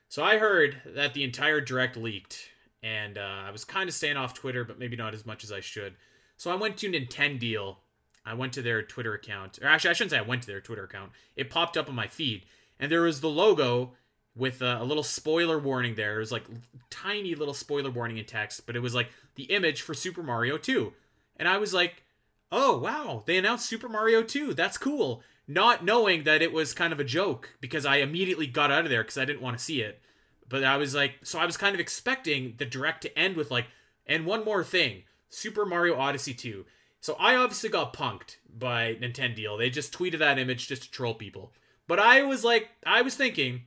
So 0.08 0.24
I 0.24 0.38
heard 0.38 0.78
that 0.86 1.14
the 1.14 1.24
entire 1.24 1.60
direct 1.60 1.98
leaked, 1.98 2.50
and 2.82 3.18
uh, 3.18 3.44
I 3.48 3.52
was 3.52 3.66
kind 3.66 3.90
of 3.90 3.96
staying 3.96 4.18
off 4.18 4.34
Twitter, 4.34 4.64
but 4.64 4.80
maybe 4.80 4.96
not 4.96 5.14
as 5.14 5.26
much 5.26 5.44
as 5.44 5.52
I 5.52 5.60
should. 5.60 5.96
So 6.38 6.52
I 6.52 6.56
went 6.56 6.78
to 6.78 6.92
Nintendo. 6.92 7.40
Deal. 7.40 7.80
I 8.26 8.34
went 8.34 8.54
to 8.54 8.62
their 8.62 8.82
Twitter 8.82 9.14
account, 9.14 9.60
or 9.62 9.68
actually, 9.68 9.92
I 9.92 9.94
shouldn't 9.94 10.12
say 10.12 10.18
I 10.18 10.22
went 10.24 10.42
to 10.44 10.48
their 10.48 10.62
Twitter 10.62 10.84
account. 10.84 11.12
It 11.36 11.50
popped 11.50 11.78
up 11.78 11.90
on 11.90 11.96
my 11.96 12.08
feed, 12.08 12.46
and 12.80 12.92
there 12.92 13.02
was 13.02 13.22
the 13.22 13.30
logo 13.30 13.92
with 14.36 14.62
a, 14.62 14.82
a 14.82 14.84
little 14.84 15.04
spoiler 15.04 15.58
warning 15.58 15.96
there. 15.96 16.18
It 16.18 16.20
was 16.20 16.32
like 16.32 16.44
tiny 16.90 17.36
little 17.36 17.54
spoiler 17.54 17.90
warning 17.90 18.18
in 18.18 18.26
text, 18.26 18.66
but 18.66 18.76
it 18.76 18.82
was 18.82 18.94
like 18.94 19.10
the 19.36 19.44
image 19.44 19.82
for 19.82 19.94
Super 19.94 20.24
Mario 20.24 20.58
2. 20.58 20.94
And 21.38 21.48
I 21.48 21.58
was 21.58 21.74
like, 21.74 22.04
oh, 22.52 22.78
wow, 22.78 23.24
they 23.26 23.38
announced 23.38 23.66
Super 23.66 23.90
Mario 23.90 24.24
2. 24.24 24.54
That's 24.54 24.78
cool. 24.78 25.22
Not 25.48 25.86
knowing 25.86 26.24
that 26.24 26.42
it 26.42 26.52
was 26.52 26.74
kind 26.74 26.92
of 26.92 27.00
a 27.00 27.06
joke 27.06 27.50
because 27.62 27.86
I 27.86 27.98
immediately 27.98 28.48
got 28.48 28.72
out 28.72 28.84
of 28.84 28.90
there 28.90 29.04
because 29.04 29.18
I 29.18 29.26
didn't 29.26 29.42
want 29.42 29.58
to 29.58 29.64
see 29.64 29.82
it. 29.82 30.02
But 30.48 30.64
I 30.64 30.78
was 30.78 30.94
like, 30.94 31.14
so 31.24 31.40
I 31.40 31.46
was 31.46 31.58
kind 31.58 31.74
of 31.74 31.80
expecting 31.80 32.56
the 32.58 32.66
direct 32.66 33.02
to 33.02 33.18
end 33.18 33.36
with 33.36 33.52
like, 33.52 33.66
and 34.06 34.26
one 34.26 34.46
more 34.46 34.64
thing 34.64 35.04
Super 35.30 35.66
Mario 35.66 35.96
Odyssey 35.96 36.34
2. 36.34 36.66
So 37.02 37.16
I 37.20 37.36
obviously 37.36 37.70
got 37.70 37.94
punked 37.94 38.38
by 38.58 38.96
Nintendo. 38.96 39.58
They 39.58 39.70
just 39.70 39.94
tweeted 39.94 40.20
that 40.20 40.40
image 40.40 40.68
just 40.68 40.84
to 40.84 40.92
troll 40.92 41.14
people. 41.14 41.52
But 41.88 42.00
I 42.00 42.24
was 42.24 42.44
like, 42.44 42.70
I 42.86 43.02
was 43.02 43.16
thinking, 43.16 43.64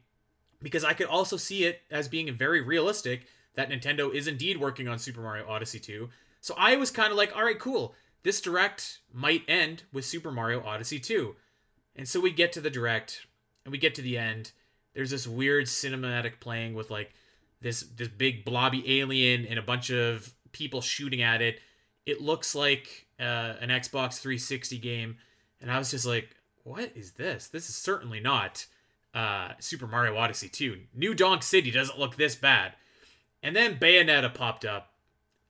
because 0.63 0.85
I 0.85 0.93
could 0.93 1.07
also 1.07 1.37
see 1.37 1.65
it 1.65 1.83
as 1.91 2.09
being 2.09 2.33
very 2.35 2.61
realistic 2.61 3.27
that 3.55 3.71
Nintendo 3.71 4.13
is 4.13 4.27
indeed 4.27 4.59
working 4.59 4.89
on 4.89 4.99
Super 4.99 5.21
Mario 5.21 5.49
Odyssey 5.49 5.81
2. 5.81 6.09
So 6.41 6.55
I 6.57 6.77
was 6.77 6.91
kind 6.91 7.11
of 7.11 7.17
like, 7.17 7.35
all 7.37 7.45
right, 7.45 7.59
cool. 7.59 7.95
This 8.23 8.41
direct 8.41 9.01
might 9.13 9.43
end 9.49 9.85
with 9.93 10.05
Super 10.05 10.31
Mario 10.31 10.63
Odyssey 10.63 10.99
2. 10.99 11.35
And 11.97 12.09
so 12.09 12.21
we 12.21 12.31
get 12.31 12.53
to 12.53 12.61
the 12.61 12.71
direct 12.71 13.27
and 13.65 13.73
we 13.73 13.79
get 13.79 13.95
to 13.97 14.03
the 14.03 14.17
end. 14.17 14.53
There's 14.95 15.11
this 15.11 15.27
weird 15.27 15.67
cinematic 15.67 16.41
playing 16.41 16.75
with 16.75 16.91
like 16.91 17.13
this 17.61 17.83
this 17.83 18.09
big 18.09 18.45
blobby 18.45 19.01
alien 19.01 19.45
and 19.45 19.59
a 19.59 19.63
bunch 19.63 19.91
of 19.91 20.33
people 20.53 20.81
shooting 20.81 21.23
at 21.23 21.43
it. 21.43 21.61
It 22.07 22.21
looks 22.21 22.55
like 22.55 23.07
uh, 23.21 23.55
an 23.61 23.69
Xbox 23.69 24.19
360 24.21 24.79
game, 24.79 25.19
and 25.61 25.71
I 25.71 25.79
was 25.79 25.91
just 25.91 26.07
like, 26.07 26.35
"What 26.63 26.93
is 26.95 27.13
this? 27.13 27.49
This 27.49 27.69
is 27.69 27.77
certainly 27.77 28.21
not 28.21 28.67
uh, 29.15 29.53
Super 29.59 29.87
Mario 29.87 30.17
Odyssey 30.17 30.49
2. 30.49 30.79
New 30.95 31.15
Donk 31.15 31.43
City 31.43 31.71
doesn't 31.71 31.99
look 31.99 32.17
this 32.17 32.37
bad." 32.37 32.75
And 33.43 33.55
then 33.55 33.79
Bayonetta 33.79 34.35
popped 34.35 34.65
up, 34.65 34.93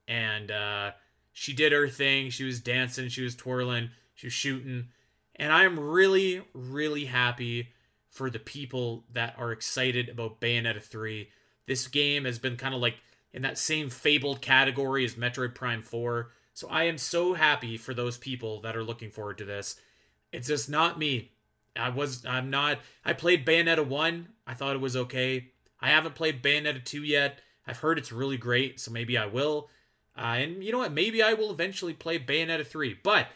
and 0.07 0.51
uh, 0.51 0.93
she 1.33 1.53
did 1.53 1.73
her 1.73 1.89
thing. 1.89 2.31
She 2.31 2.45
was 2.45 2.61
dancing, 2.61 3.09
she 3.09 3.23
was 3.23 3.35
twirling, 3.35 3.91
she 4.15 4.27
was 4.27 4.35
shooting, 4.35 4.89
and 5.37 5.53
I 5.53 5.65
am 5.65 5.79
really, 5.79 6.43
really 6.53 7.07
happy 7.07 7.69
for 8.11 8.31
the 8.31 8.39
people 8.39 9.05
that 9.13 9.35
are 9.39 9.53
excited 9.53 10.09
about 10.09 10.41
Bayonetta 10.41 10.83
3. 10.83 11.29
This 11.67 11.87
game 11.87 12.25
has 12.25 12.39
been 12.39 12.57
kind 12.57 12.75
of 12.75 12.81
like 12.81 12.97
in 13.33 13.43
that 13.43 13.59
same 13.59 13.91
fabled 13.91 14.41
category 14.41 15.05
as 15.05 15.15
Metroid 15.15 15.55
Prime 15.55 15.83
4. 15.83 16.31
So 16.55 16.69
I 16.69 16.85
am 16.85 16.99
so 16.99 17.35
happy 17.35 17.77
for 17.77 17.95
those 17.95 18.19
people 18.19 18.61
that 18.63 18.77
are 18.77 18.83
looking 18.83 19.11
forward 19.11 19.39
to 19.39 19.45
this. 19.45 19.77
It's 20.33 20.49
just 20.49 20.69
not 20.69 20.99
me. 20.99 21.31
I 21.79 21.91
was 21.91 22.25
I'm 22.27 22.51
not 22.51 22.79
I 23.05 23.13
played 23.13 23.47
Bayonetta 23.47 23.87
1. 23.87 24.29
I 24.47 24.55
thought 24.55 24.77
it 24.77 24.81
was 24.81 24.97
okay. 24.97 25.49
I 25.81 25.91
haven't 25.91 26.15
played 26.15 26.43
Bayonetta 26.43 26.85
2 26.85 27.03
yet. 27.03 27.41
I've 27.67 27.79
heard 27.79 27.99
it's 27.99 28.13
really 28.13 28.37
great, 28.37 28.81
so 28.81 28.91
maybe 28.91 29.17
I 29.17 29.27
will. 29.27 29.69
Uh, 30.17 30.37
and 30.39 30.65
you 30.65 30.73
know 30.73 30.79
what? 30.79 30.93
Maybe 30.93 31.23
I 31.23 31.35
will 31.35 31.51
eventually 31.51 31.93
play 31.93 32.19
Bayonetta 32.19 32.67
3. 32.67 32.99
But 33.03 33.29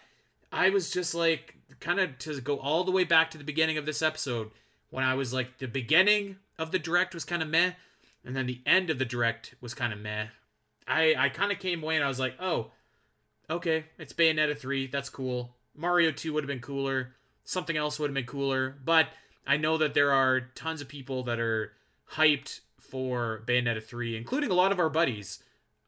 I 0.50 0.70
was 0.70 0.90
just 0.90 1.14
like 1.14 1.56
kind 1.80 2.00
of 2.00 2.18
to 2.18 2.40
go 2.40 2.58
all 2.58 2.84
the 2.84 2.90
way 2.90 3.04
back 3.04 3.30
to 3.30 3.38
the 3.38 3.44
beginning 3.44 3.78
of 3.78 3.86
this 3.86 4.02
episode 4.02 4.50
when 4.90 5.04
I 5.04 5.14
was 5.14 5.32
like 5.32 5.58
the 5.58 5.68
beginning 5.68 6.36
of 6.58 6.70
the 6.70 6.78
direct 6.78 7.14
was 7.14 7.24
kind 7.24 7.42
of 7.42 7.48
meh 7.48 7.72
and 8.24 8.36
then 8.36 8.46
the 8.46 8.60
end 8.66 8.90
of 8.90 8.98
the 8.98 9.04
direct 9.04 9.54
was 9.60 9.74
kind 9.74 9.92
of 9.92 9.98
meh. 9.98 10.26
I 10.86 11.14
I 11.16 11.28
kind 11.28 11.52
of 11.52 11.58
came 11.58 11.82
away 11.82 11.96
and 11.96 12.04
I 12.04 12.08
was 12.08 12.18
like, 12.20 12.34
"Oh, 12.40 12.72
okay, 13.48 13.84
it's 13.98 14.12
Bayonetta 14.12 14.56
3. 14.56 14.86
That's 14.88 15.08
cool. 15.08 15.54
Mario 15.74 16.10
2 16.10 16.32
would 16.32 16.44
have 16.44 16.48
been 16.48 16.60
cooler. 16.60 17.14
Something 17.44 17.76
else 17.76 17.98
would 17.98 18.10
have 18.10 18.14
been 18.14 18.24
cooler." 18.24 18.76
But 18.84 19.08
I 19.46 19.56
know 19.56 19.76
that 19.78 19.94
there 19.94 20.12
are 20.12 20.40
tons 20.40 20.80
of 20.80 20.88
people 20.88 21.22
that 21.24 21.40
are 21.40 21.72
hyped 22.12 22.60
for 22.78 23.42
Bayonetta 23.46 23.82
3, 23.82 24.16
including 24.16 24.50
a 24.50 24.54
lot 24.54 24.72
of 24.72 24.78
our 24.78 24.90
buddies, 24.90 25.42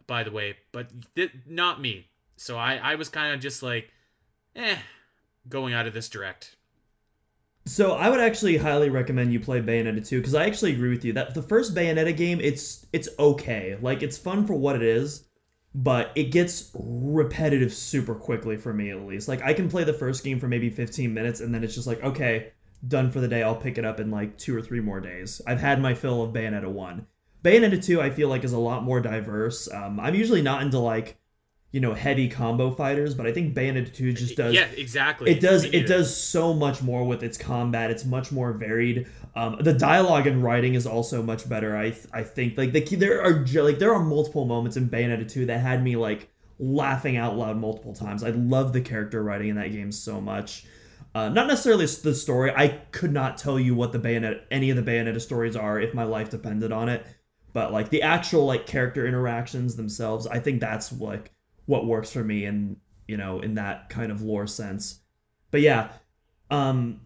by 0.07 0.23
the 0.23 0.31
way, 0.31 0.57
but 0.73 0.89
th- 1.15 1.33
not 1.47 1.81
me. 1.81 2.09
So 2.37 2.57
I 2.57 2.77
I 2.77 2.95
was 2.95 3.09
kind 3.09 3.35
of 3.35 3.41
just 3.41 3.63
like, 3.63 3.91
"Eh, 4.57 4.79
going 5.49 5.75
out 5.75 5.87
of 5.87 5.95
this 5.95 6.09
direct." 6.09 6.57
So 7.67 7.93
I 7.93 8.11
would 8.11 8.21
actually 8.21 8.59
highly 8.59 8.91
recommend 8.91 9.33
you 9.33 9.41
play 9.41 9.61
Bayonetta 9.61 10.07
2 10.07 10.19
because 10.19 10.35
I 10.35 10.45
actually 10.45 10.73
agree 10.73 10.91
with 10.91 11.05
you 11.05 11.15
that 11.15 11.35
the 11.35 11.43
first 11.43 11.75
Bayonetta 11.75 12.15
game 12.17 12.41
it's 12.41 12.87
it's 12.93 13.09
okay. 13.19 13.79
Like 13.81 14.03
it's 14.03 14.19
fun 14.19 14.47
for 14.47 14.55
what 14.55 14.77
it 14.77 14.83
is, 14.83 15.25
but 15.75 16.13
it 16.15 16.25
gets 16.25 16.71
repetitive 16.75 17.73
super 17.73 18.15
quickly 18.15 18.57
for 18.57 18.73
me 18.73 18.91
at 18.91 19.03
least. 19.03 19.27
Like 19.27 19.43
I 19.43 19.53
can 19.53 19.69
play 19.69 19.85
the 19.85 19.93
first 19.93 20.23
game 20.23 20.39
for 20.39 20.47
maybe 20.47 20.71
15 20.71 21.13
minutes 21.13 21.41
and 21.41 21.55
then 21.55 21.65
it's 21.65 21.75
just 21.75 21.87
like 21.87 22.03
okay, 22.03 22.53
done 22.87 23.11
for 23.11 23.21
the 23.21 23.29
day. 23.29 23.43
I'll 23.43 23.57
pick 23.57 23.79
it 23.79 23.85
up 23.85 23.99
in 23.99 24.11
like 24.11 24.39
2 24.39 24.57
or 24.57 24.63
3 24.63 24.81
more 24.81 25.01
days. 25.01 25.41
I've 25.47 25.61
had 25.61 25.81
my 25.81 25.95
fill 25.95 26.23
of 26.23 26.33
Bayonetta 26.33 26.69
1. 26.69 27.07
Bayonetta 27.43 27.85
2 27.85 28.01
I 28.01 28.11
feel 28.11 28.29
like 28.29 28.45
is 28.45 28.53
a 28.53 28.59
lot 28.59 28.85
more 28.85 29.01
diverse. 29.01 29.71
Um, 29.73 29.99
I'm 29.99 30.15
usually 30.15 30.43
not 30.43 30.63
into 30.63 30.79
like 30.79 31.19
you 31.75 31.81
know 31.81 31.93
heavy 31.93 32.29
combo 32.29 32.71
fighters 32.71 33.15
but 33.15 33.27
i 33.27 33.33
think 33.33 33.53
bayonetta 33.53 33.93
2 33.93 34.13
just 34.13 34.37
does 34.37 34.55
yeah 34.55 34.69
exactly. 34.77 35.29
it 35.33 35.41
does 35.41 35.65
it 35.65 35.89
does 35.89 36.17
so 36.17 36.55
much 36.55 36.81
more 36.81 37.05
with 37.05 37.25
its 37.25 37.37
combat. 37.37 37.91
It's 37.91 38.05
much 38.05 38.31
more 38.31 38.53
varied. 38.53 39.09
Um, 39.35 39.57
the 39.61 39.73
dialogue 39.73 40.29
and 40.29 40.41
writing 40.41 40.75
is 40.75 40.87
also 40.87 41.21
much 41.21 41.49
better 41.49 41.77
i 41.77 41.93
i 42.13 42.23
think. 42.23 42.57
Like 42.57 42.73
the 42.73 42.81
there 42.95 43.21
are 43.21 43.45
like 43.45 43.81
there 43.81 43.93
are 43.93 44.05
multiple 44.05 44.45
moments 44.45 44.77
in 44.77 44.89
bayonetta 44.89 45.29
2 45.29 45.47
that 45.47 45.59
had 45.59 45.83
me 45.83 45.97
like 45.97 46.31
laughing 46.61 47.17
out 47.17 47.37
loud 47.37 47.57
multiple 47.57 47.93
times. 47.93 48.23
I 48.23 48.31
love 48.31 48.73
the 48.73 48.81
character 48.81 49.25
writing 49.25 49.49
in 49.49 49.57
that 49.57 49.73
game 49.73 49.91
so 49.91 50.21
much. 50.21 50.67
Uh, 51.13 51.29
not 51.29 51.49
necessarily 51.49 51.87
the 51.87 52.15
story. 52.15 52.53
I 52.55 52.69
could 52.93 53.13
not 53.13 53.37
tell 53.37 53.59
you 53.59 53.75
what 53.75 53.91
the 53.91 53.99
bayonetta 53.99 54.43
any 54.53 54.71
of 54.71 54.77
the 54.77 54.89
bayonetta 54.89 55.21
stories 55.21 55.57
are 55.57 55.81
if 55.81 55.93
my 55.93 56.05
life 56.05 56.31
depended 56.31 56.71
on 56.71 56.89
it. 56.89 57.05
But 57.53 57.73
like 57.73 57.91
the 57.91 58.03
actual 58.03 58.47
like 58.47 58.67
character 58.67 59.07
interactions 59.07 59.77
themselves 59.77 60.27
i 60.27 60.41
think 60.41 60.61
that's 60.61 60.93
like 60.93 61.34
what 61.67 61.87
works 61.87 62.13
for 62.13 62.23
me 62.23 62.45
and 62.45 62.77
you 63.09 63.17
know 63.17 63.41
in 63.41 63.55
that 63.55 63.89
kind 63.89 64.11
of 64.13 64.23
lore 64.23 64.47
sense. 64.47 65.01
But 65.51 65.61
yeah 65.61 65.91
um 66.51 67.01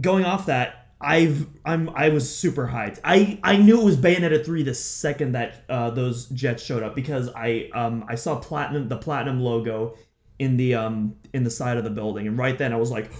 going 0.00 0.24
off 0.24 0.46
that 0.46 0.88
i've 1.00 1.46
i'm 1.64 1.88
i 1.90 2.08
was 2.08 2.34
super 2.34 2.66
hyped. 2.66 2.98
I 3.04 3.38
i 3.42 3.56
knew 3.56 3.80
it 3.80 3.84
was 3.84 3.96
bayonetta 3.96 4.44
3 4.44 4.62
the 4.62 4.74
second 4.74 5.32
that 5.32 5.64
uh 5.68 5.90
those 5.90 6.26
jets 6.26 6.62
showed 6.62 6.82
up 6.82 6.94
because 6.94 7.30
i 7.34 7.70
um 7.74 8.04
i 8.08 8.14
saw 8.14 8.38
platinum 8.38 8.88
the 8.88 8.96
platinum 8.96 9.40
logo 9.40 9.96
in 10.38 10.56
the 10.56 10.74
um 10.74 11.16
in 11.32 11.44
the 11.44 11.50
side 11.50 11.76
of 11.76 11.84
the 11.84 11.90
building. 11.90 12.26
And 12.26 12.36
right 12.36 12.56
then 12.56 12.72
i 12.72 12.76
was 12.76 12.90
like 12.90 13.10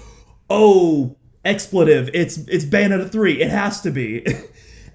oh 0.49 1.17
expletive. 1.45 2.11
It's 2.13 2.39
it's 2.39 2.65
bayonetta 2.65 3.11
3 3.11 3.41
it 3.41 3.51
has 3.51 3.81
to 3.83 3.91
be. 3.91 4.27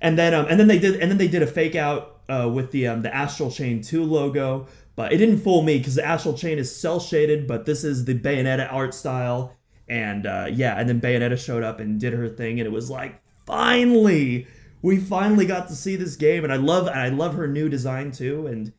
And 0.01 0.19
then 0.19 0.33
um 0.35 0.45
and 0.49 0.59
then 0.59 0.67
they 0.67 0.77
did 0.77 0.99
and 0.99 1.09
then 1.09 1.17
they 1.17 1.27
did 1.27 1.41
a 1.41 1.47
fake 1.47 1.73
out 1.73 2.19
uh 2.29 2.51
with 2.53 2.69
the 2.71 2.87
um 2.87 3.01
the 3.01 3.15
astral 3.15 3.49
chain 3.49 3.81
2 3.81 4.03
logo 4.03 4.67
but 4.95 5.11
it 5.11 5.17
didn't 5.17 5.39
fool 5.39 5.61
me 5.61 5.77
because 5.77 5.95
the 5.95 6.05
astral 6.05 6.37
chain 6.37 6.57
is 6.57 6.73
cel 6.73 6.99
shaded, 6.99 7.47
but 7.47 7.65
this 7.65 7.83
is 7.83 8.05
the 8.05 8.17
Bayonetta 8.17 8.71
art 8.71 8.93
style. 8.93 9.55
And 9.87 10.25
uh, 10.25 10.47
yeah, 10.51 10.79
and 10.79 10.89
then 10.89 11.01
Bayonetta 11.01 11.37
showed 11.37 11.63
up 11.63 11.79
and 11.79 11.99
did 11.99 12.13
her 12.13 12.29
thing, 12.29 12.59
and 12.59 12.67
it 12.67 12.71
was 12.71 12.89
like, 12.89 13.21
finally, 13.45 14.47
we 14.81 14.97
finally 14.97 15.45
got 15.45 15.67
to 15.67 15.75
see 15.75 15.95
this 15.95 16.15
game, 16.15 16.43
and 16.43 16.51
I 16.51 16.57
love, 16.57 16.87
and 16.87 16.99
I 16.99 17.09
love 17.09 17.35
her 17.35 17.47
new 17.47 17.69
design 17.69 18.11
too. 18.11 18.47
And 18.47 18.73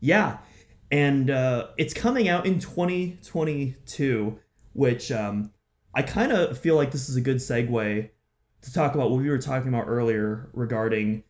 yeah, 0.00 0.38
and 0.90 1.30
uh, 1.30 1.68
it's 1.76 1.94
coming 1.94 2.28
out 2.28 2.46
in 2.46 2.58
2022, 2.58 4.38
which 4.72 5.12
um, 5.12 5.52
I 5.94 6.02
kind 6.02 6.32
of 6.32 6.58
feel 6.58 6.76
like 6.76 6.90
this 6.90 7.08
is 7.08 7.16
a 7.16 7.20
good 7.20 7.36
segue 7.36 8.10
to 8.62 8.72
talk 8.72 8.94
about 8.94 9.10
what 9.10 9.20
we 9.20 9.28
were 9.28 9.38
talking 9.38 9.68
about 9.68 9.86
earlier 9.86 10.50
regarding 10.52 11.24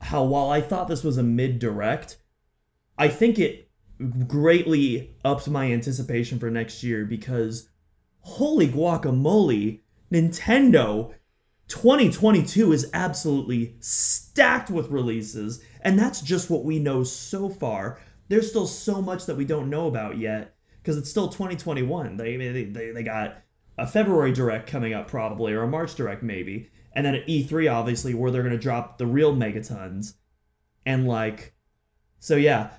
how 0.00 0.24
while 0.24 0.50
I 0.50 0.60
thought 0.60 0.88
this 0.88 1.04
was 1.04 1.18
a 1.18 1.22
mid 1.22 1.58
direct, 1.58 2.18
I 2.98 3.08
think 3.08 3.38
it 3.38 3.65
greatly 4.26 5.16
upped 5.24 5.48
my 5.48 5.72
anticipation 5.72 6.38
for 6.38 6.50
next 6.50 6.82
year 6.82 7.04
because 7.04 7.68
holy 8.20 8.68
guacamole, 8.68 9.80
Nintendo 10.12 11.14
2022 11.68 12.72
is 12.72 12.90
absolutely 12.92 13.76
stacked 13.80 14.70
with 14.70 14.90
releases, 14.90 15.62
and 15.80 15.98
that's 15.98 16.20
just 16.20 16.50
what 16.50 16.64
we 16.64 16.78
know 16.78 17.02
so 17.02 17.48
far. 17.48 17.98
There's 18.28 18.48
still 18.48 18.66
so 18.66 19.00
much 19.00 19.26
that 19.26 19.36
we 19.36 19.44
don't 19.44 19.70
know 19.70 19.86
about 19.86 20.18
yet 20.18 20.54
because 20.82 20.96
it's 20.96 21.10
still 21.10 21.28
2021. 21.28 22.16
They, 22.16 22.36
they, 22.36 22.90
they 22.90 23.02
got 23.02 23.38
a 23.78 23.86
February 23.86 24.32
direct 24.32 24.68
coming 24.68 24.94
up 24.94 25.08
probably, 25.08 25.52
or 25.52 25.62
a 25.62 25.68
March 25.68 25.94
direct 25.94 26.22
maybe, 26.22 26.70
and 26.92 27.04
then 27.04 27.14
at 27.14 27.26
E3 27.26 27.72
obviously 27.72 28.14
where 28.14 28.30
they're 28.30 28.42
gonna 28.42 28.58
drop 28.58 28.98
the 28.98 29.06
real 29.06 29.34
megatons, 29.34 30.14
and 30.84 31.06
like, 31.08 31.54
so 32.20 32.36
yeah, 32.36 32.70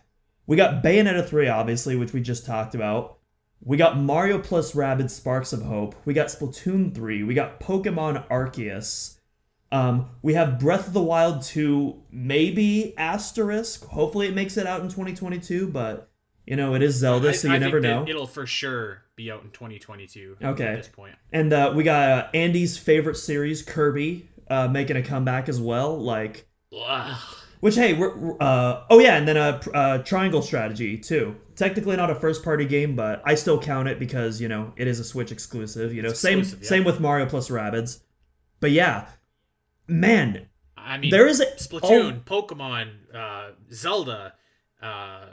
we 0.47 0.55
got 0.55 0.83
Bayonetta 0.83 1.27
3, 1.27 1.49
obviously, 1.49 1.95
which 1.95 2.13
we 2.13 2.21
just 2.21 2.45
talked 2.45 2.73
about. 2.73 3.17
We 3.61 3.75
got 3.75 3.97
Mario 3.97 4.39
plus 4.39 4.73
Rabbids 4.73 5.11
Sparks 5.11 5.51
of 5.51 5.63
Hope. 5.63 5.95
We 6.05 6.13
got 6.13 6.27
Splatoon 6.27 6.95
3. 6.95 7.23
We 7.23 7.33
got 7.33 7.59
Pokemon 7.59 8.27
Arceus. 8.29 9.17
Um, 9.71 10.09
we 10.21 10.35
have 10.35 10.59
Breath 10.59 10.87
of 10.87 10.93
the 10.93 11.01
Wild 11.01 11.41
2, 11.41 12.03
maybe 12.11 12.97
asterisk. 12.97 13.85
Hopefully 13.85 14.27
it 14.27 14.35
makes 14.35 14.55
it 14.55 14.65
out 14.65 14.81
in 14.81 14.87
2022, 14.87 15.67
but 15.67 16.09
you 16.45 16.55
know, 16.55 16.75
it 16.75 16.81
is 16.81 16.95
Zelda, 16.95 17.29
I, 17.29 17.31
so 17.33 17.49
you 17.49 17.55
I 17.55 17.57
never 17.57 17.81
think 17.81 17.93
know. 17.93 18.09
It'll 18.09 18.27
for 18.27 18.45
sure 18.45 19.03
be 19.17 19.29
out 19.29 19.43
in 19.43 19.49
2022. 19.51 20.37
Okay. 20.41 20.65
At 20.65 20.75
this 20.77 20.87
point. 20.87 21.15
And 21.33 21.51
uh, 21.51 21.73
we 21.75 21.83
got 21.83 22.09
uh, 22.09 22.27
Andy's 22.33 22.77
favorite 22.77 23.15
series, 23.15 23.61
Kirby, 23.61 24.29
uh, 24.49 24.69
making 24.69 24.95
a 24.95 25.03
comeback 25.03 25.49
as 25.49 25.59
well. 25.59 25.99
Like, 25.99 26.47
Ugh. 26.73 27.17
Which 27.59 27.75
hey, 27.75 27.93
we're, 27.93 28.35
uh, 28.39 28.83
oh 28.89 28.99
yeah, 28.99 29.17
and 29.17 29.27
then 29.27 29.37
a 29.37 29.59
uh, 29.73 29.97
triangle 29.99 30.41
strategy 30.41 30.97
too. 30.97 31.35
Technically 31.55 31.95
not 31.95 32.09
a 32.11 32.15
first 32.15 32.43
party 32.43 32.65
game, 32.65 32.95
but 32.95 33.21
I 33.25 33.35
still 33.35 33.59
count 33.59 33.87
it 33.87 33.99
because 33.99 34.39
you 34.41 34.47
know 34.47 34.73
it 34.75 34.87
is 34.87 34.99
a 34.99 35.03
Switch 35.03 35.31
exclusive. 35.31 35.93
You 35.93 36.01
know, 36.03 36.09
It's 36.09 36.19
same 36.19 36.39
exclusive, 36.39 36.63
yeah. 36.63 36.69
same 36.69 36.83
with 36.83 36.99
Mario 36.99 37.25
plus 37.25 37.49
Rabbids. 37.49 38.01
But 38.59 38.71
yeah, 38.71 39.07
man, 39.87 40.47
I 40.75 40.97
mean, 40.97 41.11
there 41.11 41.27
is 41.27 41.39
a 41.39 41.45
Splatoon, 41.45 42.23
Pokemon, 42.23 42.91
uh, 43.13 43.51
Zelda, 43.71 44.33
uh, 44.81 45.25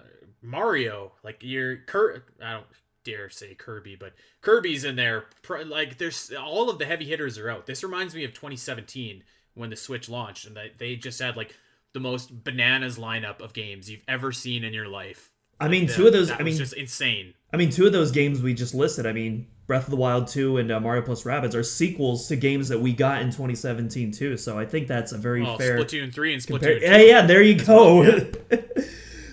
Mario. 0.43 1.13
Like 1.23 1.39
you're 1.41 1.77
Cur- 1.79 2.25
I 2.43 2.53
don't 2.53 2.67
dare 3.05 3.29
say 3.29 3.55
Kirby, 3.55 3.97
but 3.97 4.15
Kirby's 4.41 4.85
in 4.85 4.97
there. 4.97 5.27
Pr- 5.43 5.63
Like 5.65 5.99
there's 5.99 6.33
all 6.33 6.71
of 6.71 6.79
the 6.79 6.87
heavy 6.87 7.05
hitters 7.05 7.39
are 7.39 7.51
out. 7.51 7.67
This 7.67 7.83
reminds 7.85 8.15
me 8.15 8.25
of 8.25 8.33
2017 8.33 9.23
when 9.55 9.71
the 9.71 9.77
Switch 9.77 10.09
launched, 10.09 10.47
and 10.47 10.57
they 10.57 10.73
they 10.79 10.97
just 10.97 11.21
had 11.21 11.37
like 11.37 11.55
the 11.95 12.01
most 12.01 12.45
bananas 12.45 12.99
lineup 12.99 13.41
of 13.41 13.55
games 13.55 13.89
you've 13.91 14.03
ever 14.07 14.33
seen 14.33 14.65
in 14.65 14.75
your 14.75 14.89
life. 14.89 15.31
I 15.61 15.69
mean, 15.69 15.87
two 15.87 16.07
of 16.07 16.13
those. 16.13 16.31
I 16.31 16.43
mean, 16.43 16.57
just 16.57 16.75
insane. 16.75 17.33
I 17.53 17.57
mean, 17.57 17.71
two 17.71 17.87
of 17.87 17.93
those 17.93 18.11
games 18.11 18.43
we 18.43 18.53
just 18.53 18.75
listed. 18.75 19.07
I 19.07 19.13
mean, 19.13 19.47
Breath 19.69 19.85
of 19.85 19.91
the 19.91 19.97
Wild 19.97 20.27
2 20.27 20.59
and 20.59 20.71
uh, 20.73 20.81
Mario 20.81 21.03
plus 21.03 21.23
Rabbids 21.23 21.55
are 21.55 21.63
sequels 21.63 22.27
to 22.29 22.37
games 22.37 22.69
that 22.69 22.81
we 22.81 22.93
got 22.93 23.23
in 23.23 23.29
2017 23.29 24.11
too. 24.11 24.37
So 24.37 24.59
I 24.59 24.67
think 24.67 24.89
that's 24.89 25.13
a 25.13 25.19
very 25.19 25.43
Well, 25.43 25.57
fair. 25.57 25.79
Splatoon 25.79 26.13
three 26.13 26.35
and 26.35 26.43
Splatoon. 26.43 26.81
2. 26.81 26.85
yeah, 26.85 26.97
yeah, 26.99 27.27
there 27.27 27.41
you 27.41 27.55
go. 27.65 28.01
well, 28.01 28.21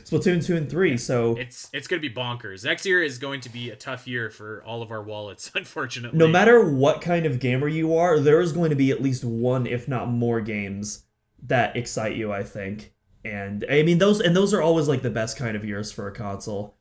Splatoon 0.06 0.46
2 0.46 0.56
and 0.56 0.70
3. 0.70 0.98
So 0.98 1.36
It's 1.38 1.70
it's 1.74 1.88
gonna 1.88 2.00
be 2.02 2.10
bonkers. 2.10 2.64
Next 2.64 2.86
year 2.86 3.02
is 3.02 3.18
going 3.18 3.42
to 3.42 3.50
be 3.50 3.72
a 3.72 3.76
tough 3.76 4.08
year 4.08 4.30
for 4.30 4.64
all 4.64 4.84
of 4.84 4.92
our 4.92 5.02
wallets, 5.02 5.52
unfortunately. 5.56 6.18
no 6.18 6.28
matter 6.28 6.64
what 6.70 7.02
kind 7.02 7.26
of 7.26 7.40
gamer 7.40 7.68
you 7.68 7.96
are, 7.96 8.20
there 8.20 8.40
is 8.40 8.52
going 8.52 8.70
to 8.70 8.76
be 8.76 8.92
at 8.92 9.02
least 9.02 9.24
one, 9.26 9.66
if 9.66 9.88
not 9.88 10.08
more, 10.10 10.40
games 10.40 11.04
that 11.44 11.76
excite 11.76 12.16
you. 12.16 12.32
I 12.32 12.44
think, 12.44 12.94
and 13.26 13.66
I 13.70 13.84
mean 13.84 13.98
those, 13.98 14.20
and 14.22 14.36
those 14.36 14.54
are 14.54 14.62
always 14.62 14.88
like 14.88 15.02
the 15.02 15.10
best 15.10 15.38
kind 15.38 15.56
of 15.56 15.66
years 15.66 15.92
for 15.92 16.08
a 16.08 16.14
console 16.14 16.76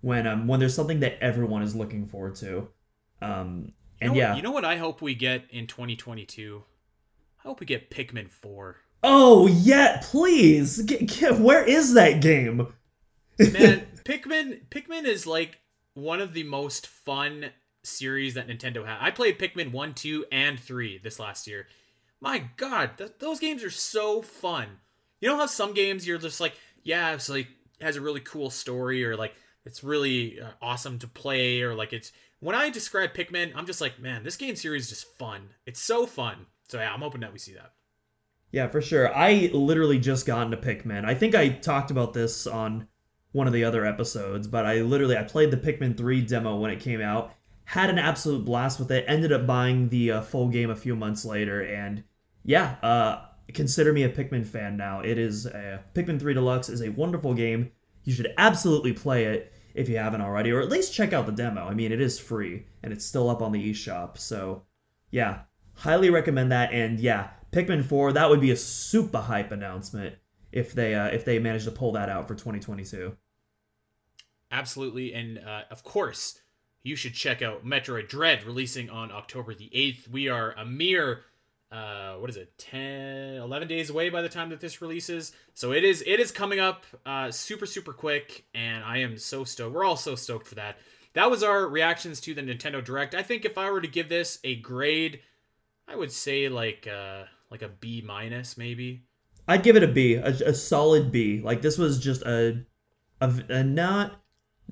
when 0.00 0.26
um 0.26 0.46
when 0.46 0.60
there's 0.60 0.74
something 0.74 1.00
that 1.00 1.18
everyone 1.22 1.62
is 1.62 1.74
looking 1.74 2.06
forward 2.06 2.34
to. 2.36 2.68
Um, 3.22 3.72
You 4.00 4.08
and 4.08 4.12
know 4.12 4.18
yeah, 4.18 4.28
what, 4.30 4.36
you 4.36 4.42
know 4.42 4.50
what 4.52 4.64
I 4.64 4.76
hope 4.76 5.00
we 5.00 5.14
get 5.14 5.44
in 5.50 5.66
2022? 5.66 6.62
I 7.38 7.48
hope 7.48 7.60
we 7.60 7.66
get 7.66 7.90
Pikmin 7.90 8.30
4. 8.30 8.76
Oh 9.02 9.46
yeah, 9.46 10.00
please. 10.02 10.82
Get, 10.82 11.06
get, 11.06 11.38
where 11.38 11.64
is 11.64 11.94
that 11.94 12.20
game? 12.20 12.68
Man, 13.38 13.86
Pikmin 14.04 14.66
Pikmin 14.68 15.04
is 15.04 15.26
like 15.26 15.60
one 15.94 16.20
of 16.20 16.34
the 16.34 16.42
most 16.42 16.86
fun 16.86 17.50
series 17.84 18.34
that 18.34 18.48
Nintendo 18.48 18.84
had. 18.84 18.98
I 19.00 19.10
played 19.10 19.38
Pikmin 19.38 19.70
1, 19.72 19.94
2, 19.94 20.26
and 20.32 20.58
3 20.58 20.98
this 20.98 21.18
last 21.18 21.46
year. 21.46 21.66
My 22.20 22.44
god, 22.56 22.98
th- 22.98 23.12
those 23.18 23.40
games 23.40 23.62
are 23.62 23.70
so 23.70 24.22
fun. 24.22 24.66
You 25.20 25.28
know 25.28 25.36
how 25.36 25.46
some 25.46 25.74
games 25.74 26.06
you're 26.06 26.18
just 26.18 26.40
like, 26.40 26.54
yeah, 26.82 27.12
it's 27.14 27.28
like 27.28 27.48
has 27.80 27.96
a 27.96 28.00
really 28.00 28.20
cool 28.20 28.50
story 28.50 29.04
or 29.04 29.16
like 29.16 29.34
it's 29.64 29.84
really 29.84 30.40
uh, 30.40 30.50
awesome 30.62 30.98
to 31.00 31.06
play 31.06 31.62
or 31.62 31.74
like 31.74 31.92
it's 31.92 32.12
when 32.40 32.54
I 32.54 32.70
describe 32.70 33.14
Pikmin, 33.14 33.52
I'm 33.54 33.66
just 33.66 33.80
like, 33.80 33.98
man, 33.98 34.22
this 34.22 34.36
game 34.36 34.56
series 34.56 34.84
is 34.84 34.90
just 34.90 35.18
fun. 35.18 35.50
It's 35.64 35.80
so 35.80 36.06
fun. 36.06 36.46
So 36.68 36.78
yeah, 36.78 36.92
I'm 36.92 37.00
hoping 37.00 37.20
that 37.22 37.32
we 37.32 37.38
see 37.38 37.54
that. 37.54 37.72
Yeah, 38.52 38.68
for 38.68 38.80
sure. 38.80 39.14
I 39.14 39.50
literally 39.52 39.98
just 39.98 40.26
got 40.26 40.42
into 40.42 40.56
Pikmin. 40.56 41.04
I 41.04 41.14
think 41.14 41.34
I 41.34 41.48
talked 41.48 41.90
about 41.90 42.12
this 42.12 42.46
on 42.46 42.88
one 43.32 43.46
of 43.46 43.52
the 43.52 43.64
other 43.64 43.84
episodes, 43.84 44.46
but 44.46 44.64
I 44.64 44.82
literally 44.82 45.16
I 45.16 45.22
played 45.24 45.50
the 45.50 45.56
Pikmin 45.56 45.96
3 45.96 46.22
demo 46.22 46.56
when 46.56 46.70
it 46.70 46.80
came 46.80 47.00
out, 47.00 47.34
had 47.66 47.90
an 47.90 47.98
absolute 47.98 48.44
blast 48.44 48.78
with 48.78 48.90
it, 48.90 49.04
ended 49.08 49.32
up 49.32 49.46
buying 49.46 49.88
the 49.88 50.12
uh, 50.12 50.22
full 50.22 50.48
game 50.48 50.70
a 50.70 50.76
few 50.76 50.96
months 50.96 51.24
later 51.24 51.62
and 51.62 52.02
yeah, 52.44 52.76
uh 52.82 53.26
consider 53.54 53.92
me 53.92 54.02
a 54.02 54.08
Pikmin 54.08 54.46
fan 54.46 54.76
now. 54.76 55.00
It 55.00 55.18
is 55.18 55.46
a 55.46 55.82
Pikmin 55.94 56.18
3 56.18 56.34
Deluxe 56.34 56.68
is 56.68 56.82
a 56.82 56.90
wonderful 56.90 57.34
game. 57.34 57.70
You 58.04 58.12
should 58.12 58.32
absolutely 58.38 58.92
play 58.92 59.24
it 59.26 59.52
if 59.74 59.88
you 59.88 59.98
haven't 59.98 60.20
already 60.20 60.50
or 60.52 60.60
at 60.60 60.68
least 60.68 60.94
check 60.94 61.12
out 61.12 61.26
the 61.26 61.32
demo. 61.32 61.66
I 61.66 61.74
mean, 61.74 61.92
it 61.92 62.00
is 62.00 62.18
free 62.18 62.66
and 62.82 62.92
it's 62.92 63.04
still 63.04 63.28
up 63.28 63.42
on 63.42 63.52
the 63.52 63.72
eShop. 63.72 64.18
So, 64.18 64.62
yeah, 65.10 65.40
highly 65.74 66.10
recommend 66.10 66.50
that 66.52 66.72
and 66.72 66.98
yeah, 66.98 67.30
Pikmin 67.52 67.84
4, 67.84 68.12
that 68.12 68.30
would 68.30 68.40
be 68.40 68.50
a 68.50 68.56
super 68.56 69.20
hype 69.20 69.52
announcement 69.52 70.16
if 70.52 70.72
they 70.72 70.94
uh, 70.94 71.08
if 71.08 71.24
they 71.24 71.38
manage 71.38 71.64
to 71.64 71.70
pull 71.70 71.92
that 71.92 72.08
out 72.08 72.28
for 72.28 72.34
2022. 72.34 73.16
Absolutely. 74.50 75.12
And 75.12 75.38
uh, 75.38 75.62
of 75.70 75.82
course, 75.82 76.40
you 76.86 76.94
should 76.94 77.14
check 77.14 77.42
out 77.42 77.66
Metroid 77.66 78.08
Dread 78.08 78.44
releasing 78.44 78.88
on 78.88 79.10
October 79.10 79.54
the 79.54 79.68
8th. 79.74 80.08
We 80.08 80.28
are 80.28 80.52
a 80.52 80.64
mere 80.64 81.22
uh 81.72 82.14
what 82.14 82.30
is 82.30 82.36
it 82.36 82.56
10 82.58 83.38
11 83.38 83.66
days 83.66 83.90
away 83.90 84.08
by 84.08 84.22
the 84.22 84.28
time 84.28 84.50
that 84.50 84.60
this 84.60 84.80
releases. 84.80 85.32
So 85.54 85.72
it 85.72 85.82
is 85.82 86.02
it 86.06 86.20
is 86.20 86.30
coming 86.30 86.60
up 86.60 86.84
uh 87.04 87.32
super 87.32 87.66
super 87.66 87.92
quick 87.92 88.44
and 88.54 88.84
i 88.84 88.98
am 88.98 89.18
so 89.18 89.42
stoked. 89.42 89.74
We're 89.74 89.84
all 89.84 89.96
so 89.96 90.14
stoked 90.14 90.46
for 90.46 90.54
that. 90.54 90.78
That 91.14 91.28
was 91.28 91.42
our 91.42 91.66
reactions 91.66 92.20
to 92.20 92.34
the 92.34 92.42
nintendo 92.42 92.84
direct. 92.84 93.16
I 93.16 93.22
think 93.24 93.44
if 93.44 93.58
i 93.58 93.68
were 93.68 93.80
to 93.80 93.88
give 93.88 94.08
this 94.08 94.38
a 94.44 94.54
grade 94.54 95.20
i 95.88 95.96
would 95.96 96.12
say 96.12 96.48
like 96.48 96.86
uh 96.86 97.24
like 97.50 97.62
a 97.62 97.68
b 97.68 98.00
minus 98.06 98.56
maybe. 98.56 99.02
I'd 99.48 99.64
give 99.64 99.76
it 99.76 99.82
a 99.82 99.88
B, 99.88 100.14
a, 100.14 100.26
a 100.26 100.54
solid 100.54 101.12
B. 101.12 101.40
Like 101.40 101.62
this 101.62 101.78
was 101.78 102.00
just 102.00 102.22
a, 102.22 102.64
a, 103.20 103.32
a 103.48 103.62
not 103.62 104.20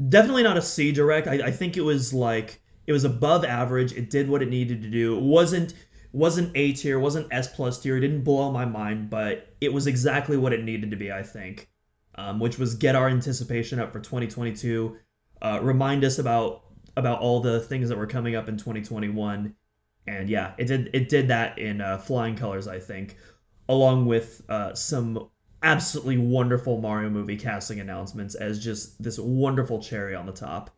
definitely 0.08 0.42
not 0.42 0.56
a 0.56 0.62
C 0.62 0.92
direct. 0.92 1.26
I, 1.26 1.46
I 1.46 1.50
think 1.50 1.76
it 1.76 1.82
was 1.82 2.12
like 2.12 2.60
it 2.86 2.92
was 2.92 3.04
above 3.04 3.44
average. 3.44 3.92
It 3.92 4.10
did 4.10 4.28
what 4.28 4.42
it 4.42 4.48
needed 4.48 4.82
to 4.82 4.90
do. 4.90 5.16
It 5.16 5.22
wasn't 5.22 5.74
wasn't 6.12 6.52
A 6.54 6.72
tier, 6.72 6.98
wasn't 6.98 7.26
S 7.30 7.54
plus 7.54 7.80
tier. 7.80 7.96
It 7.96 8.00
didn't 8.00 8.22
blow 8.22 8.50
my 8.52 8.64
mind, 8.64 9.10
but 9.10 9.54
it 9.60 9.72
was 9.72 9.86
exactly 9.86 10.36
what 10.36 10.52
it 10.52 10.62
needed 10.62 10.90
to 10.90 10.96
be. 10.96 11.10
I 11.12 11.22
think, 11.22 11.68
um, 12.16 12.38
which 12.38 12.58
was 12.58 12.74
get 12.74 12.94
our 12.94 13.08
anticipation 13.08 13.80
up 13.80 13.92
for 13.92 14.00
2022. 14.00 14.96
Uh, 15.42 15.58
remind 15.62 16.04
us 16.04 16.18
about 16.18 16.62
about 16.96 17.20
all 17.20 17.40
the 17.40 17.60
things 17.60 17.88
that 17.88 17.98
were 17.98 18.06
coming 18.06 18.36
up 18.36 18.48
in 18.48 18.56
2021, 18.56 19.54
and 20.06 20.28
yeah, 20.28 20.52
it 20.58 20.66
did 20.66 20.90
it 20.92 21.08
did 21.08 21.28
that 21.28 21.58
in 21.58 21.80
uh, 21.80 21.98
flying 21.98 22.36
colors. 22.36 22.68
I 22.68 22.78
think 22.78 23.16
along 23.68 24.06
with 24.06 24.42
uh, 24.48 24.74
some 24.74 25.30
absolutely 25.64 26.18
wonderful 26.18 26.80
Mario 26.80 27.08
movie 27.08 27.36
casting 27.36 27.80
announcements 27.80 28.34
as 28.34 28.62
just 28.62 29.02
this 29.02 29.18
wonderful 29.18 29.82
cherry 29.82 30.14
on 30.14 30.26
the 30.26 30.32
top. 30.32 30.70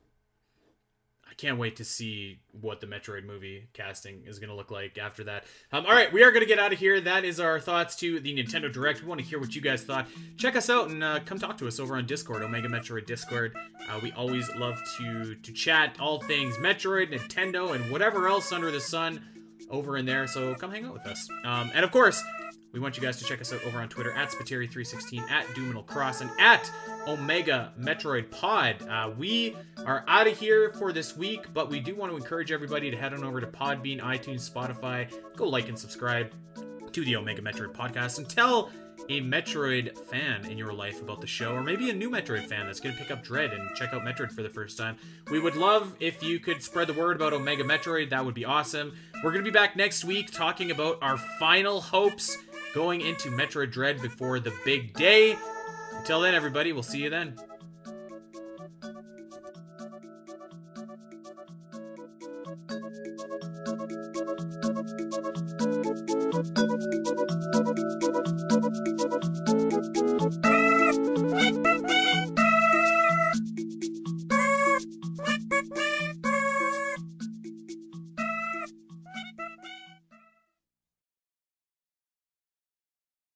I 1.28 1.34
can't 1.34 1.58
wait 1.58 1.76
to 1.76 1.84
see 1.84 2.38
what 2.52 2.80
the 2.80 2.86
Metroid 2.86 3.26
movie 3.26 3.68
casting 3.74 4.22
is 4.24 4.38
going 4.38 4.48
to 4.48 4.54
look 4.54 4.70
like 4.70 4.96
after 4.96 5.24
that. 5.24 5.44
Um, 5.70 5.84
all 5.84 5.92
right, 5.92 6.10
we 6.10 6.22
are 6.22 6.30
going 6.30 6.40
to 6.40 6.48
get 6.48 6.58
out 6.58 6.72
of 6.72 6.78
here. 6.78 6.98
That 6.98 7.24
is 7.24 7.38
our 7.40 7.60
thoughts 7.60 7.94
to 7.96 8.20
the 8.20 8.34
Nintendo 8.34 8.72
Direct. 8.72 9.02
We 9.02 9.08
want 9.08 9.20
to 9.20 9.26
hear 9.26 9.38
what 9.38 9.54
you 9.54 9.60
guys 9.60 9.82
thought. 9.82 10.06
Check 10.38 10.56
us 10.56 10.70
out 10.70 10.88
and 10.88 11.04
uh, 11.04 11.18
come 11.26 11.38
talk 11.38 11.58
to 11.58 11.66
us 11.66 11.78
over 11.78 11.96
on 11.96 12.06
Discord, 12.06 12.42
Omega 12.42 12.68
Metroid 12.68 13.06
Discord. 13.06 13.54
Uh, 13.90 14.00
we 14.02 14.12
always 14.12 14.48
love 14.56 14.80
to 14.98 15.34
to 15.34 15.52
chat 15.52 15.96
all 16.00 16.22
things 16.22 16.56
Metroid, 16.56 17.12
Nintendo, 17.12 17.74
and 17.74 17.90
whatever 17.90 18.28
else 18.28 18.50
under 18.52 18.70
the 18.70 18.80
sun 18.80 19.20
over 19.68 19.98
in 19.98 20.06
there. 20.06 20.26
So 20.26 20.54
come 20.54 20.70
hang 20.70 20.86
out 20.86 20.94
with 20.94 21.06
us. 21.06 21.28
Um, 21.44 21.70
and 21.74 21.84
of 21.84 21.90
course, 21.90 22.22
we 22.76 22.80
want 22.80 22.94
you 22.94 23.02
guys 23.02 23.16
to 23.16 23.24
check 23.24 23.40
us 23.40 23.54
out 23.54 23.64
over 23.64 23.78
on 23.78 23.88
Twitter 23.88 24.12
at 24.12 24.28
Spateri316, 24.28 25.30
at 25.30 25.46
Doominal 25.54 25.86
Cross, 25.86 26.20
and 26.20 26.30
at 26.38 26.70
Omega 27.08 27.72
Metroid 27.80 28.30
Pod. 28.30 28.86
Uh, 28.86 29.10
we 29.16 29.56
are 29.86 30.04
out 30.06 30.26
of 30.26 30.38
here 30.38 30.74
for 30.74 30.92
this 30.92 31.16
week, 31.16 31.46
but 31.54 31.70
we 31.70 31.80
do 31.80 31.94
want 31.94 32.12
to 32.12 32.18
encourage 32.18 32.52
everybody 32.52 32.90
to 32.90 32.96
head 32.98 33.14
on 33.14 33.24
over 33.24 33.40
to 33.40 33.46
Podbean, 33.46 34.02
iTunes, 34.02 34.50
Spotify, 34.50 35.10
go 35.36 35.48
like 35.48 35.70
and 35.70 35.78
subscribe 35.78 36.30
to 36.92 37.02
the 37.02 37.16
Omega 37.16 37.40
Metroid 37.40 37.74
Podcast, 37.74 38.18
and 38.18 38.28
tell 38.28 38.70
a 39.08 39.22
Metroid 39.22 39.96
fan 40.10 40.44
in 40.44 40.58
your 40.58 40.74
life 40.74 41.00
about 41.00 41.22
the 41.22 41.26
show, 41.26 41.54
or 41.54 41.62
maybe 41.62 41.88
a 41.88 41.94
new 41.94 42.10
Metroid 42.10 42.44
fan 42.44 42.66
that's 42.66 42.80
going 42.80 42.94
to 42.94 43.00
pick 43.00 43.10
up 43.10 43.22
Dread 43.22 43.54
and 43.54 43.74
check 43.76 43.94
out 43.94 44.02
Metroid 44.02 44.32
for 44.32 44.42
the 44.42 44.50
first 44.50 44.76
time. 44.76 44.96
We 45.30 45.40
would 45.40 45.56
love 45.56 45.94
if 46.00 46.22
you 46.22 46.40
could 46.40 46.62
spread 46.62 46.88
the 46.88 46.94
word 46.94 47.16
about 47.16 47.32
Omega 47.32 47.64
Metroid. 47.64 48.10
That 48.10 48.24
would 48.24 48.34
be 48.34 48.44
awesome. 48.44 48.94
We're 49.24 49.32
going 49.32 49.44
to 49.44 49.50
be 49.50 49.54
back 49.54 49.76
next 49.76 50.04
week 50.04 50.30
talking 50.30 50.70
about 50.70 50.98
our 51.02 51.16
final 51.38 51.80
hopes 51.80 52.36
going 52.76 53.00
into 53.00 53.30
Metroid 53.30 53.72
Dread 53.72 54.02
before 54.02 54.38
the 54.38 54.52
big 54.62 54.92
day. 54.92 55.34
Until 55.94 56.20
then, 56.20 56.34
everybody, 56.34 56.74
we'll 56.74 56.82
see 56.82 56.98
you 56.98 57.08
then. 57.08 57.34